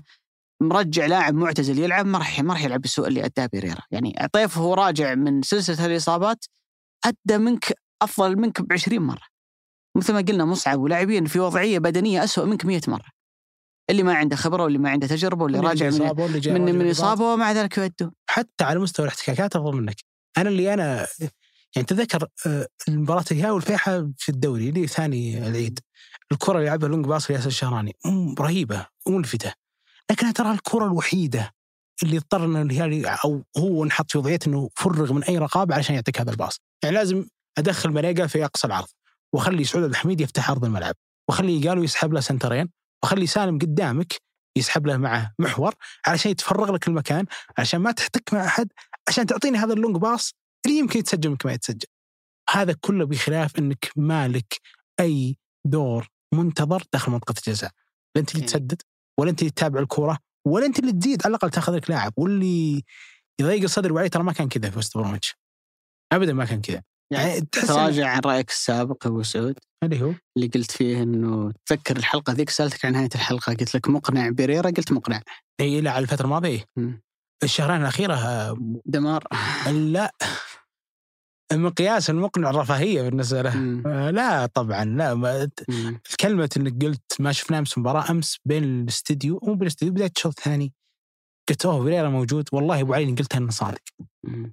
مرجع 0.62 1.06
لاعب 1.06 1.34
معتزل 1.34 1.80
يلعب 1.80 2.06
ما 2.06 2.18
راح 2.18 2.40
ما 2.40 2.54
راح 2.54 2.64
يلعب 2.64 2.82
بالسوء 2.82 3.08
اللي 3.08 3.26
أداه 3.26 3.46
بيريرا. 3.46 3.82
يعني 3.92 4.28
طيف 4.34 4.58
وهو 4.58 4.74
راجع 4.74 5.16
من 5.16 5.42
سلسلة 5.42 5.86
الإصابات 5.86 6.46
أدى 7.06 7.38
منك 7.38 7.74
أفضل 8.02 8.36
منك 8.38 8.62
ب 8.62 8.74
20 8.74 9.02
مرة. 9.02 9.22
مثل 9.98 10.14
ما 10.14 10.22
قلنا 10.22 10.46
مصعب 10.46 10.80
ولاعبين 10.80 11.26
في 11.26 11.40
وضعية 11.40 11.80
بدنية 11.80 12.24
أسوأ 12.24 12.46
منك 12.46 12.66
100 12.66 12.82
مرة. 12.88 13.20
اللي 13.90 14.04
ما 14.04 14.14
عنده 14.14 14.36
خبرة 14.36 14.64
واللي 14.64 14.78
ما 14.78 14.90
عنده 14.90 15.08
تجربة 15.08 15.44
واللي 15.44 15.60
راجع 15.60 15.90
من 15.90 16.02
واللي 16.02 16.60
من, 16.60 16.76
من 16.76 16.90
إصابة 16.90 17.34
ومع 17.34 17.52
ذلك 17.52 17.78
يؤدون 17.78 18.12
حتى 18.30 18.64
على 18.64 18.80
مستوى 18.80 19.06
الاحتكاكات 19.06 19.56
أفضل 19.56 19.76
منك. 19.76 19.96
أنا 20.38 20.50
اللي 20.50 20.74
أنا 20.74 21.08
يعني 21.76 21.88
تذكر 21.88 22.28
آه، 22.46 22.68
المباراة 22.88 23.26
الهلال 23.32 23.52
والفيحاء 23.52 24.12
في 24.18 24.30
الدوري 24.30 24.70
اللي 24.70 24.88
ثاني 24.88 25.48
العيد. 25.48 25.80
الكرة 26.32 26.58
اللي 26.58 26.70
لعبها 26.70 26.90
long 26.90 27.06
pass 27.06 27.32
لياسر 27.32 27.48
الشهراني. 27.48 27.96
رهيبة 28.40 28.86
وملفته 29.08 29.54
لكنها 30.12 30.32
ترى 30.32 30.52
الكرة 30.52 30.86
الوحيدة 30.86 31.52
اللي 32.04 32.18
اضطر 32.18 32.46
ان 32.46 32.56
الهلال 32.56 33.06
أو 33.06 33.44
هو 33.58 33.84
انحط 33.84 34.12
في 34.12 34.18
وضعية 34.18 34.40
إنه 34.48 34.70
فرغ 34.76 35.14
من 35.14 35.24
أي 35.24 35.38
رقابة 35.38 35.76
علشان 35.76 35.96
يعطيك 35.96 36.22
هذا 36.22 36.32
ال 36.32 36.36
pass. 36.36 36.60
يعني 36.84 36.96
لازم 36.96 37.26
أدخل 37.58 37.90
ماريجا 37.90 38.28
في 38.28 38.46
أقصى 38.46 38.68
العرض 38.68 38.88
وأخلي 39.34 39.64
سعود 39.64 39.84
عبد 39.84 39.94
الحميد 39.94 40.22
يفتح 40.22 40.50
أرض 40.50 40.66
الملعب 40.66 40.96
وأخلي 41.30 41.68
إيجالو 41.68 41.84
يسحب 41.84 42.14
له 42.14 42.20
سنترين 42.20 42.70
وأخلي 43.04 43.28
سالم 43.28 43.58
قدامك 43.60 44.14
يسحب 44.58 44.88
له 44.88 44.98
معه 44.98 45.34
محور 45.40 45.74
علشان 46.08 46.32
يتفرغ 46.32 46.72
لك 46.72 46.88
المكان 46.88 47.26
علشان 47.58 47.80
ما 47.80 47.92
تحتك 47.92 48.34
مع 48.34 48.46
أحد 48.46 48.68
عشان 49.08 49.26
تعطيني 49.26 49.58
هذا 49.58 49.74
ال 49.74 49.78
long 49.78 49.98
pass 49.98 50.34
اللي 50.66 50.78
يمكن 50.78 51.00
يتسجل 51.00 51.30
يمكن 51.30 51.50
ما 51.50 51.54
يتسجل. 51.54 51.88
هذا 52.50 52.76
كله 52.82 53.06
بخلاف 53.06 53.60
إنك 53.60 53.92
مالك 53.96 54.62
أي 55.00 55.38
دور 55.66 56.08
منتظر 56.34 56.84
داخل 56.94 57.12
منطقة 57.12 57.34
الجزاء. 57.38 57.72
لا 58.16 58.22
أنت 58.22 58.30
اللي 58.32 58.40
يعني. 58.40 58.52
تسدد؟ 58.52 58.82
ولا 59.20 59.30
أنت 59.30 59.40
اللي 59.42 59.52
تتابع 59.52 59.80
الكره 59.80 60.18
ولا 60.48 60.66
أنت 60.66 60.80
اللي 60.80 60.92
تزيد 60.92 61.22
على 61.26 61.30
الأقل 61.32 61.50
تاخذ 61.50 61.76
لك 61.76 61.90
لاعب. 61.90 62.14
واللي 62.18 62.84
يضيق 63.42 63.64
الصدر 63.64 63.94
وعليه 63.94 64.08
ترى 64.10 64.24
ما 64.24 64.34
كان 64.34 64.48
كذا 64.50 64.70
في 64.70 64.78
وست 64.78 64.98
بروميتش. 64.98 65.36
ابدا 66.14 66.34
ما 66.34 66.46
كان 66.46 66.62
كذا. 66.62 66.82
يعني 67.14 67.42
تحس 67.42 67.66
إن- 67.66 67.68
تراجع 67.68 68.08
عن 68.10 68.20
رأيك 68.26 68.50
السابق 68.50 69.08
أبو 69.08 69.24
سعود؟ 69.24 69.60
اللي 69.84 70.02
هو؟ 70.02 70.14
اللي 70.38 70.48
قلت 70.48 70.72
فيه 70.72 71.04
إنه 71.04 71.52
تذكر 71.66 71.98
الحلقة 71.98 72.34
ذيك 72.34 72.50
سألتك 72.50 72.86
عن 72.86 72.94
نهاية 72.94 73.10
الحلقة 73.16 73.54
قلت 73.54 73.76
لك 73.76 73.90
مقنع 73.90 74.30
بيريرا 74.30 74.70
قلت 74.70 74.92
مقنع. 74.92 75.22
إي 75.60 75.82
لا 75.82 75.92
على 75.92 76.04
الفترة 76.04 76.26
الماضية. 76.26 76.66
الشهرين 77.44 77.82
الأخيرة 77.82 78.14
آه، 78.14 78.58
دمار. 78.86 79.24
لا. 79.72 80.12
مقياس 81.54 82.10
المقنع 82.10 82.50
الرفاهيه 82.50 83.02
بالنسبة 83.02 83.42
له. 83.42 83.82
آه، 83.86 84.12
لا 84.12 84.46
طبعا 84.46 84.86
لا 84.86 85.14
ما 85.16 85.50
مم. 85.70 86.00
كلمة 86.20 86.50
إنك 86.58 86.86
قلت 86.86 87.02
ما 87.20 87.32
شفناه 87.32 87.60
أمس 87.60 87.78
مباراة 87.78 88.12
أمس 88.12 88.38
بين 88.46 88.64
الاستديو 88.64 89.40
مو 89.44 89.54
بالاستديو 89.54 89.94
بداية 89.94 90.12
الشوط 90.18 90.38
الثاني 90.38 90.74
قلت 91.50 91.66
اوه 91.66 91.84
فيريرا 91.84 92.10
موجود 92.10 92.50
والله 92.52 92.82
أبو 92.82 92.94
علي 92.94 93.04
إني 93.04 93.16
قلتها 93.16 93.38
إنه 93.38 93.52
صادق. 93.52 93.82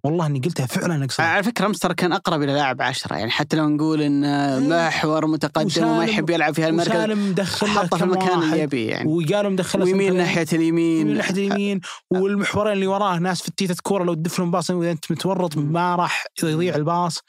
والله 0.05 0.26
إني 0.26 0.40
قلتها 0.40 0.66
فعلا 0.66 0.94
انك 0.94 1.12
صادق. 1.12 1.30
على 1.30 1.42
فكرة 1.42 1.66
امس 1.66 1.78
ترى 1.78 1.94
كان 1.94 2.12
أقرب 2.12 2.42
إلى 2.42 2.53
لاعب 2.53 2.82
عشرة 2.82 3.16
يعني 3.16 3.30
حتى 3.30 3.57
لو 3.57 3.68
نقول 3.68 4.03
إن 4.03 4.68
محور 4.68 5.26
متقدم 5.26 5.86
وما 5.86 6.05
يحب 6.05 6.30
يلعب 6.30 6.55
في 6.55 6.62
هالمركز 6.62 6.90
وسالم 6.90 7.30
مدخل 7.30 7.66
له 7.66 7.72
حطه 7.72 7.97
في 7.97 8.05
المكان 8.05 8.42
اللي 8.42 8.61
يبي 8.61 8.86
يعني. 8.86 9.09
وقالوا 9.09 9.51
مدخله 9.51 9.84
ويمين 9.84 10.01
سنترين، 10.01 10.18
ناحية 10.18 10.47
اليمين. 10.53 11.14
ناحية 11.16 11.34
اليمين. 11.34 11.80
والمحورين 12.11 12.72
اللي 12.72 12.86
وراه 12.86 13.18
ناس 13.18 13.42
في 13.42 13.49
التيتة 13.49 13.76
كورة 13.82 14.05
لو 14.05 14.14
تدف 14.14 14.38
لهم 14.38 14.51
باص 14.51 14.70
واذا 14.70 14.90
أنت 14.90 15.12
متورط 15.12 15.57
ما 15.57 15.97
راح 15.97 16.24
يضيع 16.42 16.74
الباص. 16.74 17.20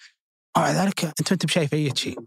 ومع 0.58 0.72
ذلك 0.72 1.06
انت 1.06 1.22
ما 1.22 1.32
أنت 1.32 1.46
بشايف 1.46 1.74
أي 1.74 1.92
شيء. 1.96 2.20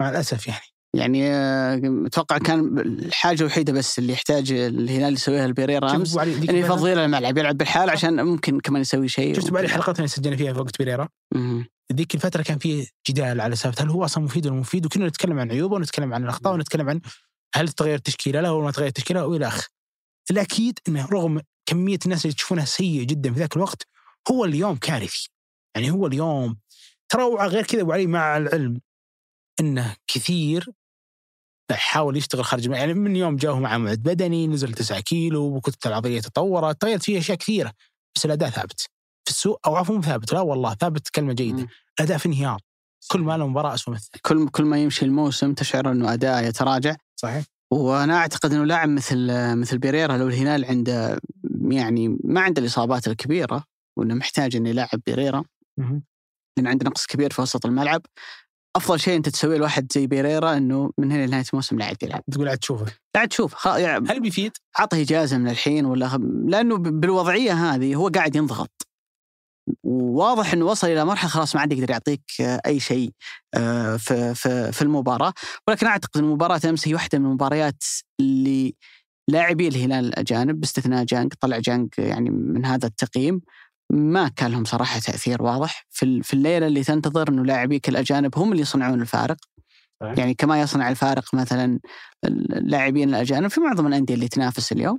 مع 0.00 0.10
الأسف 0.10 0.46
يعني. 0.46 0.73
يعني 0.94 1.30
آه، 1.30 1.80
أتوقع 2.06 2.38
كان 2.38 2.78
الحاجة 2.78 3.40
الوحيدة 3.40 3.72
بس 3.72 3.98
اللي 3.98 4.12
يحتاج 4.12 4.52
الهلال 4.52 5.12
يسويها 5.12 5.46
البيريرا 5.46 5.96
امس 5.96 6.16
إنه 6.18 6.58
يفضي 6.58 6.94
له 6.94 7.04
الملعب 7.04 7.38
يلعب 7.38 7.58
بالحال 7.58 7.90
عشان 7.90 8.24
ممكن 8.24 8.60
كمان 8.60 8.82
يسوي 8.82 9.08
شيء 9.08 9.34
شفت 9.34 9.56
علي 9.56 9.68
حلقتنا 9.68 9.96
اللي 9.96 10.08
سجلنا 10.08 10.36
فيها 10.36 10.52
في 10.52 10.58
وقت 10.58 10.78
بيريرا. 10.78 11.08
ذيك 11.92 12.14
الفترة 12.14 12.42
كان 12.42 12.58
في 12.58 12.86
جدال 13.08 13.40
على 13.40 13.56
سالفة 13.56 13.84
هل 13.84 13.90
هو 13.90 14.04
أصلا 14.04 14.24
مفيد 14.24 14.46
ولا 14.46 14.56
مفيد 14.56 14.86
وكنا 14.86 15.06
نتكلم 15.06 15.38
عن 15.38 15.50
عيوبه 15.50 15.76
ونتكلم 15.76 16.14
عن 16.14 16.24
الأخطاء 16.24 16.54
ونتكلم 16.54 16.88
عن 16.90 17.00
هل 17.54 17.68
تغير 17.68 17.98
تشكيله 17.98 18.40
له 18.40 18.52
ولا 18.52 18.64
ما 18.64 18.70
تغير 18.70 18.90
تشكيله 18.90 19.26
وإلى 19.26 19.46
آخره. 19.46 19.68
الأكيد 20.30 20.78
أنه 20.88 21.06
رغم 21.06 21.40
كمية 21.66 21.98
الناس 22.04 22.24
اللي 22.24 22.34
تشوفونه 22.34 22.64
سيء 22.64 23.02
جدا 23.02 23.32
في 23.32 23.38
ذاك 23.38 23.56
الوقت 23.56 23.86
هو 24.30 24.44
اليوم 24.44 24.76
كارثي. 24.76 25.30
يعني 25.74 25.90
هو 25.90 26.06
اليوم 26.06 26.56
ترى 27.08 27.24
غير 27.24 27.62
كذا 27.62 27.80
أبو 27.80 27.92
علي 27.92 28.06
مع 28.06 28.36
العلم 28.36 28.80
أنه 29.60 29.96
كثير 30.06 30.68
حاول 31.72 32.16
يشتغل 32.16 32.44
خارج. 32.44 32.66
يعني 32.66 32.94
من 32.94 33.16
يوم 33.16 33.36
جاءه 33.36 33.58
مع 33.58 33.78
موعد 33.78 33.98
بدني 33.98 34.46
نزل 34.46 34.72
9 34.72 35.00
كيلو 35.00 35.42
وكتلته 35.42 35.88
العضلية 35.88 36.20
تطورت. 36.20 36.80
تغيرت 36.80 37.02
فيه 37.02 37.18
أشياء 37.18 37.38
كثيرة 37.38 37.72
بس 38.16 38.24
الأداء 38.24 38.50
ثابت. 38.50 38.80
في 39.24 39.30
السوق 39.30 39.60
أو 39.66 39.76
عفوا 39.76 40.00
ثابت. 40.00 40.32
لا 40.32 40.40
والله 40.40 40.74
ثابت 40.74 41.08
كلمة 41.08 41.32
جيدة. 41.32 41.62
مم. 41.62 41.68
اداء 42.00 42.18
في 42.18 42.26
انهيار. 42.26 42.60
كل 43.10 43.20
ما 43.20 43.36
له 43.36 43.46
مباراة 43.46 43.74
اسوء 43.74 43.94
الثانية 43.94 44.20
كل 44.22 44.48
كل 44.48 44.64
ما 44.64 44.82
يمشي 44.82 45.04
الموسم 45.04 45.54
تشعر 45.54 45.92
إنه 45.92 46.12
أداء 46.12 46.44
يتراجع. 46.44 46.96
صحيح. 47.16 47.44
وأنا 47.70 48.16
أعتقد 48.16 48.52
إنه 48.52 48.64
لاعب 48.64 48.88
مثل 48.88 49.28
مثل 49.56 49.78
بيريرا 49.78 50.16
لو 50.16 50.28
الهلال 50.28 50.64
عنده 50.64 51.20
يعني 51.70 52.18
ما 52.24 52.40
عنده 52.40 52.62
الإصابات 52.62 53.08
الكبيرة 53.08 53.64
وإنه 53.98 54.14
محتاج 54.14 54.56
إنه 54.56 54.68
يلاعب 54.68 55.00
بيريرا. 55.06 55.44
لأن 56.56 56.66
عنده 56.66 56.86
نقص 56.86 57.06
كبير 57.06 57.32
في 57.32 57.42
وسط 57.42 57.66
الملعب. 57.66 58.02
أفضل 58.76 59.00
شيء 59.00 59.16
أنت 59.16 59.28
تسويه 59.28 59.58
لواحد 59.58 59.92
زي 59.92 60.06
بيريرا 60.06 60.56
إنه 60.56 60.90
من 60.98 61.12
هنا 61.12 61.26
لنهاية 61.26 61.44
الموسم 61.52 61.78
لا 61.78 61.84
عاد 61.84 62.02
يلعب 62.02 62.22
تقول 62.32 62.48
عاد 62.48 62.58
تشوفه. 62.58 62.84
لا 62.84 63.20
عاد 63.20 63.32
شوف 63.32 63.54
خ... 63.54 63.66
يعني 63.66 64.08
هل 64.08 64.20
بيفيد؟ 64.20 64.52
عطه 64.76 65.00
إجازة 65.00 65.38
من 65.38 65.48
الحين 65.48 65.86
ولا. 65.86 66.18
لأنه 66.46 66.76
بالوضعية 66.76 67.52
هذه 67.52 67.94
هو 67.94 68.08
قاعد 68.08 68.36
ينضغط. 68.36 68.86
وواضح 69.84 70.52
إنه 70.52 70.64
وصل 70.64 70.86
إلى 70.86 71.04
مرحلة 71.04 71.30
خلاص 71.30 71.54
ما 71.54 71.60
عاد 71.60 71.72
يقدر 71.72 71.90
يعطيك 71.90 72.22
آه، 72.40 72.60
أي 72.66 72.80
شيء 72.80 73.10
آه، 73.54 73.96
في 73.96 74.34
في 74.34 74.72
في 74.72 74.82
المباراة. 74.82 75.32
ولكن 75.68 75.86
أعتقد 75.86 76.20
إن 76.20 76.24
مباراه 76.24 76.60
أمس 76.64 76.88
هي 76.88 76.94
واحدة 76.94 77.18
من 77.18 77.26
المباريات 77.26 77.84
اللي 78.20 78.74
لاعبي 79.30 79.68
الهلال 79.68 80.04
الأجانب 80.04 80.60
باستثناء 80.60 81.04
جانج 81.04 81.32
طلع 81.40 81.58
جانج 81.58 81.88
يعني 81.98 82.30
من 82.30 82.66
هذا 82.66 82.86
التقييم. 82.86 83.40
ما 83.90 84.28
كان 84.28 84.50
لهم 84.50 84.64
صراحة 84.64 85.00
تأثير 85.00 85.42
واضح. 85.42 85.86
في 85.90 86.22
في 86.22 86.34
الليلة 86.34 86.66
اللي 86.66 86.84
تنتظر 86.84 87.28
إنه 87.28 87.44
لاعبيك 87.44 87.88
الأجانب 87.88 88.38
هم 88.38 88.52
اللي 88.52 88.62
يصنعون 88.62 89.00
الفارق. 89.02 89.36
يعني 90.18 90.34
كما 90.34 90.60
يصنع 90.60 90.88
الفارق 90.90 91.34
مثلا 91.34 91.80
اللاعبين 92.24 93.08
الأجانب 93.08 93.48
في 93.48 93.60
معظم 93.60 93.86
الأندية 93.86 94.14
اللي 94.14 94.28
تنافس 94.28 94.72
اليوم. 94.72 94.98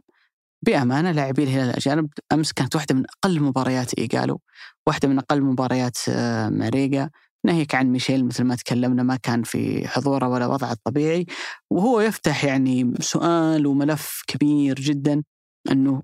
بأمانة 0.66 1.12
لاعبي 1.12 1.44
الهلال 1.44 1.70
الأجانب 1.70 2.10
أمس 2.32 2.54
كانت 2.54 2.76
واحدة 2.76 2.96
من 2.96 3.06
أقل 3.18 3.42
مباريات 3.42 3.94
إيجالو 3.94 4.42
واحدة 4.88 5.08
من 5.08 5.18
أقل 5.20 5.42
مباريات 5.42 5.98
آه، 6.10 6.50
ماريجا. 6.50 7.10
ناهيك 7.46 7.76
عن 7.76 7.88
ميشيل 7.88 8.26
مثل 8.26 8.44
ما 8.44 8.56
تكلمنا 8.56 9.04
ما 9.04 9.16
كان 9.16 9.44
في 9.44 9.88
حضوره 9.88 10.28
ولا 10.28 10.48
وضعه 10.48 10.72
الطبيعي. 10.72 11.26
وهو 11.72 12.02
يفتح 12.02 12.46
يعني 12.46 12.94
سؤال 13.00 13.68
وملف 13.68 14.24
كبير 14.28 14.76
جدا 14.76 15.24
إنه 15.72 16.04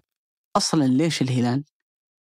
أصلا 0.58 0.84
ليش 0.84 1.22
الهلال 1.22 1.64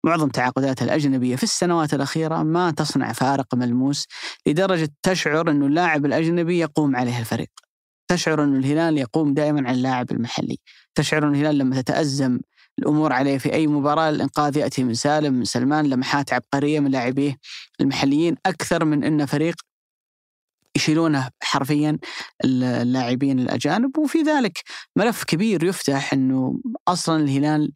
معظم 0.03 0.29
تعاقداته 0.29 0.83
الأجنبية 0.83 1.35
في 1.35 1.43
السنوات 1.43 1.93
الأخيرة 1.93 2.43
ما 2.43 2.71
تصنع 2.71 3.13
فارق 3.13 3.55
ملموس 3.55 4.05
لدرجة 4.47 4.89
تشعر 5.03 5.51
إنه 5.51 5.65
اللاعب 5.65 6.05
الأجنبي 6.05 6.59
يقوم 6.59 6.95
عليه 6.95 7.19
الفريق. 7.19 7.49
تشعر 8.07 8.43
إنه 8.43 8.59
الهلال 8.59 8.97
يقوم 8.97 9.33
دائما 9.33 9.67
على 9.67 9.77
اللاعب 9.77 10.11
المحلي. 10.11 10.57
تشعر 10.95 11.27
ان 11.27 11.33
الهلال 11.35 11.57
لما 11.57 11.81
تتأزم 11.81 12.39
الأمور 12.79 13.13
عليه 13.13 13.37
في 13.37 13.53
أي 13.53 13.67
مباراة 13.67 14.09
الإنقاذ 14.09 14.57
يأتي 14.57 14.83
من 14.83 14.93
سالم 14.93 15.33
من 15.33 15.45
سلمان 15.45 15.89
لمحات 15.89 16.33
عبقرية 16.33 16.79
من 16.79 16.91
لاعبيه 16.91 17.37
المحليين 17.81 18.35
أكثر 18.45 18.85
من 18.85 19.03
انه 19.03 19.25
فريق 19.25 19.55
يشيلونه 20.75 21.29
حرفيا 21.43 21.99
اللاعبين 22.45 23.39
الأجانب 23.39 23.97
وفي 23.97 24.21
ذلك 24.21 24.63
ملف 24.95 25.23
كبير 25.23 25.63
يفتح 25.63 26.13
إنه 26.13 26.59
أصلا 26.87 27.23
الهلال 27.23 27.73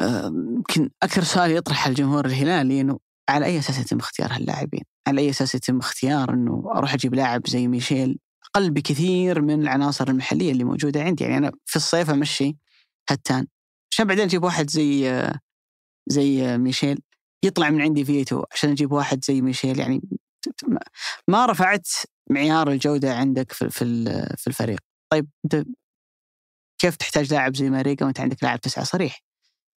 يمكن 0.00 0.90
أكثر 1.02 1.22
سؤال 1.24 1.50
يطرح 1.50 1.86
الجمهور 1.86 2.26
الهلالي 2.26 2.80
إنه 2.80 2.98
على 3.28 3.46
أي 3.46 3.58
أساس 3.58 3.78
يتم 3.78 3.98
اختيار 3.98 4.32
هاللاعبين؟ 4.32 4.82
على 5.08 5.20
أي 5.20 5.30
أساس 5.30 5.54
يتم 5.54 5.78
اختيار 5.78 6.34
إنه 6.34 6.72
أروح 6.74 6.94
أجيب 6.94 7.14
لاعب 7.14 7.46
زي 7.46 7.68
ميشيل؟ 7.68 8.18
أقل 8.46 8.70
بكثير 8.70 9.42
من 9.42 9.62
العناصر 9.62 10.08
المحلية 10.08 10.52
اللي 10.52 10.64
موجودة 10.64 11.02
عندي. 11.02 11.24
يعني 11.24 11.36
أنا 11.36 11.52
في 11.64 11.76
الصيف 11.76 12.10
أمشي 12.10 12.56
هتان. 13.10 13.46
عشان 13.92 14.04
بعدين 14.06 14.24
أجيب 14.24 14.44
واحد 14.44 14.70
زي 14.70 15.22
زي 16.08 16.58
ميشيل؟ 16.58 17.00
يطلع 17.44 17.70
من 17.70 17.80
عندي 17.82 18.04
فييتو. 18.04 18.44
عشان 18.52 18.70
أجيب 18.70 18.92
واحد 18.92 19.24
زي 19.24 19.40
ميشيل؟ 19.40 19.78
يعني 19.78 20.02
ما- 21.28 21.46
رفعت 21.46 21.88
معيار 22.30 22.70
الجودة 22.70 23.16
عندك 23.16 23.52
في 23.52 23.70
في 24.36 24.46
الفريق. 24.46 24.80
طيب 25.12 25.28
أنت 25.44 25.64
كيف 26.80 26.96
تحتاج 26.96 27.32
لاعب 27.34 27.56
زي 27.56 27.70
ماريجا 27.70 28.06
وأنت 28.06 28.20
عندك 28.20 28.42
لاعب 28.44 28.60
تسعة 28.60 28.84
صريح؟ 28.84 29.20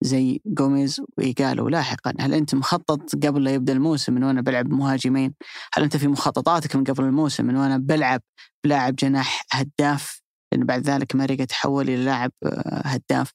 زي 0.03 0.41
جوميز 0.45 1.01
وإيجالو. 1.17 1.69
لاحقا 1.69 2.13
هل 2.19 2.33
أنت 2.33 2.55
مخطط 2.55 3.15
قبل 3.25 3.43
لا 3.43 3.53
يبدأ 3.53 3.73
الموسم 3.73 4.13
من 4.13 4.23
وأنا 4.23 4.41
بلعب 4.41 4.69
مهاجمين؟ 4.73 5.33
هل 5.73 5.83
أنت 5.83 5.97
في 5.97 6.07
مخططاتك 6.07 6.75
من 6.75 6.83
قبل 6.83 7.03
الموسم 7.03 7.45
من 7.45 7.55
وأنا 7.55 7.77
بلعب 7.77 8.21
بلاعب 8.65 8.95
جناح 8.95 9.45
هداف 9.53 10.22
لأن 10.53 10.65
بعد 10.65 10.81
ذلك 10.89 11.15
ماريجا 11.15 11.45
تحول 11.45 11.89
إلى 11.89 12.05
لاعب 12.05 12.31
آه، 12.43 12.81
هداف. 12.85 13.31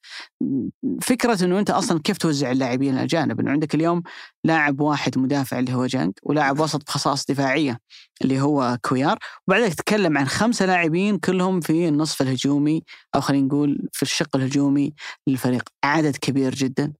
فكرة 1.02 1.44
أنه 1.44 1.58
أنت 1.58 1.70
أصلا 1.70 2.00
كيف 2.04 2.18
توزع 2.18 2.50
اللاعبين 2.50 2.94
الأجانب 2.94 3.40
أنه 3.40 3.50
عندك 3.50 3.74
اليوم 3.74 4.02
لاعب 4.44 4.80
واحد 4.80 5.18
مدافع 5.18 5.58
اللي 5.58 5.74
هو 5.74 5.86
جانج 5.86 6.12
ولاعب 6.22 6.60
وسط 6.60 6.84
بخصائص 6.86 7.24
دفاعية 7.24 7.78
اللي 8.22 8.40
هو 8.40 8.78
كويار. 8.82 9.18
وبعدين 9.48 9.70
تتكلم 9.70 10.18
عن 10.18 10.26
خمسة 10.26 10.66
لاعبين 10.66 11.18
كلهم 11.18 11.60
في 11.60 11.88
النصف 11.88 12.22
الهجومي 12.22 12.82
أو 13.14 13.20
خلينا 13.20 13.46
نقول 13.46 13.88
في 13.92 14.02
الشق 14.02 14.36
الهجومي 14.36 14.94
للفريق. 15.26 15.62
عدد 15.84 16.16
كبير 16.16 16.54
جدا. 16.54 16.92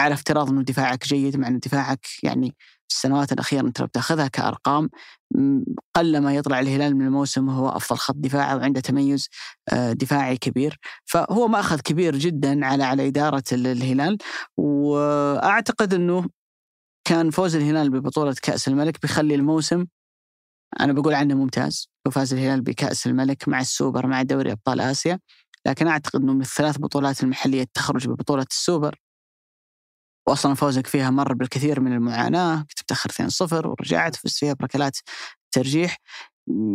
على 0.00 0.14
افتراض 0.14 0.50
أنه 0.50 0.62
دفاعك 0.62 1.04
جيد 1.04 1.36
مع 1.36 1.48
أن 1.48 1.58
دفاعك 1.58 2.06
يعني 2.22 2.54
السنوات 2.92 3.32
الأخيرة 3.32 3.60
أنت 3.60 3.80
لو 3.80 3.86
بتأخذها 3.86 4.28
كأرقام 4.28 4.90
م، 5.34 5.60
قلما 5.94 6.34
يطلع 6.34 6.60
الهلال 6.60 6.96
من 6.96 7.06
الموسم 7.06 7.48
وهو 7.48 7.68
أفضل 7.68 7.98
خط 7.98 8.14
دفاع 8.18 8.54
وعنده 8.54 8.80
تميز 8.80 9.28
آه، 9.72 9.92
دفاعي 9.92 10.36
كبير. 10.36 10.78
فهو 11.04 11.48
مأخذ 11.48 11.80
كبير 11.80 12.16
جدا 12.16 12.66
على 12.66 12.84
على 12.84 13.06
إدارة 13.08 13.42
ال- 13.52 13.66
الهلال. 13.66 14.18
وأعتقد 14.56 15.94
أنه 15.94 16.26
كان 17.08 17.30
فوز 17.30 17.56
الهلال 17.56 17.90
ببطولة 17.90 18.34
كأس 18.42 18.68
الملك 18.68 19.02
بيخلي 19.02 19.34
الموسم 19.34 19.86
أنا 20.80 20.92
بقول 20.92 21.14
عنه 21.14 21.34
ممتاز. 21.34 21.88
وفاز 22.06 22.34
الهلال 22.34 22.60
بكأس 22.60 23.06
الملك 23.06 23.48
مع 23.48 23.60
السوبر 23.60 24.06
مع 24.06 24.22
دوري 24.22 24.52
أبطال 24.52 24.80
آسيا. 24.80 25.18
لكن 25.66 25.86
أعتقد 25.88 26.20
أنه 26.22 26.32
من 26.32 26.40
الثلاث 26.40 26.78
بطولات 26.78 27.22
المحلية 27.22 27.62
التخرج 27.62 28.08
ببطولة 28.08 28.46
السوبر 28.50 28.98
واصلا 30.28 30.54
فوزك 30.54 30.86
فيها 30.86 31.10
مر 31.10 31.32
بالكثير 31.32 31.80
من 31.80 31.92
المعاناة 31.92 32.56
كنت 32.56 32.82
بتاخر 32.82 33.10
2-0 33.10 33.66
ورجعت 33.66 34.16
فزت 34.16 34.38
فيها 34.38 34.52
بركلات 34.52 34.98
ترجيح. 35.54 35.96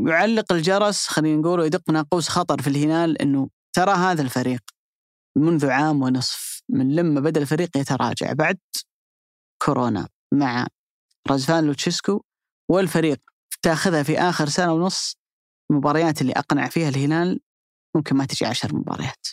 يعلق 0.08 0.52
الجرس 0.54 1.08
خلينا 1.08 1.41
نقول 1.41 1.60
ويدق 1.60 1.89
ناقوس 1.89 2.30
خطر 2.30 2.62
في 2.62 2.68
الهلال 2.68 3.22
إنه 3.22 3.50
ترى 3.74 3.91
هذا 3.91 4.22
الفريق 4.22 4.62
منذ 5.38 5.70
عام 5.70 6.02
ونصف 6.02 6.62
من 6.70 6.95
لما 6.95 7.20
بدأ 7.20 7.41
الفريق 7.41 7.78
يتراجع. 7.78 8.34
بعد 8.34 8.58
كورونا 9.64 10.08
مع 10.34 10.68
رزفان 11.32 11.64
لوتشيسكو 11.64 12.22
والفريق 12.72 13.18
تأخذها 13.62 14.04
في 14.04 14.20
آخر 14.20 14.50
سنة 14.50 14.74
ونص 14.74 15.18
المباريات 15.72 16.22
اللي 16.22 16.34
أقنع 16.34 16.68
فيها 16.70 16.89
الهلال 16.89 17.39
ممكن 17.95 18.16
ما 18.16 18.26
تجي 18.26 18.45
عشر 18.45 18.76
مباريات. 18.76 19.28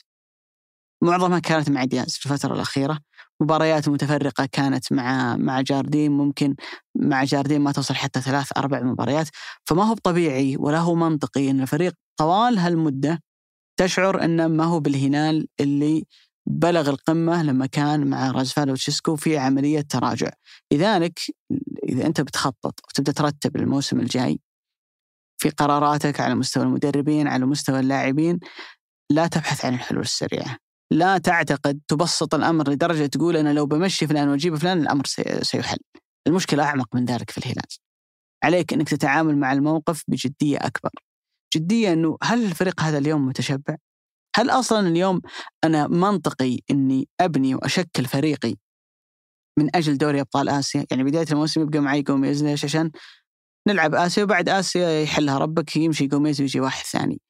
معظمها 1.02 1.38
كانت 1.38 1.70
مع 1.70 1.84
دياز 1.84 2.16
في 2.16 2.26
الفترة 2.26 2.54
الأخيرة. 2.54 2.98
مباريات 3.40 3.88
متفرقة 3.88 4.48
كانت 4.52 4.92
مع 4.92 5.36
مع 5.36 5.60
جاردين. 5.60 6.12
ممكن 6.12 6.56
مع 6.96 7.24
جاردين 7.24 7.60
ما 7.60 7.72
توصل 7.72 7.94
حتى 7.94 8.20
ثلاث 8.20 8.48
أربع 8.56 8.82
مباريات. 8.82 9.28
فما 9.66 9.84
هو 9.84 9.94
طبيعي 9.94 10.56
ولا 10.56 10.78
هو 10.78 10.94
منطقي 10.94 11.50
أن 11.50 11.60
الفريق 11.60 11.94
طوال 12.16 12.58
هالمدة 12.58 13.22
تشعر 13.80 14.24
أنه 14.24 14.48
ما 14.48 14.64
هو 14.64 14.80
بالهلال 14.80 15.48
اللي 15.60 16.04
بلغ 16.46 16.90
القمة 16.90 17.42
لما 17.42 17.66
كان 17.66 18.06
مع 18.10 18.30
رازفال 18.30 18.70
وتشيسكو 18.70 19.16
في 19.16 19.38
عملية 19.38 19.80
تراجع. 19.80 20.30
لذلك 20.72 21.20
إذا 21.88 22.06
أنت 22.06 22.20
بتخطط 22.20 22.80
وتبدأ 22.88 23.12
ترتب 23.12 23.56
الموسم 23.56 24.00
الجاي 24.00 24.40
في 25.38 25.50
قراراتك 25.50 26.20
على 26.20 26.34
مستوى 26.34 26.62
المدربين 26.62 27.28
على 27.28 27.46
مستوى 27.46 27.80
اللاعبين 27.80 28.38
لا 29.10 29.26
تبحث 29.26 29.64
عن 29.64 29.74
الحلول 29.74 30.02
السريعة. 30.02 30.63
لا 30.90 31.18
تعتقد 31.18 31.80
تبسط 31.88 32.34
الأمر 32.34 32.70
لدرجة 32.70 33.06
تقول 33.06 33.36
أنا 33.36 33.52
لو 33.52 33.66
بمشي 33.66 34.06
فلان 34.06 34.28
وأجيب 34.28 34.56
فلان 34.56 34.80
الأمر 34.80 35.06
سي- 35.06 35.44
سيحل. 35.44 35.78
المشكلة 36.26 36.64
أعمق 36.64 36.96
من 36.96 37.04
ذلك 37.04 37.30
في 37.30 37.38
الهلال. 37.38 37.66
عليك 38.44 38.72
إنك 38.72 38.88
تتعامل 38.88 39.36
مع 39.38 39.52
الموقف 39.52 40.02
بجدية 40.08 40.56
أكبر. 40.58 40.90
جدية 41.56 41.92
إنه 41.92 42.16
هل 42.22 42.44
الفريق 42.44 42.80
هذا 42.80 42.98
اليوم 42.98 43.26
متشبع؟ 43.26 43.76
هل 44.36 44.50
أصلا 44.50 44.88
اليوم 44.88 45.20
أنا 45.64 45.86
منطقي 45.88 46.58
إني 46.70 47.08
أبني 47.20 47.54
وأشكل 47.54 48.04
فريقي 48.04 48.54
من 49.58 49.76
أجل 49.76 49.98
دوري 49.98 50.20
أبطال 50.20 50.48
آسيا؟ 50.48 50.86
يعني 50.90 51.04
بداية 51.04 51.26
الموسم 51.32 51.60
يبقى 51.60 51.78
معي 51.80 52.02
جوميز 52.02 52.44
ليش؟ 52.44 52.64
عشان 52.64 52.90
نلعب 53.68 53.94
آسيا 53.94 54.22
وبعد 54.22 54.48
آسيا 54.48 55.02
يحلها 55.02 55.38
ربك 55.38 55.76
يمشي 55.76 56.06
جوميز 56.06 56.40
ويجي 56.40 56.60
واحد 56.60 56.84
ثاني. 56.84 57.20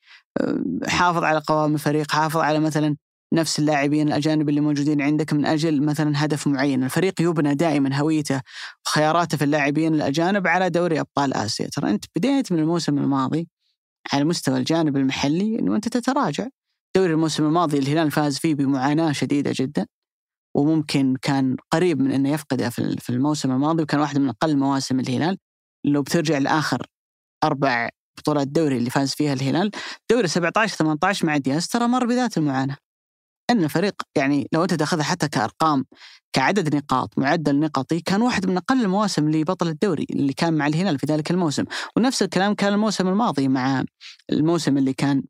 حافظ 0.88 1.24
على 1.24 1.38
قوام 1.38 1.74
الفريق، 1.74 2.11
حافظ 2.11 2.36
على 2.40 2.61
مثلا 2.61 2.96
نفس 3.35 3.59
اللاعبين 3.59 4.09
الأجانب 4.09 4.49
اللي 4.49 4.61
موجودين 4.61 5.03
عندك 5.03 5.32
من 5.32 5.47
أجل 5.47 5.82
مثلا 5.82 6.24
هدف 6.24 6.47
معين، 6.47 6.85
الفريق 6.85 7.20
يبنى 7.20 7.55
دائما 7.55 7.97
هويته 7.97 8.41
وخياراته 8.87 9.37
في 9.37 9.45
اللاعبين 9.45 9.95
الأجانب 9.95 10.47
على 10.47 10.70
دوري 10.70 11.01
أبطال 11.01 11.35
آسيا، 11.35 11.68
ترى 11.68 11.91
أنت 11.91 12.05
بديت 12.16 12.53
من 12.53 12.59
الموسم 12.59 12.99
الماضي 12.99 13.49
على 14.12 14.24
مستوى 14.24 14.59
الجانب 14.59 14.97
المحلي 14.97 15.59
إنه 15.59 15.76
أنت 15.76 15.89
تتراجع. 15.89 16.47
دوري 16.97 17.12
الموسم 17.12 17.45
الماضي 17.47 17.78
الهلال 17.78 18.11
فاز 18.11 18.39
فيه 18.39 18.55
بمعاناة 18.55 19.12
شديدة 19.12 19.53
جدا 19.55 19.87
وممكن 20.57 21.16
كان 21.22 21.57
قريب 21.70 22.01
من 22.01 22.11
إنه 22.12 22.30
يفقده 22.30 22.70
في 22.70 23.11
الموسم 23.11 23.53
الماضي 23.53 23.82
وكان 23.82 24.01
واحد 24.01 24.18
من 24.18 24.28
أقل 24.28 24.57
مواسم 24.57 25.01
الهلال 25.01 25.39
لو 25.85 26.03
بترجع 26.03 26.39
لآخر 26.39 26.87
أربع 27.45 27.89
بطولات 28.18 28.49
دوري 28.49 28.76
اللي 28.76 28.91
فاز 28.91 29.14
فيها 29.14 29.32
الهلال 29.32 29.70
دوري 30.11 30.28
17 30.28 30.76
18 30.76 31.26
مع 31.26 31.37
دياز 31.37 31.68
ترى 31.68 31.89
مر 31.89 32.07
بذات 32.07 32.39
المعاناة. 32.39 32.76
أن 33.51 33.64
الفريق 33.64 34.03
يعني 34.16 34.49
لو 34.53 34.62
أنت 34.62 34.74
تأخذها 34.74 35.03
حتى 35.03 35.28
كأرقام 35.28 35.84
كعدد 36.32 36.76
نقاط 36.76 37.18
معدل 37.18 37.61
نقطي 37.61 38.01
كان 38.01 38.22
واحد 38.22 38.47
من 38.47 38.57
أقل 38.57 38.82
المواسم 38.82 39.30
لبطل 39.30 39.68
الدوري 39.68 40.07
اللي 40.11 40.32
كان 40.32 40.55
مع 40.55 40.66
الهلال 40.66 40.99
في 40.99 41.07
ذلك 41.07 41.30
الموسم. 41.30 41.64
ونفس 41.97 42.22
الكلام 42.22 42.55
كان 42.55 42.72
الموسم 42.72 43.09
الماضي 43.09 43.49
مع 43.49 43.84
الموسم 44.32 44.78
اللي 44.78 44.92
كان 44.92 45.22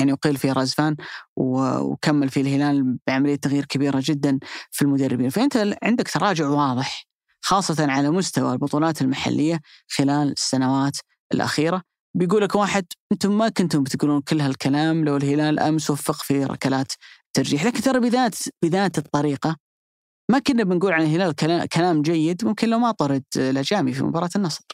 يعني 0.00 0.12
أقيل 0.12 0.36
فيه 0.36 0.52
رازفان 0.52 0.96
وكمل 1.36 2.28
فيه 2.28 2.40
الهلال 2.40 2.98
بعملية 3.06 3.36
تغيير 3.36 3.64
كبيرة 3.64 4.02
جدا 4.04 4.38
في 4.70 4.82
المدربين 4.82 5.30
فأنت 5.30 5.76
عندك 5.82 6.08
تراجع 6.08 6.48
واضح 6.48 7.06
خاصة 7.40 7.86
على 7.92 8.10
مستوى 8.10 8.52
البطولات 8.52 9.02
المحلية 9.02 9.60
خلال 9.88 10.32
السنوات 10.32 10.96
الأخيرة. 11.34 11.82
بيقول 12.14 12.42
لك 12.42 12.54
واحد 12.54 12.86
أنتم 13.12 13.38
ما 13.38 13.48
كنتم 13.48 13.82
بتقولون 13.82 14.20
كل 14.20 14.40
هالكلام 14.40 15.04
لو 15.04 15.16
الهلال 15.16 15.58
أمس 15.58 15.90
وفق 15.90 16.22
في 16.22 16.44
ركلات 16.44 16.92
ترجيح. 17.36 17.64
لكن 17.64 17.80
ترى 17.82 18.00
بذات 18.00 18.34
بذات 18.64 18.98
الطريقة 18.98 19.56
ما 20.30 20.38
كنا 20.38 20.64
بنقول 20.64 20.92
عن 20.92 21.02
الهلال 21.02 21.34
كلا- 21.34 21.66
كلام 21.66 22.02
جيد 22.02 22.44
ممكن 22.44 22.68
لو 22.68 22.78
ما 22.78 22.90
طرد 22.90 23.24
الأجامي 23.36 23.92
في 23.92 24.04
مباراة 24.04 24.30
النصر. 24.36 24.64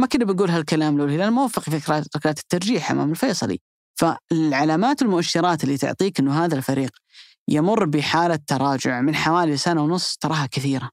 ما 0.00 0.06
كنا 0.06 0.24
بنقول 0.24 0.50
هالكلام 0.50 0.98
لو 0.98 1.04
الهلال 1.04 1.30
موفق 1.32 1.62
في 1.62 1.70
ركلات 2.16 2.38
الترجيح 2.38 2.90
أمام 2.90 3.10
الفيصلي. 3.10 3.58
فالعلامات 4.00 5.02
والمؤشرات 5.02 5.64
اللي 5.64 5.76
تعطيك 5.76 6.20
أنه 6.20 6.44
هذا 6.44 6.56
الفريق 6.56 6.90
يمر 7.48 7.84
بحالة 7.84 8.38
تراجع 8.46 9.00
من 9.00 9.14
حوالي 9.14 9.56
سنة 9.56 9.82
ونص 9.82 10.16
تراها 10.16 10.46
كثيرة. 10.46 10.90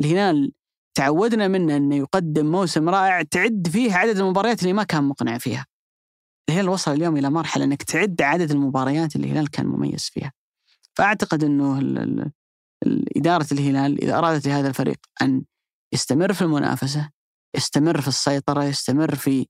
الهلال 0.00 0.52
تعودنا 0.94 1.48
منه 1.48 1.76
أنه 1.76 1.96
يقدم 1.96 2.46
موسم 2.52 2.88
رائع 2.88 3.22
تعد 3.22 3.68
فيه 3.72 3.94
عدد 3.94 4.18
المباريات 4.18 4.62
اللي 4.62 4.72
ما 4.72 4.82
كان 4.82 5.04
مقنع 5.04 5.38
فيها. 5.38 5.66
الهلال 6.48 6.68
وصل 6.68 6.92
اليوم 6.92 7.16
إلى 7.16 7.30
مرحلة 7.30 7.64
أنك 7.64 7.82
تعد 7.82 8.22
عدد 8.22 8.50
المباريات 8.50 9.16
اللي 9.16 9.26
الهلال 9.26 9.50
كان 9.50 9.66
مميز 9.66 10.04
فيها. 10.04 10.32
ال- 11.98 12.30
ال- 12.86 13.18
إدارة 13.18 13.46
الهلال 13.52 14.02
إذا 14.02 14.18
أرادت 14.18 14.46
لهذا 14.46 14.68
الفريق 14.68 14.98
أن 15.22 15.44
يستمر 15.94 16.32
في 16.32 16.42
المنافسة 16.42 17.10
يستمر 17.56 18.00
في 18.00 18.08
السيطرة 18.08 18.64
يستمر 18.64 19.14
في 19.14 19.46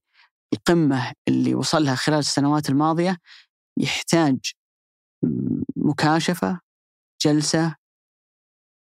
القمة 0.55 1.13
اللي 1.29 1.55
وصلها 1.55 1.95
خلال 1.95 2.19
السنوات 2.19 2.69
الماضية 2.71 3.19
يحتاج 3.81 4.39
مكاشفة 5.77 6.61
جلسة 7.25 7.75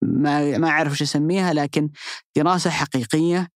ما 0.05 0.59
ما 0.59 0.69
أعرف 0.69 0.93
وش 0.93 1.03
أسميها 1.03 1.53
لكن 1.53 1.91
دراسة 2.37 2.71
حقيقية 2.71 3.49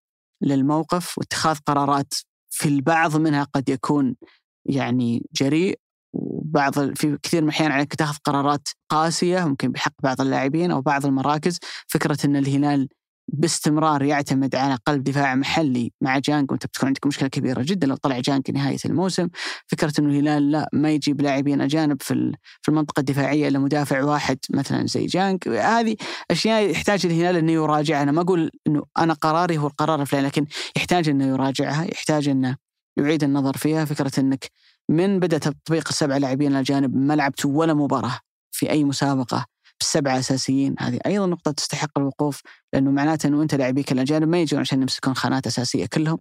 للموقف 0.42 1.18
واتخاذ 1.18 1.58
قرارات 1.58 2.14
في 2.56 2.68
البعض 2.68 3.16
منها 3.16 3.44
قد 3.44 3.68
يكون 3.68 4.16
يعني 4.64 5.26
جريء 5.32 5.78
وبعض 6.12 6.94
في 6.94 7.18
كثير 7.22 7.42
من 7.42 7.48
الأحيان 7.48 7.72
عليك 7.72 7.94
تاخذ 7.94 8.16
قرارات 8.24 8.68
قاسية 8.88 9.44
ممكن 9.44 9.72
بحق 9.72 9.92
بعض 10.02 10.20
اللاعبين 10.20 10.70
أو 10.70 10.80
بعض 10.80 11.06
المراكز. 11.06 11.58
فكرة 11.86 12.18
أن 12.24 12.36
الهلال 12.36 12.88
باستمرار 13.28 14.02
يعتمد 14.02 14.54
على 14.54 14.78
قلب 14.86 15.04
دفاع 15.04 15.34
محلي 15.34 15.92
مع 16.00 16.18
جانج 16.18 16.50
وأنت 16.50 16.66
بتكون 16.66 16.86
عندك 16.86 17.06
مشكلة 17.06 17.28
كبيرة 17.28 17.62
جدا 17.62 17.86
لو 17.86 17.96
طلع 17.96 18.20
جانج 18.20 18.50
نهاية 18.50 18.76
الموسم. 18.84 19.28
فكرة 19.66 19.92
إنه 19.98 20.08
الهلال 20.10 20.50
لا 20.50 20.68
ما 20.72 20.90
يجيب 20.90 21.20
لاعبين 21.20 21.60
أجانب 21.60 22.02
في 22.02 22.32
في 22.62 22.68
المنطقة 22.68 23.00
الدفاعية 23.00 23.48
إلا 23.48 23.58
مدافع 23.58 24.04
واحد 24.04 24.38
مثلا 24.50 24.86
زي 24.86 25.06
جانج 25.06 25.48
هذه 25.48 25.96
أشياء 26.30 26.70
يحتاج 26.70 27.06
الهلال 27.06 27.36
إنه 27.36 27.52
يراجعها. 27.52 28.02
أنا 28.02 28.12
ما 28.12 28.20
أقول 28.22 28.50
إنه 28.66 28.82
أنا 28.98 29.12
قراري 29.12 29.58
هو 29.58 29.66
القرار 29.66 30.02
الفلاني 30.02 30.26
لكن 30.26 30.46
يحتاج 30.76 31.08
إنه 31.08 31.26
يراجعها 31.26 31.84
يحتاج 31.84 32.28
إنه 32.28 32.56
يعيد 32.96 33.24
النظر 33.24 33.56
فيها. 33.56 33.84
فكرة 33.84 34.20
إنك 34.20 34.50
من 34.88 35.18
بدأ 35.18 35.38
تطبيق 35.38 35.88
السبع 35.88 36.16
لاعبين 36.16 36.52
الأجانب 36.52 36.96
ما 36.96 37.14
لعبت 37.14 37.46
ولا 37.46 37.74
مباراة 37.74 38.18
في 38.52 38.70
أي 38.70 38.84
مسابقة 38.84 39.55
بالسبعه 39.80 40.18
أساسيين 40.18 40.74
هذه 40.78 40.98
أيضا 41.06 41.26
نقطة 41.26 41.50
تستحق 41.50 41.98
الوقوف 41.98 42.40
لأنه 42.72 42.90
معناته 42.90 43.26
إنه 43.26 43.42
أنت 43.42 43.54
لاعبيك 43.54 43.92
الأجانب 43.92 44.28
ما 44.28 44.40
يجون 44.40 44.60
عشان 44.60 44.82
يمسكون 44.82 45.14
خانات 45.14 45.46
أساسية 45.46 45.86
كلهم 45.86 46.18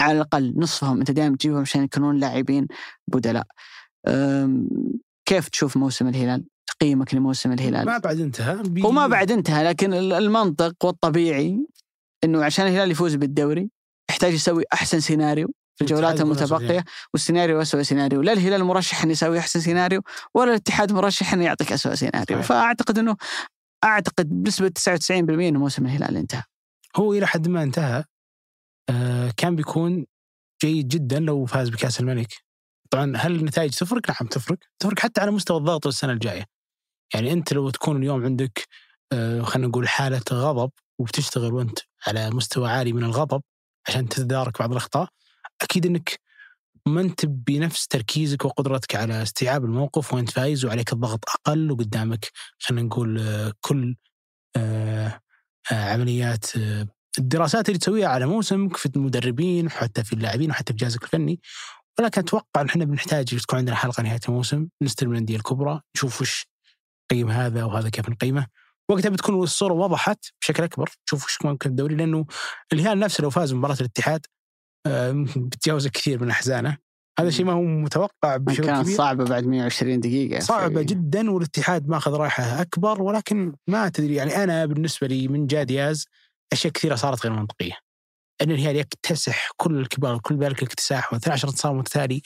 على 0.00 0.12
الأقل 0.12 0.54
نصفهم 0.56 0.98
أنت 0.98 1.10
دائما 1.10 1.36
تجيبهم 1.36 1.60
عشان 1.60 1.84
يكونون 1.84 2.16
لاعبين 2.18 2.66
بدلاء. 3.08 3.46
كيف 5.28 5.48
تشوف 5.48 5.76
موسم 5.76 6.08
الهلال؟ 6.08 6.44
تقييمك 6.66 7.14
لموسم 7.14 7.52
الهلال؟ 7.52 7.86
ما 7.86 7.98
بعد 7.98 8.20
انتهى 8.20 8.62
بي- 8.62 8.82
هو 8.82 8.90
ما 8.90 9.06
بعد 9.06 9.30
انتهى 9.30 9.64
لكن 9.64 9.94
ال- 9.94 10.12
المنطق 10.12 10.84
والطبيعي 10.84 11.66
إنه 12.24 12.44
عشان 12.44 12.66
الهلال 12.66 12.90
يفوز 12.90 13.14
بالدوري 13.14 13.70
يحتاج 14.10 14.34
يسوي 14.34 14.64
أحسن 14.72 15.00
سيناريو 15.00 15.48
في 15.76 15.82
الجولات 15.84 16.20
المتبقية 16.20 16.84
والسيناريو 17.12 17.62
اسوء 17.62 17.82
سيناريو، 17.82 18.22
لا 18.22 18.32
الهلال 18.32 18.64
مرشح 18.64 19.02
إنه 19.02 19.12
يسوي 19.12 19.38
أحسن 19.38 19.60
سيناريو 19.60 20.02
ولا 20.34 20.50
الاتحاد 20.50 20.92
مرشح 20.92 21.32
إنه 21.32 21.44
يعطيك 21.44 21.72
اسوء 21.72 21.94
سيناريو، 21.94 22.36
صحيح. 22.36 22.46
فأعتقد 22.46 22.98
إنه 22.98 23.16
أعتقد 23.84 24.28
بنسبة 24.28 24.68
99% 24.68 25.48
إنه 25.48 25.58
موسم 25.58 25.86
الهلال 25.86 26.16
انتهى. 26.16 26.42
هو 26.96 27.12
إلى 27.12 27.26
حد 27.26 27.48
ما 27.48 27.62
انتهى 27.62 28.04
آه 28.90 29.32
كان 29.36 29.56
بيكون 29.56 30.06
جيد 30.62 30.88
جدا 30.88 31.20
لو 31.20 31.46
فاز 31.46 31.68
بكأس 31.68 32.00
الملك 32.00 32.32
طبعا 32.90 33.16
هل 33.16 33.34
النتائج 33.34 33.70
تفرق؟ 33.70 34.10
نعم 34.10 34.28
تفرق 34.28 34.58
تفرق 34.78 34.98
حتى 34.98 35.20
على 35.20 35.30
مستوى 35.30 35.56
الضغط 35.56 35.86
السنة 35.86 36.12
الجاية 36.12 36.44
يعني 37.14 37.32
أنت 37.32 37.52
لو 37.52 37.70
تكون 37.70 37.96
اليوم 37.96 38.24
عندك 38.24 38.68
آه 39.12 39.42
خلينا 39.42 39.68
نقول 39.68 39.88
حالة 39.88 40.22
غضب 40.32 40.70
وبتشتغل 40.98 41.52
وأنت 41.54 41.78
على 42.06 42.30
مستوى 42.30 42.68
عالي 42.68 42.92
من 42.92 43.04
الغضب 43.04 43.42
عشان 43.88 44.08
تتدارك 44.08 44.58
بعض 44.58 44.70
الأخطاء 44.70 45.08
أكيد 45.62 45.86
إنك 45.86 46.20
ما 46.86 47.00
أنت 47.00 47.26
بنفس 47.26 47.86
تركيزك 47.86 48.44
وقدرتك 48.44 48.96
على 48.96 49.22
استيعاب 49.22 49.64
الموقف 49.64 50.14
وأنت 50.14 50.30
فايز 50.30 50.64
وعليك 50.64 50.92
الضغط 50.92 51.24
أقل 51.28 51.72
وقدامك 51.72 52.30
خلينا 52.58 52.86
نقول 52.86 53.18
آه، 53.18 53.52
كل 53.60 53.96
آه، 54.56 55.20
آه، 55.72 55.92
عمليات 55.92 56.46
الدراسات 57.18 57.68
اللي 57.68 57.78
تسويها 57.78 58.08
على 58.08 58.26
موسمك 58.26 58.76
في 58.76 58.86
المدربين 58.96 59.66
وحتى 59.66 60.04
في 60.04 60.12
اللاعبين 60.12 60.50
وحتى 60.50 60.72
في 60.72 60.78
جهازك 60.78 61.02
الفني. 61.02 61.40
ولكن 61.98 62.20
أتوقع 62.20 62.60
إن 62.60 62.66
إحنا 62.68 62.84
بنحتاج 62.84 63.24
تكون 63.24 63.58
عندنا 63.58 63.76
حلقة 63.76 64.02
نهاية 64.02 64.20
الموسم 64.28 64.68
نستلم 64.82 65.12
الأندية 65.12 65.36
الكبرى 65.36 65.80
نشوف 65.96 66.20
وش 66.20 66.46
نقيم 67.12 67.30
هذا 67.30 67.64
وهذا 67.64 67.88
كيف 67.88 68.08
نقيمه. 68.08 68.46
وقتها 68.88 69.08
بتكون 69.08 69.42
الصورة 69.42 69.74
وضحت 69.74 70.18
بشكل 70.40 70.62
أكبر 70.62 70.90
تشوف 71.06 71.24
وش 71.24 71.38
ممكن 71.44 71.70
الدوري 71.70 71.94
لأنه 71.94 72.26
الهلال 72.72 72.98
نفسه 72.98 73.22
لو 73.22 73.30
فاز 73.30 73.52
بمباراه 73.52 73.76
الاتحاد 73.80 74.26
آه، 74.86 75.12
بتجاوز 75.36 75.88
كثير 75.88 76.22
من 76.22 76.30
أحزانه. 76.30 76.76
هذا 77.20 77.30
شيء 77.30 77.44
ما 77.44 77.52
هو 77.52 77.62
متوقع 77.62 78.36
بشكل 78.36 78.64
كانت 78.66 78.82
كبير. 78.84 78.96
صعبة 78.96 79.24
بعد 79.24 79.46
120 79.46 80.00
دقيقة 80.00 80.40
صعبة 80.40 80.78
في- 80.78 80.84
جدا 80.84 81.30
والاتحاد 81.30 81.88
ماخذ 81.88 82.12
رايحة 82.14 82.60
أكبر 82.60 83.02
ولكن 83.02 83.52
ما 83.68 83.88
تدري 83.88 84.14
يعني 84.14 84.44
أنا 84.44 84.66
بالنسبة 84.66 85.06
لي 85.06 85.28
من 85.28 85.46
جا 85.46 85.62
دياز 85.62 86.04
أشياء 86.52 86.72
كثيرة 86.72 86.94
صارت 86.94 87.26
غير 87.26 87.32
منطقية. 87.36 87.72
أن 88.42 88.50
الهلال 88.50 88.76
يكتسح 88.76 89.50
كل 89.56 89.78
الكبار 89.78 90.18
كل 90.18 90.38
ذلك 90.38 90.58
الاكتساح 90.62 91.14
و12 91.14 91.28
انتصار 91.28 91.74
متتالي 91.74 92.22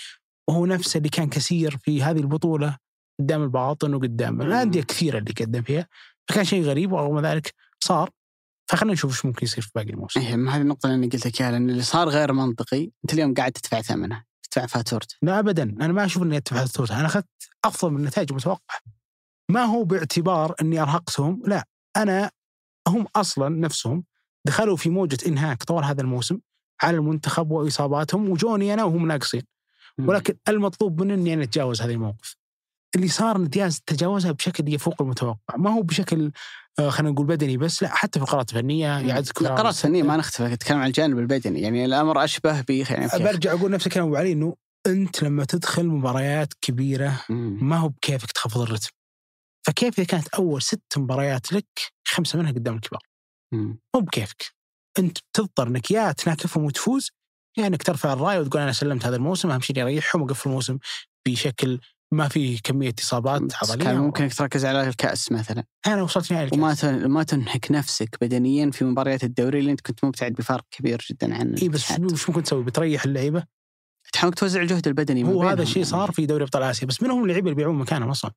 وهو 0.48 0.66
نفسه 0.66 0.98
اللي 0.98 1.08
كان 1.08 1.28
كثير 1.28 1.76
في 1.82 2.02
هذه 2.02 2.18
البطولة 2.20 2.76
قدام 3.20 3.42
الباطن 3.42 3.94
وقدام 3.94 4.42
الأندية 4.42 4.82
كثيرة 4.82 5.18
اللي 5.18 5.32
قدم 5.40 5.62
فيها 5.62 5.86
فكان 6.28 6.44
شيء 6.44 6.62
غريب 6.62 6.92
ورغم 6.92 7.26
ذلك 7.26 7.54
صار. 7.84 8.10
فخلينا 8.70 8.92
نشوف 8.92 9.10
إيش 9.10 9.24
ممكن 9.24 9.46
يصير 9.46 9.64
في 9.64 9.70
باقي 9.74 9.90
الموسم. 9.90 10.20
إيه، 10.20 10.36
ما 10.36 10.56
هذه 10.56 10.60
النقطة 10.60 10.86
اللي 10.86 10.96
أنا 10.96 11.12
قلت 11.12 11.26
لك 11.26 11.40
إياها 11.40 11.50
لأن 11.50 11.70
اللي 11.70 11.82
صار 11.82 12.08
غير 12.08 12.32
منطقي 12.32 12.90
أنت 13.04 13.14
اليوم 13.14 13.34
قاعد 13.34 13.52
تدفع 13.52 13.80
ثمنه 13.80 14.24
تدفع 14.42 14.66
فاتورته 14.66 15.16
لا 15.22 15.38
ابدا. 15.38 15.62
أنا 15.62 15.88
ما 15.88 16.04
أشوف 16.04 16.22
إني 16.22 16.36
أدفع 16.36 16.62
الثلث 16.62 16.90
أنا 16.90 17.06
أخذت 17.06 17.26
أفضل 17.64 17.90
من 17.90 18.00
النتائج 18.00 18.30
المتوقعة. 18.30 18.78
ما 19.48 19.64
هو 19.64 19.84
باعتبار 19.84 20.54
إني 20.62 20.82
أرهقتهم؟ 20.82 21.42
لا. 21.46 21.64
أنا 21.96 22.30
هم 22.88 23.06
أصلا 23.16 23.48
نفسهم 23.48 24.04
دخلوا 24.46 24.76
في 24.76 24.90
موجة 24.90 25.18
إنهاك 25.26 25.62
طوال 25.62 25.84
هذا 25.84 26.00
الموسم 26.00 26.38
على 26.82 26.96
المنتخب 26.96 27.50
وإصاباتهم 27.50 28.30
وجوني 28.30 28.74
أنا 28.74 28.84
وهم 28.84 29.06
ناقصين. 29.06 29.42
ولكن 29.98 30.34
المطلوب 30.48 31.02
مني 31.02 31.14
إني 31.14 31.34
أنا 31.34 31.42
أتجاوز 31.42 31.82
هذا 31.82 31.92
الموقف. 31.92 32.36
اللي 32.96 33.08
صار 33.08 33.36
ان 33.36 33.48
دياز 33.48 33.80
تجاوزها 33.86 34.32
بشكل 34.32 34.74
يفوق 34.74 35.02
المتوقع 35.02 35.56
ما 35.56 35.70
هو 35.70 35.82
بشكل 35.82 36.32
آه، 36.78 36.90
خلينا 36.90 37.12
نقول 37.12 37.26
بدني 37.26 37.56
بس 37.56 37.82
لا 37.82 37.88
حتى 37.88 38.18
في 38.18 38.24
القرارات 38.24 38.50
الفنية 38.50 38.98
يعد 38.98 39.28
لا 39.40 39.54
قرارات 39.54 39.74
فنية 39.74 40.02
ما 40.02 40.16
نختلف 40.16 40.52
نتكلم 40.52 40.78
عن 40.78 40.86
الجانب 40.86 41.18
البدني 41.18 41.60
يعني 41.60 41.84
الأمر 41.84 42.24
أشبه 42.24 42.60
ب 42.60 42.70
يعني 42.70 43.08
كيف؟ 43.08 43.22
برجع 43.22 43.52
أقول 43.52 43.70
نفس 43.70 43.86
الكلام 43.86 44.06
أبو 44.06 44.16
علي 44.16 44.32
إنه 44.32 44.56
أنت 44.86 45.22
لما 45.22 45.44
تدخل 45.44 45.86
مباريات 45.86 46.54
كبيرة. 46.60 47.24
ما 47.62 47.76
هو 47.76 47.88
بكيفك 47.88 48.32
تخفض 48.32 48.60
الرتم 48.60 48.90
فكيف 49.66 49.98
إذا 49.98 50.06
كانت 50.06 50.28
أول 50.28 50.62
ست 50.62 50.82
مباريات 50.96 51.52
لك 51.52 51.66
خمسة 52.08 52.38
منها 52.38 52.52
قدام 52.52 52.74
الكبار. 52.74 53.02
مو 53.94 54.00
بكيفك 54.00 54.42
أنت 54.98 55.18
بتضطر 55.18 55.66
إنك 55.68 55.90
يا 55.90 56.12
تناكفهم 56.12 56.64
وتفوز 56.64 57.10
يا 57.58 57.66
إنك 57.66 57.82
ترفع 57.82 58.12
الرايه 58.12 58.38
وتقول 58.38 58.62
أنا 58.62 58.72
سلمت 58.72 59.06
هذا 59.06 59.16
الموسم 59.16 59.50
أهم 59.50 59.60
شيء 59.60 59.82
أريحهم 59.82 60.22
وأقفل 60.22 60.48
الموسم 60.48 60.78
بشكل 61.26 61.80
ما 62.12 62.28
فيه 62.28 62.58
كمية 62.64 62.94
إصابات 63.00 63.42
عضليه 63.62 63.84
كان 63.84 63.98
ممكن 63.98 64.24
إنك 64.24 64.34
تركز 64.34 64.64
على 64.64 64.88
الكأس 64.88 65.32
مثلا 65.32 65.64
أنا 65.86 66.02
وصلت 66.02 66.32
نهائي 66.32 66.48
وما 66.52 66.66
الكاس 66.72 66.80
تن- 66.80 67.06
ما 67.06 67.22
تنهك 67.22 67.70
نفسك 67.70 68.16
بدنيا 68.20 68.70
في 68.70 68.84
مباريات 68.84 69.24
الدوري 69.24 69.58
اللي 69.58 69.70
أنت 69.70 69.80
كنت 69.80 70.04
مبتعد 70.04 70.32
بفارق 70.32 70.64
كبير 70.70 71.06
جدا 71.10 71.34
عن 71.34 71.54
إي 71.54 71.68
بس. 71.68 71.90
وش 72.00 72.28
ممكن 72.28 72.42
تسوي؟ 72.42 72.64
بتريح 72.64 73.04
اللعيبة 73.04 73.44
تحاول 74.12 74.32
توزع 74.32 74.62
الجهد 74.62 74.86
البدني 74.88 75.24
هو 75.24 75.42
هذا 75.42 75.62
الشيء 75.62 75.76
يعني. 75.76 75.90
صار 75.90 76.10
في 76.12 76.26
دوري 76.26 76.44
أبطال 76.44 76.62
آسيا 76.62 76.86
بس 76.86 77.02
من 77.02 77.10
هم 77.10 77.22
اللعيبة 77.22 77.44
اللي 77.44 77.54
بيبيعون 77.54 77.78
مكانهم 77.78 78.08
أصلا؟ 78.10 78.30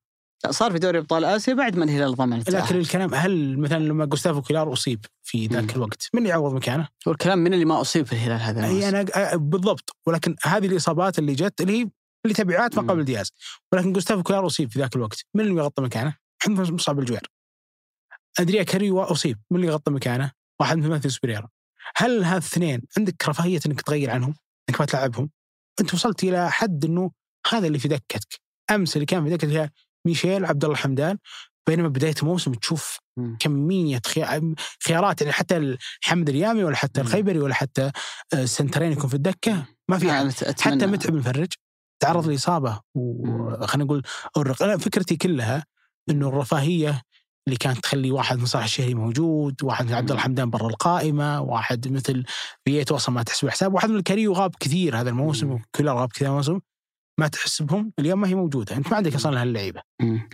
لا 0.44 0.52
صار 0.52 0.72
في 0.72 0.78
دوري 0.78 0.98
أبطال 0.98 1.24
آسيا 1.24 1.54
بعد 1.54 1.76
ما 1.76 1.84
الهلال 1.84 2.14
ضمن 2.14 2.38
لكن 2.48 2.76
الكلام 2.76 3.14
هل 3.14 3.58
مثلا 3.58 3.78
لما 3.78 4.04
جوستافو 4.04 4.42
كيلار 4.42 4.72
أصيب 4.72 5.04
في 5.22 5.46
ذاك. 5.46 5.76
الوقت 5.76 6.08
من 6.14 6.18
اللي 6.18 6.28
يعوض 6.30 6.54
مكانه؟ 6.54 6.88
والكلام 7.06 7.38
من 7.38 7.54
اللي 7.54 7.64
ما 7.64 7.80
أصيب 7.80 8.06
في 8.06 8.12
الهلال 8.12 8.40
هذا 8.40 8.64
إي 8.66 8.88
أنا 8.88 9.36
بالضبط 9.36 9.96
ولكن 10.06 10.36
هذه 10.44 10.66
الإصابات 10.66 11.18
اللي 11.18 11.32
جت 11.34 11.60
اللي 11.60 11.80
هي 11.82 11.88
اللي 12.24 12.34
تبعات 12.34 12.78
ما. 12.78 12.92
قبل 12.92 13.04
دياز 13.04 13.32
ولكن 13.72 13.92
جوستافو 13.92 14.22
كويلار 14.22 14.46
أصيب 14.46 14.70
في 14.72 14.78
ذاك 14.78 14.96
الوقت 14.96 15.24
من 15.34 15.44
اللي 15.44 15.54
يغطي 15.60 15.82
مكانه؟ 15.82 16.16
محمد 16.42 16.70
مصعب 16.70 16.98
الجوير 16.98 17.30
أندريه 18.38 18.62
كاريلو 18.62 19.12
أصيب 19.12 19.38
من 19.50 19.56
اللي 19.56 19.68
يغطي 19.68 19.90
مكانه؟ 19.90 20.32
واحد 20.60 20.76
مثل 20.78 20.88
ماتيوس 20.88 21.10
بيريرا 21.10 21.48
هل 21.96 22.24
هذا 22.24 22.36
الاثنين 22.38 22.82
عندك 22.98 23.28
رفاهية 23.28 23.60
إنك 23.66 23.80
تغير 23.82 24.10
عنهم؟ 24.10 24.34
إنك 24.70 24.80
ما 24.80 24.86
تلعبهم؟ 24.86 25.30
أنت 25.80 25.94
وصلت 25.94 26.24
إلى 26.24 26.50
حد 26.50 26.84
إنه 26.84 27.10
هذا 27.52 27.66
اللي 27.66 27.78
في 27.78 27.88
دكتك 27.88 28.40
أمس 28.70 28.96
اللي 28.96 29.06
كان 29.06 29.24
في 29.24 29.36
دكتك 29.36 29.72
ميشيل 30.06 30.44
عبد 30.44 30.64
الله 30.64 30.76
حمدان 30.76 31.18
بينما 31.68 31.88
بداية 31.88 32.14
الموسم 32.22 32.52
تشوف. 32.54 32.98
كمية 33.40 34.00
خيا- 34.06 34.54
خيارات 34.86 35.20
يعني 35.20 35.32
حتى 35.32 35.76
حمد 36.02 36.28
اليامي 36.28 36.64
ولا 36.64 36.76
حتى. 36.76 37.00
الخيبري 37.00 37.38
ولا 37.38 37.54
حتى 37.54 37.82
آه، 38.34 38.42
السنترين 38.42 38.92
يكون 38.92 39.10
في 39.10 39.14
الدكة 39.14 39.66
ما 39.90 39.98
في 39.98 40.06
حتى 40.62 40.86
متعب 40.86 41.14
المفرج 41.14 41.52
تعرض 42.00 42.28
لإصابة 42.28 42.80
وخلينا 42.94 43.84
نقول 43.84 44.02
أورق. 44.36 44.62
أنا 44.62 44.76
فكرتي 44.76 45.16
كلها 45.16 45.64
إنه 46.10 46.28
الرفاهية 46.28 47.02
اللي 47.46 47.56
كانت 47.56 47.78
تخلي 47.78 48.10
واحد 48.10 48.38
من 48.38 48.46
صالح 48.46 48.64
الشهري 48.64 48.94
موجود، 48.94 49.62
واحد 49.62 49.84
مثل 49.84 49.94
عبد 49.94 50.10
الله 50.10 50.22
حمدان 50.22 50.50
برا 50.50 50.68
القائمة، 50.68 51.40
واحد 51.40 51.88
مثل 51.88 52.24
فييتو 52.64 52.96
أصلا 52.96 53.14
ما 53.14 53.22
تحسب 53.22 53.48
حساب، 53.48 53.74
واحد 53.74 53.90
مثل 53.90 53.96
كاريلو 53.96 54.32
غاب 54.32 54.54
كثير 54.60 55.00
هذا 55.00 55.10
الموسم 55.10 55.46
مم. 55.46 55.52
وكويلار 55.54 55.96
غاب 55.96 56.12
كثير 56.12 56.28
الموسم 56.28 56.60
ما 57.20 57.28
تحسبهم 57.28 57.92
اليوم 57.98 58.20
ما 58.20 58.28
هي 58.28 58.34
موجودة، 58.34 58.76
أنت 58.76 58.90
ما 58.90 58.96
عندك 58.96 59.14
أصلا 59.14 59.42
هاللعيبة. 59.42 59.82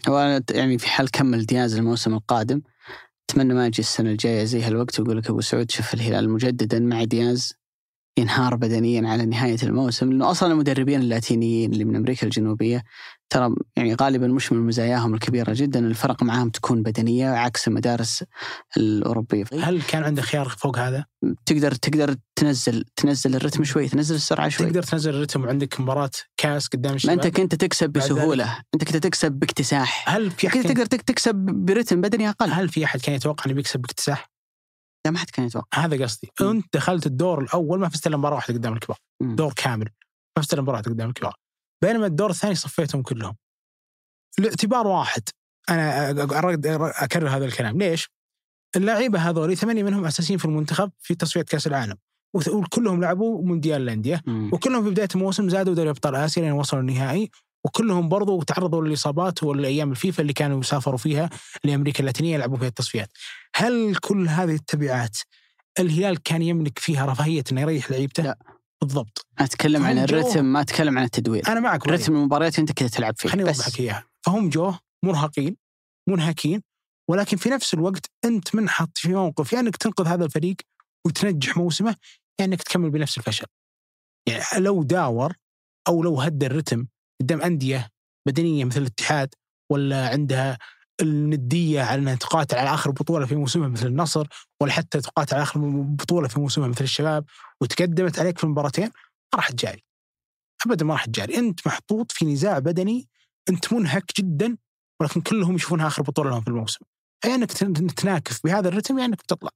وأنا 0.09 0.43
يعني 0.51 0.79
في 0.79 0.89
حال 0.89 1.11
كمل 1.11 1.47
دياز 1.47 1.77
الموسم 1.77 2.15
القادم 2.15 2.63
أتمنى 3.31 3.55
ما 3.55 3.67
أجي 3.67 3.79
السنة 3.79 4.11
الجاية 4.11 4.45
زي 4.45 4.63
هالوقت 4.63 5.01
واقول 5.01 5.19
لك 5.19 5.31
أبو 5.31 5.41
سعود 5.41 5.71
شوف 5.71 5.95
الهلال 5.95 6.31
مجددا 6.31 6.81
مع 6.81 7.05
دياز 7.05 7.53
ينهار 8.19 8.57
بدنيا 8.57 9.09
على 9.09 9.27
نهاية 9.27 9.57
الموسم 9.63 10.11
لأنه 10.11 10.31
أصلا 10.31 10.53
المدربين 10.53 11.01
اللاتينيين 11.01 11.73
اللي 11.73 11.85
من 11.85 11.97
أمريكا 11.97 12.25
الجنوبية 12.27 12.83
ترى 13.31 13.55
يعني 13.77 13.95
غالبا 13.95 14.27
مش 14.27 14.53
من 14.53 14.67
مزاياهم 14.67 15.15
الكبيرة 15.15 15.53
جدا 15.53 15.79
الفرق 15.81 16.23
معاهم 16.23 16.51
تكون 16.51 16.83
بدنية 16.83 17.29
عكس 17.31 17.69
المدارس 17.69 18.25
الأوروبية. 18.77 19.45
هل 19.63 19.83
كان 19.83 20.05
عندك 20.05 20.23
خيار 20.23 20.49
فوق 20.49 20.79
هذا؟ 20.79 21.05
تقدر 21.47 21.73
تقدر 21.75 22.15
تنزل 22.37 22.85
تنزل 22.97 23.37
الرتم 23.37 23.65
شوي 23.65 23.89
تنزل 23.89 24.15
السرعة 24.15 24.49
شوي. 24.49 24.67
تقدر 24.67 24.83
تنزل 24.83 25.15
الرتم 25.15 25.45
وعندك 25.45 25.81
مباراة 25.81 26.11
كاس 26.37 26.67
قدام 26.69 26.93
ما 26.93 26.97
الشباب؟ 26.97 27.21
انت 27.21 27.37
كنت 27.37 27.55
تكسب 27.55 27.91
بسهولة 27.91 28.59
أنت 28.75 28.85
كنت 28.85 28.97
تكسب 28.97 29.33
باكتساح. 29.33 30.05
هل 30.09 30.31
في 30.31 30.47
أحد 30.49 30.57
كنت 30.59 30.67
تقدر 30.67 30.87
تك- 30.87 31.03
تكسب 31.03 31.35
برتم 31.35 32.01
بدني 32.01 32.29
أقل. 32.29 32.51
هل 32.53 32.69
في 32.69 32.85
أحد 32.85 33.01
كان 33.01 33.15
يتوقع 33.15 33.45
أنه 33.47 33.55
بيكسب 33.55 33.81
باكتساح؟ 33.81 34.30
لا 35.07 35.11
ما 35.11 35.19
حد 35.19 35.31
كان 35.31 35.47
يتوقع 35.47 35.85
هذا 35.85 36.05
قصدي 36.05 36.31
مم. 36.41 36.49
انت 36.49 36.67
دخلت 36.75 37.07
الدور 37.07 37.43
الأول 37.43 37.81
ما 37.81 37.89
فزت 37.89 38.07
إلا 38.07 38.17
مباراة 38.17 38.35
واحدة 38.35 38.55
قدام 38.55 38.73
الكبار 38.73 38.99
مم. 39.23 39.37
دور 39.37 39.53
كامل 39.53 39.89
ما 40.37 40.43
فزت 40.43 40.53
إلا 40.53 40.63
مباراة 40.63 40.79
واحدة 40.79 40.93
قدام 40.93 41.09
الكبار 41.09 41.35
بينما 41.85 42.07
الدور 42.07 42.31
الثاني 42.31 42.55
صفيتهم 42.55 43.03
كلهم 43.03 43.37
الاعتبار 44.39 44.87
واحد 44.87 45.23
أنا 45.71 46.11
اكرر 47.05 47.29
هذا 47.29 47.45
الكلام 47.45 47.79
ليش؟ 47.79 48.09
اللعيبه 48.77 49.19
هذول 49.19 49.57
ثمانيه 49.57 49.83
منهم 49.83 50.05
اساسيين 50.05 50.39
في 50.39 50.45
المنتخب 50.45 50.91
في 50.99 51.15
تصفيه 51.15 51.43
كاس 51.43 51.67
العالم 51.67 51.97
وكلهم 52.35 53.01
لعبوا 53.01 53.43
مونديال 53.47 53.83
الانديه. 53.83 54.23
وكلهم 54.53 54.85
في 54.85 54.91
بدايه 54.91 55.09
الموسم 55.15 55.49
زادوا 55.49 55.75
دوري 55.75 55.91
ابطال 55.91 56.15
اسيا 56.15 56.43
لين 56.43 56.53
وصلوا 56.53 56.83
النهائي 56.83 57.31
وكلهم 57.65 58.09
برضو 58.09 58.43
تعرضوا 58.43 58.85
للإصابات 58.85 59.43
والأيام 59.43 59.91
الفيفا 59.91 60.23
اللي 60.23 60.33
كانوا 60.33 60.61
يسافروا 60.61 60.99
فيها 60.99 61.31
لأمريكا 61.65 62.01
اللاتينية 62.01 62.35
يلعبوا 62.35 62.57
فيها 62.57 62.69
التصفيات. 62.69 63.09
هل 63.57 63.97
كل 63.97 64.29
هذه 64.29 64.55
التبعات 64.55 65.19
الهلال 65.79 66.23
كان 66.23 66.43
يملك 66.43 66.79
فيها 66.79 67.07
رفاهية 67.07 67.45
إنه 67.53 67.61
يريح 67.61 67.91
لعيبته؟ 67.91 68.23
لا. 68.23 68.39
بالضبط. 68.81 69.27
أتكلم 69.39 69.85
عن. 69.85 69.99
الرتم 69.99 70.45
ما 70.45 70.61
أتكلم 70.61 70.99
عن 70.99 71.05
التدوير 71.05 71.49
أنا 71.49 71.61
معك. 71.61 71.89
رتم 71.89 72.17
المباريات 72.17 72.59
أنت 72.59 72.73
كذا 72.73 72.89
تلعب 72.89 73.15
فيه 73.19 73.29
خليني 73.29 73.49
اوضح 73.49 73.69
لك 73.69 73.81
إياها 73.81 74.05
فهم 74.23 74.49
جوه 74.49 74.79
مرهقين 75.05 75.57
منهكين 76.09 76.63
ولكن 77.09 77.37
في 77.37 77.49
نفس 77.49 77.75
الوقت 77.75 78.11
أنت 78.25 78.55
منحط 78.55 78.99
في 78.99 79.09
موقف 79.09 79.53
يا 79.53 79.61
إنك 79.61 79.77
تنقذ 79.77 80.07
هذا 80.07 80.25
الفريق 80.25 80.57
وتنجح 81.07 81.57
موسمه 81.57 81.97
يا 82.41 82.45
إنك 82.45 82.63
تكمل 82.63 82.91
بنفس 82.91 83.19
الفشل. 83.19 83.47
يعني 84.29 84.65
لو 84.65 84.83
داور 84.83 85.35
أو 85.89 86.03
لو 86.03 86.21
هدى 86.21 86.47
الرتم 86.47 86.87
قدام 87.21 87.41
أندية 87.43 87.89
بدنيه 88.27 88.65
مثل 88.65 88.81
الاتحاد 88.81 89.35
ولا 89.73 90.09
عندها 90.09 90.59
الندية 91.01 91.83
على 91.83 92.01
إنها 92.03 92.15
تقاتل 92.15 92.59
على 92.59 92.75
آخر 92.75 92.91
بطولة 92.91 93.27
في 93.27 93.37
موسمها 93.37 93.69
مثل 93.69 93.87
النصر 93.87 94.27
ولا 94.63 94.73
حتى 94.73 95.01
تقاتل 95.01 95.35
على 95.35 95.43
آخر 95.43 95.61
بطولة 95.83 96.29
في 96.29 96.41
موسمها 96.41 96.69
مثل 96.69 96.85
الشباب 96.85 97.25
وتقدمت 97.61 98.19
عليك 98.19 98.39
في 98.39 98.45
المباراتين 98.45 98.85
ما 98.85 99.37
راح 99.37 99.49
تجاري. 99.51 99.85
ابدا 100.67 100.85
ما 100.85 100.93
راح 100.95 101.05
تجاري، 101.05 101.37
أنت 101.39 101.67
محطوط 101.67 102.13
في 102.13 102.25
نزاع 102.25 102.59
بدني 102.59 103.09
أنت 103.51 103.73
منهك 103.73 104.13
جدا 104.19 104.57
ولكن 105.01 105.21
كلهم 105.21 105.55
يشوفونها 105.55 105.87
آخر 105.87 106.03
بطولة 106.03 106.31
لهم 106.31 106.41
في 106.41 106.49
الموسم. 106.49 106.81
يا 107.27 107.35
أنك 107.35 107.53
تن- 107.53 107.87
تناكف 107.87 108.41
بهذا 108.45 108.69
الرتم 108.69 108.99
يا 108.99 109.05
أنك 109.05 109.19
بتطلع. 109.23 109.51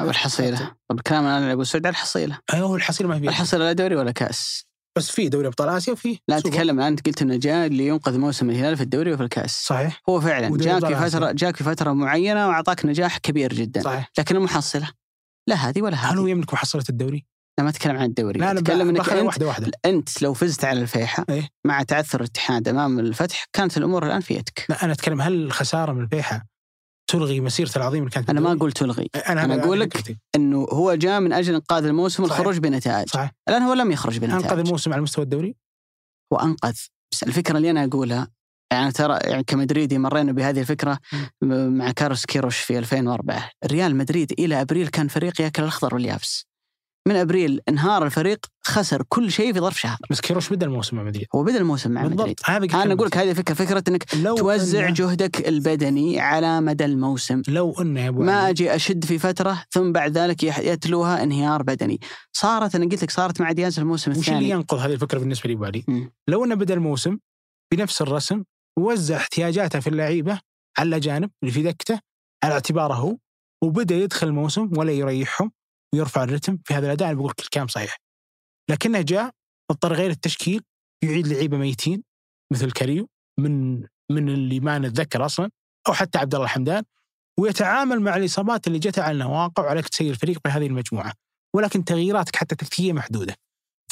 أو 0.00 0.10
الحصيلة 0.10 0.76
طب 0.88 0.98
الكلام 0.98 1.24
اللي 1.24 1.52
ابو 1.52 1.64
سعود 1.64 1.86
على 1.86 1.92
الحصيلة 1.92 2.38
أيوه 2.54 2.74
الحصيلة 2.76 3.08
ما 3.10 3.18
في 3.18 3.28
الحصيلة 3.28 3.64
لا 3.64 3.72
دوري 3.72 3.96
ولا 3.96 4.10
كأس 4.10 4.66
بس 4.98 5.10
في 5.10 5.28
دوري 5.28 5.46
أبطال 5.46 5.68
آسيا 5.68 5.92
وفي 5.92 6.18
لا 6.28 6.38
الان 6.38 6.80
أنت 6.80 7.06
قلت 7.06 7.22
إنه 7.22 7.36
جاء 7.36 7.66
اللي 7.66 7.86
ينقذ 7.86 8.18
موسم 8.18 8.50
الهلال 8.50 8.76
في 8.76 8.82
الدوري 8.82 9.12
وفي 9.12 9.22
الكأس. 9.22 9.64
صحيح. 9.66 10.02
هو 10.08 10.20
فعلا 10.20 10.56
جاك 10.56 10.86
في. 10.86 11.10
فترة 11.10 11.32
جاك 11.32 11.56
في 11.56 11.64
فترة 11.64 11.92
معينة 11.92 12.48
وأعطاك 12.48 12.86
نجاح 12.86 13.18
كبير 13.18 13.52
جدا. 13.54 13.82
صحيح. 13.82 14.10
لكن 14.18 14.36
المحصلة؟ 14.36 14.90
لا 15.48 15.54
هذه 15.56 15.82
ولا 15.82 15.96
هل 15.96 16.18
هو 16.18 16.24
هذه. 16.24 16.30
يملك 16.30 16.52
محصلة 16.52 16.84
الدوري؟ 16.88 17.26
أنا 17.58 17.64
ما 17.64 17.70
أتكلم 17.70 17.96
عن 17.96 18.04
الدوري. 18.04 18.40
لا 18.40 18.52
أتكلم 18.52 18.88
إنك 18.88 19.08
أنت 19.08 19.22
واحدة 19.22 19.46
واحدة. 19.46 19.70
أنت 19.84 20.22
لو 20.22 20.34
فزت 20.34 20.64
على 20.64 20.80
الفيحة 20.80 21.24
إيه. 21.30 21.48
مع 21.66 21.82
تعثر 21.82 22.20
الاتحاد 22.20 22.68
أمام 22.68 22.98
الفتح 22.98 23.44
كانت 23.52 23.76
الأمور 23.76 24.06
الآن 24.06 24.20
في 24.20 24.34
يدك. 24.34 24.66
لا 24.68 24.84
أنا 24.84 24.92
أتكلم 24.92 25.20
هل 25.20 25.32
الخساره 25.32 25.92
من 25.92 26.02
الفيحة 26.02 26.49
تلغي 27.10 27.40
مسيرته 27.40 27.78
العظيمة 27.78 28.00
اللي 28.00 28.10
كانت 28.14 28.30
أنا 28.30 28.40
ما؟ 28.40 28.52
أقول 28.52 28.72
تلغي. 28.72 29.10
أنا 29.28 29.44
أنا 29.44 29.64
أقول 29.64 29.80
لك. 29.80 30.16
إنه 30.36 30.58
هو 30.58 30.94
جاء 30.94 31.20
من 31.20 31.32
أجل 31.32 31.54
إنقاذ 31.54 31.84
الموسم. 31.84 32.22
والخروج 32.22 32.58
بنتائج. 32.58 33.08
صحيح. 33.08 33.32
الآن 33.48 33.62
هو 33.62 33.72
لم 33.72 33.92
يخرج 33.92 34.24
أنقذ 34.24 34.40
بنتائج 34.40 34.58
الموسم 34.58 34.92
على 34.92 35.02
مستوى 35.02 35.24
الدوري؟ 35.24 35.56
هو 36.32 36.38
أنقذ. 36.38 36.76
بس 37.12 37.22
الفكرة 37.22 37.56
اللي 37.56 37.70
أنا 37.70 37.84
أقولها 37.84 38.28
يعني 38.72 38.92
ترى 38.92 39.18
يعني 39.24 39.44
كمدريدي 39.44 39.98
مرينا 39.98 40.32
بهذه 40.32 40.60
الفكرة 40.60 40.98
مع 41.42 41.90
كارلوس 41.90 42.26
كيروش 42.26 42.58
في 42.58 42.78
2004 42.78 43.50
ريال 43.66 43.96
مدريد 43.96 44.32
إلى 44.32 44.60
أبريل 44.60 44.88
كان 44.88 45.08
فريق 45.08 45.40
يأكل 45.40 45.62
الأخضر 45.62 45.94
واليابس. 45.94 46.49
من 47.08 47.16
أبريل 47.16 47.60
انهار 47.68 48.04
الفريق 48.06 48.46
خسر 48.62 49.02
كل 49.08 49.32
شيء 49.32 49.52
في 49.52 49.60
ظرف 49.60 49.80
شهر. 49.80 49.98
بس 50.10 50.20
كيروش 50.20 50.52
بدأ 50.52 50.66
الموسم 50.66 50.96
مع 50.96 51.02
مدريد. 51.02 51.26
هو 51.34 51.42
بدأ 51.44 51.56
الموسم 51.58 51.90
مع 51.90 52.02
مدريد. 52.04 52.40
أنا. 52.48 52.94
أقول 52.94 53.06
لك 53.06 53.16
هذه 53.16 53.32
فكرة 53.32 53.54
فكرة 53.54 53.84
إنك 53.88 54.14
لو 54.14 54.36
توزع 54.36 54.88
إنه- 54.88 54.92
جهدك 54.92 55.48
البدني 55.48 56.20
على 56.20 56.60
مدى 56.60 56.84
الموسم. 56.84 57.42
لو 57.48 57.74
إنه 57.80 58.00
يا 58.00 58.08
أبو 58.08 58.22
ما 58.22 58.32
علي. 58.40 58.50
أجي 58.50 58.74
أشد 58.74 59.04
في 59.04 59.18
فترة 59.18 59.62
ثم 59.70 59.92
بعد 59.92 60.18
ذلك 60.18 60.42
يتلوها 60.42 61.22
انهيار 61.22 61.62
بدني. 61.62 62.00
صارت 62.32 62.74
أنا 62.74 62.84
قلت 62.84 63.02
لك 63.02 63.10
صارت 63.10 63.40
مع 63.40 63.52
دياز 63.52 63.78
الموسم 63.78 64.10
وش 64.10 64.16
اللي 64.16 64.20
الثاني. 64.28 64.50
ينقذ 64.50 64.78
هذه 64.78 64.92
الفكرة 64.92 65.18
بالنسبة 65.18 65.48
لي 65.48 65.54
أبو 65.54 65.64
علي؟ 65.64 65.84
مم. 65.88 66.12
لو 66.28 66.44
إنه 66.44 66.54
بدأ 66.54 66.74
الموسم 66.74 67.18
بنفس 67.72 68.02
الرسم 68.02 68.42
ووزع 68.78 69.16
احتياجاته 69.16 69.80
في 69.80 69.86
اللعيبة 69.86 70.40
على 70.78 70.88
الاجانب 70.88 71.30
اللي 71.42 71.52
في 71.52 71.62
دكته 71.62 72.00
على 72.44 72.54
اعتباره 72.54 72.94
هو 72.94 73.16
وبدأ 73.64 73.94
يدخل 73.94 74.26
الموسم 74.26 74.70
ولا 74.78 74.92
يريحهم 74.92 75.52
ويرفع 75.94 76.24
الرتم 76.24 76.58
في 76.64 76.74
هذا 76.74 76.86
الأداء 76.86 77.08
أنا 77.08 77.16
بقول 77.16 77.30
لك 77.30 77.40
الكلام 77.40 77.66
صحيح. 77.66 77.96
لكنه 78.70 79.00
جاء 79.00 79.30
اضطر 79.70 79.92
يغير 79.92 80.10
التشكيل 80.10 80.62
يعيد 81.04 81.26
لعيبة 81.26 81.56
ميتين 81.56 82.02
مثل 82.52 82.70
كريو 82.70 83.08
من 83.38 83.80
من 84.10 84.28
اللي 84.28 84.60
ما 84.60 84.78
نتذكر 84.78 85.24
أصلا 85.24 85.50
أو 85.88 85.92
حتى 85.92 86.18
عبد 86.18 86.34
الله 86.34 86.46
الحمدان 86.46 86.84
ويتعامل 87.38 88.00
مع 88.00 88.16
الإصابات 88.16 88.66
اللي 88.66 88.78
جت 88.78 88.98
على 88.98 89.16
الواقع 89.16 89.64
وعليك 89.64 89.88
تسير 89.88 90.10
الفريق 90.10 90.38
بهذه 90.44 90.66
المجموعة. 90.66 91.12
ولكن 91.54 91.84
تغييراتك 91.84 92.36
حتى 92.36 92.54
تكتيكية 92.54 92.92
محدودة. 92.92 93.34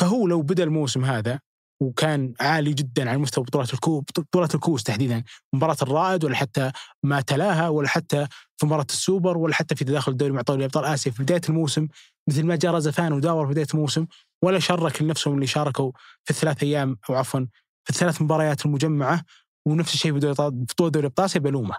فهو 0.00 0.26
لو 0.26 0.42
بدا 0.42 0.64
الموسم 0.64 1.04
هذا 1.04 1.40
وكان 1.80 2.34
عالي 2.40 2.72
جدا 2.72 3.10
على 3.10 3.18
مستوى 3.18 3.44
بطولات 3.44 3.74
الكو 3.74 4.00
بطولات 4.00 4.54
الكوس 4.54 4.82
تحديدا 4.82 5.24
مباراة 5.52 5.76
الرائد 5.82 6.24
ولا 6.24 6.36
حتى 6.36 6.72
ما 7.02 7.20
تلاها 7.20 7.68
ولا 7.68 7.88
حتى 7.88 8.26
في 8.56 8.66
مباراة 8.66 8.86
السوبر 8.90 9.38
ولا 9.38 9.54
حتى 9.54 9.74
في 9.74 9.84
تداخل 9.84 10.12
الدوري 10.12 10.32
مع 10.32 10.40
دوري 10.40 10.64
ابطال 10.64 10.84
آسيا 10.84 11.12
في 11.12 11.22
بداية 11.22 11.40
الموسم 11.48 11.88
مثل 12.28 12.42
ما 12.42 12.56
جرى 12.56 12.80
زفان 12.80 13.12
وداور 13.12 13.46
في 13.46 13.52
بداية 13.52 13.66
الموسم 13.74 14.06
ولا 14.44 14.58
شرك 14.58 15.02
لنفسهم 15.02 15.34
اللي 15.34 15.46
شاركوا 15.46 15.92
في 16.24 16.30
الثلاث 16.30 16.62
أيام 16.62 16.96
أو 17.10 17.14
عفوا 17.14 17.40
في 17.84 17.90
الثلاث 17.90 18.22
مباريات 18.22 18.66
المجمعة 18.66 19.22
ونفس 19.66 19.94
الشيء 19.94 20.20
في 20.20 20.34
بطولة 20.38 20.90
دوري 20.90 21.06
ابطال 21.06 21.24
آسيا 21.24 21.40
بلومه 21.40 21.76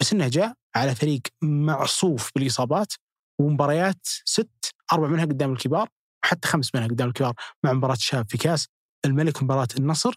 بس 0.00 0.12
إنه 0.12 0.28
جاء 0.28 0.54
على 0.76 0.94
فريق 0.94 1.20
معصوف 1.42 2.30
بالإصابات 2.34 2.92
ومباريات 3.40 4.06
ست 4.24 4.74
أربع 4.92 5.08
منها 5.08 5.24
قدام 5.24 5.52
الكبار 5.52 5.88
وحتى 6.24 6.48
خمس 6.48 6.74
منها 6.74 6.86
قدام 6.86 7.08
الكبار 7.08 7.34
مع 7.64 7.72
مباراة 7.72 7.94
الشباب 7.94 8.30
في 8.30 8.38
كاس. 8.38 8.68
الملك 9.04 9.42
ومباراه 9.42 9.68
النصر 9.78 10.14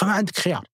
فما 0.00 0.12
عندك 0.12 0.38
خيار. 0.38 0.66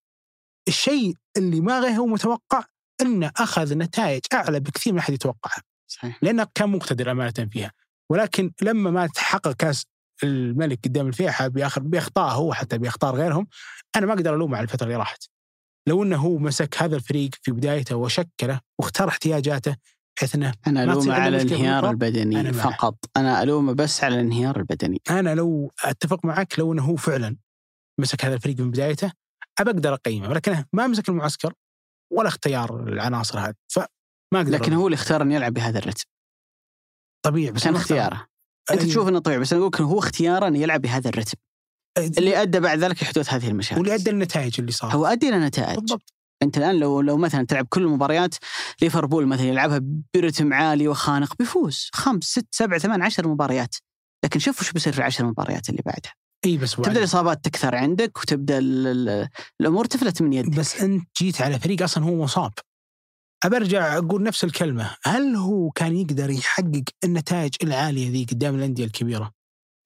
الشيء 0.68 1.14
اللي 1.36 1.60
ما 1.60 1.80
غير 1.80 1.92
هو 1.92 2.06
متوقع 2.06 2.64
أنه 3.00 3.30
أخذ 3.36 3.78
نتائج 3.78 4.20
أعلى 4.32 4.60
بكثير 4.60 4.92
من 4.92 4.98
أحد 4.98 5.14
يتوقعها 5.14 5.62
صحيح 5.90 6.18
لأنه 6.22 6.46
كان 6.54 6.68
مقتدر 6.68 7.10
أمانة 7.10 7.48
فيها 7.52 7.72
ولكن 8.10 8.52
لما 8.62 8.90
ما 8.90 9.06
تحقق 9.06 9.52
كاس 9.52 9.86
الملك 10.22 10.78
قدام 10.84 11.08
الفيحة 11.08 11.48
باخر 11.48 11.80
باخطائه 11.80 12.32
هو 12.32 12.52
حتى 12.52 12.78
بأخطاء 12.78 13.14
غيرهم 13.14 13.46
أنا 13.96 14.06
ما 14.06 14.12
أقدر 14.12 14.34
ألومه 14.34 14.56
على 14.56 14.64
الفترة 14.64 14.84
اللي 14.84 14.96
راحت. 14.96 15.24
لو 15.86 16.02
إنه 16.02 16.16
هو 16.16 16.38
مسك 16.38 16.82
هذا 16.82 16.96
الفريق 16.96 17.30
في 17.42 17.52
بدايته 17.52 17.96
وشكله 17.96 18.60
واختار 18.78 19.08
احتياجاته 19.08 19.76
بحيث 20.16 20.34
إنه 20.34 20.52
أنا 20.66 20.84
ألومه 20.84 21.14
على 21.14 21.42
الانهيار؟ 21.42 21.90
البدني 21.90 22.40
أنا. 22.40 22.52
فقط 22.52 22.94
أنا 23.16 23.42
ألومه 23.42 23.72
بس 23.72 24.04
على 24.04 24.14
الانهيار 24.14 24.56
البدني 24.56 25.02
أنا 25.10 25.34
لو 25.34 25.70
أتفق 25.84 26.24
معك 26.24 26.58
لو 26.58 26.72
إنه 26.72 26.82
هو 26.82 26.96
فعلا 26.96 27.36
مسك 28.00 28.24
هذا 28.24 28.34
الفريق 28.34 28.60
من 28.60 28.70
بدايته 28.70 29.12
أبى 29.58 29.70
أقدر 29.70 29.94
أقيمه 29.94 30.28
ولكنه 30.28 30.64
ما 30.72 30.86
مسك 30.86 31.08
المعسكر 31.08 31.54
ولا 32.12 32.28
اختيار 32.28 32.82
العناصر 32.82 33.38
هذه 33.38 33.54
فما 33.68 33.86
أقدر 34.34 34.50
لكن 34.50 34.72
هو 34.72 34.86
اللي 34.86 34.94
اختار 34.94 35.22
انه 35.22 35.34
يلعب 35.34 35.52
بهذا 35.52 35.78
الرتم. 35.78 36.04
طبيعي 37.26 37.52
بس 37.52 37.64
كان 37.64 37.76
اختياره. 37.76 38.26
أنت 38.70 38.82
تشوف 38.82 39.08
إنه 39.08 39.18
طبيعي 39.18 39.40
بس 39.40 39.52
أنا 39.52 39.62
أقول 39.62 39.86
هو 39.86 39.98
اختياره 39.98 40.48
انه 40.48 40.58
يلعب 40.58 40.80
بهذا 40.80 41.08
الرتم. 41.08 41.38
اللي 41.98 42.42
أدى 42.42 42.60
بعد 42.60 42.78
ذلك 42.78 43.02
لحدوث 43.02 43.32
هذه 43.32 43.48
المشاكل. 43.48 43.80
واللي 43.80 43.94
أدى 43.94 44.10
النتائج 44.10 44.60
اللي 44.60 44.72
صارت. 44.72 44.94
هو 44.94 45.06
أدى 45.06 45.28
إلى 45.28 45.38
نتائج. 45.38 45.78
بالضبط. 45.78 46.14
أنت 46.42 46.58
الآن 46.58 46.78
لو 46.78 47.00
لو 47.00 47.16
مثلا 47.16 47.46
تلعب 47.46 47.66
كل 47.68 47.82
المباريات 47.82 48.34
ليفربول 48.82 49.26
مثلا 49.26 49.46
يلعبها 49.46 49.80
برتم 50.14 50.52
عالي 50.52 50.88
وخانق 50.88 51.36
بيفوز. 51.36 51.90
خمس 51.92 52.24
ست 52.24 52.46
سبع 52.50 52.78
ثمان 52.78 53.02
عشر 53.02 53.28
مباريات. 53.28 53.76
لكن 54.24 54.38
شوف 54.38 54.60
وش 54.60 54.72
بيصير 54.72 54.92
في 54.92 54.98
العشر 54.98 55.26
مباريات 55.26 55.68
اللي 55.68 55.82
بعدها. 55.86 56.12
إي 56.44 56.56
بس 56.58 56.76
تبدأ. 56.76 56.90
الإصابات 56.98 57.44
تكثر 57.44 57.74
عندك 57.74 58.18
وتبدأ 58.18 58.58
ال- 58.58 58.86
ال- 58.86 59.28
الأمور 59.60 59.84
تفلت 59.84 60.22
من 60.22 60.32
يدك. 60.32 60.58
بس 60.58 60.80
أنت 60.80 61.08
جيت 61.18 61.42
على 61.42 61.58
فريق 61.58 61.82
أصلا 61.82 62.04
هو 62.04 62.14
مصاب. 62.24 62.52
أبرجع 63.44 63.96
أقول 63.98 64.22
نفس 64.22 64.44
الكلمة. 64.44 64.96
هل 65.04 65.36
هو 65.36 65.70
كان 65.70 65.96
يقدر 65.96 66.30
يحقق 66.30 66.82
النتائج 67.04 67.50
العالية 67.62 68.10
ذي 68.10 68.24
قدام 68.24 68.54
الأندية 68.54 68.84
الكبيرة؟ 68.84 69.32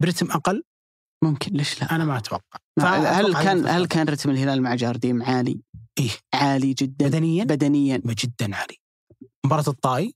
برتم 0.02 0.30
أقل؟ 0.30 0.62
ممكن 1.24 1.52
ليش 1.52 1.82
لا؟ 1.82 1.94
أنا 1.96 2.04
ما 2.04 2.18
أتوقع. 2.18 2.58
ما- 2.78 3.20
هل 3.20 3.34
كان 3.34 3.66
هل 3.66 3.86
كان 3.86 4.08
رتم 4.08 4.30
الهلال 4.30 4.62
مع 4.62 4.74
جارديم 4.74 5.22
عالي؟ 5.22 5.60
إيه. 5.98 6.10
عالي 6.34 6.72
جدا. 6.74 7.08
بدنيا؟ 7.08 7.44
بدنيا. 7.44 7.96
جدا 8.06 8.56
عالي. 8.56 8.76
مباراة 9.46 9.64
الطائي؟ 9.68 10.14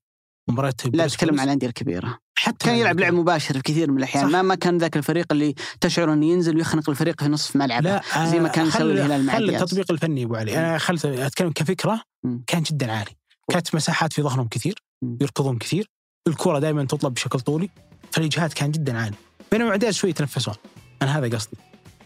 مباراة 0.48 0.74
لا 0.92 1.04
أتكلم 1.04 1.40
عن 1.40 1.46
الأندية 1.46 1.66
الكبيرة. 1.66 2.18
حتى 2.38 2.66
كان 2.66 2.74
يلعب 2.76 3.00
لعب 3.00 3.12
مباشر 3.12 3.54
في 3.54 3.62
كثير 3.62 3.90
من 3.90 3.98
الأحيان. 3.98 4.24
صح. 4.24 4.30
ما 4.32 4.42
ما 4.42 4.54
كان 4.54 4.78
ذاك 4.78 4.96
الفريق 4.96 5.26
اللي 5.32 5.54
تشعر 5.80 6.12
إنه 6.12 6.26
ينزل 6.26 6.56
ويخنق 6.56 6.90
الفريق 6.90 7.22
في 7.22 7.28
نصف 7.28 7.56
ملعبه 7.56 7.90
لا 7.90 8.26
زي 8.26 8.40
ما 8.40 8.48
كان 8.48 8.66
يسوي 8.66 8.80
خل- 8.80 8.90
الهلال 8.90 9.26
مع 9.26 9.32
خل. 9.32 9.50
التطبيق 9.50 9.92
الفني 9.92 10.24
أبو 10.24 10.36
علي. 10.36 10.58
أنا 10.58 10.78
خلت 10.78 11.04
أتكلم 11.04 11.50
كفكرة. 11.52 12.00
كان 12.46 12.62
جدا 12.62 12.92
عالي. 12.92 13.10
كانت 13.50 13.74
مساحات 13.74 14.12
في 14.12 14.22
ظهرهم 14.22 14.48
كثير. 14.48 14.74
يركضون 15.20 15.58
كثير. 15.58 15.90
الكرة 16.28 16.58
دائما 16.58 16.84
تطلب 16.84 17.14
بشكل 17.14 17.40
طولي. 17.40 17.70
فالإجهاد 18.12 18.52
كان 18.52 18.70
جدا 18.70 18.98
عالي. 18.98 19.16
بينما 19.52 19.68
بعدين 19.68 19.92
شوي 19.92 20.10
يتنفسون. 20.10 20.54
أنا 21.02 21.18
هذا 21.18 21.36
قصدي. 21.36 21.56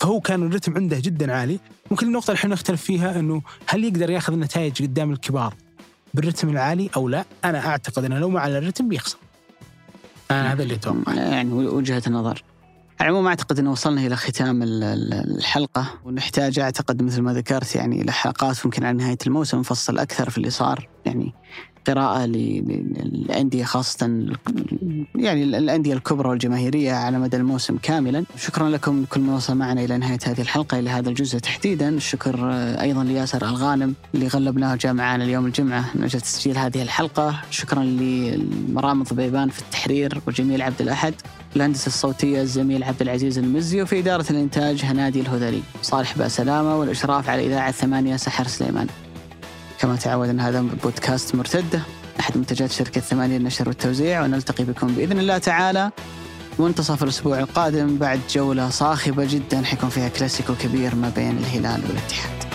فهو 0.00 0.20
كان 0.20 0.46
الرتم 0.46 0.74
عنده 0.76 0.98
جدا 0.98 1.32
عالي. 1.32 1.58
ممكن 1.90 2.06
النقطة 2.06 2.30
اللي 2.30 2.38
إحنا 2.38 2.54
نختلف 2.54 2.82
فيها 2.82 3.18
إنه 3.18 3.42
هل 3.66 3.84
يقدر 3.84 4.10
ياخذ 4.10 4.32
النتائج 4.32 4.82
قدام 4.82 5.12
الكبار؟ 5.12 5.54
بالرتم 6.14 6.48
العالي 6.48 6.90
أو 6.96 7.08
لا؟ 7.08 7.24
أنا 7.44 7.66
أعتقد 7.66 8.04
أنه 8.04 8.18
لو 8.18 8.28
ما 8.28 8.40
على 8.40 8.58
الرتم 8.58 8.88
بيخسر. 8.88 9.18
أنا 10.30 10.52
هذا 10.52 10.62
اللي 10.62 10.74
أتوقع. 10.74 11.14
يعني 11.14 11.52
وجهة 11.52 12.02
نظر. 12.10 12.42
على 13.00 13.08
العموم 13.10 13.26
أعتقد 13.26 13.58
انه 13.58 13.70
وصلنا 13.70 14.06
إلى 14.06 14.16
ختام 14.16 14.62
ال- 14.62 14.84
ال- 14.84 15.36
الحلقة 15.38 15.86
ونحتاج 16.04 16.58
أعتقد 16.58 17.02
مثل 17.02 17.20
ما 17.22 17.32
ذكرت 17.34 17.74
يعني 17.76 18.00
إلى 18.02 18.12
حلقات 18.12 18.66
ممكن 18.66 18.84
على 18.84 18.96
نهاية 18.96 19.18
الموسم 19.26 19.58
نفصل 19.58 19.98
أكثر 19.98 20.30
في 20.30 20.38
اللي 20.38 20.50
صار 20.50 20.88
يعني 21.06 21.32
قراءة 21.86 22.26
للأندية 22.26 23.64
خاصة 23.64 24.26
يعني 25.14 25.44
الأندية 25.44 25.94
الكبرى 25.94 26.28
والجماهيرية 26.28 26.92
على 26.92 27.18
مدى 27.18 27.36
الموسم 27.36 27.76
كاملا. 27.82 28.24
شكرا 28.36 28.68
لكم 28.68 29.04
كل 29.04 29.20
من 29.20 29.28
وصل 29.28 29.56
معنا 29.56 29.84
إلى 29.84 29.98
نهاية 29.98 30.18
هذه 30.24 30.40
الحلقة 30.40 30.78
إلى 30.78 30.90
هذا 30.90 31.08
الجزء 31.08 31.38
تحديدا. 31.38 31.88
الشكر 31.88 32.52
أيضا 32.80 33.04
لياسر 33.04 33.48
الغانم 33.48 33.94
اللي 34.14 34.26
غلبناه 34.26 34.72
وجاء 34.72 34.92
معنا 34.92 35.24
اليوم 35.24 35.46
الجمعة 35.46 35.84
أجل 36.02 36.20
تسجيل 36.20 36.58
هذه 36.58 36.82
الحلقة. 36.82 37.40
شكرا 37.50 37.84
لمرام 37.84 39.02
ضبيبان 39.02 39.48
في 39.48 39.58
التحرير 39.58 40.20
وجميل 40.26 40.62
عبد 40.62 40.80
الأحد 40.80 41.14
الهندسة 41.56 41.86
الصوتية 41.86 42.42
الزميل 42.42 42.84
عبد 42.84 43.02
العزيز 43.02 43.38
المزي 43.38 43.82
وفي 43.82 43.98
إدارة 43.98 44.26
الإنتاج 44.30 44.84
هنادي 44.84 45.20
الهذلي. 45.20 45.62
صالح 45.82 46.18
بأسلامة 46.18 46.78
والإشراف 46.78 47.28
على 47.28 47.46
إذاعة 47.46 47.70
ثمانية 47.70 48.16
سحر 48.16 48.46
سليمان. 48.46 48.86
كما 49.82 49.96
تعودنا 49.96 50.48
هذا 50.48 50.60
بودكاست 50.60 51.34
مرتدة 51.34 51.80
أحد 52.20 52.36
منتجات 52.36 52.70
شركة 52.72 53.00
ثمانية 53.00 53.38
للنشر 53.38 53.68
والتوزيع 53.68 54.22
ونلتقي 54.22 54.64
بكم 54.64 54.86
بإذن 54.86 55.18
الله 55.18 55.38
تعالى. 55.38 55.90
منتصف 56.58 57.02
الأسبوع 57.02 57.38
القادم 57.38 57.98
بعد 57.98 58.20
جولة 58.30 58.70
صاخبة 58.70 59.24
جدا 59.24 59.62
حيكون 59.62 59.90
فيها 59.90 60.08
كلاسيكو 60.08 60.54
كبير 60.54 60.94
ما 60.94 61.12
بين 61.16 61.38
الهلال 61.38 61.82
والاتحاد. 61.88 62.51